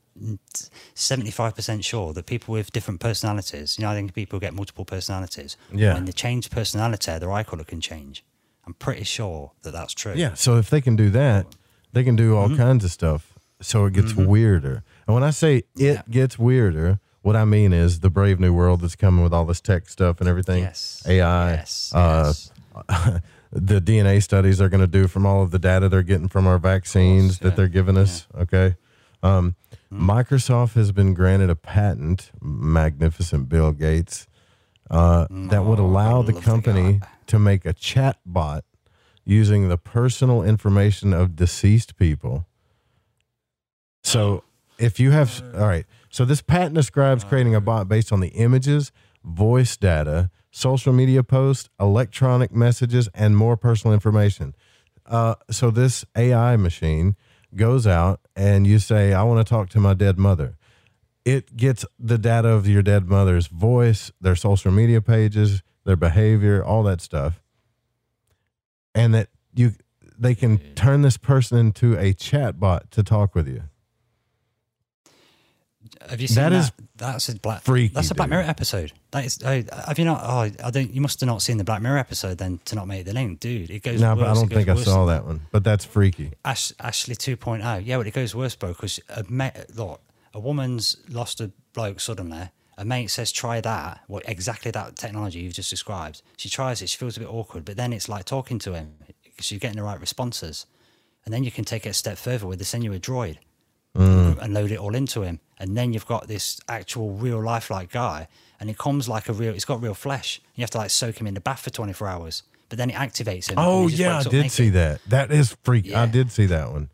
seventy 0.94 1.30
five 1.30 1.54
percent 1.54 1.84
sure 1.84 2.12
that 2.12 2.26
people 2.26 2.52
with 2.52 2.70
different 2.72 3.00
personalities, 3.00 3.78
you 3.78 3.84
know, 3.84 3.90
I 3.90 3.94
think 3.94 4.12
people 4.14 4.38
get 4.38 4.54
multiple 4.54 4.84
personalities. 4.84 5.56
Yeah. 5.72 5.94
When 5.94 6.04
they 6.04 6.12
change 6.12 6.50
personality, 6.50 7.18
their 7.18 7.32
eye 7.32 7.42
color 7.44 7.64
can 7.64 7.80
change. 7.80 8.24
I'm 8.66 8.74
pretty 8.74 9.04
sure 9.04 9.52
that 9.62 9.72
that's 9.72 9.92
true. 9.94 10.14
Yeah. 10.16 10.34
So 10.34 10.56
if 10.56 10.70
they 10.70 10.80
can 10.80 10.96
do 10.96 11.10
that, 11.10 11.46
they 11.92 12.04
can 12.04 12.16
do 12.16 12.36
all 12.36 12.48
Mm-hmm. 12.48 12.56
kinds 12.62 12.84
of 12.84 12.90
stuff. 12.90 13.32
So 13.60 13.86
it 13.86 13.92
gets 13.94 14.14
weirder. 14.14 14.82
And 15.06 15.14
when 15.14 15.22
I 15.24 15.30
say 15.30 15.62
it 15.76 16.10
gets 16.10 16.38
weirder, 16.38 16.98
what 17.22 17.36
I 17.36 17.44
mean 17.44 17.72
is 17.72 18.00
the 18.00 18.10
brave 18.10 18.40
new 18.40 18.52
world 18.52 18.80
that's 18.80 18.96
coming 18.96 19.22
with 19.22 19.32
all 19.32 19.44
this 19.44 19.60
tech 19.60 19.88
stuff 19.88 20.20
and 20.20 20.28
everything. 20.28 20.62
Yes. 20.64 21.02
AI. 21.06 21.52
Yes, 21.52 21.92
Uh, 21.94 22.32
the 23.52 23.80
DNA 23.80 24.22
studies 24.22 24.58
they're 24.58 24.68
going 24.68 24.80
to 24.80 24.86
do 24.86 25.06
from 25.06 25.26
all 25.26 25.42
of 25.42 25.50
the 25.50 25.58
data 25.58 25.88
they're 25.88 26.02
getting 26.02 26.28
from 26.28 26.46
our 26.46 26.58
vaccines 26.58 27.38
that 27.40 27.54
they're 27.54 27.68
giving 27.68 27.98
us. 27.98 28.26
Okay. 28.34 28.76
Um, 29.22 29.56
Mm-hmm. 29.92 30.10
Microsoft 30.10 30.74
has 30.74 30.90
been 30.90 31.12
granted 31.12 31.50
a 31.50 31.56
patent, 31.56 32.30
magnificent 32.40 33.48
Bill 33.48 33.72
Gates, 33.72 34.26
uh, 34.90 35.26
that 35.30 35.64
would 35.64 35.78
allow 35.78 36.22
the 36.22 36.32
the 36.32 36.40
company 36.40 37.00
to 37.26 37.38
make 37.38 37.66
a 37.66 37.72
chat 37.72 38.18
bot 38.24 38.64
using 39.24 39.68
the 39.68 39.76
personal 39.76 40.42
information 40.42 41.12
of 41.12 41.36
deceased 41.36 41.96
people. 41.96 42.46
So 44.02 44.44
if 44.78 44.98
you 44.98 45.10
have, 45.10 45.42
all 45.54 45.66
right, 45.66 45.86
so 46.10 46.24
this 46.24 46.42
patent 46.42 46.74
describes 46.74 47.22
creating 47.22 47.54
a 47.54 47.60
bot 47.60 47.88
based 47.88 48.12
on 48.12 48.20
the 48.20 48.28
images, 48.28 48.92
voice 49.24 49.76
data, 49.76 50.30
social 50.52 50.92
media 50.92 51.24
posts, 51.24 51.68
electronic 51.80 52.52
messages, 52.52 53.08
and 53.14 53.36
more 53.36 53.56
personal 53.56 53.92
information. 53.92 54.54
Uh, 55.04 55.34
so 55.50 55.70
this 55.70 56.04
AI 56.16 56.56
machine 56.56 57.16
goes 57.56 57.86
out 57.86 58.20
and 58.36 58.66
you 58.66 58.78
say, 58.78 59.12
I 59.12 59.24
want 59.24 59.44
to 59.44 59.50
talk 59.50 59.68
to 59.70 59.80
my 59.80 59.94
dead 59.94 60.18
mother. 60.18 60.56
It 61.24 61.56
gets 61.56 61.84
the 61.98 62.18
data 62.18 62.48
of 62.48 62.68
your 62.68 62.82
dead 62.82 63.08
mother's 63.08 63.46
voice, 63.46 64.12
their 64.20 64.36
social 64.36 64.70
media 64.70 65.00
pages, 65.00 65.62
their 65.84 65.96
behavior, 65.96 66.64
all 66.64 66.82
that 66.84 67.00
stuff. 67.00 67.42
And 68.94 69.14
that 69.14 69.28
you 69.54 69.72
they 70.18 70.34
can 70.34 70.58
turn 70.74 71.02
this 71.02 71.16
person 71.16 71.58
into 71.58 71.98
a 71.98 72.12
chat 72.12 72.60
bot 72.60 72.90
to 72.92 73.02
talk 73.02 73.34
with 73.34 73.48
you. 73.48 73.64
Have 76.12 76.20
you 76.20 76.28
seen 76.28 76.36
That 76.36 76.50
that? 76.50 76.58
is 76.58 76.72
that's 76.94 77.28
a 77.30 77.36
black. 77.36 77.62
freaky, 77.62 77.94
That's 77.94 78.10
a 78.10 78.14
Black 78.14 78.26
dude. 78.26 78.32
Mirror 78.36 78.44
episode. 78.44 78.92
That 79.12 79.24
is. 79.24 79.38
Oh, 79.42 79.62
have 79.86 79.98
you 79.98 80.04
not? 80.04 80.20
Oh, 80.22 80.40
I 80.62 80.70
don't. 80.70 80.92
You 80.92 81.00
must 81.00 81.18
have 81.20 81.26
not 81.26 81.40
seen 81.40 81.56
the 81.56 81.64
Black 81.64 81.80
Mirror 81.80 81.96
episode 81.96 82.36
then 82.36 82.60
to 82.66 82.74
not 82.76 82.86
make 82.86 83.06
the 83.06 83.14
link, 83.14 83.40
dude. 83.40 83.70
It 83.70 83.82
goes. 83.82 83.98
No, 83.98 84.10
worse, 84.14 84.18
but 84.20 84.30
I 84.30 84.34
don't 84.34 84.48
think 84.50 84.68
I 84.68 84.74
saw 84.74 85.06
that 85.06 85.24
one. 85.24 85.40
But 85.50 85.64
that's 85.64 85.86
freaky. 85.86 86.32
Ash, 86.44 86.70
Ashley 86.78 87.14
2.0. 87.16 87.82
Yeah, 87.86 87.96
well, 87.96 88.06
it 88.06 88.12
goes 88.12 88.34
worse, 88.34 88.54
bro, 88.54 88.68
because 88.74 89.00
a 89.08 89.24
mate, 89.30 89.54
look, 89.74 90.02
a 90.34 90.38
woman's 90.38 90.98
lost 91.08 91.40
a 91.40 91.50
bloke 91.72 91.98
suddenly. 91.98 92.50
A 92.76 92.84
mate 92.84 93.08
says, 93.10 93.32
try 93.32 93.62
that, 93.62 94.00
what 94.06 94.22
exactly 94.28 94.70
that 94.70 94.96
technology 94.96 95.40
you've 95.40 95.54
just 95.54 95.70
described. 95.70 96.20
She 96.36 96.48
tries 96.50 96.82
it, 96.82 96.88
she 96.88 96.98
feels 96.98 97.16
a 97.16 97.20
bit 97.20 97.28
awkward, 97.30 97.64
but 97.64 97.76
then 97.76 97.92
it's 97.92 98.08
like 98.08 98.24
talking 98.26 98.58
to 98.60 98.74
him 98.74 98.94
because 99.24 99.50
you're 99.50 99.60
getting 99.60 99.76
the 99.78 99.82
right 99.82 100.00
responses. 100.00 100.66
And 101.24 101.32
then 101.32 101.42
you 101.44 101.50
can 101.50 101.64
take 101.64 101.86
it 101.86 101.90
a 101.90 101.94
step 101.94 102.18
further 102.18 102.46
where 102.46 102.56
they 102.56 102.64
send 102.64 102.82
you 102.84 102.92
a 102.92 102.98
droid 102.98 103.38
Mm. 103.94 104.38
and 104.38 104.54
load 104.54 104.70
it 104.70 104.78
all 104.78 104.94
into 104.94 105.20
him. 105.20 105.40
And 105.58 105.76
then 105.76 105.92
you've 105.92 106.06
got 106.06 106.26
this 106.26 106.58
actual 106.66 107.10
real 107.10 107.42
life 107.42 107.70
like 107.70 107.92
guy, 107.92 108.26
and 108.58 108.70
he 108.70 108.74
comes 108.74 109.08
like 109.08 109.28
a 109.28 109.32
real, 109.32 109.54
it's 109.54 109.66
got 109.66 109.82
real 109.82 109.94
flesh. 109.94 110.40
You 110.54 110.62
have 110.62 110.70
to 110.70 110.78
like 110.78 110.90
soak 110.90 111.20
him 111.20 111.26
in 111.26 111.34
the 111.34 111.40
bath 111.40 111.60
for 111.60 111.70
24 111.70 112.08
hours, 112.08 112.42
but 112.68 112.78
then 112.78 112.88
it 112.88 112.96
activates 112.96 113.50
him. 113.50 113.56
Oh 113.58 113.88
yeah, 113.88 114.18
I 114.18 114.22
did 114.22 114.32
naked. 114.32 114.52
see 114.52 114.70
that. 114.70 115.00
That 115.08 115.30
is 115.30 115.56
freaky. 115.62 115.94
I 115.94 116.06
did 116.06 116.32
see 116.32 116.46
that 116.46 116.72
one. 116.72 116.88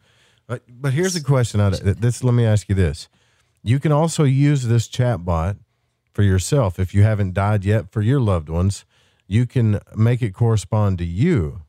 But 0.48 0.62
but 0.68 0.92
here's 0.92 1.14
a 1.14 1.22
question. 1.22 1.60
I, 1.60 1.70
this 1.70 2.24
let 2.24 2.34
me 2.34 2.44
ask 2.44 2.68
you 2.68 2.74
this: 2.74 3.08
You 3.62 3.78
can 3.78 3.92
also 3.92 4.24
use 4.24 4.66
this 4.66 4.88
chat 4.88 5.24
bot 5.24 5.56
for 6.12 6.22
yourself 6.22 6.80
if 6.80 6.94
you 6.94 7.04
haven't 7.04 7.34
died 7.34 7.64
yet 7.64 7.92
for 7.92 8.02
your 8.02 8.18
loved 8.18 8.48
ones. 8.48 8.84
You 9.28 9.46
can 9.46 9.78
make 9.94 10.20
it 10.22 10.34
correspond 10.34 10.98
to 10.98 11.04
you, 11.04 11.60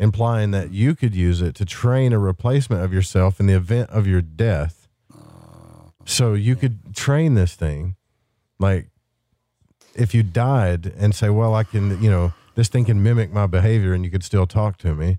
implying 0.00 0.50
that 0.50 0.72
you 0.72 0.96
could 0.96 1.14
use 1.14 1.42
it 1.42 1.54
to 1.54 1.64
train 1.66 2.14
a 2.14 2.18
replacement 2.18 2.82
of 2.82 2.90
yourself 2.90 3.38
in 3.38 3.46
the 3.46 3.52
event 3.52 3.90
of 3.90 4.06
your 4.06 4.22
death. 4.22 4.88
So 6.06 6.32
you 6.32 6.56
could 6.56 6.96
train 6.96 7.34
this 7.34 7.54
thing, 7.54 7.96
like 8.58 8.88
if 9.94 10.14
you 10.14 10.22
died 10.22 10.92
and 10.96 11.14
say, 11.14 11.28
well, 11.28 11.54
I 11.54 11.64
can, 11.64 12.02
you 12.02 12.10
know, 12.10 12.32
this 12.54 12.68
thing 12.68 12.86
can 12.86 13.02
mimic 13.02 13.30
my 13.30 13.46
behavior 13.46 13.92
and 13.92 14.02
you 14.02 14.10
could 14.10 14.24
still 14.24 14.46
talk 14.46 14.78
to 14.78 14.94
me. 14.94 15.18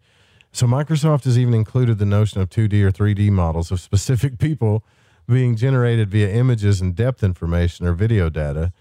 So 0.51 0.65
Microsoft 0.65 1.25
has 1.25 1.37
even 1.37 1.53
included 1.53 1.99
the 1.99 2.05
notion 2.05 2.41
of 2.41 2.49
2D 2.49 2.81
or 2.81 2.91
3D 2.91 3.29
models 3.29 3.71
of 3.71 3.79
specific 3.79 4.39
people 4.39 4.83
being 5.27 5.55
generated 5.55 6.09
via 6.09 6.29
images 6.29 6.81
and 6.81 6.95
depth 6.95 7.23
information 7.23 7.85
or 7.85 7.93
video 7.93 8.29
data. 8.29 8.73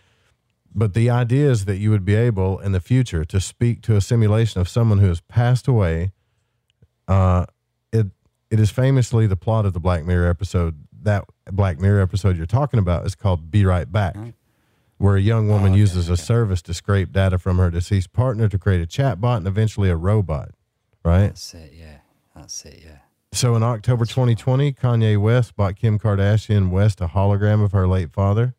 But 0.73 0.95
the 0.95 1.11
idea 1.11 1.51
is 1.51 1.65
that 1.65 1.79
you 1.79 1.91
would 1.91 2.05
be 2.05 2.15
able 2.15 2.59
in 2.61 2.73
the 2.73 2.81
future 2.81 3.25
to 3.25 3.41
speak 3.41 3.83
to 3.83 3.97
a 3.97 4.01
simulation 4.01 4.61
of 4.61 4.69
someone 4.69 4.99
who 4.99 5.09
has 5.09 5.21
passed 5.21 5.67
away. 5.67 6.13
Uh, 7.09 7.47
it 7.93 8.07
it 8.51 8.61
is 8.61 8.71
famously 8.71 9.27
the 9.27 9.37
plot 9.37 9.67
of 9.67 9.73
the 9.73 9.81
Black 9.81 10.05
Mirror 10.05 10.29
episode. 10.31 10.85
That 11.03 11.25
Black 11.51 11.81
Mirror 11.81 12.01
episode 12.03 12.37
you're 12.37 12.47
talking 12.47 12.79
about 12.79 13.05
is 13.07 13.15
called 13.15 13.51
"Be 13.51 13.65
Right 13.65 13.91
Back," 13.91 14.17
where 14.99 15.17
a 15.17 15.21
young 15.21 15.49
woman 15.49 15.75
uses 15.75 16.09
a 16.09 16.17
service 16.17 16.63
to 16.63 16.75
scrape 16.75 17.11
data 17.13 17.39
from 17.39 17.59
her 17.59 17.71
deceased 17.71 18.13
partner 18.13 18.49
to 18.49 18.59
create 18.59 18.83
a 18.83 18.87
chatbot 18.87 19.39
and 19.39 19.47
eventually 19.47 19.91
a 19.91 19.97
robot. 19.97 20.51
Right. 21.05 21.29
That's 21.29 21.55
it, 21.55 21.73
yeah. 21.75 21.99
That's 22.37 22.65
it, 22.65 22.81
yeah. 22.85 22.99
So 23.33 23.55
in 23.57 23.63
October 23.63 24.05
2020, 24.05 24.73
Kanye 24.73 25.17
West 25.21 25.57
bought 25.57 25.77
Kim 25.77 25.99
Kardashian 25.99 26.71
West 26.71 27.01
a 27.01 27.07
hologram 27.07 27.65
of 27.65 27.73
her 27.73 27.87
late 27.89 28.13
father, 28.13 28.55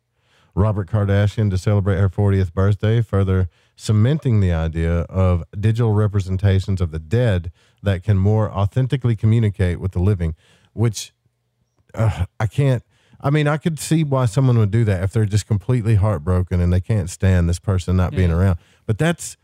Robert 0.54 0.88
Kardashian, 0.88 1.50
to 1.50 1.58
celebrate 1.58 1.96
her 1.96 2.08
40th 2.08 2.52
birthday, 2.52 3.00
further 3.00 3.48
cementing 3.76 4.40
the 4.40 4.52
idea 4.52 5.00
of 5.02 5.44
digital 5.58 5.92
representations 5.92 6.80
of 6.80 6.90
the 6.90 6.98
dead 6.98 7.50
that 7.82 8.02
can 8.02 8.18
more 8.18 8.50
authentically 8.50 9.16
communicate 9.16 9.80
with 9.80 9.92
the 9.92 9.98
living, 9.98 10.34
which 10.72 11.12
uh, 11.94 12.26
I 12.38 12.46
can't. 12.46 12.82
I 13.20 13.30
mean, 13.30 13.46
I 13.46 13.56
could 13.56 13.78
see 13.78 14.02
why 14.02 14.26
someone 14.26 14.58
would 14.58 14.72
do 14.72 14.84
that 14.84 15.02
if 15.04 15.12
they're 15.12 15.26
just 15.26 15.46
completely 15.46 15.94
heartbroken 15.94 16.60
and 16.60 16.72
they 16.72 16.80
can't 16.80 17.08
stand 17.08 17.48
this 17.48 17.60
person 17.60 17.96
not 17.96 18.10
being 18.10 18.32
around. 18.32 18.58
But 18.84 18.98
that's 18.98 19.36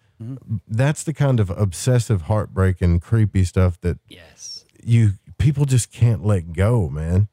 that's 0.67 1.05
the 1.05 1.15
kind 1.15 1.39
of 1.39 1.49
obsessive, 1.51 2.23
heartbreak 2.23 2.83
and 2.83 3.01
creepy 3.01 3.45
stuff 3.45 3.81
that 3.83 3.99
yes 4.09 4.59
you 4.83 5.13
people 5.39 5.65
just 5.65 5.93
can't 5.93 6.25
let 6.25 6.53
go, 6.53 6.89
man. 6.89 7.29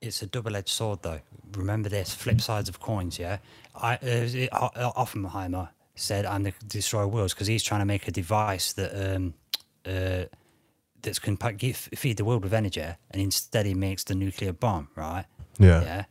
It's 0.00 0.22
a 0.22 0.26
double-edged 0.26 0.68
sword, 0.68 1.02
though. 1.02 1.20
Remember 1.54 1.88
this: 1.88 2.14
flip 2.14 2.40
sides 2.40 2.68
of 2.68 2.80
coins. 2.80 3.18
Yeah, 3.18 3.38
I 3.74 3.94
uh, 3.94 3.98
it- 4.02 4.48
uh, 4.52 4.92
Oppenheimer 4.96 5.70
said, 5.94 6.24
"I'm 6.26 6.42
the 6.42 6.52
destroyer 6.66 7.04
of 7.04 7.12
worlds" 7.12 7.34
because 7.34 7.46
he's 7.46 7.62
trying 7.62 7.80
to 7.80 7.86
make 7.86 8.08
a 8.08 8.10
device 8.10 8.72
that 8.74 8.92
um 9.16 9.34
uh 9.86 10.24
that's 11.02 11.18
can 11.20 11.36
give, 11.56 11.76
feed 11.94 12.16
the 12.16 12.24
world 12.24 12.42
with 12.42 12.52
energy, 12.52 12.80
and 12.82 13.22
instead 13.22 13.64
he 13.66 13.74
makes 13.74 14.02
the 14.04 14.14
nuclear 14.14 14.52
bomb. 14.52 14.88
Right? 14.96 15.24
Yeah. 15.58 15.82
Yeah. 15.82 16.04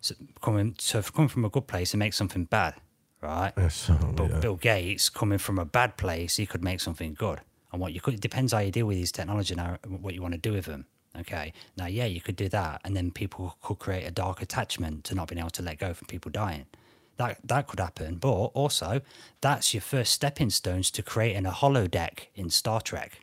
So 0.00 0.14
coming 0.42 0.74
so 0.78 1.00
coming 1.02 1.28
from 1.28 1.44
a 1.44 1.48
good 1.48 1.66
place 1.66 1.94
and 1.94 1.98
make 2.00 2.12
something 2.12 2.44
bad, 2.44 2.74
right? 3.20 3.52
Yes, 3.56 3.90
but 4.16 4.30
yeah. 4.30 4.40
Bill 4.40 4.56
Gates 4.56 5.08
coming 5.08 5.38
from 5.38 5.58
a 5.58 5.64
bad 5.64 5.96
place, 5.96 6.36
he 6.36 6.46
could 6.46 6.62
make 6.62 6.80
something 6.80 7.14
good. 7.14 7.40
And 7.72 7.80
what 7.80 7.92
you 7.94 8.00
could 8.00 8.14
it 8.14 8.20
depends 8.20 8.52
how 8.52 8.58
you 8.58 8.70
deal 8.70 8.86
with 8.86 8.98
these 8.98 9.12
technology 9.12 9.54
now, 9.54 9.78
what 9.88 10.12
you 10.14 10.20
want 10.20 10.34
to 10.34 10.40
do 10.40 10.52
with 10.52 10.66
them. 10.66 10.86
Okay. 11.18 11.52
Now, 11.76 11.86
yeah, 11.86 12.06
you 12.06 12.20
could 12.20 12.36
do 12.36 12.48
that, 12.48 12.80
and 12.84 12.96
then 12.96 13.10
people 13.10 13.56
could 13.62 13.78
create 13.78 14.06
a 14.06 14.10
dark 14.10 14.40
attachment 14.40 15.04
to 15.04 15.14
not 15.14 15.28
being 15.28 15.38
able 15.38 15.50
to 15.50 15.62
let 15.62 15.78
go 15.78 15.92
from 15.92 16.06
people 16.06 16.30
dying. 16.30 16.66
That 17.18 17.38
that 17.44 17.66
could 17.66 17.78
happen, 17.80 18.16
but 18.16 18.30
also 18.30 19.02
that's 19.40 19.74
your 19.74 19.82
first 19.82 20.12
stepping 20.12 20.50
stones 20.50 20.90
to 20.92 21.02
creating 21.02 21.44
a 21.44 21.50
holodeck 21.50 22.28
in 22.34 22.48
Star 22.48 22.80
Trek. 22.80 23.20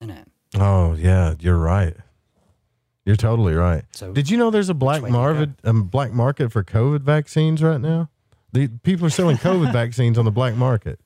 Isn't 0.00 0.16
it? 0.16 0.28
Oh 0.56 0.94
yeah, 0.94 1.34
you're 1.38 1.58
right. 1.58 1.96
You're 3.04 3.16
totally 3.16 3.54
right. 3.54 3.84
So 3.92 4.12
Did 4.12 4.28
you 4.28 4.36
know 4.36 4.50
there's 4.50 4.68
a 4.68 4.74
black 4.74 5.00
way 5.00 5.08
do 5.08 5.14
you 5.14 5.20
market 5.22 5.50
um, 5.64 5.84
black 5.84 6.12
market 6.12 6.52
for 6.52 6.62
COVID 6.62 7.00
vaccines 7.00 7.62
right 7.62 7.80
now? 7.80 8.10
The 8.52 8.68
people 8.68 9.06
are 9.06 9.10
selling 9.10 9.36
COVID 9.38 9.72
vaccines 9.72 10.18
on 10.18 10.24
the 10.24 10.30
black 10.30 10.54
market. 10.56 11.00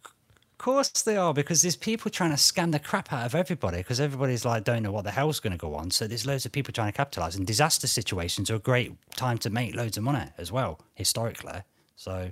Course 0.63 1.03
they 1.03 1.17
are, 1.17 1.35
because 1.35 1.63
there's 1.63 1.75
people 1.75 2.09
trying 2.09 2.31
to 2.31 2.37
scam 2.37 2.71
the 2.71 2.79
crap 2.79 3.13
out 3.13 3.27
of 3.27 3.35
everybody 3.35 3.79
because 3.79 3.99
everybody's 3.99 4.45
like, 4.45 4.63
don't 4.63 4.85
know 4.85 4.93
what 4.93 5.03
the 5.03 5.11
hell's 5.11 5.41
going 5.41 5.51
to 5.51 5.59
go 5.59 5.75
on. 5.75 5.91
So 5.91 6.07
there's 6.07 6.25
loads 6.25 6.47
of 6.47 6.53
people 6.53 6.73
trying 6.73 6.93
to 6.93 6.97
capitalize. 6.97 7.35
And 7.35 7.45
disaster 7.45 7.89
situations 7.89 8.49
are 8.49 8.55
a 8.55 8.61
great 8.61 8.93
time 9.17 9.39
to 9.39 9.51
make 9.51 9.75
loads 9.75 9.97
of 9.97 10.05
money 10.05 10.25
as 10.39 10.53
well, 10.53 10.79
historically. 10.95 11.63
So 11.97 12.31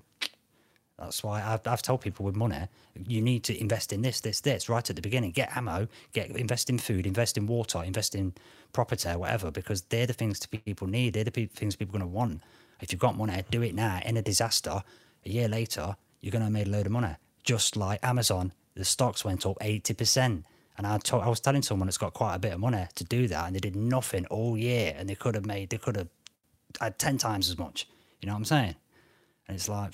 that's 0.96 1.24
why 1.24 1.42
I've, 1.42 1.66
I've 1.66 1.82
told 1.82 2.02
people 2.02 2.24
with 2.24 2.36
money, 2.36 2.68
you 3.04 3.20
need 3.20 3.42
to 3.42 3.60
invest 3.60 3.92
in 3.92 4.02
this, 4.02 4.20
this, 4.20 4.40
this 4.40 4.68
right 4.68 4.88
at 4.88 4.94
the 4.94 5.02
beginning. 5.02 5.32
Get 5.32 5.56
ammo, 5.56 5.88
get 6.12 6.30
invest 6.30 6.70
in 6.70 6.78
food, 6.78 7.08
invest 7.08 7.36
in 7.36 7.48
water, 7.48 7.82
invest 7.82 8.14
in 8.14 8.32
property, 8.72 9.08
whatever, 9.08 9.50
because 9.50 9.82
they're 9.82 10.06
the 10.06 10.12
things 10.12 10.46
people 10.46 10.86
need. 10.86 11.14
They're 11.14 11.24
the 11.24 11.32
pe- 11.32 11.46
things 11.46 11.74
people 11.74 11.96
are 11.96 11.98
going 11.98 12.08
to 12.12 12.16
want. 12.16 12.42
If 12.80 12.92
you've 12.92 13.00
got 13.00 13.18
money, 13.18 13.42
do 13.50 13.62
it 13.62 13.74
now. 13.74 14.00
In 14.04 14.16
a 14.16 14.22
disaster, 14.22 14.84
a 15.26 15.28
year 15.28 15.48
later, 15.48 15.96
you're 16.20 16.30
going 16.30 16.44
to 16.44 16.50
made 16.50 16.68
a 16.68 16.70
load 16.70 16.86
of 16.86 16.92
money. 16.92 17.16
Just 17.44 17.76
like 17.76 18.00
Amazon, 18.02 18.52
the 18.74 18.84
stocks 18.84 19.24
went 19.24 19.46
up 19.46 19.58
80%. 19.60 20.44
And 20.78 20.86
I, 20.86 20.96
told, 20.98 21.22
I 21.22 21.28
was 21.28 21.40
telling 21.40 21.62
someone 21.62 21.88
that's 21.88 21.98
got 21.98 22.14
quite 22.14 22.34
a 22.36 22.38
bit 22.38 22.54
of 22.54 22.60
money 22.60 22.86
to 22.94 23.04
do 23.04 23.28
that, 23.28 23.46
and 23.46 23.54
they 23.54 23.60
did 23.60 23.76
nothing 23.76 24.24
all 24.26 24.56
year, 24.56 24.94
and 24.96 25.08
they 25.08 25.14
could 25.14 25.34
have 25.34 25.44
made, 25.44 25.68
they 25.68 25.76
could 25.76 25.96
have 25.96 26.08
had 26.80 26.98
10 26.98 27.18
times 27.18 27.50
as 27.50 27.58
much. 27.58 27.86
You 28.20 28.26
know 28.26 28.32
what 28.32 28.38
I'm 28.38 28.44
saying? 28.46 28.76
And 29.46 29.56
it's 29.56 29.68
like, 29.68 29.92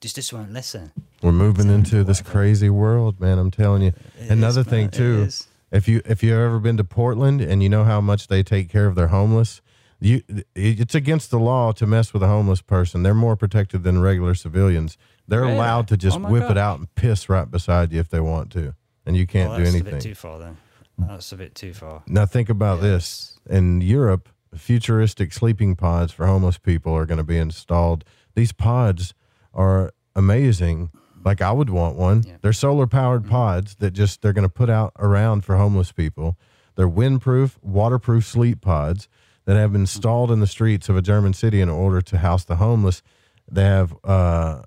just, 0.00 0.16
just 0.16 0.32
won't 0.32 0.52
listen. 0.52 0.92
We're 1.22 1.32
moving 1.32 1.68
into 1.68 2.04
this 2.04 2.22
crazy 2.22 2.70
world, 2.70 3.20
man. 3.20 3.38
I'm 3.38 3.50
telling 3.50 3.82
you. 3.82 3.92
It 4.18 4.30
Another 4.30 4.60
is, 4.60 4.66
thing 4.66 4.88
too, 4.90 5.28
if 5.70 5.88
you 5.88 6.00
if 6.04 6.22
you've 6.22 6.38
ever 6.38 6.58
been 6.58 6.76
to 6.78 6.84
Portland 6.84 7.40
and 7.40 7.62
you 7.62 7.68
know 7.68 7.84
how 7.84 8.00
much 8.00 8.28
they 8.28 8.42
take 8.42 8.68
care 8.68 8.86
of 8.86 8.94
their 8.94 9.08
homeless, 9.08 9.60
you 10.00 10.22
it's 10.54 10.94
against 10.94 11.30
the 11.30 11.38
law 11.38 11.72
to 11.72 11.86
mess 11.86 12.12
with 12.12 12.22
a 12.22 12.28
homeless 12.28 12.62
person. 12.62 13.02
They're 13.02 13.14
more 13.14 13.36
protected 13.36 13.82
than 13.82 14.00
regular 14.00 14.34
civilians. 14.34 14.96
They're 15.30 15.42
Really? 15.42 15.54
allowed 15.54 15.88
to 15.88 15.96
just 15.96 16.18
Oh 16.18 16.28
whip 16.28 16.50
it 16.50 16.58
out 16.58 16.78
and 16.78 16.94
piss 16.94 17.28
right 17.28 17.50
beside 17.50 17.92
you 17.92 18.00
if 18.00 18.08
they 18.10 18.20
want 18.20 18.50
to, 18.52 18.74
and 19.06 19.16
you 19.16 19.26
can't 19.26 19.56
do 19.56 19.62
that's 19.62 19.74
a 19.74 19.76
anything. 19.78 19.94
bit 19.94 20.02
too 20.02 20.14
far 20.14 20.38
then. 20.38 20.56
That's 20.98 21.32
a 21.32 21.36
bit 21.36 21.54
too 21.54 21.72
far. 21.72 22.02
Now 22.06 22.26
think 22.26 22.48
about 22.50 22.80
this. 22.82 23.38
In 23.48 23.80
Europe, 23.80 24.28
futuristic 24.54 25.32
sleeping 25.32 25.76
pods 25.76 26.12
for 26.12 26.26
homeless 26.26 26.58
people 26.58 26.92
are 26.94 27.06
going 27.06 27.18
to 27.18 27.24
be 27.24 27.38
installed. 27.38 28.04
These 28.34 28.52
pods 28.52 29.14
are 29.54 29.92
amazing. 30.14 30.90
Like 31.24 31.40
I 31.40 31.52
would 31.52 31.70
want 31.70 31.96
one. 31.96 32.24
They're 32.42 32.52
solar 32.52 32.86
powered 32.86 33.22
Mm-hmm. 33.22 33.30
pods 33.30 33.76
that 33.76 33.92
just 33.92 34.20
they're 34.22 34.32
going 34.32 34.46
to 34.48 34.52
put 34.52 34.68
out 34.70 34.92
around 34.98 35.44
for 35.44 35.56
homeless 35.56 35.92
people. 35.92 36.36
They're 36.76 36.88
windproof, 36.88 37.56
waterproof 37.62 38.24
sleep 38.26 38.60
pods 38.60 39.08
that 39.44 39.56
have 39.56 39.72
been 39.72 39.82
installed 39.82 40.30
in 40.30 40.40
the 40.40 40.46
streets 40.46 40.88
of 40.88 40.96
a 40.96 41.02
German 41.02 41.32
city 41.34 41.60
in 41.60 41.68
order 41.68 42.00
to 42.02 42.18
house 42.18 42.44
the 42.44 42.56
homeless. 42.56 43.02
They 43.50 43.64
have, 43.64 43.94
uh, 44.04 44.62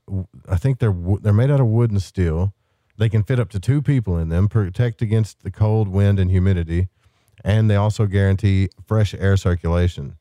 I 0.50 0.58
think 0.58 0.80
they're 0.80 0.96
they're 1.22 1.34
made 1.34 1.50
out 1.50 1.60
of 1.60 1.68
wood 1.68 1.92
and 1.92 2.02
steel. 2.02 2.54
They 2.98 3.10
can 3.10 3.24
fit 3.24 3.40
up 3.40 3.50
to 3.52 3.60
two 3.60 3.82
people 3.82 4.18
in 4.18 4.30
them, 4.30 4.48
protect 4.50 5.02
against 5.02 5.44
the 5.44 5.52
cold, 5.52 5.88
wind, 5.88 6.20
and 6.20 6.30
humidity, 6.30 6.90
and 7.44 7.70
they 7.70 7.76
also 7.76 8.06
guarantee 8.06 8.70
fresh 8.86 9.14
air 9.14 9.38
circulation. 9.38 10.18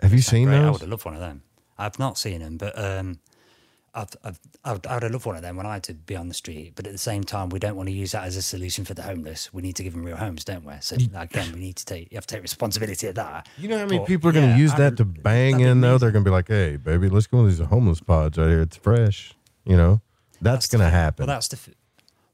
Have 0.00 0.12
you 0.12 0.20
seen 0.20 0.48
Great. 0.48 0.58
I 0.58 0.70
would 0.70 0.80
have 0.80 0.90
loved 0.90 1.04
one 1.04 1.14
of 1.14 1.20
them. 1.20 1.42
I've 1.78 1.98
not 1.98 2.18
seen 2.18 2.40
them, 2.40 2.56
but 2.56 2.78
um, 2.78 3.20
I've, 3.94 4.08
I've, 4.22 4.40
I'd, 4.64 4.86
I'd 4.86 5.10
love 5.10 5.26
one 5.26 5.36
of 5.36 5.42
them 5.42 5.56
when 5.56 5.66
I 5.66 5.74
had 5.74 5.82
to 5.84 5.94
be 5.94 6.14
on 6.14 6.28
the 6.28 6.34
street, 6.34 6.72
but 6.76 6.86
at 6.86 6.92
the 6.92 6.98
same 6.98 7.24
time, 7.24 7.48
we 7.48 7.58
don't 7.58 7.74
want 7.76 7.88
to 7.88 7.92
use 7.94 8.12
that 8.12 8.24
as 8.24 8.36
a 8.36 8.42
solution 8.42 8.84
for 8.84 8.94
the 8.94 9.02
homeless. 9.02 9.52
We 9.52 9.62
need 9.62 9.74
to 9.76 9.82
give 9.82 9.94
them 9.94 10.04
real 10.04 10.16
homes, 10.16 10.44
don't 10.44 10.64
we? 10.64 10.74
So 10.80 10.96
mm. 10.96 11.20
again, 11.20 11.52
we 11.52 11.60
need 11.60 11.76
to 11.76 11.84
take 11.84 12.10
you 12.12 12.16
have 12.16 12.26
to 12.26 12.34
take 12.34 12.42
responsibility 12.42 13.08
of 13.08 13.16
that. 13.16 13.48
You 13.58 13.68
know 13.68 13.78
how 13.78 13.86
many 13.86 13.98
But, 13.98 14.06
people 14.06 14.30
are 14.30 14.32
going 14.32 14.46
to 14.46 14.52
yeah, 14.52 14.58
use 14.58 14.72
I'd- 14.72 14.82
that 14.82 14.96
to 14.98 15.04
bang 15.04 15.60
in 15.60 15.80
though? 15.80 15.98
They're 15.98 16.12
going 16.12 16.24
to 16.24 16.28
be 16.30 16.32
like, 16.32 16.48
"Hey, 16.48 16.76
baby, 16.76 17.08
let's 17.08 17.26
go 17.26 17.42
to 17.42 17.48
these 17.48 17.58
homeless 17.66 18.00
pods 18.00 18.38
right 18.38 18.48
here. 18.48 18.60
It's 18.62 18.76
fresh." 18.76 19.34
You 19.64 19.76
know, 19.76 20.00
that's, 20.40 20.68
going 20.68 20.82
to 20.82 20.88
happen. 20.90 21.26
Well, 21.26 21.34
that's 21.34 21.48
the. 21.48 21.56
f- 21.56 21.74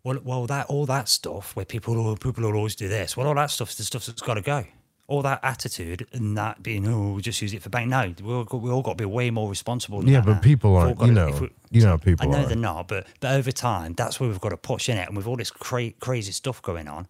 Well, 0.04 0.20
well, 0.22 0.46
that 0.46 0.66
all 0.66 0.86
that 0.86 1.08
stuff 1.08 1.56
where 1.56 1.64
people 1.64 2.16
people 2.16 2.44
will 2.44 2.54
always 2.54 2.76
do 2.76 2.88
this. 2.88 3.16
Well, 3.16 3.26
all 3.26 3.34
that 3.34 3.50
stuff's 3.50 3.74
the 3.76 3.82
stuff 3.84 4.06
that's 4.06 4.22
got 4.22 4.34
to 4.34 4.42
go. 4.42 4.64
All 5.08 5.22
that 5.22 5.38
attitude 5.44 6.06
and 6.12 6.36
that 6.36 6.62
being, 6.64 6.86
oh, 6.88 7.12
we'll 7.12 7.20
just 7.20 7.40
use 7.40 7.54
it 7.54 7.62
for 7.62 7.68
bank. 7.68 7.88
No, 7.88 8.12
we 8.22 8.32
all 8.32 8.44
got, 8.44 8.60
we 8.60 8.70
all 8.70 8.82
got 8.82 8.92
to 8.92 8.96
be 8.96 9.04
way 9.04 9.30
more 9.30 9.48
responsible. 9.48 10.00
Than 10.00 10.08
yeah, 10.08 10.20
but 10.20 10.32
now. 10.34 10.38
people 10.40 10.76
aren't. 10.76 11.00
You 11.00 11.06
to- 11.06 11.12
know, 11.12 11.38
we- 11.40 11.50
you 11.70 11.82
know, 11.82 11.96
how 11.96 12.14
I 12.20 12.26
know 12.26 12.38
are. 12.44 12.46
they're 12.46 12.56
not, 12.56 12.88
but 12.88 13.06
but 13.20 13.32
over 13.36 13.52
time, 13.52 13.92
that's 13.94 14.18
where 14.18 14.28
we've 14.28 14.40
got 14.40 14.48
to 14.50 14.56
push 14.56 14.88
in 14.88 14.96
it. 14.96 15.06
And 15.08 15.16
with 15.16 15.26
all 15.26 15.36
this 15.36 15.50
cra- 15.50 15.92
crazy 16.00 16.32
stuff 16.32 16.60
going 16.62 16.88
on, 16.88 17.06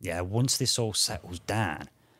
yeah, 0.00 0.20
once 0.22 0.56
this 0.58 0.78
all 0.78 0.92
settles 0.94 1.38
down, 1.40 1.88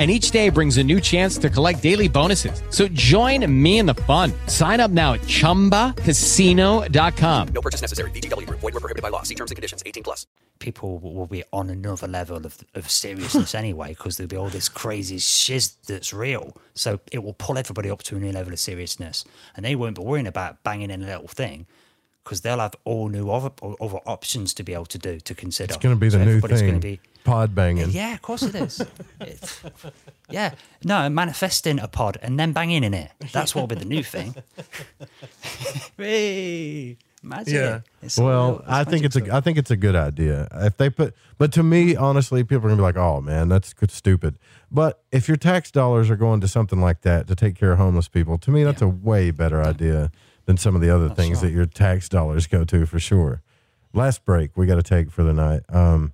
And 0.00 0.10
each 0.10 0.30
day 0.30 0.48
brings 0.48 0.78
a 0.78 0.82
new 0.82 0.98
chance 0.98 1.36
to 1.36 1.50
collect 1.50 1.82
daily 1.82 2.08
bonuses. 2.08 2.62
So 2.70 2.88
join 2.88 3.44
me 3.62 3.80
in 3.80 3.84
the 3.84 3.92
fun. 3.94 4.32
Sign 4.46 4.80
up 4.80 4.90
now 4.90 5.12
at 5.12 5.20
chumbacasino.com. 5.20 7.48
No 7.48 7.60
purchase 7.60 7.82
necessary. 7.82 8.10
VGW 8.12 8.46
Group. 8.46 8.60
Void 8.60 8.72
were 8.72 8.80
prohibited 8.80 9.02
by 9.02 9.10
law. 9.10 9.22
See 9.24 9.34
terms 9.34 9.50
and 9.50 9.56
conditions. 9.56 9.82
18 9.84 10.02
plus. 10.02 10.26
people 10.58 10.98
will 11.00 11.12
will 11.14 11.26
be 11.26 11.44
on 11.52 11.68
another 11.68 12.08
level 12.08 12.38
of, 12.46 12.56
of 12.74 12.90
seriousness 12.90 13.54
anyway, 13.62 13.90
because 13.90 14.16
there'll 14.16 14.28
be 14.28 14.36
all 14.36 14.48
this 14.48 14.70
crazy 14.70 15.18
shiz 15.18 15.74
that's 15.86 16.14
real. 16.14 16.56
So 16.74 16.98
it 17.12 17.22
will 17.22 17.34
pull 17.34 17.58
everybody 17.58 17.90
up 17.90 18.02
to 18.04 18.16
a 18.16 18.18
new 18.18 18.32
level 18.32 18.54
of 18.54 18.58
seriousness, 18.58 19.26
and 19.54 19.66
they 19.66 19.76
won't 19.76 19.96
be 19.96 20.02
worrying 20.02 20.26
about 20.26 20.62
banging 20.62 20.90
in 20.90 21.02
a 21.02 21.06
little 21.06 21.28
thing, 21.28 21.66
because 22.24 22.40
they'll 22.42 22.58
have 22.58 22.74
all 22.84 23.08
new 23.08 23.30
other, 23.30 23.50
other 23.62 23.98
options 24.06 24.54
to 24.54 24.62
be 24.62 24.72
able 24.72 24.86
to 24.86 24.98
do 24.98 25.20
to 25.20 25.34
consider. 25.34 25.74
It's 25.74 25.82
going 25.82 25.94
to 25.94 26.00
be 26.00 26.08
the 26.08 26.12
So 26.12 26.18
new 26.24 26.30
everybody's 26.30 26.60
thing. 26.60 26.68
gonna 26.68 26.80
be 26.80 27.00
pod 27.24 27.54
banging. 27.54 27.90
yeah, 27.90 28.14
of 28.14 28.22
course 28.22 28.42
it 28.42 28.54
is. 28.54 28.80
It- 29.20 29.60
yeah, 30.30 30.54
no, 30.84 31.08
manifesting 31.10 31.78
a 31.80 31.88
pod 31.88 32.16
and 32.22 32.38
then 32.38 32.52
banging 32.52 32.84
in 32.84 32.94
it. 32.94 33.10
That's 33.32 33.54
what 33.54 33.62
will 33.62 33.68
be 33.68 33.74
the 33.76 33.84
new 33.84 34.02
thing. 34.02 34.34
Hey, 35.96 36.96
imagine 37.22 37.54
it. 37.56 37.82
It's 38.02 38.18
Well, 38.18 38.62
I 38.66 38.84
think 38.84 39.02
magic 39.02 39.04
it's 39.06 39.16
a 39.16 39.20
stuff. 39.20 39.34
I 39.34 39.40
think 39.40 39.58
it's 39.58 39.70
a 39.70 39.76
good 39.76 39.94
idea. 39.96 40.48
If 40.52 40.76
they 40.76 40.88
put 40.90 41.14
but 41.38 41.52
to 41.52 41.62
me, 41.62 41.96
honestly, 41.96 42.42
people 42.44 42.66
are 42.66 42.70
gonna 42.70 42.76
be 42.76 42.82
like, 42.82 42.96
Oh 42.96 43.20
man, 43.20 43.48
that's 43.48 43.72
good 43.72 43.90
stupid. 43.90 44.38
But 44.70 45.02
if 45.12 45.28
your 45.28 45.36
tax 45.36 45.70
dollars 45.70 46.10
are 46.10 46.16
going 46.16 46.40
to 46.40 46.48
something 46.48 46.80
like 46.80 47.02
that 47.02 47.26
to 47.28 47.34
take 47.34 47.54
care 47.56 47.72
of 47.72 47.78
homeless 47.78 48.08
people, 48.08 48.38
to 48.38 48.50
me 48.50 48.64
that's 48.64 48.82
a 48.82 48.88
way 48.88 49.30
better 49.30 49.62
idea 49.62 50.10
than 50.46 50.56
some 50.56 50.74
of 50.74 50.80
the 50.80 50.90
other 50.90 51.08
things 51.10 51.40
that 51.42 51.50
your 51.50 51.66
tax 51.66 52.08
dollars 52.08 52.46
go 52.46 52.64
to 52.64 52.86
for 52.86 52.98
sure. 52.98 53.42
Last 53.92 54.24
break 54.24 54.56
we 54.56 54.66
gotta 54.66 54.82
take 54.82 55.10
for 55.10 55.22
the 55.22 55.34
night. 55.34 55.62
Um 55.68 56.12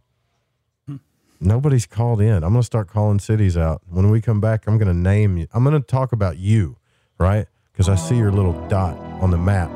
Nobody's 1.40 1.86
called 1.86 2.20
in. 2.20 2.42
I'm 2.42 2.52
gonna 2.52 2.62
start 2.62 2.88
calling 2.88 3.18
cities 3.18 3.56
out. 3.56 3.82
When 3.88 4.10
we 4.10 4.20
come 4.20 4.40
back, 4.40 4.66
I'm 4.66 4.78
gonna 4.78 4.94
name 4.94 5.36
you. 5.36 5.46
I'm 5.52 5.64
gonna 5.64 5.80
talk 5.80 6.12
about 6.12 6.38
you, 6.38 6.76
right? 7.18 7.46
Because 7.72 7.88
I 7.88 7.94
see 7.94 8.16
your 8.16 8.32
little 8.32 8.54
dot 8.68 8.96
on 9.20 9.30
the 9.30 9.36
map. 9.38 9.70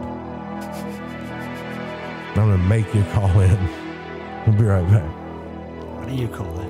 I'm 2.30 2.34
gonna 2.34 2.58
make 2.58 2.92
you 2.94 3.02
call 3.12 3.40
in. 3.40 3.58
We'll 4.46 4.56
be 4.56 4.64
right 4.64 4.86
back. 4.88 5.10
What 5.98 6.08
do 6.08 6.14
you 6.14 6.28
call 6.28 6.60
it? 6.60 6.69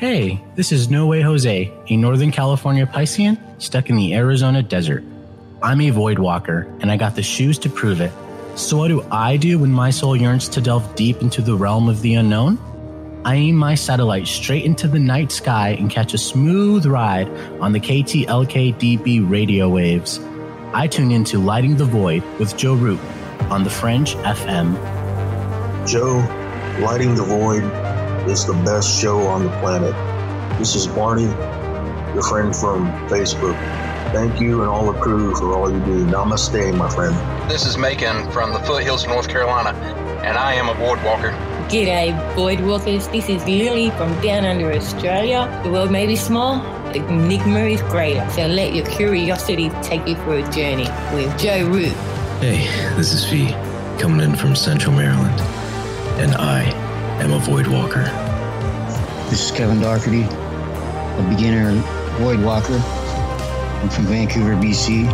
Hey, 0.00 0.42
this 0.54 0.72
is 0.72 0.88
No 0.88 1.06
Way 1.06 1.20
Jose, 1.20 1.70
a 1.90 1.96
Northern 1.98 2.30
California 2.30 2.86
Piscean 2.86 3.38
stuck 3.60 3.90
in 3.90 3.96
the 3.96 4.14
Arizona 4.14 4.62
desert. 4.62 5.04
I'm 5.62 5.82
a 5.82 5.90
void 5.90 6.18
walker, 6.18 6.66
and 6.80 6.90
I 6.90 6.96
got 6.96 7.16
the 7.16 7.22
shoes 7.22 7.58
to 7.58 7.68
prove 7.68 8.00
it. 8.00 8.10
So, 8.54 8.78
what 8.78 8.88
do 8.88 9.02
I 9.10 9.36
do 9.36 9.58
when 9.58 9.70
my 9.70 9.90
soul 9.90 10.16
yearns 10.16 10.48
to 10.48 10.62
delve 10.62 10.94
deep 10.94 11.20
into 11.20 11.42
the 11.42 11.54
realm 11.54 11.90
of 11.90 12.00
the 12.00 12.14
unknown? 12.14 12.58
I 13.26 13.34
aim 13.34 13.56
my 13.56 13.74
satellite 13.74 14.26
straight 14.26 14.64
into 14.64 14.88
the 14.88 14.98
night 14.98 15.30
sky 15.30 15.76
and 15.78 15.90
catch 15.90 16.14
a 16.14 16.18
smooth 16.18 16.86
ride 16.86 17.28
on 17.60 17.72
the 17.72 17.80
KTLK-DB 17.80 19.28
radio 19.28 19.68
waves. 19.68 20.18
I 20.72 20.86
tune 20.86 21.10
into 21.10 21.38
Lighting 21.38 21.76
the 21.76 21.84
Void 21.84 22.24
with 22.38 22.56
Joe 22.56 22.72
Rupe 22.72 23.04
on 23.50 23.64
the 23.64 23.70
Fringe 23.70 24.14
FM. 24.14 24.76
Joe, 25.86 26.20
Lighting 26.82 27.16
the 27.16 27.22
Void 27.24 27.89
is 28.30 28.46
the 28.46 28.54
best 28.64 29.00
show 29.00 29.26
on 29.26 29.42
the 29.42 29.50
planet. 29.58 29.92
This 30.56 30.76
is 30.76 30.86
Barney, 30.86 31.24
your 32.14 32.22
friend 32.22 32.54
from 32.54 32.86
Facebook. 33.08 33.56
Thank 34.12 34.40
you 34.40 34.60
and 34.60 34.70
all 34.70 34.92
the 34.92 34.98
crew 35.00 35.34
for 35.34 35.52
all 35.52 35.68
you 35.68 35.80
do. 35.84 36.06
Namaste, 36.06 36.76
my 36.76 36.88
friend. 36.88 37.14
This 37.50 37.66
is 37.66 37.76
Macon 37.76 38.30
from 38.30 38.52
the 38.52 38.60
foothills 38.60 39.02
of 39.02 39.10
North 39.10 39.28
Carolina, 39.28 39.70
and 40.22 40.38
I 40.38 40.54
am 40.54 40.68
a 40.68 40.74
board 40.74 41.02
walker. 41.02 41.30
G'day, 41.70 42.14
Void 42.36 42.60
Walkers. 42.60 43.08
This 43.08 43.28
is 43.28 43.44
Lily 43.46 43.90
from 43.90 44.20
down 44.20 44.44
under 44.44 44.72
Australia. 44.72 45.60
The 45.64 45.70
world 45.70 45.90
may 45.90 46.06
be 46.06 46.14
small, 46.14 46.60
the 46.92 47.04
enigma 47.08 47.64
is 47.64 47.82
greater. 47.82 48.28
So 48.30 48.46
let 48.46 48.74
your 48.74 48.86
curiosity 48.86 49.70
take 49.82 50.06
you 50.06 50.14
for 50.16 50.36
a 50.36 50.50
journey 50.52 50.88
with 51.12 51.36
Joe 51.36 51.68
Rupe. 51.68 51.92
Hey, 52.38 52.68
this 52.94 53.12
is 53.12 53.28
Fee, 53.28 53.48
coming 53.98 54.20
in 54.20 54.36
from 54.36 54.54
Central 54.54 54.94
Maryland, 54.94 55.40
and 56.20 56.34
I 56.36 56.62
am 57.20 57.32
a 57.32 57.38
Void 57.38 57.66
Walker. 57.66 58.10
This 59.30 59.44
is 59.44 59.50
Kevin 59.52 59.80
Doherty, 59.80 60.22
a 60.24 61.26
beginner 61.30 61.70
void 62.18 62.40
walker. 62.40 62.74
I'm 62.74 63.88
from 63.88 64.06
Vancouver, 64.06 64.56
BC. 64.56 65.06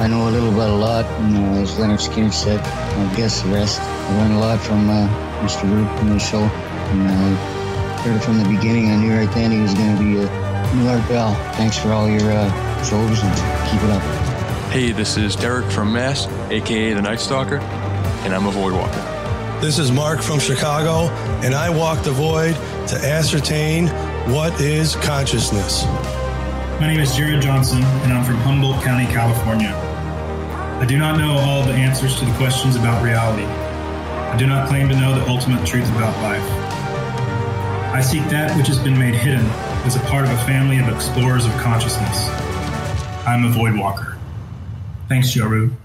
I 0.00 0.08
know 0.08 0.28
a 0.28 0.30
little 0.30 0.52
about 0.52 0.70
a 0.70 0.74
lot, 0.74 1.04
and 1.04 1.36
uh, 1.36 1.62
as 1.62 1.70
Lynyrd 1.76 2.00
Skynyrd 2.00 2.32
said, 2.32 2.58
I 2.58 3.14
guess 3.14 3.42
the 3.42 3.50
rest. 3.50 3.80
I 3.80 4.18
learned 4.18 4.34
a 4.34 4.38
lot 4.38 4.58
from 4.58 4.90
uh, 4.90 5.06
Mr. 5.40 5.70
Rupe 5.70 6.00
in 6.00 6.08
the 6.08 6.18
show, 6.18 6.40
and 6.40 7.08
uh, 7.08 8.02
heard 8.02 8.16
it 8.16 8.24
from 8.24 8.38
the 8.38 8.48
beginning. 8.48 8.90
I 8.90 8.96
knew 8.96 9.16
right 9.16 9.32
then 9.32 9.52
he 9.52 9.60
was 9.60 9.72
going 9.74 9.96
to 9.96 10.02
be 10.02 10.18
a 10.18 10.74
new 10.74 10.88
Art 10.88 11.08
Bell. 11.08 11.32
Thanks 11.54 11.78
for 11.78 11.92
all 11.92 12.10
your 12.10 12.28
uh, 12.28 12.82
shows, 12.82 13.22
and 13.22 13.70
keep 13.70 13.84
it 13.84 13.90
up. 13.90 14.02
Hey, 14.72 14.90
this 14.90 15.16
is 15.16 15.36
Derek 15.36 15.70
from 15.70 15.92
Mass, 15.92 16.26
aka 16.50 16.92
the 16.92 17.02
Night 17.02 17.20
Stalker, 17.20 17.58
and 18.24 18.34
I'm 18.34 18.46
a 18.46 18.50
Void 18.50 18.72
Walker. 18.72 19.11
This 19.62 19.78
is 19.78 19.92
Mark 19.92 20.22
from 20.22 20.40
Chicago, 20.40 21.06
and 21.44 21.54
I 21.54 21.70
walk 21.70 22.02
the 22.02 22.10
void 22.10 22.56
to 22.88 22.96
ascertain 22.96 23.86
what 24.26 24.60
is 24.60 24.96
consciousness. 24.96 25.84
My 26.80 26.88
name 26.88 26.98
is 26.98 27.14
Jared 27.14 27.42
Johnson, 27.42 27.80
and 27.80 28.12
I'm 28.12 28.24
from 28.24 28.38
Humboldt 28.38 28.82
County, 28.82 29.06
California. 29.06 29.70
I 30.80 30.84
do 30.84 30.98
not 30.98 31.16
know 31.16 31.38
all 31.38 31.62
the 31.62 31.74
answers 31.74 32.18
to 32.18 32.24
the 32.24 32.32
questions 32.38 32.74
about 32.74 33.04
reality. 33.04 33.44
I 33.44 34.36
do 34.36 34.48
not 34.48 34.66
claim 34.66 34.88
to 34.88 34.96
know 34.96 35.14
the 35.14 35.24
ultimate 35.28 35.64
truth 35.64 35.88
about 35.90 36.20
life. 36.24 36.42
I 37.94 38.00
seek 38.00 38.28
that 38.30 38.56
which 38.56 38.66
has 38.66 38.80
been 38.80 38.98
made 38.98 39.14
hidden 39.14 39.46
as 39.86 39.94
a 39.94 40.00
part 40.00 40.24
of 40.24 40.32
a 40.32 40.38
family 40.38 40.80
of 40.80 40.88
explorers 40.88 41.46
of 41.46 41.52
consciousness. 41.58 42.26
I'm 43.24 43.44
a 43.44 43.50
void 43.50 43.76
walker. 43.76 44.18
Thanks, 45.08 45.30
Joe 45.30 45.46
Rupe. 45.46 45.81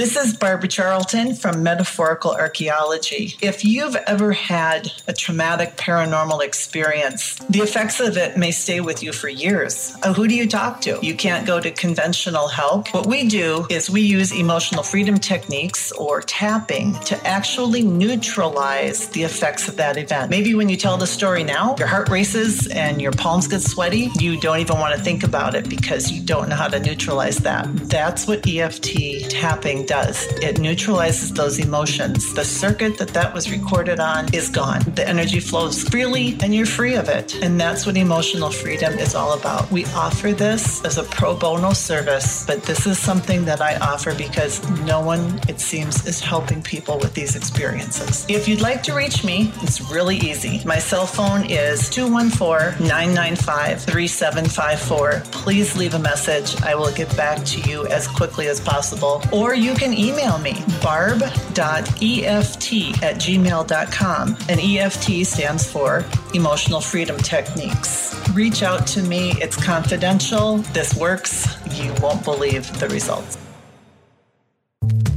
This 0.00 0.16
is 0.16 0.32
Barbara 0.32 0.66
Charlton 0.66 1.34
from 1.34 1.62
Metaphorical 1.62 2.30
Archaeology. 2.30 3.36
If 3.42 3.66
you've 3.66 3.96
ever 3.96 4.32
had 4.32 4.90
a 5.06 5.12
traumatic 5.12 5.76
paranormal 5.76 6.42
experience, 6.42 7.34
the 7.50 7.58
effects 7.58 8.00
of 8.00 8.16
it 8.16 8.38
may 8.38 8.50
stay 8.50 8.80
with 8.80 9.02
you 9.02 9.12
for 9.12 9.28
years. 9.28 9.94
Uh, 10.02 10.14
who 10.14 10.26
do 10.26 10.34
you 10.34 10.48
talk 10.48 10.80
to? 10.80 10.98
You 11.02 11.14
can't 11.14 11.46
go 11.46 11.60
to 11.60 11.70
conventional 11.70 12.48
help. 12.48 12.94
What 12.94 13.08
we 13.08 13.28
do 13.28 13.66
is 13.68 13.90
we 13.90 14.00
use 14.00 14.32
emotional 14.32 14.82
freedom 14.82 15.18
techniques 15.18 15.92
or 15.92 16.22
tapping 16.22 16.94
to 17.00 17.26
actually 17.26 17.82
neutralize 17.82 19.06
the 19.08 19.24
effects 19.24 19.68
of 19.68 19.76
that 19.76 19.98
event. 19.98 20.30
Maybe 20.30 20.54
when 20.54 20.70
you 20.70 20.78
tell 20.78 20.96
the 20.96 21.06
story 21.06 21.44
now, 21.44 21.76
your 21.78 21.88
heart 21.88 22.08
races 22.08 22.68
and 22.68 23.02
your 23.02 23.12
palms 23.12 23.48
get 23.48 23.60
sweaty. 23.60 24.08
You 24.18 24.40
don't 24.40 24.60
even 24.60 24.78
want 24.78 24.94
to 24.96 25.02
think 25.02 25.24
about 25.24 25.54
it 25.54 25.68
because 25.68 26.10
you 26.10 26.22
don't 26.22 26.48
know 26.48 26.56
how 26.56 26.68
to 26.68 26.80
neutralize 26.80 27.36
that. 27.40 27.66
That's 27.90 28.26
what 28.26 28.48
EFT 28.48 29.28
tapping 29.28 29.88
does. 29.90 30.28
It 30.40 30.60
neutralizes 30.60 31.32
those 31.32 31.58
emotions. 31.58 32.32
The 32.32 32.44
circuit 32.44 32.96
that 32.98 33.08
that 33.08 33.34
was 33.34 33.50
recorded 33.50 33.98
on 33.98 34.32
is 34.32 34.48
gone. 34.48 34.82
The 34.94 35.06
energy 35.06 35.40
flows 35.40 35.82
freely 35.82 36.38
and 36.42 36.54
you're 36.54 36.72
free 36.78 36.94
of 36.94 37.08
it. 37.08 37.42
And 37.42 37.60
that's 37.60 37.86
what 37.86 37.96
emotional 37.96 38.52
freedom 38.52 38.92
is 39.00 39.16
all 39.16 39.32
about. 39.36 39.68
We 39.72 39.84
offer 39.86 40.32
this 40.32 40.84
as 40.84 40.96
a 40.96 41.02
pro 41.02 41.34
bono 41.36 41.72
service, 41.72 42.46
but 42.46 42.62
this 42.62 42.86
is 42.86 43.00
something 43.00 43.44
that 43.46 43.60
I 43.60 43.78
offer 43.78 44.14
because 44.14 44.54
no 44.82 45.00
one, 45.00 45.40
it 45.48 45.58
seems, 45.58 46.06
is 46.06 46.20
helping 46.20 46.62
people 46.62 46.96
with 47.00 47.12
these 47.14 47.34
experiences. 47.34 48.24
If 48.28 48.46
you'd 48.46 48.60
like 48.60 48.84
to 48.84 48.94
reach 48.94 49.24
me, 49.24 49.52
it's 49.60 49.80
really 49.90 50.18
easy. 50.18 50.62
My 50.64 50.78
cell 50.78 51.06
phone 51.06 51.50
is 51.50 51.90
214 51.90 52.86
995 52.86 53.82
3754. 53.82 55.22
Please 55.32 55.76
leave 55.76 55.94
a 55.94 55.98
message. 55.98 56.48
I 56.62 56.76
will 56.76 56.92
get 56.92 57.10
back 57.16 57.44
to 57.46 57.60
you 57.68 57.86
as 57.86 58.06
quickly 58.06 58.46
as 58.46 58.60
possible. 58.60 59.20
Or 59.32 59.52
you 59.54 59.74
can 59.80 59.94
email 59.94 60.36
me, 60.38 60.62
barb.eft 60.82 61.56
at 61.58 63.16
gmail.com. 63.16 64.36
And 64.48 64.60
EFT 64.60 65.26
stands 65.26 65.72
for 65.72 66.04
Emotional 66.34 66.82
Freedom 66.82 67.16
Techniques. 67.16 68.14
Reach 68.34 68.62
out 68.62 68.86
to 68.88 69.02
me. 69.02 69.32
It's 69.40 69.56
confidential. 69.56 70.58
This 70.74 70.94
works. 70.94 71.48
You 71.72 71.94
won't 72.02 72.22
believe 72.24 72.78
the 72.78 72.88
results. 72.88 73.38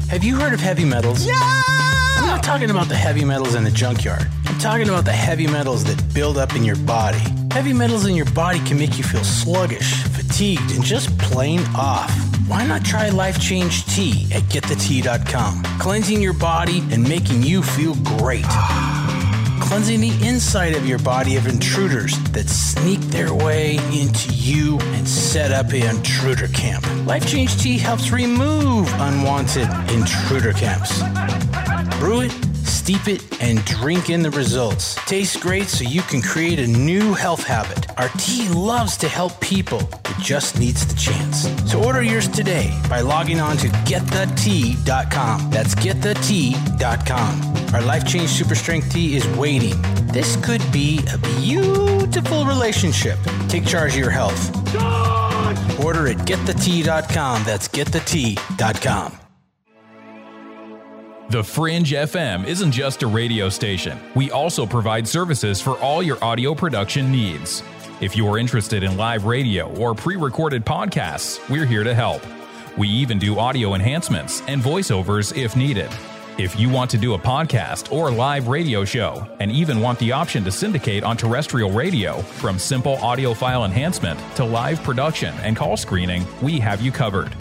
Have 0.09 0.23
you 0.23 0.37
heard 0.37 0.53
of 0.53 0.61
heavy 0.61 0.85
metals? 0.85 1.25
Yeah! 1.25 1.33
I'm 2.17 2.27
not 2.27 2.41
talking 2.41 2.69
about 2.69 2.87
the 2.87 2.95
heavy 2.95 3.25
metals 3.25 3.55
in 3.55 3.65
the 3.65 3.71
junkyard. 3.71 4.27
I'm 4.45 4.57
talking 4.59 4.87
about 4.87 5.03
the 5.03 5.11
heavy 5.11 5.47
metals 5.47 5.83
that 5.85 6.13
build 6.13 6.37
up 6.37 6.55
in 6.55 6.63
your 6.63 6.77
body. 6.77 7.19
Heavy 7.51 7.73
metals 7.73 8.05
in 8.05 8.15
your 8.15 8.31
body 8.31 8.59
can 8.59 8.77
make 8.77 8.97
you 8.97 9.03
feel 9.03 9.23
sluggish, 9.25 10.03
fatigued, 10.03 10.71
and 10.71 10.83
just 10.83 11.17
plain 11.19 11.59
off. 11.75 12.32
Why 12.47 12.65
not 12.65 12.83
try 12.83 13.07
Life 13.09 13.39
Change 13.39 13.85
Tea 13.85 14.27
at 14.33 14.43
getthetea.com? 14.43 15.63
Cleansing 15.79 16.21
your 16.21 16.33
body 16.33 16.83
and 16.91 17.07
making 17.07 17.41
you 17.41 17.63
feel 17.63 17.95
great. 17.95 18.45
Cleansing 19.61 20.01
the 20.01 20.13
inside 20.21 20.75
of 20.75 20.85
your 20.85 20.99
body 20.99 21.37
of 21.37 21.47
intruders 21.47 22.17
that 22.31 22.49
sneak 22.49 22.99
their 22.99 23.33
way 23.33 23.77
into 23.97 24.33
you 24.33 24.77
and 24.79 25.07
set 25.07 25.51
up 25.51 25.71
an 25.71 25.95
intruder 25.95 26.49
camp. 26.49 26.85
Life 27.05 27.25
Change 27.25 27.57
Tea 27.61 27.77
helps 27.77 28.11
remove 28.11 28.91
unwanted 28.99 29.69
intruder 29.89 30.51
camps. 30.51 31.01
Brew 31.97 32.21
it, 32.21 32.52
steep 32.83 33.07
it, 33.07 33.41
and 33.41 33.63
drink 33.63 34.09
in 34.09 34.21
the 34.21 34.31
results. 34.31 34.95
Tastes 35.05 35.37
great, 35.37 35.67
so 35.67 35.85
you 35.85 36.01
can 36.01 36.21
create 36.21 36.59
a 36.59 36.67
new 36.67 37.13
health 37.13 37.41
habit. 37.41 37.87
Our 37.97 38.09
tea 38.17 38.49
loves 38.49 38.97
to 38.97 39.07
help 39.07 39.39
people. 39.39 39.79
It 39.79 40.17
just 40.19 40.59
needs 40.59 40.85
the 40.85 40.95
chance. 40.95 41.47
So 41.71 41.81
order 41.81 42.01
yours 42.01 42.27
today 42.27 42.77
by 42.89 42.99
logging 42.99 43.39
on 43.39 43.55
to 43.57 43.69
getthetea.com. 43.87 45.49
That's 45.49 45.75
getthetea.com. 45.75 47.73
Our 47.73 47.81
life 47.81 48.05
change 48.05 48.29
super 48.29 48.55
strength 48.55 48.91
tea 48.91 49.15
is 49.15 49.25
waiting. 49.37 49.81
This 50.07 50.35
could 50.45 50.61
be 50.73 50.99
a 51.13 51.17
beautiful 51.39 52.43
relationship. 52.43 53.17
Take 53.47 53.65
charge 53.65 53.93
of 53.93 53.99
your 53.99 54.11
health. 54.11 54.49
Order 55.81 56.07
at 56.09 56.17
getthetea.com. 56.17 57.43
That's 57.45 57.69
getthetea.com. 57.69 59.22
The 61.29 61.43
Fringe 61.43 61.91
FM 61.91 62.45
isn't 62.45 62.71
just 62.71 63.01
a 63.01 63.07
radio 63.07 63.49
station. 63.49 63.97
We 64.13 64.29
also 64.29 64.65
provide 64.65 65.07
services 65.07 65.61
for 65.61 65.79
all 65.79 66.03
your 66.03 66.23
audio 66.23 66.53
production 66.53 67.11
needs. 67.11 67.63
If 68.01 68.15
you 68.15 68.27
are 68.27 68.37
interested 68.37 68.83
in 68.83 68.97
live 68.97 69.25
radio 69.25 69.73
or 69.77 69.95
pre 69.95 70.15
recorded 70.15 70.65
podcasts, 70.65 71.39
we're 71.49 71.65
here 71.65 71.83
to 71.83 71.95
help. 71.95 72.21
We 72.77 72.87
even 72.89 73.19
do 73.19 73.39
audio 73.39 73.73
enhancements 73.73 74.41
and 74.47 74.61
voiceovers 74.61 75.35
if 75.35 75.55
needed. 75.55 75.89
If 76.37 76.59
you 76.59 76.69
want 76.69 76.91
to 76.91 76.97
do 76.97 77.13
a 77.13 77.19
podcast 77.19 77.91
or 77.91 78.11
live 78.11 78.47
radio 78.47 78.83
show 78.83 79.27
and 79.39 79.51
even 79.51 79.79
want 79.79 79.99
the 79.99 80.11
option 80.11 80.43
to 80.43 80.51
syndicate 80.51 81.03
on 81.03 81.15
terrestrial 81.15 81.71
radio, 81.71 82.21
from 82.21 82.59
simple 82.59 82.97
audio 82.97 83.33
file 83.33 83.65
enhancement 83.65 84.19
to 84.35 84.43
live 84.43 84.83
production 84.83 85.33
and 85.41 85.55
call 85.55 85.77
screening, 85.77 86.25
we 86.41 86.59
have 86.59 86.81
you 86.81 86.91
covered. 86.91 87.33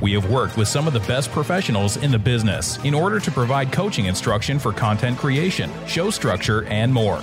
We 0.00 0.12
have 0.12 0.30
worked 0.30 0.56
with 0.56 0.68
some 0.68 0.86
of 0.86 0.92
the 0.92 1.00
best 1.00 1.30
professionals 1.30 1.96
in 1.96 2.10
the 2.10 2.18
business 2.18 2.82
in 2.84 2.94
order 2.94 3.18
to 3.18 3.30
provide 3.30 3.72
coaching 3.72 4.06
instruction 4.06 4.58
for 4.58 4.72
content 4.72 5.18
creation, 5.18 5.70
show 5.86 6.10
structure, 6.10 6.64
and 6.64 6.92
more. 6.92 7.22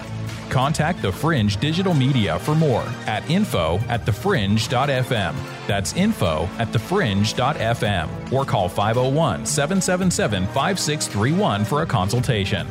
Contact 0.50 1.02
The 1.02 1.12
Fringe 1.12 1.58
Digital 1.58 1.94
Media 1.94 2.38
for 2.40 2.56
more 2.56 2.84
at 3.08 3.28
info 3.30 3.80
at 3.88 4.06
thefringe.fm. 4.06 5.36
That's 5.68 5.94
info 5.94 6.50
at 6.60 6.70
thefringe.fm 6.70 8.32
or 8.32 8.46
call 8.46 8.70
501 8.70 9.46
777 9.46 10.46
5631 10.48 11.66
for 11.66 11.82
a 11.82 11.86
consultation. 11.86 12.68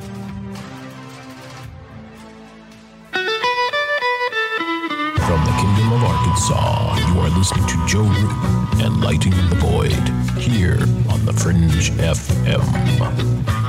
From 5.24 5.44
the 5.46 5.52
Kingdom 5.58 5.92
of 5.94 6.04
Arkansas, 6.04 7.03
are 7.24 7.38
listening 7.38 7.66
to 7.66 7.86
Joe 7.86 8.02
Rupe 8.02 8.82
and 8.82 9.00
Lighting 9.02 9.32
the 9.48 9.56
Void 9.56 9.92
here 10.38 10.78
on 11.08 11.24
the 11.24 11.32
Fringe 11.32 11.90
FM. 11.92 13.63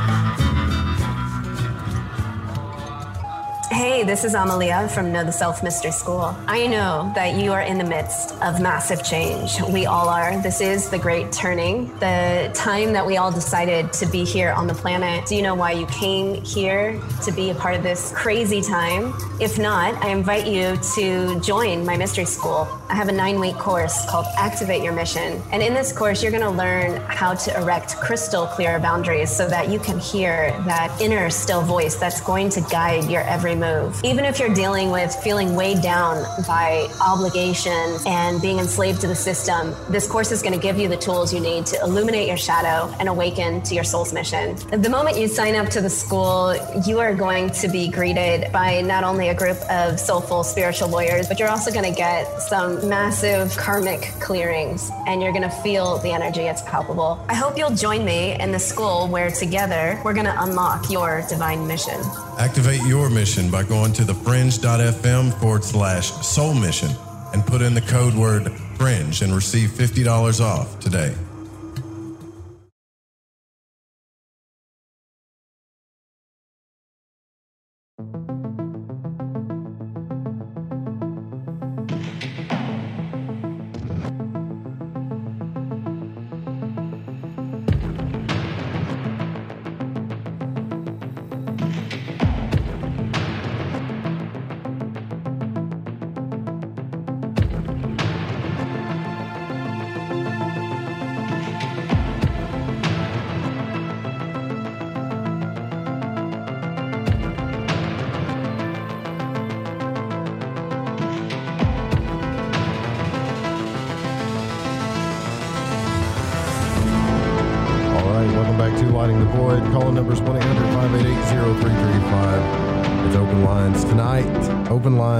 Hey, 3.75 4.03
this 4.03 4.23
is 4.23 4.35
Amalia 4.35 4.87
from 4.87 5.11
Know 5.11 5.25
the 5.25 5.33
Self 5.33 5.61
Mystery 5.61 5.91
School. 5.91 6.33
I 6.47 6.65
know 6.65 7.11
that 7.13 7.35
you 7.35 7.51
are 7.51 7.59
in 7.59 7.77
the 7.77 7.83
midst 7.83 8.31
of 8.41 8.61
massive 8.61 9.03
change. 9.03 9.59
We 9.63 9.85
all 9.85 10.07
are. 10.07 10.41
This 10.41 10.61
is 10.61 10.89
the 10.89 10.97
great 10.97 11.33
turning, 11.33 11.87
the 11.99 12.49
time 12.53 12.93
that 12.93 13.05
we 13.05 13.17
all 13.17 13.33
decided 13.33 13.91
to 13.91 14.05
be 14.05 14.23
here 14.23 14.51
on 14.51 14.67
the 14.67 14.73
planet. 14.73 15.25
Do 15.25 15.35
you 15.35 15.41
know 15.41 15.55
why 15.55 15.73
you 15.73 15.85
came 15.87 16.41
here 16.41 17.01
to 17.25 17.33
be 17.33 17.49
a 17.49 17.55
part 17.55 17.75
of 17.75 17.83
this 17.83 18.13
crazy 18.15 18.61
time? 18.61 19.13
If 19.41 19.59
not, 19.59 19.93
I 19.95 20.07
invite 20.07 20.47
you 20.47 20.77
to 20.95 21.37
join 21.41 21.85
my 21.85 21.97
mystery 21.97 22.23
school. 22.23 22.69
I 22.87 22.95
have 22.95 23.09
a 23.09 23.11
nine 23.11 23.41
week 23.41 23.55
course 23.55 24.09
called 24.09 24.25
Activate 24.37 24.83
Your 24.83 24.93
Mission. 24.93 25.41
And 25.51 25.61
in 25.61 25.73
this 25.73 25.91
course, 25.91 26.23
you're 26.23 26.31
going 26.31 26.43
to 26.43 26.49
learn 26.49 27.01
how 27.07 27.33
to 27.33 27.59
erect 27.59 27.97
crystal 27.97 28.47
clear 28.47 28.79
boundaries 28.79 29.35
so 29.35 29.49
that 29.49 29.67
you 29.67 29.79
can 29.79 29.99
hear 29.99 30.51
that 30.65 30.97
inner 31.01 31.29
still 31.29 31.61
voice 31.61 31.95
that's 31.95 32.21
going 32.21 32.47
to 32.51 32.61
guide 32.61 33.11
your 33.11 33.23
every 33.23 33.53
move. 33.53 33.64
Even 34.03 34.25
if 34.25 34.39
you're 34.39 34.53
dealing 34.53 34.91
with 34.91 35.15
feeling 35.23 35.55
weighed 35.55 35.81
down 35.81 36.23
by 36.47 36.87
obligation 37.01 37.97
and 38.05 38.41
being 38.41 38.59
enslaved 38.59 39.01
to 39.01 39.07
the 39.07 39.15
system, 39.15 39.75
this 39.89 40.07
course 40.07 40.31
is 40.31 40.41
going 40.41 40.53
to 40.53 40.59
give 40.59 40.77
you 40.77 40.87
the 40.87 40.97
tools 40.97 41.33
you 41.33 41.39
need 41.39 41.65
to 41.67 41.79
illuminate 41.81 42.27
your 42.27 42.37
shadow 42.37 42.93
and 42.99 43.09
awaken 43.09 43.61
to 43.63 43.75
your 43.75 43.83
soul's 43.83 44.13
mission. 44.13 44.55
The 44.81 44.89
moment 44.89 45.17
you 45.17 45.27
sign 45.27 45.55
up 45.55 45.69
to 45.69 45.81
the 45.81 45.89
school, 45.89 46.55
you 46.85 46.99
are 46.99 47.13
going 47.13 47.49
to 47.61 47.67
be 47.67 47.89
greeted 47.89 48.51
by 48.51 48.81
not 48.81 49.03
only 49.03 49.29
a 49.29 49.35
group 49.35 49.57
of 49.69 49.99
soulful 49.99 50.43
spiritual 50.43 50.89
warriors, 50.89 51.27
but 51.27 51.39
you're 51.39 51.49
also 51.49 51.71
going 51.71 51.89
to 51.91 51.97
get 51.97 52.41
some 52.41 52.87
massive 52.87 53.55
karmic 53.57 54.01
clearings 54.19 54.91
and 55.07 55.21
you're 55.21 55.31
going 55.31 55.49
to 55.49 55.49
feel 55.49 55.97
the 55.99 56.11
energy. 56.11 56.41
It's 56.41 56.61
palpable. 56.63 57.23
I 57.29 57.33
hope 57.33 57.57
you'll 57.57 57.75
join 57.75 58.05
me 58.05 58.39
in 58.39 58.51
the 58.51 58.59
school 58.59 59.07
where 59.07 59.31
together 59.31 59.99
we're 60.03 60.13
going 60.13 60.25
to 60.25 60.43
unlock 60.43 60.89
your 60.89 61.23
divine 61.27 61.67
mission. 61.67 61.99
Activate 62.37 62.81
your 62.83 63.09
mission 63.09 63.49
by 63.55 63.63
going 63.63 63.93
to 63.93 64.01
thefringe.fm 64.01 65.33
forward 65.39 65.63
slash 65.63 66.11
soul 66.11 66.53
mission 66.53 66.89
and 67.31 67.47
put 67.47 67.61
in 67.61 67.73
the 67.73 67.79
code 67.79 68.13
word 68.13 68.51
fringe 68.77 69.21
and 69.21 69.33
receive 69.33 69.69
$50 69.69 70.41
off 70.41 70.77
today. 70.81 71.15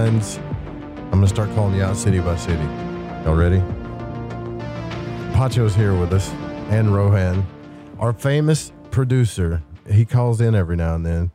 I'm 0.06 0.20
going 1.10 1.24
to 1.24 1.28
start 1.28 1.50
calling 1.56 1.74
you 1.74 1.82
out 1.82 1.98
city 1.98 2.20
by 2.20 2.36
city. 2.36 2.62
Y'all 3.24 3.34
ready? 3.34 3.60
Pacho's 5.34 5.74
here 5.74 6.00
with 6.00 6.14
us 6.14 6.30
and 6.70 6.94
Rohan. 6.94 7.44
Our 7.98 8.14
famous 8.14 8.72
producer, 8.92 9.64
he 9.90 10.06
calls 10.06 10.42
in 10.42 10.54
every 10.54 10.76
now 10.76 10.94
and 10.94 11.04
then 11.04 11.32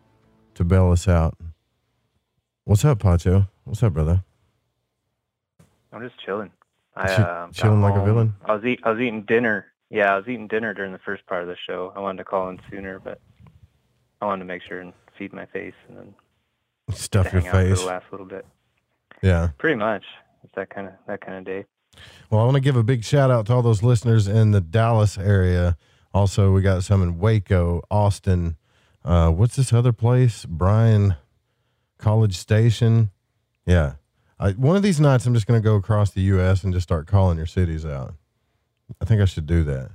to 0.54 0.62
bail 0.62 0.92
us 0.92 1.08
out. 1.08 1.36
What's 2.62 2.84
up, 2.84 3.00
Pacho? 3.00 3.48
What's 3.64 3.82
up, 3.82 3.92
brother? 3.92 4.22
I'm 5.92 6.00
just 6.00 6.24
chilling. 6.24 6.52
I 6.94 7.10
uh, 7.12 7.48
chilling 7.50 7.82
like 7.82 7.96
a 7.96 8.04
villain? 8.04 8.34
I 8.44 8.54
was 8.54 8.64
eat, 8.64 8.78
I 8.84 8.92
was 8.92 9.00
eating 9.00 9.22
dinner. 9.22 9.66
Yeah, 9.88 10.14
I 10.14 10.16
was 10.16 10.28
eating 10.28 10.46
dinner 10.46 10.74
during 10.74 10.92
the 10.92 11.00
first 11.00 11.26
part 11.26 11.42
of 11.42 11.48
the 11.48 11.56
show. 11.66 11.92
I 11.96 11.98
wanted 11.98 12.18
to 12.18 12.24
call 12.24 12.48
in 12.50 12.60
sooner, 12.70 13.00
but 13.00 13.20
I 14.20 14.26
wanted 14.26 14.42
to 14.42 14.44
make 14.44 14.62
sure 14.62 14.78
and 14.78 14.92
feed 15.18 15.32
my 15.32 15.46
face 15.46 15.74
and 15.88 15.96
then 15.96 16.14
Stuff 16.94 17.32
your 17.32 17.42
face. 17.42 17.80
the 17.80 17.86
last 17.86 18.06
little 18.12 18.26
bit. 18.26 18.46
Yeah. 19.22 19.48
Pretty 19.58 19.76
much. 19.76 20.04
It's 20.44 20.54
that 20.54 20.70
kind 20.70 20.88
of 20.88 20.94
that 21.06 21.20
kind 21.20 21.38
of 21.38 21.44
day. 21.44 21.64
Well, 22.30 22.40
I 22.40 22.44
want 22.44 22.54
to 22.54 22.60
give 22.60 22.76
a 22.76 22.82
big 22.82 23.04
shout 23.04 23.30
out 23.30 23.46
to 23.46 23.54
all 23.54 23.62
those 23.62 23.82
listeners 23.82 24.26
in 24.28 24.52
the 24.52 24.60
Dallas 24.60 25.18
area. 25.18 25.76
Also, 26.14 26.52
we 26.52 26.62
got 26.62 26.84
some 26.84 27.02
in 27.02 27.18
Waco, 27.18 27.82
Austin. 27.90 28.56
Uh, 29.04 29.30
what's 29.30 29.56
this 29.56 29.72
other 29.72 29.92
place? 29.92 30.44
Bryan 30.44 31.16
College 31.98 32.36
Station. 32.36 33.10
Yeah. 33.66 33.94
I, 34.38 34.52
one 34.52 34.76
of 34.76 34.82
these 34.82 35.00
nights, 35.00 35.26
I'm 35.26 35.34
just 35.34 35.46
going 35.46 35.60
to 35.60 35.64
go 35.64 35.76
across 35.76 36.10
the 36.10 36.22
U.S. 36.22 36.64
and 36.64 36.72
just 36.72 36.84
start 36.84 37.06
calling 37.06 37.36
your 37.36 37.46
cities 37.46 37.84
out. 37.84 38.14
I 39.00 39.04
think 39.04 39.20
I 39.20 39.26
should 39.26 39.46
do 39.46 39.62
that. 39.64 39.90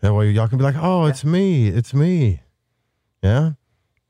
That 0.00 0.12
way, 0.12 0.30
y'all 0.30 0.48
can 0.48 0.58
be 0.58 0.64
like, 0.64 0.76
"Oh, 0.76 1.06
it's 1.06 1.24
me, 1.24 1.68
it's 1.68 1.94
me." 1.94 2.40
Yeah. 3.22 3.52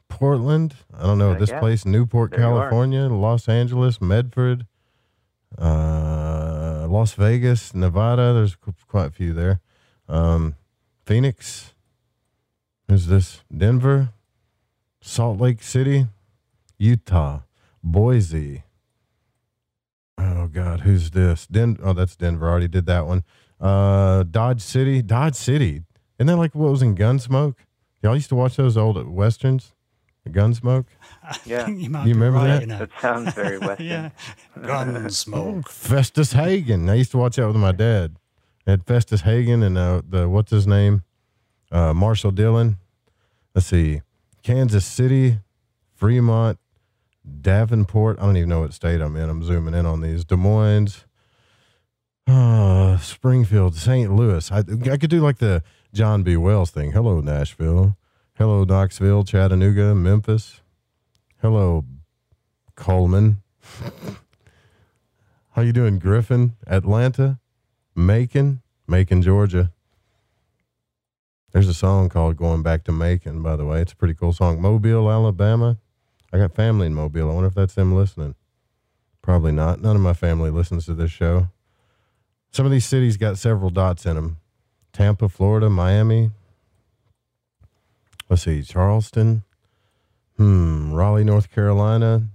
Portland. 0.09 0.75
I 0.95 1.03
don't 1.03 1.19
know 1.19 1.31
Heck 1.31 1.41
this 1.41 1.51
yeah. 1.51 1.61
place. 1.61 1.85
Newport, 1.85 2.31
There. 2.31 2.41
California. 2.41 3.03
Los 3.09 3.49
Angeles, 3.49 4.01
Medford 4.01 4.67
uh, 5.59 6.87
Las 6.89 7.15
Vegas, 7.15 7.75
Nevada. 7.75 8.33
There's 8.33 8.57
quite 8.87 9.07
a 9.07 9.11
few 9.11 9.33
there. 9.33 9.61
Um, 10.09 10.57
Phoenix. 11.05 11.73
Is 12.89 13.09
this? 13.09 13.43
Denver, 13.55 14.11
Salt 15.01 15.41
Lake 15.41 15.61
City, 15.61 16.07
Utah, 16.79 17.41
Boise. 17.83 18.63
Oh 20.19 20.47
God, 20.47 20.81
who's 20.83 21.11
this? 21.11 21.49
Den- 21.49 21.79
oh, 21.83 21.93
that's 21.93 22.15
Denver. 22.15 22.47
I 22.47 22.51
Already 22.51 22.69
did 22.69 22.87
that 22.87 23.07
one. 23.07 23.25
Uh, 23.61 24.23
Dodge 24.23 24.61
City, 24.61 25.03
Dodge 25.03 25.35
City. 25.35 25.83
Isn't 26.19 26.29
that 26.29 26.37
like 26.37 26.55
what 26.55 26.71
was 26.71 26.83
in 26.83 26.95
Gunsmoke? 26.95 27.57
Y'all 28.03 28.15
used 28.15 28.29
to 28.29 28.37
watch 28.37 28.55
those 28.57 28.77
old 28.77 29.05
westerns, 29.09 29.73
Gunsmoke. 30.31 30.87
Yeah. 31.45 31.67
you, 31.67 31.89
You 31.91 32.15
remember 32.15 32.33
right, 32.39 32.47
that? 32.47 32.61
you. 32.63 32.67
That 32.69 32.91
sounds 33.01 33.35
very 33.35 33.59
Western. 33.67 33.87
yeah. 33.87 34.11
Gunsmoke. 34.57 35.67
Festus 35.69 36.33
Hagen. 36.33 36.89
I 36.89 36.95
used 36.95 37.11
to 37.11 37.19
watch 37.19 37.35
that 37.37 37.47
with 37.49 37.57
my 37.57 37.73
dad. 37.73 38.17
It 38.65 38.71
had 38.71 38.85
Festus 38.87 39.23
Hagen 39.23 39.63
and 39.65 39.77
uh, 39.77 40.03
the 40.09 40.29
what's 40.29 40.51
his 40.53 40.67
name, 40.69 41.03
uh, 41.73 41.93
Marshall 41.95 42.31
Dillon. 42.31 42.77
Let's 43.57 43.67
see, 43.67 44.03
Kansas 44.45 44.85
City, 44.87 45.39
Fremont, 45.95 46.59
Davenport. 47.41 48.19
I 48.21 48.27
don't 48.27 48.37
even 48.37 48.49
know 48.51 48.61
what 48.61 48.73
state 48.73 49.01
I'm 49.01 49.17
in. 49.17 49.29
I'm 49.29 49.43
zooming 49.43 49.75
in 49.75 49.85
on 49.87 50.01
these. 50.01 50.25
Des 50.25 50.37
Moines, 50.37 51.05
uh, 52.29 52.99
Springfield, 52.99 53.75
St. 53.75 54.15
Louis. 54.15 54.51
I 54.53 54.59
I 54.59 54.97
could 54.97 55.11
do 55.11 55.21
like 55.21 55.39
the 55.39 55.63
John 55.93 56.23
B. 56.23 56.37
Wells 56.37 56.71
thing. 56.71 56.93
Hello 56.93 57.21
Nashville. 57.21 57.97
Hello 58.39 58.65
Knoxville, 58.65 59.25
Chattanooga, 59.25 59.95
Memphis. 59.95 60.61
Hello 61.41 61.87
Coleman. 62.75 63.41
How 65.53 65.63
you 65.63 65.73
doing, 65.73 65.99
Griffin? 65.99 66.53
Atlanta, 66.67 67.39
Macon, 67.95 68.61
Macon, 68.87 69.23
Georgia. 69.23 69.73
There's 71.53 71.67
a 71.67 71.73
song 71.73 72.11
called 72.11 72.37
"Going 72.37 72.63
Back 72.63 72.85
to 72.85 72.93
Macon." 72.93 73.43
By 73.43 73.57
the 73.57 73.65
way, 73.65 73.81
it's 73.81 73.93
a 73.93 73.97
pretty 73.97 74.13
cool 74.13 74.35
song. 74.35 74.61
Mobile, 74.61 75.11
Alabama. 75.11 75.79
I 76.31 76.37
got 76.37 76.55
family 76.55 76.89
in 76.89 76.95
Mobile. 76.95 77.31
I 77.31 77.33
wonder 77.33 77.49
if 77.49 77.55
that's 77.55 77.73
them 77.73 77.97
listening. 77.97 78.35
Probably 79.23 79.53
not. 79.53 79.81
None 79.81 79.97
of 79.97 80.03
my 80.03 80.13
family 80.13 80.51
listens 80.51 80.85
to 80.85 80.95
this 80.95 81.11
show. 81.11 81.49
Some 82.51 82.67
of 82.67 82.73
these 82.73 82.85
cities 82.85 83.17
got 83.17 83.39
several 83.39 83.71
dots 83.71 84.05
in 84.05 84.17
them. 84.17 84.37
Tampa, 84.93 85.31
Florida, 85.31 85.71
Miami. 85.71 86.33
Let's 88.29 88.43
see, 88.43 88.63
Charleston. 88.63 89.43
Hmm, 90.37 90.93
Raleigh, 90.93 91.25
North 91.25 91.51
Carolina. 91.51 92.29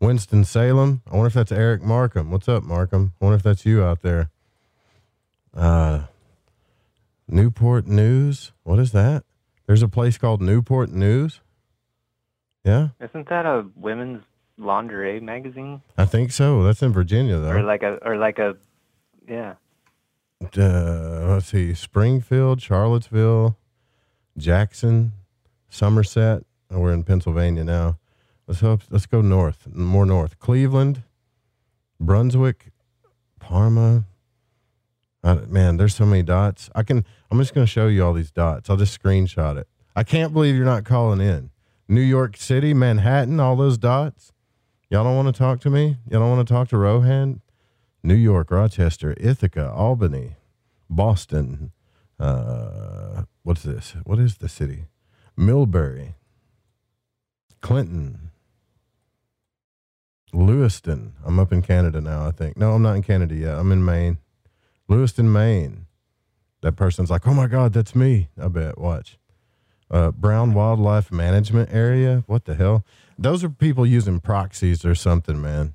Winston 0.00 0.44
Salem. 0.44 1.02
I 1.10 1.14
wonder 1.14 1.26
if 1.26 1.34
that's 1.34 1.52
Eric 1.52 1.82
Markham. 1.82 2.30
What's 2.30 2.48
up, 2.48 2.62
Markham? 2.62 3.12
I 3.20 3.24
wonder 3.24 3.36
if 3.36 3.42
that's 3.42 3.66
you 3.66 3.82
out 3.82 4.02
there. 4.02 4.30
Uh, 5.54 6.04
Newport 7.26 7.86
News. 7.86 8.52
What 8.62 8.78
is 8.78 8.92
that? 8.92 9.24
There's 9.66 9.82
a 9.82 9.88
place 9.88 10.16
called 10.16 10.40
Newport 10.40 10.90
News. 10.90 11.40
Yeah, 12.64 12.88
Isn't 13.00 13.28
that 13.28 13.44
a 13.46 13.66
women's 13.76 14.22
lingerie 14.56 15.20
magazine? 15.20 15.82
I 15.96 16.04
think 16.04 16.32
so. 16.32 16.62
That's 16.62 16.82
in 16.82 16.92
Virginia, 16.92 17.38
though. 17.38 17.50
Or 17.50 17.62
like 17.62 17.82
a 17.82 17.98
or 18.04 18.16
like 18.16 18.38
a 18.38 18.56
yeah. 19.28 19.54
Uh, 20.56 21.26
let's 21.28 21.46
see: 21.46 21.74
Springfield, 21.74 22.60
Charlottesville, 22.62 23.56
Jackson, 24.38 25.12
Somerset. 25.68 26.44
Oh, 26.70 26.80
we're 26.80 26.92
in 26.92 27.04
Pennsylvania 27.04 27.64
now. 27.64 27.98
Let's 28.46 28.60
hope. 28.60 28.82
Let's 28.90 29.06
go 29.06 29.20
north, 29.20 29.66
more 29.74 30.06
north. 30.06 30.38
Cleveland, 30.38 31.02
Brunswick, 32.00 32.72
Parma. 33.38 34.04
I, 35.22 35.34
man, 35.34 35.76
there's 35.76 35.94
so 35.94 36.06
many 36.06 36.22
dots. 36.22 36.70
I 36.74 36.82
can. 36.82 37.04
I'm 37.30 37.38
just 37.38 37.54
going 37.54 37.66
to 37.66 37.70
show 37.70 37.88
you 37.88 38.04
all 38.04 38.14
these 38.14 38.30
dots. 38.30 38.70
I'll 38.70 38.76
just 38.76 39.00
screenshot 39.00 39.58
it. 39.58 39.68
I 39.94 40.04
can't 40.04 40.32
believe 40.32 40.54
you're 40.54 40.64
not 40.64 40.84
calling 40.84 41.20
in. 41.20 41.50
New 41.88 42.00
York 42.00 42.36
City, 42.36 42.72
Manhattan, 42.72 43.40
all 43.40 43.56
those 43.56 43.78
dots. 43.78 44.32
Y'all 44.90 45.04
don't 45.04 45.16
want 45.16 45.34
to 45.34 45.38
talk 45.38 45.60
to 45.60 45.70
me. 45.70 45.96
Y'all 46.08 46.20
don't 46.20 46.30
want 46.30 46.46
to 46.46 46.54
talk 46.54 46.68
to 46.68 46.78
Rohan. 46.78 47.40
New 48.02 48.14
York, 48.14 48.50
Rochester, 48.50 49.14
Ithaca, 49.18 49.70
Albany, 49.70 50.36
Boston. 50.88 51.72
Uh, 52.18 53.22
what's 53.42 53.62
this? 53.62 53.94
What 54.04 54.18
is 54.18 54.38
the 54.38 54.48
city? 54.48 54.86
Millbury, 55.38 56.14
Clinton, 57.60 58.30
Lewiston. 60.32 61.14
I'm 61.24 61.38
up 61.38 61.52
in 61.52 61.62
Canada 61.62 62.00
now, 62.00 62.26
I 62.26 62.30
think. 62.32 62.56
No, 62.56 62.72
I'm 62.72 62.82
not 62.82 62.96
in 62.96 63.02
Canada 63.02 63.34
yet. 63.34 63.56
I'm 63.56 63.72
in 63.72 63.84
Maine. 63.84 64.18
Lewiston, 64.88 65.32
Maine. 65.32 65.86
That 66.62 66.72
person's 66.72 67.10
like, 67.10 67.26
oh 67.26 67.34
my 67.34 67.46
God, 67.46 67.72
that's 67.72 67.94
me. 67.94 68.28
I 68.40 68.48
bet. 68.48 68.78
Watch. 68.78 69.18
Uh, 69.90 70.10
Brown 70.10 70.54
Wildlife 70.54 71.12
Management 71.12 71.70
Area. 71.72 72.24
What 72.26 72.44
the 72.44 72.54
hell? 72.54 72.84
Those 73.16 73.42
are 73.44 73.48
people 73.48 73.86
using 73.86 74.20
proxies 74.20 74.84
or 74.84 74.94
something, 74.94 75.40
man. 75.40 75.74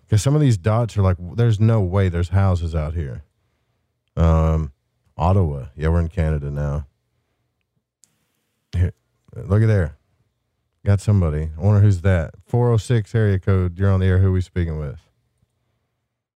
Because 0.00 0.22
some 0.22 0.34
of 0.34 0.40
these 0.40 0.56
dots 0.56 0.96
are 0.96 1.02
like, 1.02 1.16
there's 1.34 1.58
no 1.58 1.80
way 1.80 2.08
there's 2.08 2.30
houses 2.30 2.74
out 2.74 2.94
here. 2.94 3.24
Um, 4.16 4.72
Ottawa. 5.18 5.66
Yeah, 5.76 5.88
we're 5.88 6.00
in 6.00 6.08
Canada 6.08 6.50
now. 6.50 6.86
Here, 8.72 8.92
look 9.34 9.62
at 9.62 9.66
there. 9.66 9.96
Got 10.86 11.00
somebody. 11.00 11.50
I 11.58 11.60
wonder 11.60 11.80
who's 11.80 12.02
that. 12.02 12.34
406 12.46 13.14
area 13.14 13.38
code. 13.38 13.78
You're 13.78 13.90
on 13.90 14.00
the 14.00 14.06
air. 14.06 14.18
Who 14.18 14.28
are 14.28 14.32
we 14.32 14.40
speaking 14.40 14.78
with? 14.78 15.00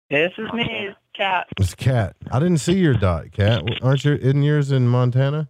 This 0.10 0.32
is 0.38 0.52
me, 0.54 0.90
Cat. 1.16 1.48
It's 1.60 1.76
Cat. 1.76 2.16
I 2.32 2.40
didn't 2.40 2.58
see 2.58 2.80
your 2.80 2.96
dot, 2.96 3.32
Cat. 3.32 3.64
Aren't 3.84 4.06
you? 4.06 4.14
isn't 4.14 4.42
yours 4.42 4.72
in 4.72 4.88
Montana? 4.88 5.50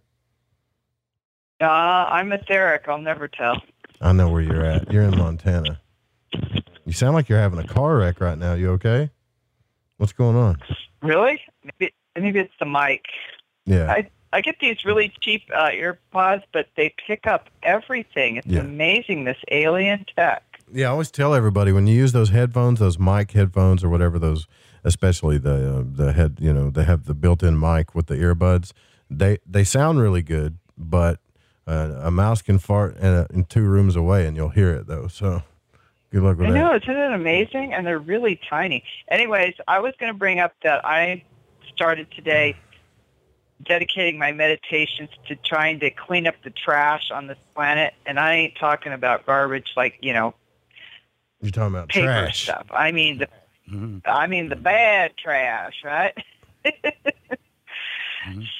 Uh, 1.60 1.64
I'm 1.64 2.32
etheric. 2.32 2.88
I'll 2.88 2.98
never 2.98 3.28
tell. 3.28 3.62
I 4.00 4.12
know 4.12 4.28
where 4.28 4.42
you're 4.42 4.64
at. 4.64 4.92
You're 4.92 5.04
in 5.04 5.16
Montana. 5.16 5.80
You 6.84 6.92
sound 6.92 7.14
like 7.14 7.28
you're 7.28 7.38
having 7.38 7.58
a 7.58 7.66
car 7.66 7.96
wreck 7.96 8.20
right 8.20 8.36
now. 8.36 8.54
You 8.54 8.70
okay? 8.72 9.10
What's 9.98 10.12
going 10.12 10.36
on? 10.36 10.58
Really? 11.02 11.40
Maybe, 11.62 11.92
maybe 12.18 12.38
it's 12.40 12.54
the 12.58 12.66
mic. 12.66 13.04
Yeah. 13.66 13.90
I 13.90 14.08
I 14.32 14.40
get 14.42 14.56
these 14.60 14.84
really 14.84 15.12
cheap 15.20 15.42
uh, 15.54 15.70
earpods, 15.70 16.44
but 16.52 16.68
they 16.76 16.94
pick 17.06 17.26
up 17.26 17.50
everything. 17.64 18.36
It's 18.36 18.46
Yeah. 18.46 18.60
amazing. 18.60 19.24
This 19.24 19.38
alien 19.50 20.06
tech. 20.16 20.44
Yeah, 20.72 20.86
I 20.86 20.90
always 20.90 21.10
tell 21.10 21.34
everybody 21.34 21.72
when 21.72 21.88
you 21.88 21.96
use 21.96 22.12
those 22.12 22.30
headphones, 22.30 22.78
those 22.78 22.96
mic 22.96 23.32
headphones 23.32 23.82
or 23.82 23.88
whatever 23.88 24.20
those, 24.20 24.46
especially 24.84 25.36
the 25.38 25.78
uh, 25.78 25.82
the 25.84 26.12
head, 26.12 26.36
you 26.40 26.52
know, 26.52 26.70
they 26.70 26.84
have 26.84 27.06
the 27.06 27.14
built-in 27.14 27.58
mic 27.58 27.92
with 27.94 28.06
the 28.06 28.14
earbuds. 28.14 28.72
They 29.10 29.38
they 29.44 29.64
sound 29.64 29.98
really 30.00 30.22
good, 30.22 30.58
but 30.78 31.18
uh, 31.66 31.98
a 32.02 32.10
mouse 32.12 32.40
can 32.40 32.58
fart 32.60 32.96
in, 32.98 33.04
a, 33.12 33.26
in 33.32 33.44
two 33.46 33.62
rooms 33.64 33.96
away, 33.96 34.26
and 34.28 34.36
you'll 34.36 34.50
hear 34.50 34.70
it 34.70 34.86
though. 34.86 35.08
So, 35.08 35.42
good 36.12 36.22
luck 36.22 36.38
with 36.38 36.46
I 36.48 36.52
that. 36.52 36.56
I 36.56 36.60
know, 36.60 36.76
isn't 36.76 36.88
it 36.96 37.12
amazing? 37.12 37.74
And 37.74 37.84
they're 37.84 37.98
really 37.98 38.40
tiny. 38.48 38.84
Anyways, 39.08 39.54
I 39.66 39.80
was 39.80 39.94
going 39.98 40.12
to 40.12 40.18
bring 40.18 40.38
up 40.38 40.54
that 40.62 40.84
I 40.86 41.24
started 41.80 42.06
today 42.10 42.54
dedicating 43.64 44.18
my 44.18 44.32
meditations 44.32 45.08
to 45.26 45.34
trying 45.36 45.80
to 45.80 45.88
clean 45.90 46.26
up 46.26 46.34
the 46.44 46.50
trash 46.50 47.10
on 47.10 47.26
this 47.26 47.38
planet. 47.54 47.94
And 48.04 48.20
I 48.20 48.34
ain't 48.34 48.54
talking 48.56 48.92
about 48.92 49.24
garbage 49.24 49.68
like, 49.78 49.94
you 50.02 50.12
know, 50.12 50.34
You're 51.40 51.50
talking 51.52 51.74
about 51.74 51.88
paper 51.88 52.04
trash. 52.06 52.42
stuff. 52.44 52.66
I 52.70 52.92
mean 52.92 53.16
the 53.18 53.28
I 54.04 54.26
mean 54.26 54.50
the 54.50 54.56
bad 54.56 55.16
trash, 55.16 55.74
right? 55.82 56.12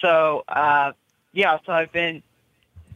So 0.00 0.42
uh, 0.48 0.92
yeah, 1.32 1.58
so 1.66 1.72
I've 1.72 1.92
been, 1.92 2.22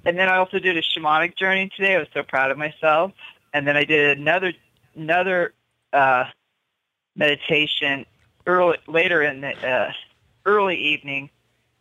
and 0.06 0.16
then 0.18 0.30
I 0.30 0.38
also 0.38 0.58
did 0.58 0.78
a 0.78 0.80
shamanic 0.82 1.36
journey 1.36 1.70
today. 1.76 1.94
I 1.94 1.98
was 1.98 2.08
so 2.14 2.22
proud 2.22 2.50
of 2.50 2.56
myself. 2.56 3.12
And 3.52 3.68
then 3.68 3.76
I 3.76 3.84
did 3.84 4.18
another 4.18 4.54
another 4.96 5.52
uh, 5.92 6.24
meditation 7.14 8.06
early 8.46 8.78
later 8.88 9.22
in 9.22 9.42
the 9.42 9.52
uh, 9.68 9.92
early 10.46 10.76
evening 10.76 11.30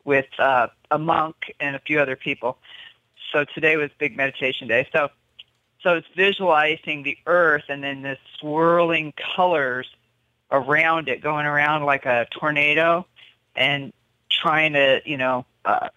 with 0.06 0.27
uh, 0.40 0.68
a 0.91 0.99
monk 0.99 1.35
and 1.60 1.76
a 1.76 1.80
few 1.80 1.99
other 1.99 2.15
people. 2.15 2.57
So 3.31 3.45
today 3.53 3.77
was 3.77 3.90
big 3.98 4.15
meditation 4.15 4.68
day. 4.68 4.88
So 4.94 5.10
so 5.81 5.95
it's 5.95 6.07
visualizing 6.15 7.03
the 7.03 7.18
earth 7.26 7.65
and 7.68 7.84
then 7.84 8.03
the 8.03 8.18
swirling 8.40 9.14
colors 9.35 9.88
around 10.49 11.10
it, 11.10 11.22
going 11.22 11.45
around 11.45 11.84
like 11.84 12.06
a 12.06 12.26
tornado, 12.31 13.06
and 13.56 13.91
trying 14.30 14.73
to 14.73 15.02
you 15.06 15.18
know 15.18 15.45
uh, 15.65 15.90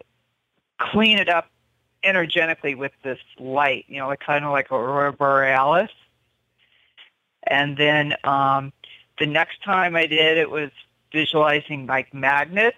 clean 0.78 1.18
it 1.18 1.28
up 1.28 1.50
energetically 2.02 2.74
with 2.74 2.92
this 3.02 3.18
light. 3.38 3.84
You 3.88 3.98
know, 3.98 4.14
kind 4.16 4.44
of 4.44 4.50
like 4.50 4.72
aurora 4.72 5.12
borealis. 5.12 5.90
And 7.48 7.76
then 7.76 8.14
um, 8.24 8.72
the 9.20 9.26
next 9.26 9.62
time 9.62 9.94
I 9.94 10.06
did, 10.06 10.36
it 10.36 10.50
was 10.50 10.70
visualizing 11.16 11.86
like 11.86 12.12
magnets. 12.12 12.76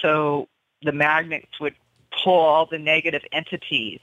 So 0.00 0.48
the 0.82 0.92
magnets 0.92 1.58
would 1.60 1.74
pull 2.22 2.38
all 2.38 2.66
the 2.66 2.78
negative 2.78 3.22
entities. 3.32 4.00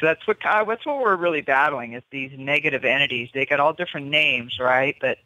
So 0.00 0.06
that's 0.06 0.26
what 0.26 0.44
uh, 0.44 0.64
that's 0.64 0.84
what 0.84 1.00
we're 1.00 1.16
really 1.16 1.40
battling 1.40 1.94
is 1.94 2.02
these 2.10 2.32
negative 2.36 2.84
entities. 2.84 3.30
They 3.32 3.46
got 3.46 3.60
all 3.60 3.72
different 3.72 4.08
names, 4.08 4.58
right? 4.60 4.96
But 5.00 5.18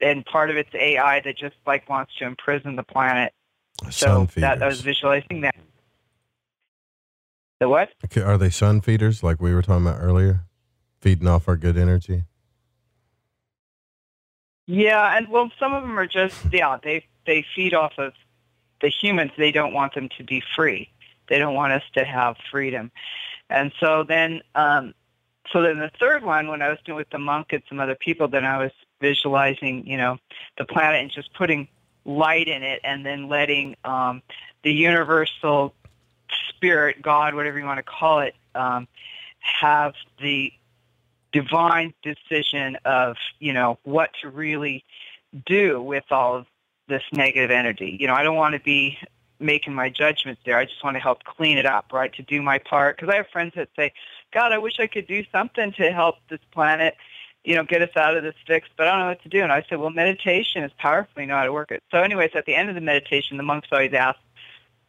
and 0.00 0.24
part 0.26 0.50
of 0.50 0.56
it's 0.56 0.74
AI 0.74 1.20
that 1.20 1.36
just 1.36 1.56
like 1.66 1.88
wants 1.88 2.12
to 2.18 2.24
imprison 2.24 2.76
the 2.76 2.82
planet. 2.82 3.32
So 3.90 4.26
Sun 4.26 4.42
that 4.42 4.62
I 4.62 4.66
was 4.66 4.80
visualizing 4.80 5.40
that. 5.42 5.56
The 7.60 7.68
what? 7.68 7.90
Okay, 8.04 8.20
are 8.20 8.38
they 8.38 8.50
sun 8.50 8.80
feeders 8.80 9.22
like 9.22 9.40
we 9.40 9.54
were 9.54 9.62
talking 9.62 9.86
about 9.86 10.00
earlier? 10.00 10.44
Feeding 11.00 11.28
off 11.28 11.48
our 11.48 11.56
good 11.56 11.76
energy? 11.76 12.24
Yeah, 14.66 15.16
and 15.16 15.28
well, 15.28 15.50
some 15.58 15.74
of 15.74 15.82
them 15.82 15.98
are 15.98 16.06
just 16.06 16.36
yeah 16.52 16.78
they 16.82 17.06
they 17.26 17.44
feed 17.54 17.74
off 17.74 17.92
of 17.98 18.14
the 18.80 18.88
humans. 18.88 19.32
They 19.36 19.52
don't 19.52 19.74
want 19.74 19.94
them 19.94 20.08
to 20.16 20.24
be 20.24 20.42
free. 20.54 20.90
They 21.28 21.38
don't 21.38 21.54
want 21.54 21.72
us 21.72 21.82
to 21.94 22.04
have 22.04 22.36
freedom, 22.50 22.90
and 23.50 23.72
so 23.78 24.04
then 24.04 24.40
um, 24.54 24.94
so 25.52 25.60
then 25.60 25.78
the 25.78 25.90
third 26.00 26.24
one 26.24 26.48
when 26.48 26.62
I 26.62 26.70
was 26.70 26.78
doing 26.84 26.96
with 26.96 27.10
the 27.10 27.18
monk 27.18 27.52
and 27.52 27.62
some 27.68 27.78
other 27.78 27.94
people, 27.94 28.28
then 28.28 28.44
I 28.44 28.58
was 28.58 28.72
visualizing 29.00 29.86
you 29.86 29.98
know 29.98 30.18
the 30.56 30.64
planet 30.64 31.02
and 31.02 31.10
just 31.10 31.34
putting 31.34 31.68
light 32.06 32.48
in 32.48 32.62
it, 32.62 32.80
and 32.84 33.04
then 33.04 33.28
letting 33.28 33.76
um, 33.84 34.22
the 34.62 34.72
universal 34.72 35.74
spirit, 36.48 37.02
God, 37.02 37.34
whatever 37.34 37.58
you 37.58 37.66
want 37.66 37.78
to 37.78 37.82
call 37.82 38.20
it, 38.20 38.34
um, 38.54 38.88
have 39.40 39.94
the 40.20 40.52
divine 41.34 41.92
decision 42.02 42.78
of 42.84 43.16
you 43.40 43.52
know 43.52 43.78
what 43.82 44.10
to 44.22 44.30
really 44.30 44.84
do 45.44 45.82
with 45.82 46.04
all 46.10 46.36
of 46.36 46.46
this 46.88 47.02
negative 47.12 47.50
energy. 47.50 47.96
You 48.00 48.06
know, 48.06 48.14
I 48.14 48.22
don't 48.22 48.36
want 48.36 48.54
to 48.54 48.60
be 48.60 48.98
making 49.40 49.74
my 49.74 49.88
judgments 49.90 50.40
there. 50.46 50.56
I 50.56 50.64
just 50.64 50.82
want 50.84 50.94
to 50.94 51.00
help 51.00 51.24
clean 51.24 51.58
it 51.58 51.66
up, 51.66 51.92
right? 51.92 52.12
To 52.14 52.22
do 52.22 52.40
my 52.40 52.58
part 52.58 52.96
because 52.96 53.12
I 53.12 53.16
have 53.16 53.26
friends 53.32 53.54
that 53.56 53.68
say, 53.74 53.92
"God, 54.32 54.52
I 54.52 54.58
wish 54.58 54.78
I 54.78 54.86
could 54.86 55.08
do 55.08 55.24
something 55.32 55.72
to 55.72 55.90
help 55.90 56.16
this 56.30 56.40
planet." 56.52 56.96
You 57.42 57.56
know, 57.56 57.64
get 57.64 57.82
us 57.82 57.94
out 57.94 58.16
of 58.16 58.22
this 58.22 58.36
fix, 58.46 58.68
but 58.74 58.86
I 58.86 58.92
don't 58.92 59.00
know 59.00 59.08
what 59.08 59.22
to 59.24 59.28
do. 59.28 59.42
And 59.42 59.52
I 59.52 59.62
said, 59.68 59.78
well, 59.78 59.90
meditation 59.90 60.64
is 60.64 60.72
powerful. 60.78 61.20
You 61.20 61.28
know 61.28 61.36
how 61.36 61.44
to 61.44 61.52
work 61.52 61.72
it. 61.72 61.82
So, 61.90 61.98
anyways, 62.00 62.30
at 62.34 62.46
the 62.46 62.54
end 62.54 62.70
of 62.70 62.74
the 62.74 62.80
meditation, 62.80 63.36
the 63.36 63.42
monks 63.42 63.68
always 63.70 63.92
ask, 63.92 64.18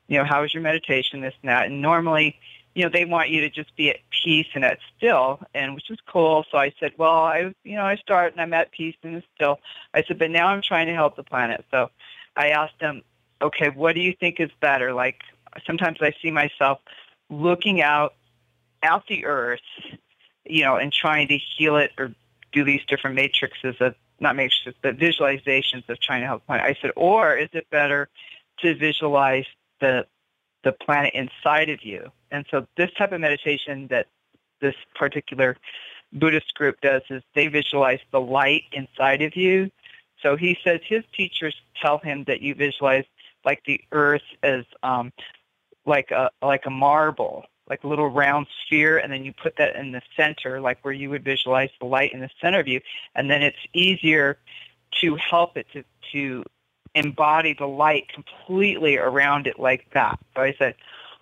you 0.08 0.18
know, 0.18 0.24
how 0.24 0.42
was 0.42 0.54
your 0.54 0.64
meditation, 0.64 1.20
this 1.20 1.34
and 1.42 1.50
that. 1.50 1.66
And 1.66 1.82
normally, 1.82 2.40
you 2.76 2.84
know, 2.84 2.90
they 2.90 3.06
want 3.06 3.30
you 3.30 3.42
to 3.42 3.50
just 3.50 3.76
be 3.78 3.90
at 3.90 3.98
peace 4.24 4.48
and 4.54 4.66
at 4.66 4.80
still, 4.98 5.40
and 5.54 5.74
which 5.74 5.90
is 5.90 5.98
cool. 6.06 6.46
So 6.52 6.58
I 6.58 6.74
said, 6.80 6.92
well, 6.98 7.24
I, 7.24 7.54
you 7.64 7.76
know, 7.76 7.86
I 7.86 7.96
start 7.96 8.34
and 8.34 8.42
I'm 8.42 8.54
at 8.54 8.72
peace 8.72 8.96
and 9.02 9.24
still. 9.34 9.60
I 9.94 10.04
said, 10.04 10.20
but 10.20 10.30
now 10.30 10.48
I'm 10.48 10.62
trying 10.62 10.88
to 10.88 10.94
help 10.94 11.16
the 11.16 11.24
planet. 11.24 11.66
So 11.72 11.90
I 12.36 12.50
asked 12.50 12.80
them, 12.80 13.02
okay, 13.42 13.70
what 13.70 13.96
do 13.96 14.02
you 14.02 14.14
think 14.20 14.42
is 14.42 14.52
better? 14.60 14.94
Like 14.94 15.22
sometimes 15.66 16.00
I 16.02 16.14
see 16.22 16.32
myself 16.32 16.80
looking 17.30 17.82
out 17.82 18.14
out 18.84 19.08
the 19.08 19.26
earth, 19.26 19.62
you 20.44 20.64
know, 20.64 20.76
and 20.76 20.92
trying 20.92 21.30
to 21.30 21.38
heal 21.38 21.78
it 21.78 21.92
or 21.98 22.14
do 22.52 22.66
these 22.66 22.82
different 22.88 23.16
matrices 23.16 23.76
of 23.80 23.96
not 24.20 24.36
matrices, 24.36 24.76
but 24.82 24.98
visualizations 24.98 25.88
of 25.90 26.00
trying 26.02 26.22
to 26.22 26.28
help 26.28 26.42
the 26.42 26.46
planet. 26.46 26.66
I 26.66 26.78
said, 26.82 26.92
or 26.96 27.36
is 27.36 27.50
it 27.54 27.70
better 27.70 28.10
to 28.60 28.76
visualize 28.76 29.46
the 29.80 30.06
the 30.66 30.74
planet 30.74 31.14
inside 31.14 31.70
of 31.70 31.86
you. 31.86 32.12
And 32.32 32.44
so 32.52 32.68
this 32.76 32.92
type 32.98 33.14
of 33.14 33.22
meditation 33.22 33.88
that 33.88 34.08
this 34.60 34.76
particular 34.96 35.56
Buddhist 36.12 36.54
group 36.56 36.82
does 36.82 37.04
is 37.10 37.22
they 37.36 37.48
visualize 37.48 38.00
the 38.12 38.20
light 38.20 38.64
inside 38.74 39.22
of 39.22 39.36
you. 39.38 39.72
So 40.22 40.36
he 40.36 40.58
says 40.64 40.82
his 40.84 41.04
teachers 41.16 41.56
tell 41.80 42.00
him 42.00 42.24
that 42.26 42.42
you 42.42 42.56
visualize 42.56 43.06
like 43.46 43.62
the 43.66 43.80
earth 43.92 44.24
as 44.42 44.66
um, 44.82 45.14
like 45.86 46.10
a 46.10 46.32
like 46.42 46.66
a 46.66 46.72
marble, 46.72 47.46
like 47.70 47.84
a 47.84 47.88
little 47.88 48.10
round 48.10 48.48
sphere, 48.66 48.98
and 48.98 49.14
then 49.14 49.24
you 49.24 49.34
put 49.34 49.58
that 49.58 49.76
in 49.76 49.92
the 49.92 50.02
center, 50.18 50.60
like 50.60 50.80
where 50.84 50.94
you 50.94 51.12
would 51.12 51.24
visualize 51.24 51.70
the 51.80 51.86
light 51.86 52.12
in 52.12 52.22
the 52.22 52.30
center 52.42 52.60
of 52.60 52.68
you, 52.68 52.82
and 53.14 53.30
then 53.30 53.44
it's 53.44 53.58
easier 53.74 54.40
to 55.02 55.16
help 55.16 55.58
it 55.58 55.68
to 55.74 55.84
to 56.12 56.44
embody 56.96 57.54
the 57.54 57.68
light 57.68 58.08
completely 58.10 58.98
around 58.98 59.46
it 59.48 59.60
like 59.60 59.88
that. 59.92 60.18
So 60.36 60.42
I 60.42 60.56
said, 60.58 60.76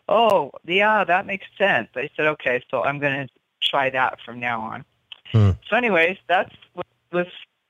oh, 0.07 0.51
yeah, 0.65 1.03
that 1.03 1.25
makes 1.25 1.47
sense. 1.57 1.89
I 1.95 2.09
said, 2.15 2.27
okay, 2.27 2.63
so 2.69 2.83
I'm 2.83 2.99
going 2.99 3.27
to 3.27 3.33
try 3.61 3.89
that 3.89 4.19
from 4.23 4.39
now 4.39 4.61
on. 4.61 4.85
Hmm. 5.31 5.51
So 5.67 5.75
anyways, 5.75 6.17
that's 6.27 6.55
what 6.73 6.85
was 7.11 7.27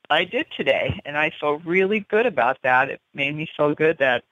I 0.09 0.25
did 0.25 0.47
today, 0.55 1.01
and 1.05 1.17
I 1.17 1.31
felt 1.39 1.63
really 1.65 2.01
good 2.01 2.25
about 2.25 2.57
that. 2.63 2.89
It 2.89 3.01
made 3.13 3.35
me 3.35 3.49
feel 3.55 3.73
good 3.73 3.97
that 3.99 4.23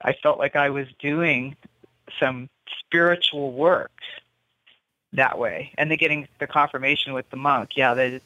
I 0.00 0.14
felt 0.14 0.38
like 0.38 0.56
I 0.56 0.70
was 0.70 0.88
doing 0.98 1.56
some 2.18 2.48
spiritual 2.80 3.52
work 3.52 3.92
that 5.12 5.38
way. 5.38 5.72
And 5.76 5.90
then 5.90 5.98
getting 5.98 6.26
the 6.38 6.46
confirmation 6.46 7.12
with 7.12 7.28
the 7.30 7.36
monk, 7.36 7.76
yeah, 7.76 7.94
that 7.94 8.12
it's 8.12 8.24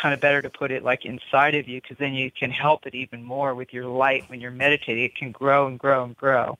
kind 0.00 0.14
of 0.14 0.20
better 0.20 0.40
to 0.42 0.50
put 0.50 0.70
it 0.70 0.82
like 0.82 1.04
inside 1.04 1.54
of 1.54 1.68
you 1.68 1.80
because 1.80 1.98
then 1.98 2.14
you 2.14 2.30
can 2.30 2.50
help 2.50 2.86
it 2.86 2.94
even 2.94 3.22
more 3.22 3.54
with 3.54 3.72
your 3.72 3.86
light 3.86 4.24
when 4.28 4.40
you're 4.40 4.50
meditating. 4.50 5.04
It 5.04 5.14
can 5.14 5.32
grow 5.32 5.66
and 5.66 5.78
grow 5.78 6.04
and 6.04 6.16
grow. 6.16 6.58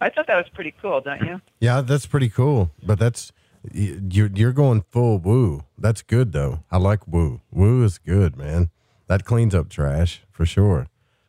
I 0.00 0.10
thought 0.10 0.26
that 0.26 0.36
was 0.36 0.48
pretty 0.50 0.74
cool, 0.80 1.00
don't 1.00 1.22
you? 1.22 1.40
Yeah, 1.60 1.80
that's 1.80 2.06
pretty 2.06 2.28
cool. 2.28 2.70
But 2.82 2.98
that's 2.98 3.32
you're 3.72 4.30
you're 4.32 4.52
going 4.52 4.84
full 4.90 5.18
woo. 5.18 5.62
That's 5.78 6.02
good 6.02 6.32
though. 6.32 6.64
I 6.70 6.78
like 6.78 7.06
woo. 7.06 7.40
Woo 7.50 7.82
is 7.84 7.98
good, 7.98 8.36
man. 8.36 8.70
That 9.08 9.24
cleans 9.24 9.54
up 9.54 9.68
trash 9.68 10.22
for 10.30 10.44
sure. 10.44 10.88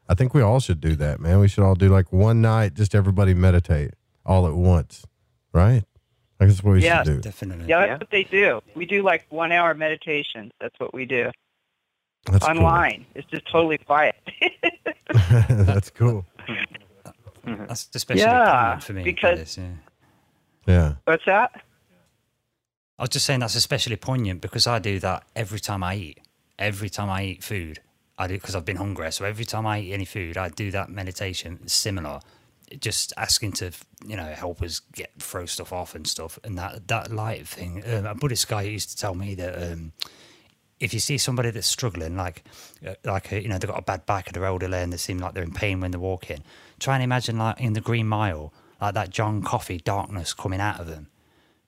I 0.09 0.13
think 0.13 0.33
we 0.33 0.41
all 0.41 0.59
should 0.59 0.79
do 0.79 0.95
that, 0.95 1.19
man. 1.19 1.39
We 1.39 1.47
should 1.47 1.63
all 1.63 1.75
do 1.75 1.89
like 1.89 2.13
one 2.13 2.41
night, 2.41 2.73
just 2.73 2.95
everybody 2.95 3.33
meditate 3.33 3.91
all 4.25 4.47
at 4.47 4.53
once, 4.53 5.05
right? 5.53 5.83
I 6.39 6.45
guess 6.45 6.55
that's 6.55 6.63
what 6.63 6.73
we 6.73 6.83
yeah, 6.83 7.03
should 7.03 7.15
do. 7.15 7.21
Definitely. 7.21 7.65
Yeah, 7.67 7.87
that's 7.87 8.01
what 8.01 8.11
they 8.11 8.23
do. 8.23 8.61
We 8.75 8.85
do 8.85 9.01
like 9.01 9.25
one 9.29 9.51
hour 9.51 9.73
meditations. 9.73 10.51
That's 10.61 10.79
what 10.79 10.93
we 10.93 11.05
do. 11.05 11.31
That's 12.25 12.45
cool. 12.45 12.57
Online. 12.57 13.05
It's 13.15 13.27
just 13.29 13.49
totally 13.49 13.77
quiet. 13.77 14.15
that's 15.49 15.89
cool. 15.89 16.25
That's 17.45 17.87
especially 17.95 18.23
Yeah, 18.23 18.61
poignant 18.73 18.83
for 18.83 18.93
me. 18.93 19.03
because- 19.03 19.39
this, 19.39 19.57
yeah. 19.57 19.69
Yeah. 20.67 20.93
What's 21.05 21.23
that? 21.25 21.63
I 22.99 23.03
was 23.03 23.09
just 23.09 23.25
saying 23.25 23.39
that's 23.39 23.55
especially 23.55 23.95
poignant 23.95 24.41
because 24.41 24.67
I 24.67 24.79
do 24.79 24.99
that 24.99 25.23
every 25.35 25.59
time 25.59 25.81
I 25.83 25.95
eat. 25.95 26.19
Every 26.59 26.89
time 26.89 27.09
I 27.09 27.23
eat 27.23 27.43
food, 27.43 27.79
I 28.17 28.27
do 28.27 28.33
because 28.33 28.53
I've 28.55 28.65
been 28.65 28.77
hungry. 28.77 29.11
So 29.13 29.23
every 29.23 29.45
time 29.45 29.65
I 29.65 29.79
eat 29.79 29.93
any 29.93 30.03
food, 30.03 30.35
I 30.35 30.49
do 30.49 30.71
that 30.71 30.89
meditation. 30.89 31.59
It's 31.63 31.73
similar, 31.73 32.19
just 32.79 33.13
asking 33.17 33.53
to 33.53 33.71
you 34.05 34.17
know 34.17 34.25
help 34.25 34.61
us 34.61 34.79
get 34.93 35.11
throw 35.19 35.45
stuff 35.45 35.71
off 35.71 35.95
and 35.95 36.07
stuff. 36.07 36.37
And 36.43 36.57
that 36.57 36.87
that 36.87 37.11
light 37.11 37.47
thing. 37.47 37.83
Um, 37.85 38.05
a 38.05 38.15
Buddhist 38.15 38.47
guy 38.47 38.63
used 38.63 38.89
to 38.91 38.97
tell 38.97 39.15
me 39.15 39.35
that 39.35 39.71
um, 39.71 39.93
if 40.79 40.93
you 40.93 40.99
see 40.99 41.17
somebody 41.17 41.49
that's 41.51 41.67
struggling, 41.67 42.15
like 42.15 42.43
uh, 42.85 42.95
like 43.03 43.31
uh, 43.33 43.37
you 43.37 43.47
know 43.47 43.57
they've 43.57 43.69
got 43.69 43.79
a 43.79 43.83
bad 43.83 44.05
back 44.05 44.27
and 44.27 44.35
they're 44.35 44.45
elderly 44.45 44.79
and 44.79 44.93
they 44.93 44.97
seem 44.97 45.17
like 45.19 45.33
they're 45.33 45.43
in 45.43 45.53
pain 45.53 45.79
when 45.79 45.91
they're 45.91 45.99
walking, 45.99 46.43
try 46.79 46.95
and 46.95 47.03
imagine 47.03 47.37
like 47.37 47.59
in 47.59 47.73
the 47.73 47.81
Green 47.81 48.07
Mile, 48.07 48.53
like 48.81 48.93
that 48.93 49.09
John 49.09 49.41
Coffey 49.41 49.77
darkness 49.77 50.33
coming 50.33 50.59
out 50.59 50.79
of 50.79 50.87
them, 50.87 51.07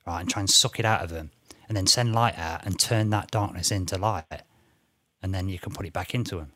right, 0.06 0.20
and 0.20 0.30
try 0.30 0.42
and 0.42 0.50
suck 0.50 0.80
it 0.80 0.86
out 0.86 1.04
of 1.04 1.10
them, 1.10 1.32
and 1.68 1.76
then 1.76 1.88
send 1.88 2.14
light 2.14 2.38
out 2.38 2.66
and 2.66 2.80
turn 2.80 3.10
that 3.10 3.32
darkness 3.32 3.72
into 3.72 3.98
light, 3.98 4.44
and 5.22 5.34
then 5.34 5.50
you 5.50 5.60
can 5.60 5.74
put 5.74 5.86
it 5.86 5.94
back 5.94 6.14
into 6.14 6.36
them. 6.36 6.52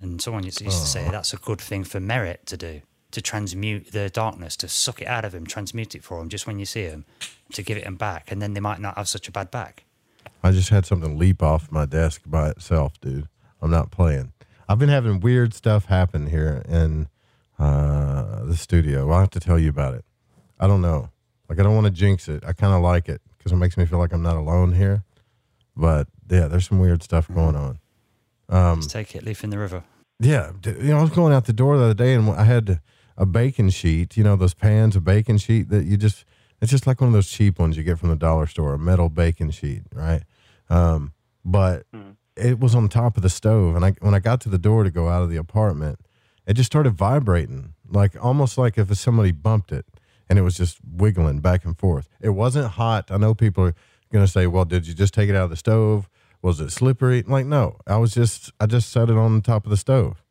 And 0.00 0.20
someone 0.20 0.44
used 0.44 0.60
used 0.60 0.80
to 0.80 0.86
say 0.86 1.08
that's 1.10 1.32
a 1.32 1.38
good 1.38 1.60
thing 1.60 1.84
for 1.84 2.00
merit 2.00 2.46
to 2.46 2.56
do, 2.56 2.82
to 3.10 3.22
transmute 3.22 3.92
the 3.92 4.10
darkness, 4.10 4.56
to 4.58 4.68
suck 4.68 5.00
it 5.00 5.08
out 5.08 5.24
of 5.24 5.34
him, 5.34 5.46
transmute 5.46 5.94
it 5.94 6.04
for 6.04 6.20
him 6.20 6.28
just 6.28 6.46
when 6.46 6.58
you 6.58 6.66
see 6.66 6.82
him, 6.82 7.04
to 7.52 7.62
give 7.62 7.76
it 7.78 7.84
him 7.84 7.96
back, 7.96 8.30
and 8.30 8.42
then 8.42 8.52
they 8.54 8.60
might 8.60 8.80
not 8.80 8.96
have 8.96 9.08
such 9.08 9.28
a 9.28 9.32
bad 9.32 9.50
back. 9.50 9.84
I 10.42 10.50
just 10.52 10.68
had 10.68 10.86
something 10.86 11.18
leap 11.18 11.42
off 11.42 11.72
my 11.72 11.86
desk 11.86 12.22
by 12.26 12.50
itself, 12.50 13.00
dude. 13.00 13.28
I'm 13.60 13.70
not 13.70 13.90
playing. 13.90 14.32
I've 14.68 14.78
been 14.78 14.90
having 14.90 15.20
weird 15.20 15.54
stuff 15.54 15.86
happen 15.86 16.26
here 16.28 16.62
in 16.68 17.08
uh, 17.58 18.44
the 18.44 18.56
studio. 18.56 19.10
I'll 19.10 19.20
have 19.20 19.30
to 19.30 19.40
tell 19.40 19.58
you 19.58 19.70
about 19.70 19.94
it. 19.94 20.04
I 20.60 20.66
don't 20.66 20.82
know. 20.82 21.10
Like 21.48 21.58
I 21.58 21.62
don't 21.62 21.74
want 21.74 21.86
to 21.86 21.90
jinx 21.90 22.28
it. 22.28 22.44
I 22.46 22.52
kind 22.52 22.74
of 22.74 22.82
like 22.82 23.08
it 23.08 23.20
because 23.36 23.52
it 23.52 23.56
makes 23.56 23.76
me 23.76 23.86
feel 23.86 23.98
like 23.98 24.12
I'm 24.12 24.22
not 24.22 24.36
alone 24.36 24.74
here. 24.74 25.02
But 25.76 26.08
yeah, 26.30 26.46
there's 26.48 26.68
some 26.68 26.78
weird 26.78 27.02
stuff 27.02 27.28
going 27.32 27.56
on. 27.56 27.78
Um, 28.48 28.80
Just 28.80 28.90
take 28.90 29.14
it, 29.14 29.24
leaf 29.24 29.42
in 29.44 29.50
the 29.50 29.58
river. 29.58 29.84
yeah, 30.20 30.52
you 30.64 30.88
know, 30.88 30.98
I 30.98 31.02
was 31.02 31.10
going 31.10 31.32
out 31.32 31.46
the 31.46 31.52
door 31.52 31.76
the 31.78 31.84
other 31.84 31.94
day 31.94 32.14
and 32.14 32.28
I 32.30 32.44
had 32.44 32.80
a 33.18 33.26
bacon 33.26 33.68
sheet. 33.68 34.16
You 34.16 34.24
know, 34.24 34.36
those 34.36 34.54
pans 34.54 34.96
of 34.96 35.04
bacon 35.04 35.36
sheet 35.36 35.68
that 35.68 35.84
you 35.84 35.98
just. 35.98 36.24
It's 36.60 36.72
just 36.72 36.88
like 36.88 37.00
one 37.00 37.06
of 37.08 37.14
those 37.14 37.28
cheap 37.30 37.60
ones 37.60 37.76
you 37.76 37.84
get 37.84 38.00
from 38.00 38.08
the 38.08 38.16
dollar 38.16 38.48
store, 38.48 38.74
a 38.74 38.78
metal 38.80 39.08
bacon 39.08 39.52
sheet, 39.52 39.82
right? 39.92 40.22
Um, 40.68 41.12
but 41.44 41.86
it 42.36 42.58
was 42.58 42.74
on 42.74 42.88
top 42.88 43.16
of 43.16 43.22
the 43.22 43.28
stove, 43.28 43.76
and 43.76 43.84
I 43.84 43.92
when 44.00 44.14
I 44.14 44.18
got 44.18 44.40
to 44.42 44.48
the 44.48 44.58
door 44.58 44.84
to 44.84 44.90
go 44.90 45.08
out 45.08 45.22
of 45.22 45.30
the 45.30 45.36
apartment, 45.36 46.00
it 46.46 46.54
just 46.54 46.66
started 46.68 46.94
vibrating, 46.94 47.74
like 47.88 48.16
almost 48.22 48.58
like 48.58 48.78
if 48.78 48.96
somebody 48.98 49.32
bumped 49.32 49.72
it, 49.72 49.86
and 50.28 50.38
it 50.38 50.42
was 50.42 50.56
just 50.56 50.78
wiggling 50.84 51.40
back 51.40 51.64
and 51.64 51.78
forth. 51.78 52.08
It 52.20 52.30
wasn't 52.30 52.72
hot. 52.72 53.10
I 53.10 53.18
know 53.18 53.34
people 53.34 53.64
are 53.64 53.74
going 54.12 54.24
to 54.24 54.30
say, 54.30 54.46
"Well, 54.46 54.64
did 54.64 54.86
you 54.86 54.94
just 54.94 55.14
take 55.14 55.28
it 55.28 55.36
out 55.36 55.44
of 55.44 55.50
the 55.50 55.56
stove? 55.56 56.08
Was 56.42 56.60
it 56.60 56.70
slippery?" 56.70 57.22
Like, 57.22 57.46
no, 57.46 57.76
I 57.86 57.96
was 57.96 58.14
just 58.14 58.52
I 58.60 58.66
just 58.66 58.90
set 58.90 59.10
it 59.10 59.16
on 59.16 59.34
the 59.34 59.42
top 59.42 59.64
of 59.64 59.70
the 59.70 59.76
stove, 59.76 60.24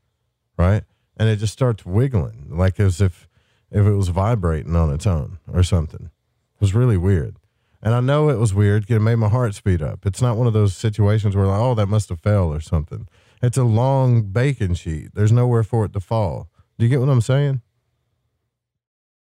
right? 0.58 0.84
And 1.18 1.28
it 1.30 1.38
just 1.38 1.54
starts 1.54 1.86
wiggling, 1.86 2.48
like 2.50 2.80
as 2.80 3.02
if 3.02 3.28
if 3.72 3.86
it 3.86 3.94
was 3.94 4.10
vibrating 4.10 4.76
on 4.76 4.94
its 4.94 5.06
own 5.06 5.40
or 5.52 5.64
something. 5.64 6.06
It 6.06 6.62
was 6.62 6.74
really 6.74 6.98
weird. 6.98 7.38
And 7.82 7.94
I 7.94 8.00
know 8.00 8.30
it 8.30 8.40
was 8.40 8.54
weird. 8.54 8.90
It 8.90 9.00
made 9.00 9.16
my 9.16 9.30
heart 9.30 9.54
speed 9.54 9.82
up. 9.82 10.06
It's 10.06 10.22
not 10.22 10.38
one 10.38 10.48
of 10.48 10.54
those 10.54 10.76
situations 10.76 11.36
where 11.36 11.46
like, 11.46 11.60
oh, 11.60 11.76
that 11.76 11.88
must 11.88 12.10
have 12.10 12.20
fell 12.20 12.52
or 12.52 12.60
something. 12.60 13.08
It's 13.42 13.58
a 13.58 13.64
long 13.64 14.24
bacon 14.24 14.74
sheet. 14.74 15.14
There's 15.14 15.32
nowhere 15.32 15.64
for 15.64 15.86
it 15.86 15.94
to 15.94 16.00
fall. 16.00 16.50
Do 16.78 16.86
you 16.86 16.90
get 16.90 17.00
what 17.00 17.10
I'm 17.10 17.22
saying? 17.22 17.62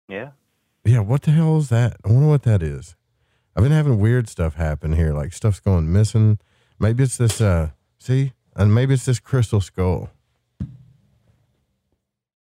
Yeah. 0.07 0.31
Yeah. 0.85 0.99
What 0.99 1.23
the 1.23 1.31
hell 1.31 1.57
is 1.57 1.69
that? 1.69 1.97
I 2.05 2.11
wonder 2.11 2.27
what 2.27 2.43
that 2.43 2.64
is. 2.64 2.95
I've 3.55 3.64
been 3.64 3.73
having 3.73 3.99
weird 3.99 4.30
stuff 4.30 4.55
happen 4.55 4.93
here. 4.93 5.14
Like 5.14 5.34
stuff's 5.34 5.59
going 5.59 5.91
missing. 5.91 6.39
Maybe 6.80 7.03
it's 7.03 7.18
this. 7.18 7.41
Uh, 7.41 7.72
see, 7.99 8.34
and 8.55 8.73
maybe 8.73 8.93
it's 8.93 9.05
this 9.05 9.19
crystal 9.19 9.61
skull. 9.61 10.09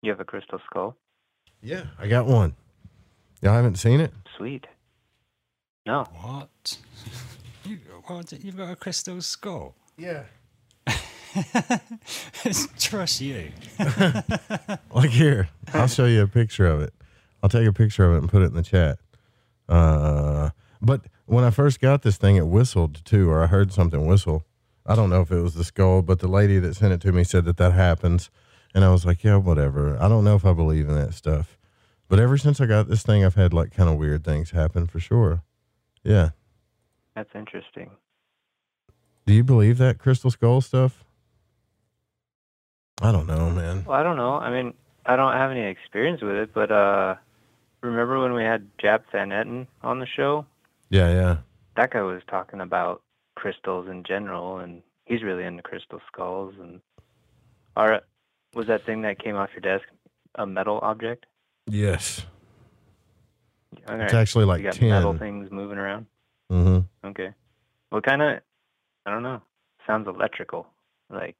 You 0.03 0.11
have 0.11 0.21
a 0.21 0.25
crystal 0.25 0.61
skull? 0.67 0.97
Yeah, 1.63 1.85
I 1.99 2.09
got 2.09 2.27
one. 2.27 2.57
Y'all 3.41 3.55
haven't 3.55 3.77
seen 3.77 4.01
it? 4.01 4.13
Sweet. 4.37 4.67
No. 5.87 6.05
What? 6.21 6.79
You, 7.65 7.79
what? 8.07 8.33
You've 8.33 8.57
got 8.57 8.73
a 8.73 8.75
crystal 8.75 9.23
skull? 9.23 9.77
Yeah. 9.97 10.25
Trust 12.77 13.21
you. 13.21 13.53
like 14.93 15.11
here, 15.11 15.49
I'll 15.73 15.87
show 15.87 16.07
you 16.07 16.23
a 16.23 16.27
picture 16.27 16.67
of 16.67 16.81
it. 16.81 16.93
I'll 17.41 17.49
take 17.49 17.69
a 17.69 17.73
picture 17.73 18.05
of 18.05 18.17
it 18.17 18.19
and 18.19 18.29
put 18.29 18.43
it 18.43 18.47
in 18.47 18.55
the 18.55 18.65
chat. 18.65 18.99
Uh, 19.69 20.51
but 20.81 21.03
when 21.27 21.45
I 21.45 21.51
first 21.51 21.81
got 21.81 22.03
this 22.03 22.17
thing, 22.17 22.35
it 22.35 22.49
whistled 22.49 23.05
too, 23.05 23.31
or 23.31 23.45
I 23.45 23.47
heard 23.47 23.73
something 23.73 24.05
whistle. 24.07 24.45
I 24.85 24.97
don't 24.97 25.09
know 25.11 25.21
if 25.21 25.31
it 25.31 25.41
was 25.41 25.55
the 25.55 25.63
skull, 25.63 26.03
but 26.03 26.19
the 26.19 26.27
lady 26.27 26.59
that 26.59 26.75
sent 26.75 26.93
it 26.93 27.01
to 27.03 27.13
me 27.13 27.23
said 27.23 27.45
that 27.45 27.59
that 27.59 27.75
happens, 27.75 28.29
and 28.75 28.85
I 28.85 28.91
was 28.91 29.05
like, 29.05 29.25
yeah, 29.25 29.37
whatever. 29.37 29.97
I 30.01 30.09
don't 30.09 30.25
know 30.25 30.35
if 30.35 30.45
I 30.45 30.53
believe 30.53 30.89
in 30.89 30.95
that 30.95 31.15
stuff, 31.15 31.59
but 32.09 32.19
ever 32.19 32.37
since 32.39 32.61
I 32.61 32.67
got 32.67 32.89
this 32.89 33.03
thing, 33.03 33.25
I've 33.25 33.35
had 33.35 33.53
like 33.53 33.75
kind 33.75 33.89
of 33.89 33.97
weird 33.97 34.25
things 34.25 34.51
happen 34.51 34.87
for 34.87 35.01
sure. 35.01 35.43
Yeah. 36.03 36.31
That's 37.15 37.31
interesting. 37.35 37.91
Do 39.27 39.35
you 39.35 39.45
believe 39.45 39.79
that 39.79 39.99
crystal 39.99 40.31
skull 40.31 40.61
stuff? 40.61 41.05
I 43.01 43.13
don't 43.13 43.27
know, 43.27 43.51
man. 43.51 43.85
Well, 43.85 43.99
I 43.99 44.03
don't 44.03 44.17
know. 44.17 44.35
I 44.35 44.51
mean, 44.51 44.75
I 45.07 45.17
don't 45.17 45.33
have 45.33 45.51
any 45.51 45.67
experience 45.67 46.23
with 46.23 46.37
it, 46.37 46.55
but 46.55 46.71
uh, 46.71 47.17
remember 47.81 48.21
when 48.21 48.33
we 48.33 48.45
had 48.45 48.69
Jaap 48.79 49.03
Van 49.11 49.31
Etten 49.31 49.67
on 49.83 49.99
the 49.99 50.07
show? 50.07 50.47
Yeah, 50.91 51.13
yeah. 51.13 51.37
That 51.77 51.91
guy 51.91 52.03
was 52.03 52.23
talking 52.29 52.61
about 52.61 53.03
crystals 53.35 53.89
in 53.89 54.05
general, 54.05 54.59
and 54.59 54.83
he's 55.05 55.23
really 55.23 55.45
into 55.45 55.63
crystal 55.63 56.01
skulls. 56.07 56.55
And 56.61 56.81
are 57.77 58.03
was 58.55 58.67
that 58.67 58.85
thing 58.85 59.03
that 59.03 59.23
came 59.23 59.37
off 59.37 59.51
your 59.55 59.61
desk 59.61 59.89
a 60.37 60.47
metal 60.47 60.79
object? 60.83 61.27
Yes. 61.67 62.25
Okay. 63.89 64.05
It's 64.05 64.15
actually 64.15 64.45
like 64.45 64.59
you 64.61 64.65
got 64.65 64.75
10. 64.75 64.89
metal 64.91 65.19
things 65.19 65.51
moving 65.51 65.79
around. 65.79 66.07
Mm-hmm. 66.51 67.09
Okay. 67.09 67.31
What 67.91 68.05
kind 68.05 68.23
of? 68.23 68.41
I 69.07 69.11
don't 69.11 69.23
know. 69.23 69.43
Sounds 69.87 70.07
electrical. 70.07 70.67
Like 71.11 71.37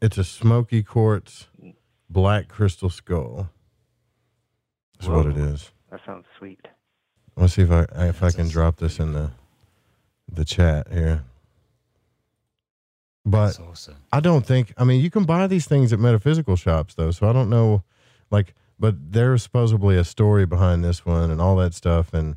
It's 0.00 0.18
a 0.18 0.24
smoky 0.24 0.82
quartz 0.82 1.48
black 2.10 2.48
crystal 2.48 2.90
skull. 2.90 3.50
That's 4.98 5.08
what 5.08 5.26
it 5.26 5.36
is. 5.36 5.70
That 5.90 6.00
sounds 6.06 6.24
sweet. 6.38 6.66
Let's 7.36 7.54
see 7.54 7.62
if 7.62 7.70
I 7.70 7.86
if 8.06 8.22
I 8.22 8.30
can 8.30 8.48
drop 8.48 8.76
this 8.76 8.98
in 8.98 9.12
the 9.12 9.30
the 10.30 10.44
chat 10.44 10.88
here. 10.92 11.24
But 13.28 13.58
I 14.12 14.20
don't 14.20 14.46
think. 14.46 14.72
I 14.76 14.84
mean, 14.84 15.00
you 15.00 15.10
can 15.10 15.24
buy 15.24 15.48
these 15.48 15.66
things 15.66 15.92
at 15.92 15.98
metaphysical 15.98 16.54
shops, 16.54 16.94
though. 16.94 17.10
So 17.10 17.28
I 17.28 17.32
don't 17.32 17.50
know, 17.50 17.82
like, 18.30 18.54
but 18.78 18.94
there's 19.12 19.42
supposedly 19.42 19.96
a 19.96 20.04
story 20.04 20.46
behind 20.46 20.84
this 20.84 21.04
one 21.04 21.32
and 21.32 21.40
all 21.40 21.56
that 21.56 21.74
stuff. 21.74 22.14
And 22.14 22.36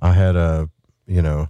I 0.00 0.12
had 0.12 0.36
a, 0.36 0.70
you 1.08 1.22
know, 1.22 1.48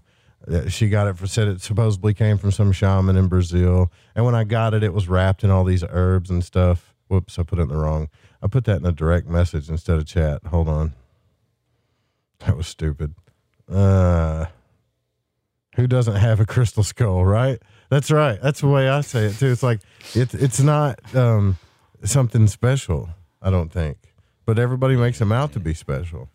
uh, 0.51 0.71
she 0.71 0.89
got 0.89 1.07
it 1.07 1.19
for 1.19 1.27
said 1.27 1.49
it 1.49 1.61
supposedly 1.61 2.15
came 2.15 2.39
from 2.39 2.51
some 2.51 2.73
shaman 2.73 3.17
in 3.17 3.29
Brazil. 3.29 3.93
And 4.15 4.25
when 4.25 4.35
I 4.35 4.45
got 4.45 4.73
it, 4.73 4.83
it 4.83 4.95
was 4.95 5.07
wrapped 5.07 5.45
in 5.45 5.51
all 5.51 5.65
these 5.65 5.85
herbs 5.87 6.31
and 6.31 6.43
stuff. 6.43 6.95
Whoops, 7.09 7.39
I 7.39 7.43
put 7.43 7.59
it 7.59 7.63
in 7.63 7.69
the 7.69 7.77
wrong. 7.77 8.09
I 8.43 8.47
put 8.47 8.65
that 8.65 8.81
in 8.81 8.87
a 8.87 8.93
direct 8.93 9.29
message 9.29 9.69
instead 9.69 9.99
of 9.99 10.07
chat. 10.07 10.45
Hold 10.47 10.69
on. 10.69 10.95
That 12.41 12.57
was 12.57 12.67
stupid. 12.67 13.15
Uh, 13.71 14.47
who 15.77 15.87
doesn't 15.87 16.17
have 16.17 16.41
a 16.41 16.47
crystal 16.47 16.83
skull, 16.83 17.25
right? 17.25 17.61
That's 17.91 18.11
right. 18.11 18.41
That's 18.43 18.61
the 18.61 18.69
way 18.69 18.89
I 18.89 19.01
say 19.01 19.27
it 19.27 19.39
too. 19.39 19.47
It's 19.51 19.63
like 19.63 19.81
it's 20.15 20.35
it's 20.35 20.61
not 20.61 20.99
um, 21.15 21.57
something 22.05 22.47
special. 22.47 23.09
I 23.41 23.51
don't 23.51 23.73
think, 23.73 23.99
but 24.47 24.59
everybody 24.59 24.97
makes 24.97 25.19
them 25.19 25.33
out 25.33 25.53
to 25.53 25.61
be 25.61 25.75
special. 25.75 26.29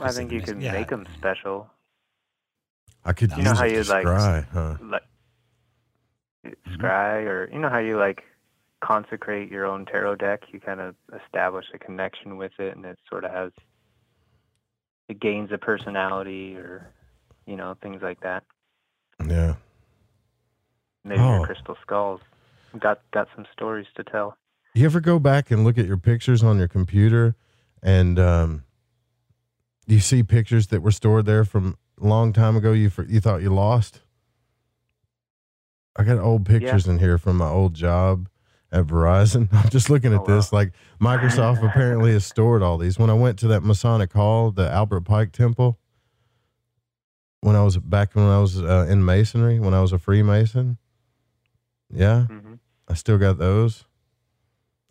I 0.00 0.12
think 0.12 0.32
you 0.32 0.40
can 0.42 0.58
make 0.58 0.90
them 0.90 1.06
special. 1.16 1.68
I 3.04 3.12
could 3.12 3.36
You 3.36 3.42
know 3.42 3.50
use 3.50 3.58
how 3.58 3.64
it 3.64 3.70
you 3.70 3.82
to 3.84 3.84
like, 3.84 4.06
scry, 4.06 4.46
huh? 4.52 4.74
like 4.80 5.02
Mm-hmm. 6.46 6.74
scry, 6.82 7.24
or 7.26 7.48
you 7.52 7.58
know 7.58 7.70
how 7.70 7.78
you 7.78 7.96
like 7.98 8.22
consecrate 8.82 9.50
your 9.50 9.66
own 9.66 9.86
tarot 9.86 10.16
deck. 10.16 10.42
You 10.52 10.60
kind 10.60 10.80
of 10.80 10.94
establish 11.24 11.66
a 11.74 11.78
connection 11.78 12.36
with 12.36 12.52
it, 12.58 12.76
and 12.76 12.84
it 12.84 12.98
sort 13.08 13.24
of 13.24 13.30
has 13.32 13.52
it 15.08 15.20
gains 15.20 15.50
a 15.52 15.58
personality, 15.58 16.56
or 16.56 16.92
you 17.46 17.56
know 17.56 17.74
things 17.82 18.02
like 18.02 18.20
that. 18.20 18.44
Yeah. 19.20 19.54
Maybe 21.04 21.20
Oh. 21.20 21.36
your 21.38 21.46
crystal 21.46 21.76
skulls 21.82 22.20
got 22.78 23.00
got 23.12 23.28
some 23.34 23.46
stories 23.52 23.86
to 23.96 24.04
tell. 24.04 24.36
You 24.74 24.84
ever 24.86 25.00
go 25.00 25.18
back 25.18 25.50
and 25.50 25.64
look 25.64 25.78
at 25.78 25.86
your 25.86 25.96
pictures 25.98 26.42
on 26.42 26.58
your 26.58 26.66
computer, 26.68 27.36
and 27.82 28.18
um, 28.18 28.64
you 29.86 30.00
see 30.00 30.22
pictures 30.22 30.68
that 30.68 30.82
were 30.82 30.90
stored 30.90 31.26
there 31.26 31.44
from 31.44 31.76
a 32.00 32.06
long 32.06 32.32
time 32.32 32.56
ago? 32.56 32.72
You 32.72 32.90
you 33.06 33.20
thought 33.20 33.42
you 33.42 33.50
lost. 33.54 34.00
I 35.96 36.02
got 36.02 36.18
old 36.18 36.44
pictures 36.44 36.88
in 36.88 36.98
here 36.98 37.18
from 37.18 37.36
my 37.36 37.48
old 37.48 37.74
job 37.74 38.28
at 38.72 38.86
Verizon. 38.86 39.48
I'm 39.52 39.70
just 39.70 39.88
looking 39.90 40.12
at 40.12 40.24
this. 40.24 40.52
Like 40.52 40.72
Microsoft 41.00 41.62
apparently 41.68 42.12
has 42.12 42.26
stored 42.26 42.62
all 42.62 42.78
these. 42.78 42.98
When 42.98 43.10
I 43.10 43.14
went 43.14 43.38
to 43.40 43.48
that 43.48 43.62
Masonic 43.62 44.12
Hall, 44.12 44.50
the 44.50 44.68
Albert 44.68 45.02
Pike 45.02 45.30
Temple, 45.30 45.78
when 47.44 47.56
I 47.56 47.62
was 47.62 47.76
back 47.76 48.14
when 48.14 48.24
I 48.24 48.38
was 48.40 48.60
uh, 48.62 48.86
in 48.88 49.04
Masonry, 49.04 49.60
when 49.60 49.74
I 49.74 49.80
was 49.80 49.92
a 49.92 49.98
Freemason, 49.98 50.78
yeah, 51.92 52.26
I 52.88 52.94
still 52.94 53.18
got 53.18 53.38
those. 53.38 53.84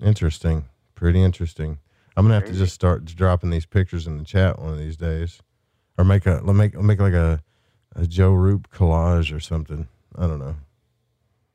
Interesting, 0.01 0.65
pretty 0.95 1.21
interesting. 1.21 1.79
I'm 2.15 2.25
gonna 2.25 2.35
have 2.35 2.45
to 2.45 2.53
just 2.53 2.73
start 2.75 3.05
dropping 3.05 3.49
these 3.49 3.65
pictures 3.65 4.05
in 4.05 4.17
the 4.17 4.23
chat 4.23 4.59
one 4.59 4.71
of 4.73 4.77
these 4.77 4.97
days, 4.97 5.41
or 5.97 6.05
make 6.05 6.25
a 6.27 6.41
let 6.43 6.55
make 6.55 6.75
make 6.75 6.99
like 6.99 7.13
a 7.13 7.41
a 7.95 8.05
Joe 8.05 8.33
Rupe 8.33 8.69
collage 8.69 9.35
or 9.35 9.39
something. 9.39 9.87
I 10.15 10.27
don't 10.27 10.39
know. 10.39 10.55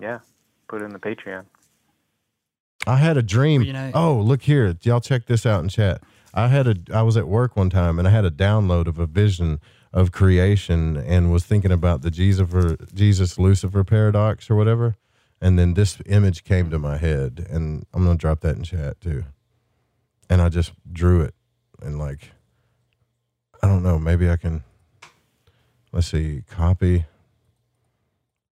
Yeah, 0.01 0.19
put 0.69 0.83
it 0.83 0.87
in 0.87 0.93
the 0.93 0.99
Patreon. 0.99 1.45
I 2.87 2.97
had 2.97 3.17
a 3.17 3.23
dream. 3.23 3.63
you 3.63 3.73
know- 3.73 3.91
oh, 3.95 4.17
look 4.19 4.43
here. 4.43 4.75
Y'all 4.83 5.01
check 5.01 5.27
this 5.27 5.45
out 5.47 5.63
in 5.63 5.69
chat. 5.69 6.03
I 6.35 6.49
had 6.49 6.67
a 6.67 6.77
I 6.93 7.03
was 7.03 7.17
at 7.17 7.29
work 7.29 7.57
one 7.57 7.71
time 7.71 7.99
and 7.99 8.07
I 8.09 8.11
had 8.11 8.25
a 8.25 8.31
download 8.31 8.87
of 8.87 8.99
a 8.99 9.07
vision 9.07 9.61
of 9.93 10.13
creation 10.13 10.97
and 10.97 11.33
was 11.33 11.45
thinking 11.45 11.73
about 11.73 12.03
the 12.03 12.11
Jesus 12.11 12.77
Jesus 12.93 13.39
Lucifer 13.39 13.85
paradox 13.85 14.51
or 14.51 14.57
whatever. 14.57 14.97
And 15.41 15.59
then 15.59 15.75
this 15.75 15.99
image 16.07 16.45
came 16.45 16.69
to 16.71 16.79
my 16.79 16.97
head 16.97 17.47
and 17.49 17.87
I'm 17.95 18.05
to 18.05 18.17
drop 18.17 18.41
that 18.41 18.57
in 18.57 18.65
chat 18.65 19.01
too. 19.01 19.25
And 20.29 20.43
I 20.43 20.49
just 20.49 20.73
drew 20.93 21.21
it 21.23 21.35
and 21.81 21.99
like 21.99 22.33
I 23.63 23.67
don't 23.67 23.83
know, 23.83 23.99
maybe 23.99 24.29
I 24.29 24.37
can 24.37 24.63
let's 25.93 26.09
see, 26.09 26.43
copy 26.49 27.07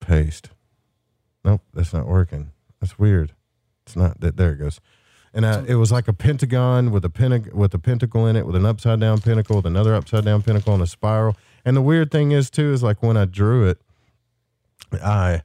paste. 0.01 0.51
Nope, 1.45 1.63
that's 1.73 1.93
not 1.93 2.07
working. 2.07 2.53
That's 2.81 2.99
weird. 2.99 3.35
It's 3.87 3.97
not 3.97 4.21
that. 4.21 4.37
There 4.37 4.53
it 4.53 4.59
goes. 4.59 4.81
And 5.35 5.45
uh, 5.45 5.65
it 5.67 5.75
was 5.75 5.91
like 5.91 6.07
a 6.07 6.13
pentagon 6.13 6.93
with 6.93 7.05
a 7.05 7.09
pentag- 7.09 7.53
with 7.53 7.75
a 7.75 7.79
pentacle 7.79 8.27
in 8.27 8.37
it, 8.37 8.47
with 8.47 8.55
an 8.55 8.65
upside 8.65 9.01
down 9.01 9.21
pentacle, 9.21 9.57
with 9.57 9.67
another 9.67 9.95
upside 9.95 10.25
down 10.25 10.43
pentacle, 10.43 10.73
and 10.73 10.83
a 10.83 10.87
spiral. 10.87 11.37
And 11.65 11.77
the 11.77 11.83
weird 11.83 12.11
thing 12.13 12.31
is 12.31 12.51
too 12.51 12.73
is 12.73 12.83
like 12.83 13.03
when 13.03 13.17
I 13.17 13.25
drew 13.25 13.69
it, 13.69 13.79
I 14.93 15.43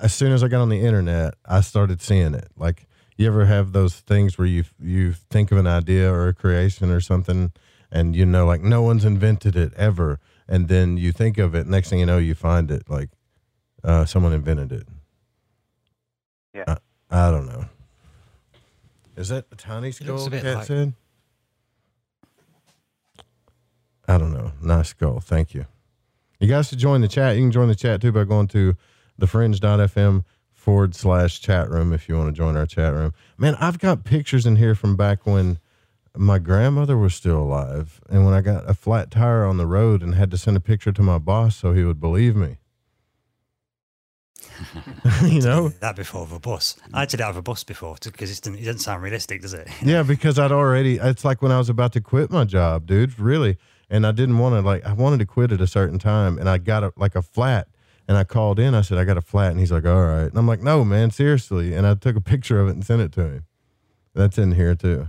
as 0.00 0.14
soon 0.14 0.32
as 0.32 0.42
I 0.42 0.48
got 0.48 0.62
on 0.62 0.70
the 0.70 0.80
internet, 0.80 1.34
I 1.44 1.60
started 1.60 2.00
seeing 2.00 2.34
it. 2.34 2.48
Like 2.56 2.86
you 3.18 3.26
ever 3.26 3.44
have 3.44 3.72
those 3.72 3.96
things 3.96 4.38
where 4.38 4.46
you 4.46 4.64
you 4.80 5.12
think 5.12 5.52
of 5.52 5.58
an 5.58 5.66
idea 5.66 6.10
or 6.10 6.28
a 6.28 6.34
creation 6.34 6.90
or 6.90 7.02
something, 7.02 7.52
and 7.92 8.16
you 8.16 8.24
know 8.24 8.46
like 8.46 8.62
no 8.62 8.80
one's 8.80 9.04
invented 9.04 9.54
it 9.54 9.74
ever, 9.74 10.18
and 10.48 10.68
then 10.68 10.96
you 10.96 11.12
think 11.12 11.36
of 11.36 11.54
it. 11.54 11.66
Next 11.66 11.90
thing 11.90 11.98
you 11.98 12.06
know, 12.06 12.18
you 12.18 12.34
find 12.34 12.70
it 12.70 12.88
like 12.88 13.10
uh, 13.84 14.06
someone 14.06 14.32
invented 14.32 14.72
it. 14.72 14.88
Yeah. 16.54 16.64
I, 17.10 17.28
I 17.28 17.30
don't 17.30 17.46
know. 17.46 17.66
Is 19.16 19.28
that 19.28 19.46
a 19.50 19.56
tiny 19.56 19.92
skull? 19.92 20.28
Cat 20.28 20.66
said. 20.66 20.92
I 24.08 24.18
don't 24.18 24.32
know. 24.32 24.52
Nice 24.62 24.90
skull. 24.90 25.20
Thank 25.20 25.54
you. 25.54 25.66
You 26.38 26.48
guys 26.48 26.68
should 26.68 26.78
join 26.78 27.00
the 27.00 27.08
chat. 27.08 27.36
You 27.36 27.42
can 27.42 27.50
join 27.50 27.68
the 27.68 27.74
chat 27.74 28.00
too 28.00 28.12
by 28.12 28.24
going 28.24 28.46
to 28.48 28.76
thefringe.fm 29.20 30.24
forward 30.52 30.94
slash 30.94 31.40
chat 31.40 31.70
room 31.70 31.92
if 31.92 32.08
you 32.08 32.16
want 32.16 32.28
to 32.28 32.32
join 32.32 32.56
our 32.56 32.66
chat 32.66 32.92
room. 32.92 33.14
Man, 33.38 33.54
I've 33.56 33.78
got 33.78 34.04
pictures 34.04 34.44
in 34.46 34.56
here 34.56 34.74
from 34.74 34.96
back 34.96 35.26
when 35.26 35.58
my 36.14 36.38
grandmother 36.38 36.96
was 36.96 37.14
still 37.14 37.38
alive 37.38 38.00
and 38.08 38.24
when 38.24 38.34
I 38.34 38.40
got 38.42 38.68
a 38.68 38.74
flat 38.74 39.10
tire 39.10 39.44
on 39.44 39.56
the 39.56 39.66
road 39.66 40.02
and 40.02 40.14
had 40.14 40.30
to 40.30 40.38
send 40.38 40.56
a 40.56 40.60
picture 40.60 40.92
to 40.92 41.02
my 41.02 41.18
boss 41.18 41.56
so 41.56 41.72
he 41.72 41.84
would 41.84 42.00
believe 42.00 42.36
me. 42.36 42.58
you 45.24 45.40
know? 45.40 45.68
that 45.80 45.96
before 45.96 46.22
of 46.22 46.32
a 46.32 46.38
bus. 46.38 46.76
I 46.92 47.04
did 47.06 47.20
it 47.20 47.22
out 47.22 47.30
of 47.30 47.36
a 47.36 47.42
bus 47.42 47.64
before 47.64 47.96
because 48.02 48.30
it 48.30 48.42
doesn't, 48.42 48.58
it 48.60 48.64
doesn't 48.64 48.80
sound 48.80 49.02
realistic, 49.02 49.42
does 49.42 49.54
it? 49.54 49.68
yeah, 49.82 50.02
because 50.06 50.38
I'd 50.38 50.52
already, 50.52 50.96
it's 50.96 51.24
like 51.24 51.42
when 51.42 51.52
I 51.52 51.58
was 51.58 51.68
about 51.68 51.92
to 51.94 52.00
quit 52.00 52.30
my 52.30 52.44
job, 52.44 52.86
dude, 52.86 53.18
really. 53.18 53.58
And 53.88 54.06
I 54.06 54.12
didn't 54.12 54.38
want 54.38 54.54
to, 54.54 54.62
like, 54.62 54.84
I 54.84 54.92
wanted 54.92 55.18
to 55.20 55.26
quit 55.26 55.52
at 55.52 55.60
a 55.60 55.66
certain 55.66 55.98
time 55.98 56.38
and 56.38 56.48
I 56.48 56.58
got 56.58 56.82
a, 56.82 56.92
like 56.96 57.14
a 57.14 57.22
flat 57.22 57.68
and 58.08 58.16
I 58.16 58.24
called 58.24 58.58
in. 58.58 58.74
I 58.74 58.80
said, 58.80 58.98
I 58.98 59.04
got 59.04 59.16
a 59.16 59.22
flat. 59.22 59.50
And 59.50 59.60
he's 59.60 59.72
like, 59.72 59.84
all 59.84 60.04
right. 60.04 60.24
And 60.24 60.36
I'm 60.36 60.46
like, 60.46 60.60
no, 60.60 60.84
man, 60.84 61.10
seriously. 61.10 61.74
And 61.74 61.86
I 61.86 61.94
took 61.94 62.16
a 62.16 62.20
picture 62.20 62.60
of 62.60 62.68
it 62.68 62.72
and 62.72 62.84
sent 62.84 63.02
it 63.02 63.12
to 63.12 63.22
him. 63.22 63.44
That's 64.14 64.38
in 64.38 64.52
here 64.52 64.74
too. 64.74 65.08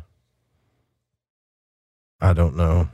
I 2.20 2.34
don't 2.34 2.56
know. 2.56 2.90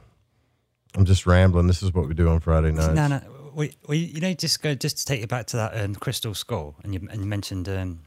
I'm 0.95 1.05
just 1.05 1.25
rambling. 1.25 1.67
This 1.67 1.81
is 1.81 1.93
what 1.93 2.07
we 2.07 2.13
do 2.13 2.29
on 2.29 2.39
Friday 2.39 2.71
nights. 2.71 2.93
No, 2.93 3.07
no. 3.07 3.21
We, 3.55 3.75
we, 3.87 3.97
you 3.97 4.21
know, 4.21 4.33
just 4.33 4.61
go 4.61 4.75
just 4.75 4.97
to 4.99 5.05
take 5.05 5.21
you 5.21 5.27
back 5.27 5.47
to 5.47 5.57
that 5.57 5.79
um, 5.79 5.95
crystal 5.95 6.33
skull, 6.33 6.75
and 6.83 6.93
you 6.93 7.07
and 7.11 7.21
you 7.21 7.27
mentioned 7.27 7.69
um, 7.69 7.99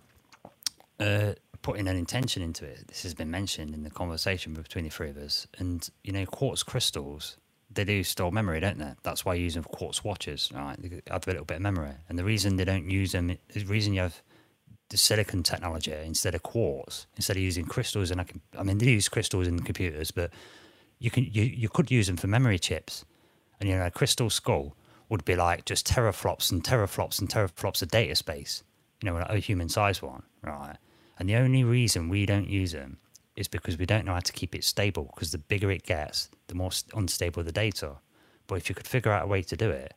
uh, 0.99 1.33
putting 1.63 1.89
an 1.89 1.97
intention 1.97 2.43
into 2.43 2.65
it. 2.65 2.89
This 2.89 3.03
has 3.03 3.15
been 3.15 3.31
mentioned 3.31 3.75
in 3.75 3.83
the 3.83 3.91
conversation 3.91 4.55
between 4.55 4.85
the 4.85 4.91
three 4.91 5.11
of 5.11 5.17
us, 5.17 5.47
and 5.59 5.89
you 6.03 6.13
know, 6.13 6.27
quartz 6.27 6.63
crystals 6.63 7.37
they 7.77 7.85
do 7.85 8.03
store 8.03 8.33
memory, 8.33 8.61
don't 8.61 8.79
they? 8.79 8.93
That's 9.03 9.25
why 9.25 9.35
you 9.35 9.45
use 9.45 9.55
them 9.55 9.63
for 9.63 9.69
quartz 9.69 10.03
watches, 10.03 10.51
right? 10.55 10.77
They 10.81 11.01
have 11.11 11.27
a 11.27 11.31
little 11.31 11.45
bit 11.45 11.57
of 11.57 11.63
memory, 11.63 11.93
and 12.09 12.19
the 12.19 12.25
reason 12.25 12.57
they 12.57 12.65
don't 12.65 12.91
use 12.91 13.13
them, 13.13 13.37
the 13.53 13.65
reason 13.65 13.95
you 13.95 14.01
have 14.01 14.23
the 14.89 14.97
silicon 14.97 15.43
technology 15.43 15.93
instead 15.93 16.35
of 16.35 16.43
quartz, 16.43 17.07
instead 17.17 17.37
of 17.37 17.43
using 17.43 17.67
crystals, 17.67 18.11
and 18.11 18.21
I 18.21 18.25
can, 18.25 18.41
I 18.59 18.63
mean, 18.63 18.79
they 18.79 18.87
use 18.87 19.09
crystals 19.09 19.47
in 19.47 19.61
computers, 19.61 20.11
but 20.11 20.31
you 20.99 21.11
can 21.11 21.25
you, 21.25 21.43
you 21.43 21.69
could 21.69 21.91
use 21.91 22.07
them 22.07 22.17
for 22.17 22.27
memory 22.27 22.59
chips, 22.59 23.05
and 23.61 23.69
you 23.69 23.77
know, 23.77 23.87
a 23.87 23.91
crystal 23.91 24.31
skull 24.31 24.77
would 25.09 25.25
be 25.25 25.37
like 25.37 25.65
just 25.65 25.87
teraflops 25.87 26.51
and 26.51 26.63
teraflops 26.63 27.21
and 27.21 27.29
teraflops 27.29 27.83
of 27.83 27.89
data 27.89 28.15
space, 28.15 28.65
you 29.03 29.11
know, 29.11 29.19
a 29.19 29.39
human 29.39 29.69
sized 29.69 30.03
one, 30.03 30.23
right? 30.43 30.77
And 31.19 31.29
the 31.29 31.37
only 31.37 31.65
reason 31.65 32.09
we 32.09 32.27
don't 32.27 32.49
use 32.49 32.73
them 32.73 32.99
is 33.37 33.49
because 33.49 33.79
we 33.79 33.87
don't 33.87 34.05
know 34.05 34.15
how 34.15 34.21
to 34.21 34.33
keep 34.33 34.55
it 34.55 34.65
stable. 34.65 35.11
Because 35.15 35.33
the 35.33 35.39
bigger 35.39 35.71
it 35.71 35.85
gets, 35.85 36.31
the 36.49 36.55
more 36.55 36.71
unstable 36.95 37.43
the 37.43 37.53
data. 37.53 37.97
But 38.47 38.57
if 38.57 38.69
you 38.69 38.75
could 38.75 38.87
figure 38.87 39.13
out 39.13 39.25
a 39.25 39.27
way 39.27 39.43
to 39.43 39.57
do 39.57 39.71
it, 39.71 39.95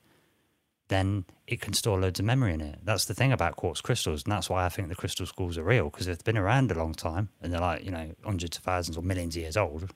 then 0.89 1.25
it 1.47 1.61
can 1.61 1.73
store 1.73 1.99
loads 1.99 2.19
of 2.19 2.25
memory 2.25 2.53
in 2.53 2.61
it. 2.61 2.79
That's 2.83 3.05
the 3.05 3.13
thing 3.13 3.31
about 3.31 3.55
quartz 3.55 3.79
crystals, 3.79 4.23
and 4.23 4.31
that's 4.31 4.49
why 4.49 4.65
I 4.65 4.69
think 4.69 4.89
the 4.89 4.95
crystal 4.95 5.25
schools 5.25 5.57
are 5.57 5.63
real 5.63 5.85
because 5.85 6.07
they've 6.07 6.23
been 6.23 6.37
around 6.37 6.71
a 6.71 6.75
long 6.75 6.93
time 6.93 7.29
and 7.41 7.53
they're 7.53 7.61
like 7.61 7.85
you 7.85 7.91
know 7.91 8.11
hundreds 8.23 8.57
of 8.57 8.63
thousands 8.63 8.97
or 8.97 9.03
millions 9.03 9.35
of 9.35 9.43
years 9.43 9.55
old. 9.55 9.93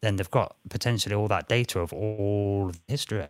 Then 0.00 0.16
they've 0.16 0.30
got 0.30 0.56
potentially 0.70 1.14
all 1.14 1.26
that 1.28 1.48
data 1.48 1.80
of 1.80 1.92
all 1.92 2.72
history. 2.86 3.26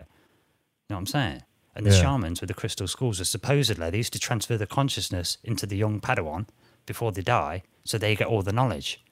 You 0.88 0.94
know 0.94 0.96
what 0.96 1.00
I'm 1.00 1.06
saying? 1.06 1.42
And 1.76 1.84
the 1.86 1.90
Yeah. 1.90 2.00
shamans 2.00 2.40
with 2.40 2.48
the 2.48 2.54
crystal 2.54 2.88
skulls 2.88 3.20
are 3.20 3.24
supposedly 3.24 3.90
they 3.90 3.98
used 3.98 4.14
to 4.14 4.18
transfer 4.18 4.56
the 4.56 4.66
consciousness 4.66 5.36
into 5.44 5.66
the 5.66 5.76
young 5.76 6.00
Padawan 6.00 6.46
before 6.86 7.12
they 7.12 7.20
die, 7.22 7.62
so 7.84 7.98
they 7.98 8.16
get 8.16 8.26
all 8.26 8.42
the 8.42 8.52
knowledge. 8.54 9.04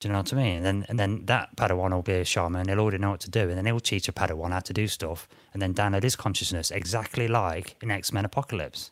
Do 0.00 0.08
you 0.08 0.12
know 0.12 0.18
what 0.20 0.32
I 0.32 0.36
mean? 0.36 0.56
And 0.56 0.64
then 0.64 0.86
and 0.88 0.98
then 0.98 1.26
that 1.26 1.54
Padawan 1.56 1.92
will 1.92 2.02
be 2.02 2.14
a 2.14 2.24
shaman, 2.24 2.66
he'll 2.68 2.80
already 2.80 2.98
know 2.98 3.10
what 3.10 3.20
to 3.20 3.30
do, 3.30 3.48
and 3.48 3.56
then 3.56 3.66
he'll 3.66 3.78
teach 3.80 4.08
a 4.08 4.12
Padawan 4.12 4.50
how 4.50 4.60
to 4.60 4.72
do 4.72 4.88
stuff, 4.88 5.28
and 5.52 5.62
then 5.62 5.74
download 5.74 6.02
his 6.02 6.16
consciousness 6.16 6.70
exactly 6.72 7.28
like 7.28 7.76
in 7.82 7.90
X 7.90 8.12
Men 8.12 8.24
Apocalypse. 8.24 8.90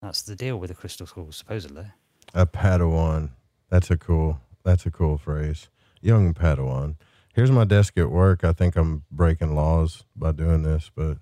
That's 0.00 0.22
the 0.22 0.34
deal 0.34 0.56
with 0.58 0.68
the 0.68 0.74
crystal 0.74 1.06
skulls, 1.06 1.36
supposedly. 1.36 1.86
A 2.34 2.44
Padawan. 2.44 3.30
That's 3.68 3.90
a 3.90 3.96
cool. 3.96 4.40
That's 4.64 4.84
a 4.84 4.90
cool 4.90 5.16
phrase. 5.16 5.68
Young 6.00 6.34
Padawan. 6.34 6.96
Here's 7.32 7.50
my 7.50 7.64
desk 7.64 7.96
at 7.96 8.10
work. 8.10 8.44
I 8.44 8.52
think 8.52 8.76
I'm 8.76 9.04
breaking 9.10 9.54
laws 9.54 10.04
by 10.14 10.32
doing 10.32 10.62
this, 10.62 10.90
but 10.94 11.18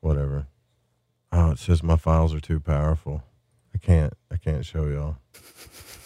whatever. 0.00 0.46
Oh, 1.32 1.52
it 1.52 1.58
says 1.58 1.82
my 1.82 1.96
files 1.96 2.34
are 2.34 2.40
too 2.40 2.60
powerful. 2.60 3.24
I 3.74 3.78
can't. 3.78 4.12
I 4.30 4.36
can't 4.36 4.64
show 4.64 4.86
y'all. 4.86 5.16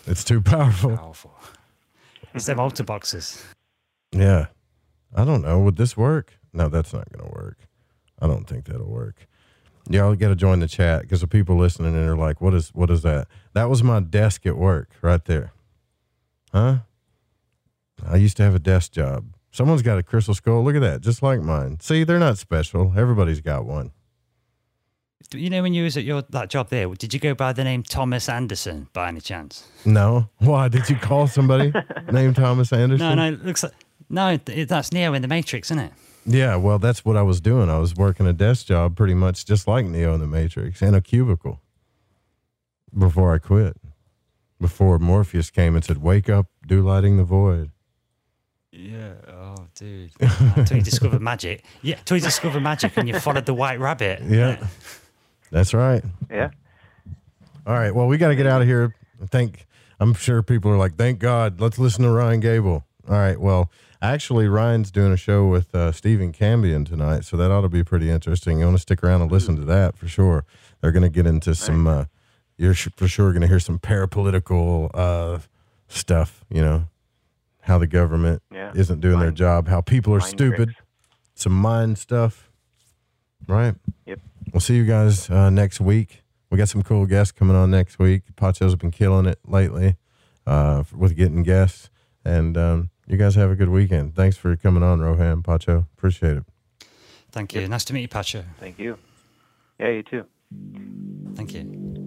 It's 0.06 0.24
too 0.24 0.40
powerful. 0.40 0.96
Powerful. 0.96 1.34
It's 2.34 2.46
them 2.46 2.60
altar 2.60 2.84
boxes. 2.84 3.44
Yeah. 4.12 4.46
I 5.14 5.24
don't 5.24 5.42
know. 5.42 5.58
Would 5.60 5.76
this 5.76 5.96
work? 5.96 6.38
No, 6.52 6.68
that's 6.68 6.92
not 6.92 7.10
going 7.12 7.28
to 7.28 7.34
work. 7.34 7.58
I 8.20 8.26
don't 8.26 8.46
think 8.46 8.66
that'll 8.66 8.90
work. 8.90 9.26
Y'all 9.88 10.14
got 10.14 10.28
to 10.28 10.36
join 10.36 10.60
the 10.60 10.68
chat 10.68 11.02
because 11.02 11.20
the 11.20 11.26
people 11.28 11.56
listening 11.56 11.94
in 11.94 12.08
are 12.08 12.16
like, 12.16 12.40
"What 12.40 12.54
is? 12.54 12.70
What 12.70 12.90
is 12.90 13.02
that?" 13.02 13.28
That 13.52 13.70
was 13.70 13.82
my 13.82 14.00
desk 14.00 14.44
at 14.46 14.56
work, 14.56 14.90
right 15.00 15.24
there. 15.24 15.52
Huh? 16.52 16.78
I 18.04 18.16
used 18.16 18.36
to 18.38 18.42
have 18.42 18.54
a 18.54 18.58
desk 18.58 18.92
job. 18.92 19.26
Someone's 19.52 19.82
got 19.82 19.96
a 19.98 20.02
crystal 20.02 20.34
skull. 20.34 20.62
Look 20.64 20.76
at 20.76 20.80
that, 20.82 21.00
just 21.00 21.22
like 21.22 21.40
mine. 21.40 21.78
See, 21.80 22.04
they're 22.04 22.18
not 22.18 22.36
special. 22.38 22.92
Everybody's 22.96 23.40
got 23.40 23.64
one. 23.64 23.92
You 25.32 25.50
know 25.50 25.62
when 25.62 25.74
you 25.74 25.84
was 25.84 25.96
at 25.96 26.04
your 26.04 26.22
that 26.30 26.50
job 26.50 26.68
there, 26.68 26.86
did 26.94 27.12
you 27.12 27.18
go 27.18 27.34
by 27.34 27.52
the 27.52 27.64
name 27.64 27.82
Thomas 27.82 28.28
Anderson 28.28 28.88
by 28.92 29.08
any 29.08 29.20
chance? 29.20 29.66
No. 29.84 30.28
Why 30.38 30.68
did 30.68 30.88
you 30.88 30.94
call 30.96 31.26
somebody 31.26 31.72
named 32.12 32.36
Thomas 32.36 32.72
Anderson? 32.72 33.08
No, 33.08 33.14
no, 33.14 33.32
it 33.32 33.44
looks 33.44 33.62
like 33.64 33.72
no. 34.08 34.36
th- 34.36 34.68
That's 34.68 34.92
Neo 34.92 35.14
in 35.14 35.22
the 35.22 35.28
Matrix, 35.28 35.68
isn't 35.68 35.82
it? 35.82 35.92
Yeah, 36.26 36.56
well, 36.56 36.78
that's 36.78 37.04
what 37.04 37.16
I 37.16 37.22
was 37.22 37.40
doing. 37.40 37.70
I 37.70 37.78
was 37.78 37.96
working 37.96 38.26
a 38.26 38.32
desk 38.32 38.66
job 38.66 38.96
pretty 38.96 39.14
much 39.14 39.46
just 39.46 39.66
like 39.66 39.86
Neo 39.86 40.14
in 40.14 40.20
the 40.20 40.26
Matrix 40.28 40.80
in 40.82 40.94
a 40.94 41.00
cubicle 41.00 41.60
before 42.96 43.34
I 43.34 43.38
quit. 43.38 43.76
Before 44.60 44.98
Morpheus 44.98 45.50
came 45.50 45.74
and 45.74 45.84
said, 45.84 45.98
Wake 46.02 46.28
up, 46.28 46.46
do 46.66 46.82
lighting 46.82 47.16
the 47.16 47.24
void. 47.24 47.70
Yeah. 48.76 49.14
Oh, 49.28 49.66
dude. 49.74 50.10
Until 50.20 50.76
you 50.76 50.82
discover 50.82 51.18
magic. 51.18 51.64
Yeah. 51.82 51.98
Until 51.98 52.18
you 52.18 52.22
discover 52.22 52.60
magic 52.60 52.96
and 52.96 53.08
you 53.08 53.18
followed 53.18 53.46
the 53.46 53.54
white 53.54 53.80
rabbit. 53.80 54.22
Yeah. 54.26 54.66
That's 55.50 55.72
right. 55.72 56.04
Yeah. 56.30 56.50
All 57.66 57.74
right. 57.74 57.94
Well, 57.94 58.06
we 58.06 58.18
got 58.18 58.28
to 58.28 58.36
get 58.36 58.46
out 58.46 58.60
of 58.62 58.68
here. 58.68 58.94
Thank. 59.30 59.66
I'm 59.98 60.12
sure 60.14 60.42
people 60.42 60.70
are 60.70 60.76
like, 60.76 60.96
thank 60.96 61.18
God. 61.18 61.60
Let's 61.60 61.78
listen 61.78 62.04
to 62.04 62.10
Ryan 62.10 62.40
Gable. 62.40 62.84
All 63.08 63.14
right. 63.14 63.40
Well, 63.40 63.70
actually, 64.02 64.46
Ryan's 64.48 64.90
doing 64.90 65.12
a 65.12 65.16
show 65.16 65.46
with 65.46 65.74
uh, 65.74 65.92
Stephen 65.92 66.32
Cambion 66.32 66.84
tonight, 66.86 67.24
so 67.24 67.36
that 67.36 67.50
ought 67.50 67.62
to 67.62 67.68
be 67.68 67.82
pretty 67.82 68.10
interesting. 68.10 68.58
You 68.58 68.66
want 68.66 68.76
to 68.76 68.82
stick 68.82 69.02
around 69.02 69.22
and 69.22 69.32
listen 69.32 69.56
to 69.56 69.64
that 69.64 69.96
for 69.96 70.06
sure. 70.08 70.44
They're 70.80 70.92
going 70.92 71.02
to 71.02 71.08
get 71.08 71.26
into 71.26 71.54
some. 71.54 71.86
Uh, 71.86 72.04
you're 72.58 72.74
for 72.74 73.08
sure 73.08 73.32
going 73.32 73.42
to 73.42 73.48
hear 73.48 73.60
some 73.60 73.78
parapolitical 73.78 74.90
uh, 74.92 75.38
stuff. 75.88 76.44
You 76.50 76.62
know, 76.62 76.88
how 77.66 77.78
the 77.78 77.86
government 77.86 78.42
Yeah. 78.52 78.72
isn't 78.74 79.00
doing 79.00 79.18
their 79.18 79.32
job, 79.32 79.68
how 79.68 79.80
people 79.80 80.14
are 80.14 80.18
mind 80.20 80.30
stupid, 80.30 80.74
some 81.34 81.52
mind 81.52 81.98
stuff. 81.98 82.50
Right. 83.46 83.74
Yep. 84.06 84.20
We'll 84.52 84.60
see 84.60 84.76
you 84.76 84.84
guys 84.86 85.28
uh, 85.28 85.50
next 85.50 85.80
week. 85.80 86.22
We 86.50 86.58
got 86.58 86.68
some 86.68 86.82
cool 86.82 87.06
guests 87.06 87.32
coming 87.32 87.56
on 87.56 87.70
next 87.70 87.98
week. 87.98 88.22
Pacho's 88.36 88.76
been 88.76 88.92
killing 88.92 89.26
it 89.26 89.38
lately 89.46 89.96
uh, 90.46 90.84
with 90.96 91.16
getting 91.16 91.42
guests. 91.42 91.90
And 92.24 92.56
um, 92.56 92.90
you 93.06 93.16
guys 93.16 93.34
have 93.34 93.50
a 93.50 93.56
good 93.56 93.68
weekend. 93.68 94.14
Thanks 94.14 94.36
for 94.36 94.56
coming 94.56 94.82
on, 94.82 95.00
Rohan, 95.00 95.42
Pacho. 95.42 95.86
Appreciate 95.96 96.38
it. 96.38 96.44
Thank 97.30 97.54
you. 97.54 97.68
Nice 97.68 97.84
to 97.86 97.94
meet 97.94 98.02
you, 98.02 98.08
Pacho. 98.08 98.44
Thank 98.58 98.78
you. 98.78 98.96
Yeah, 99.78 99.90
you 99.90 100.02
too. 100.02 100.24
Thank 101.34 101.52
you. 101.54 102.05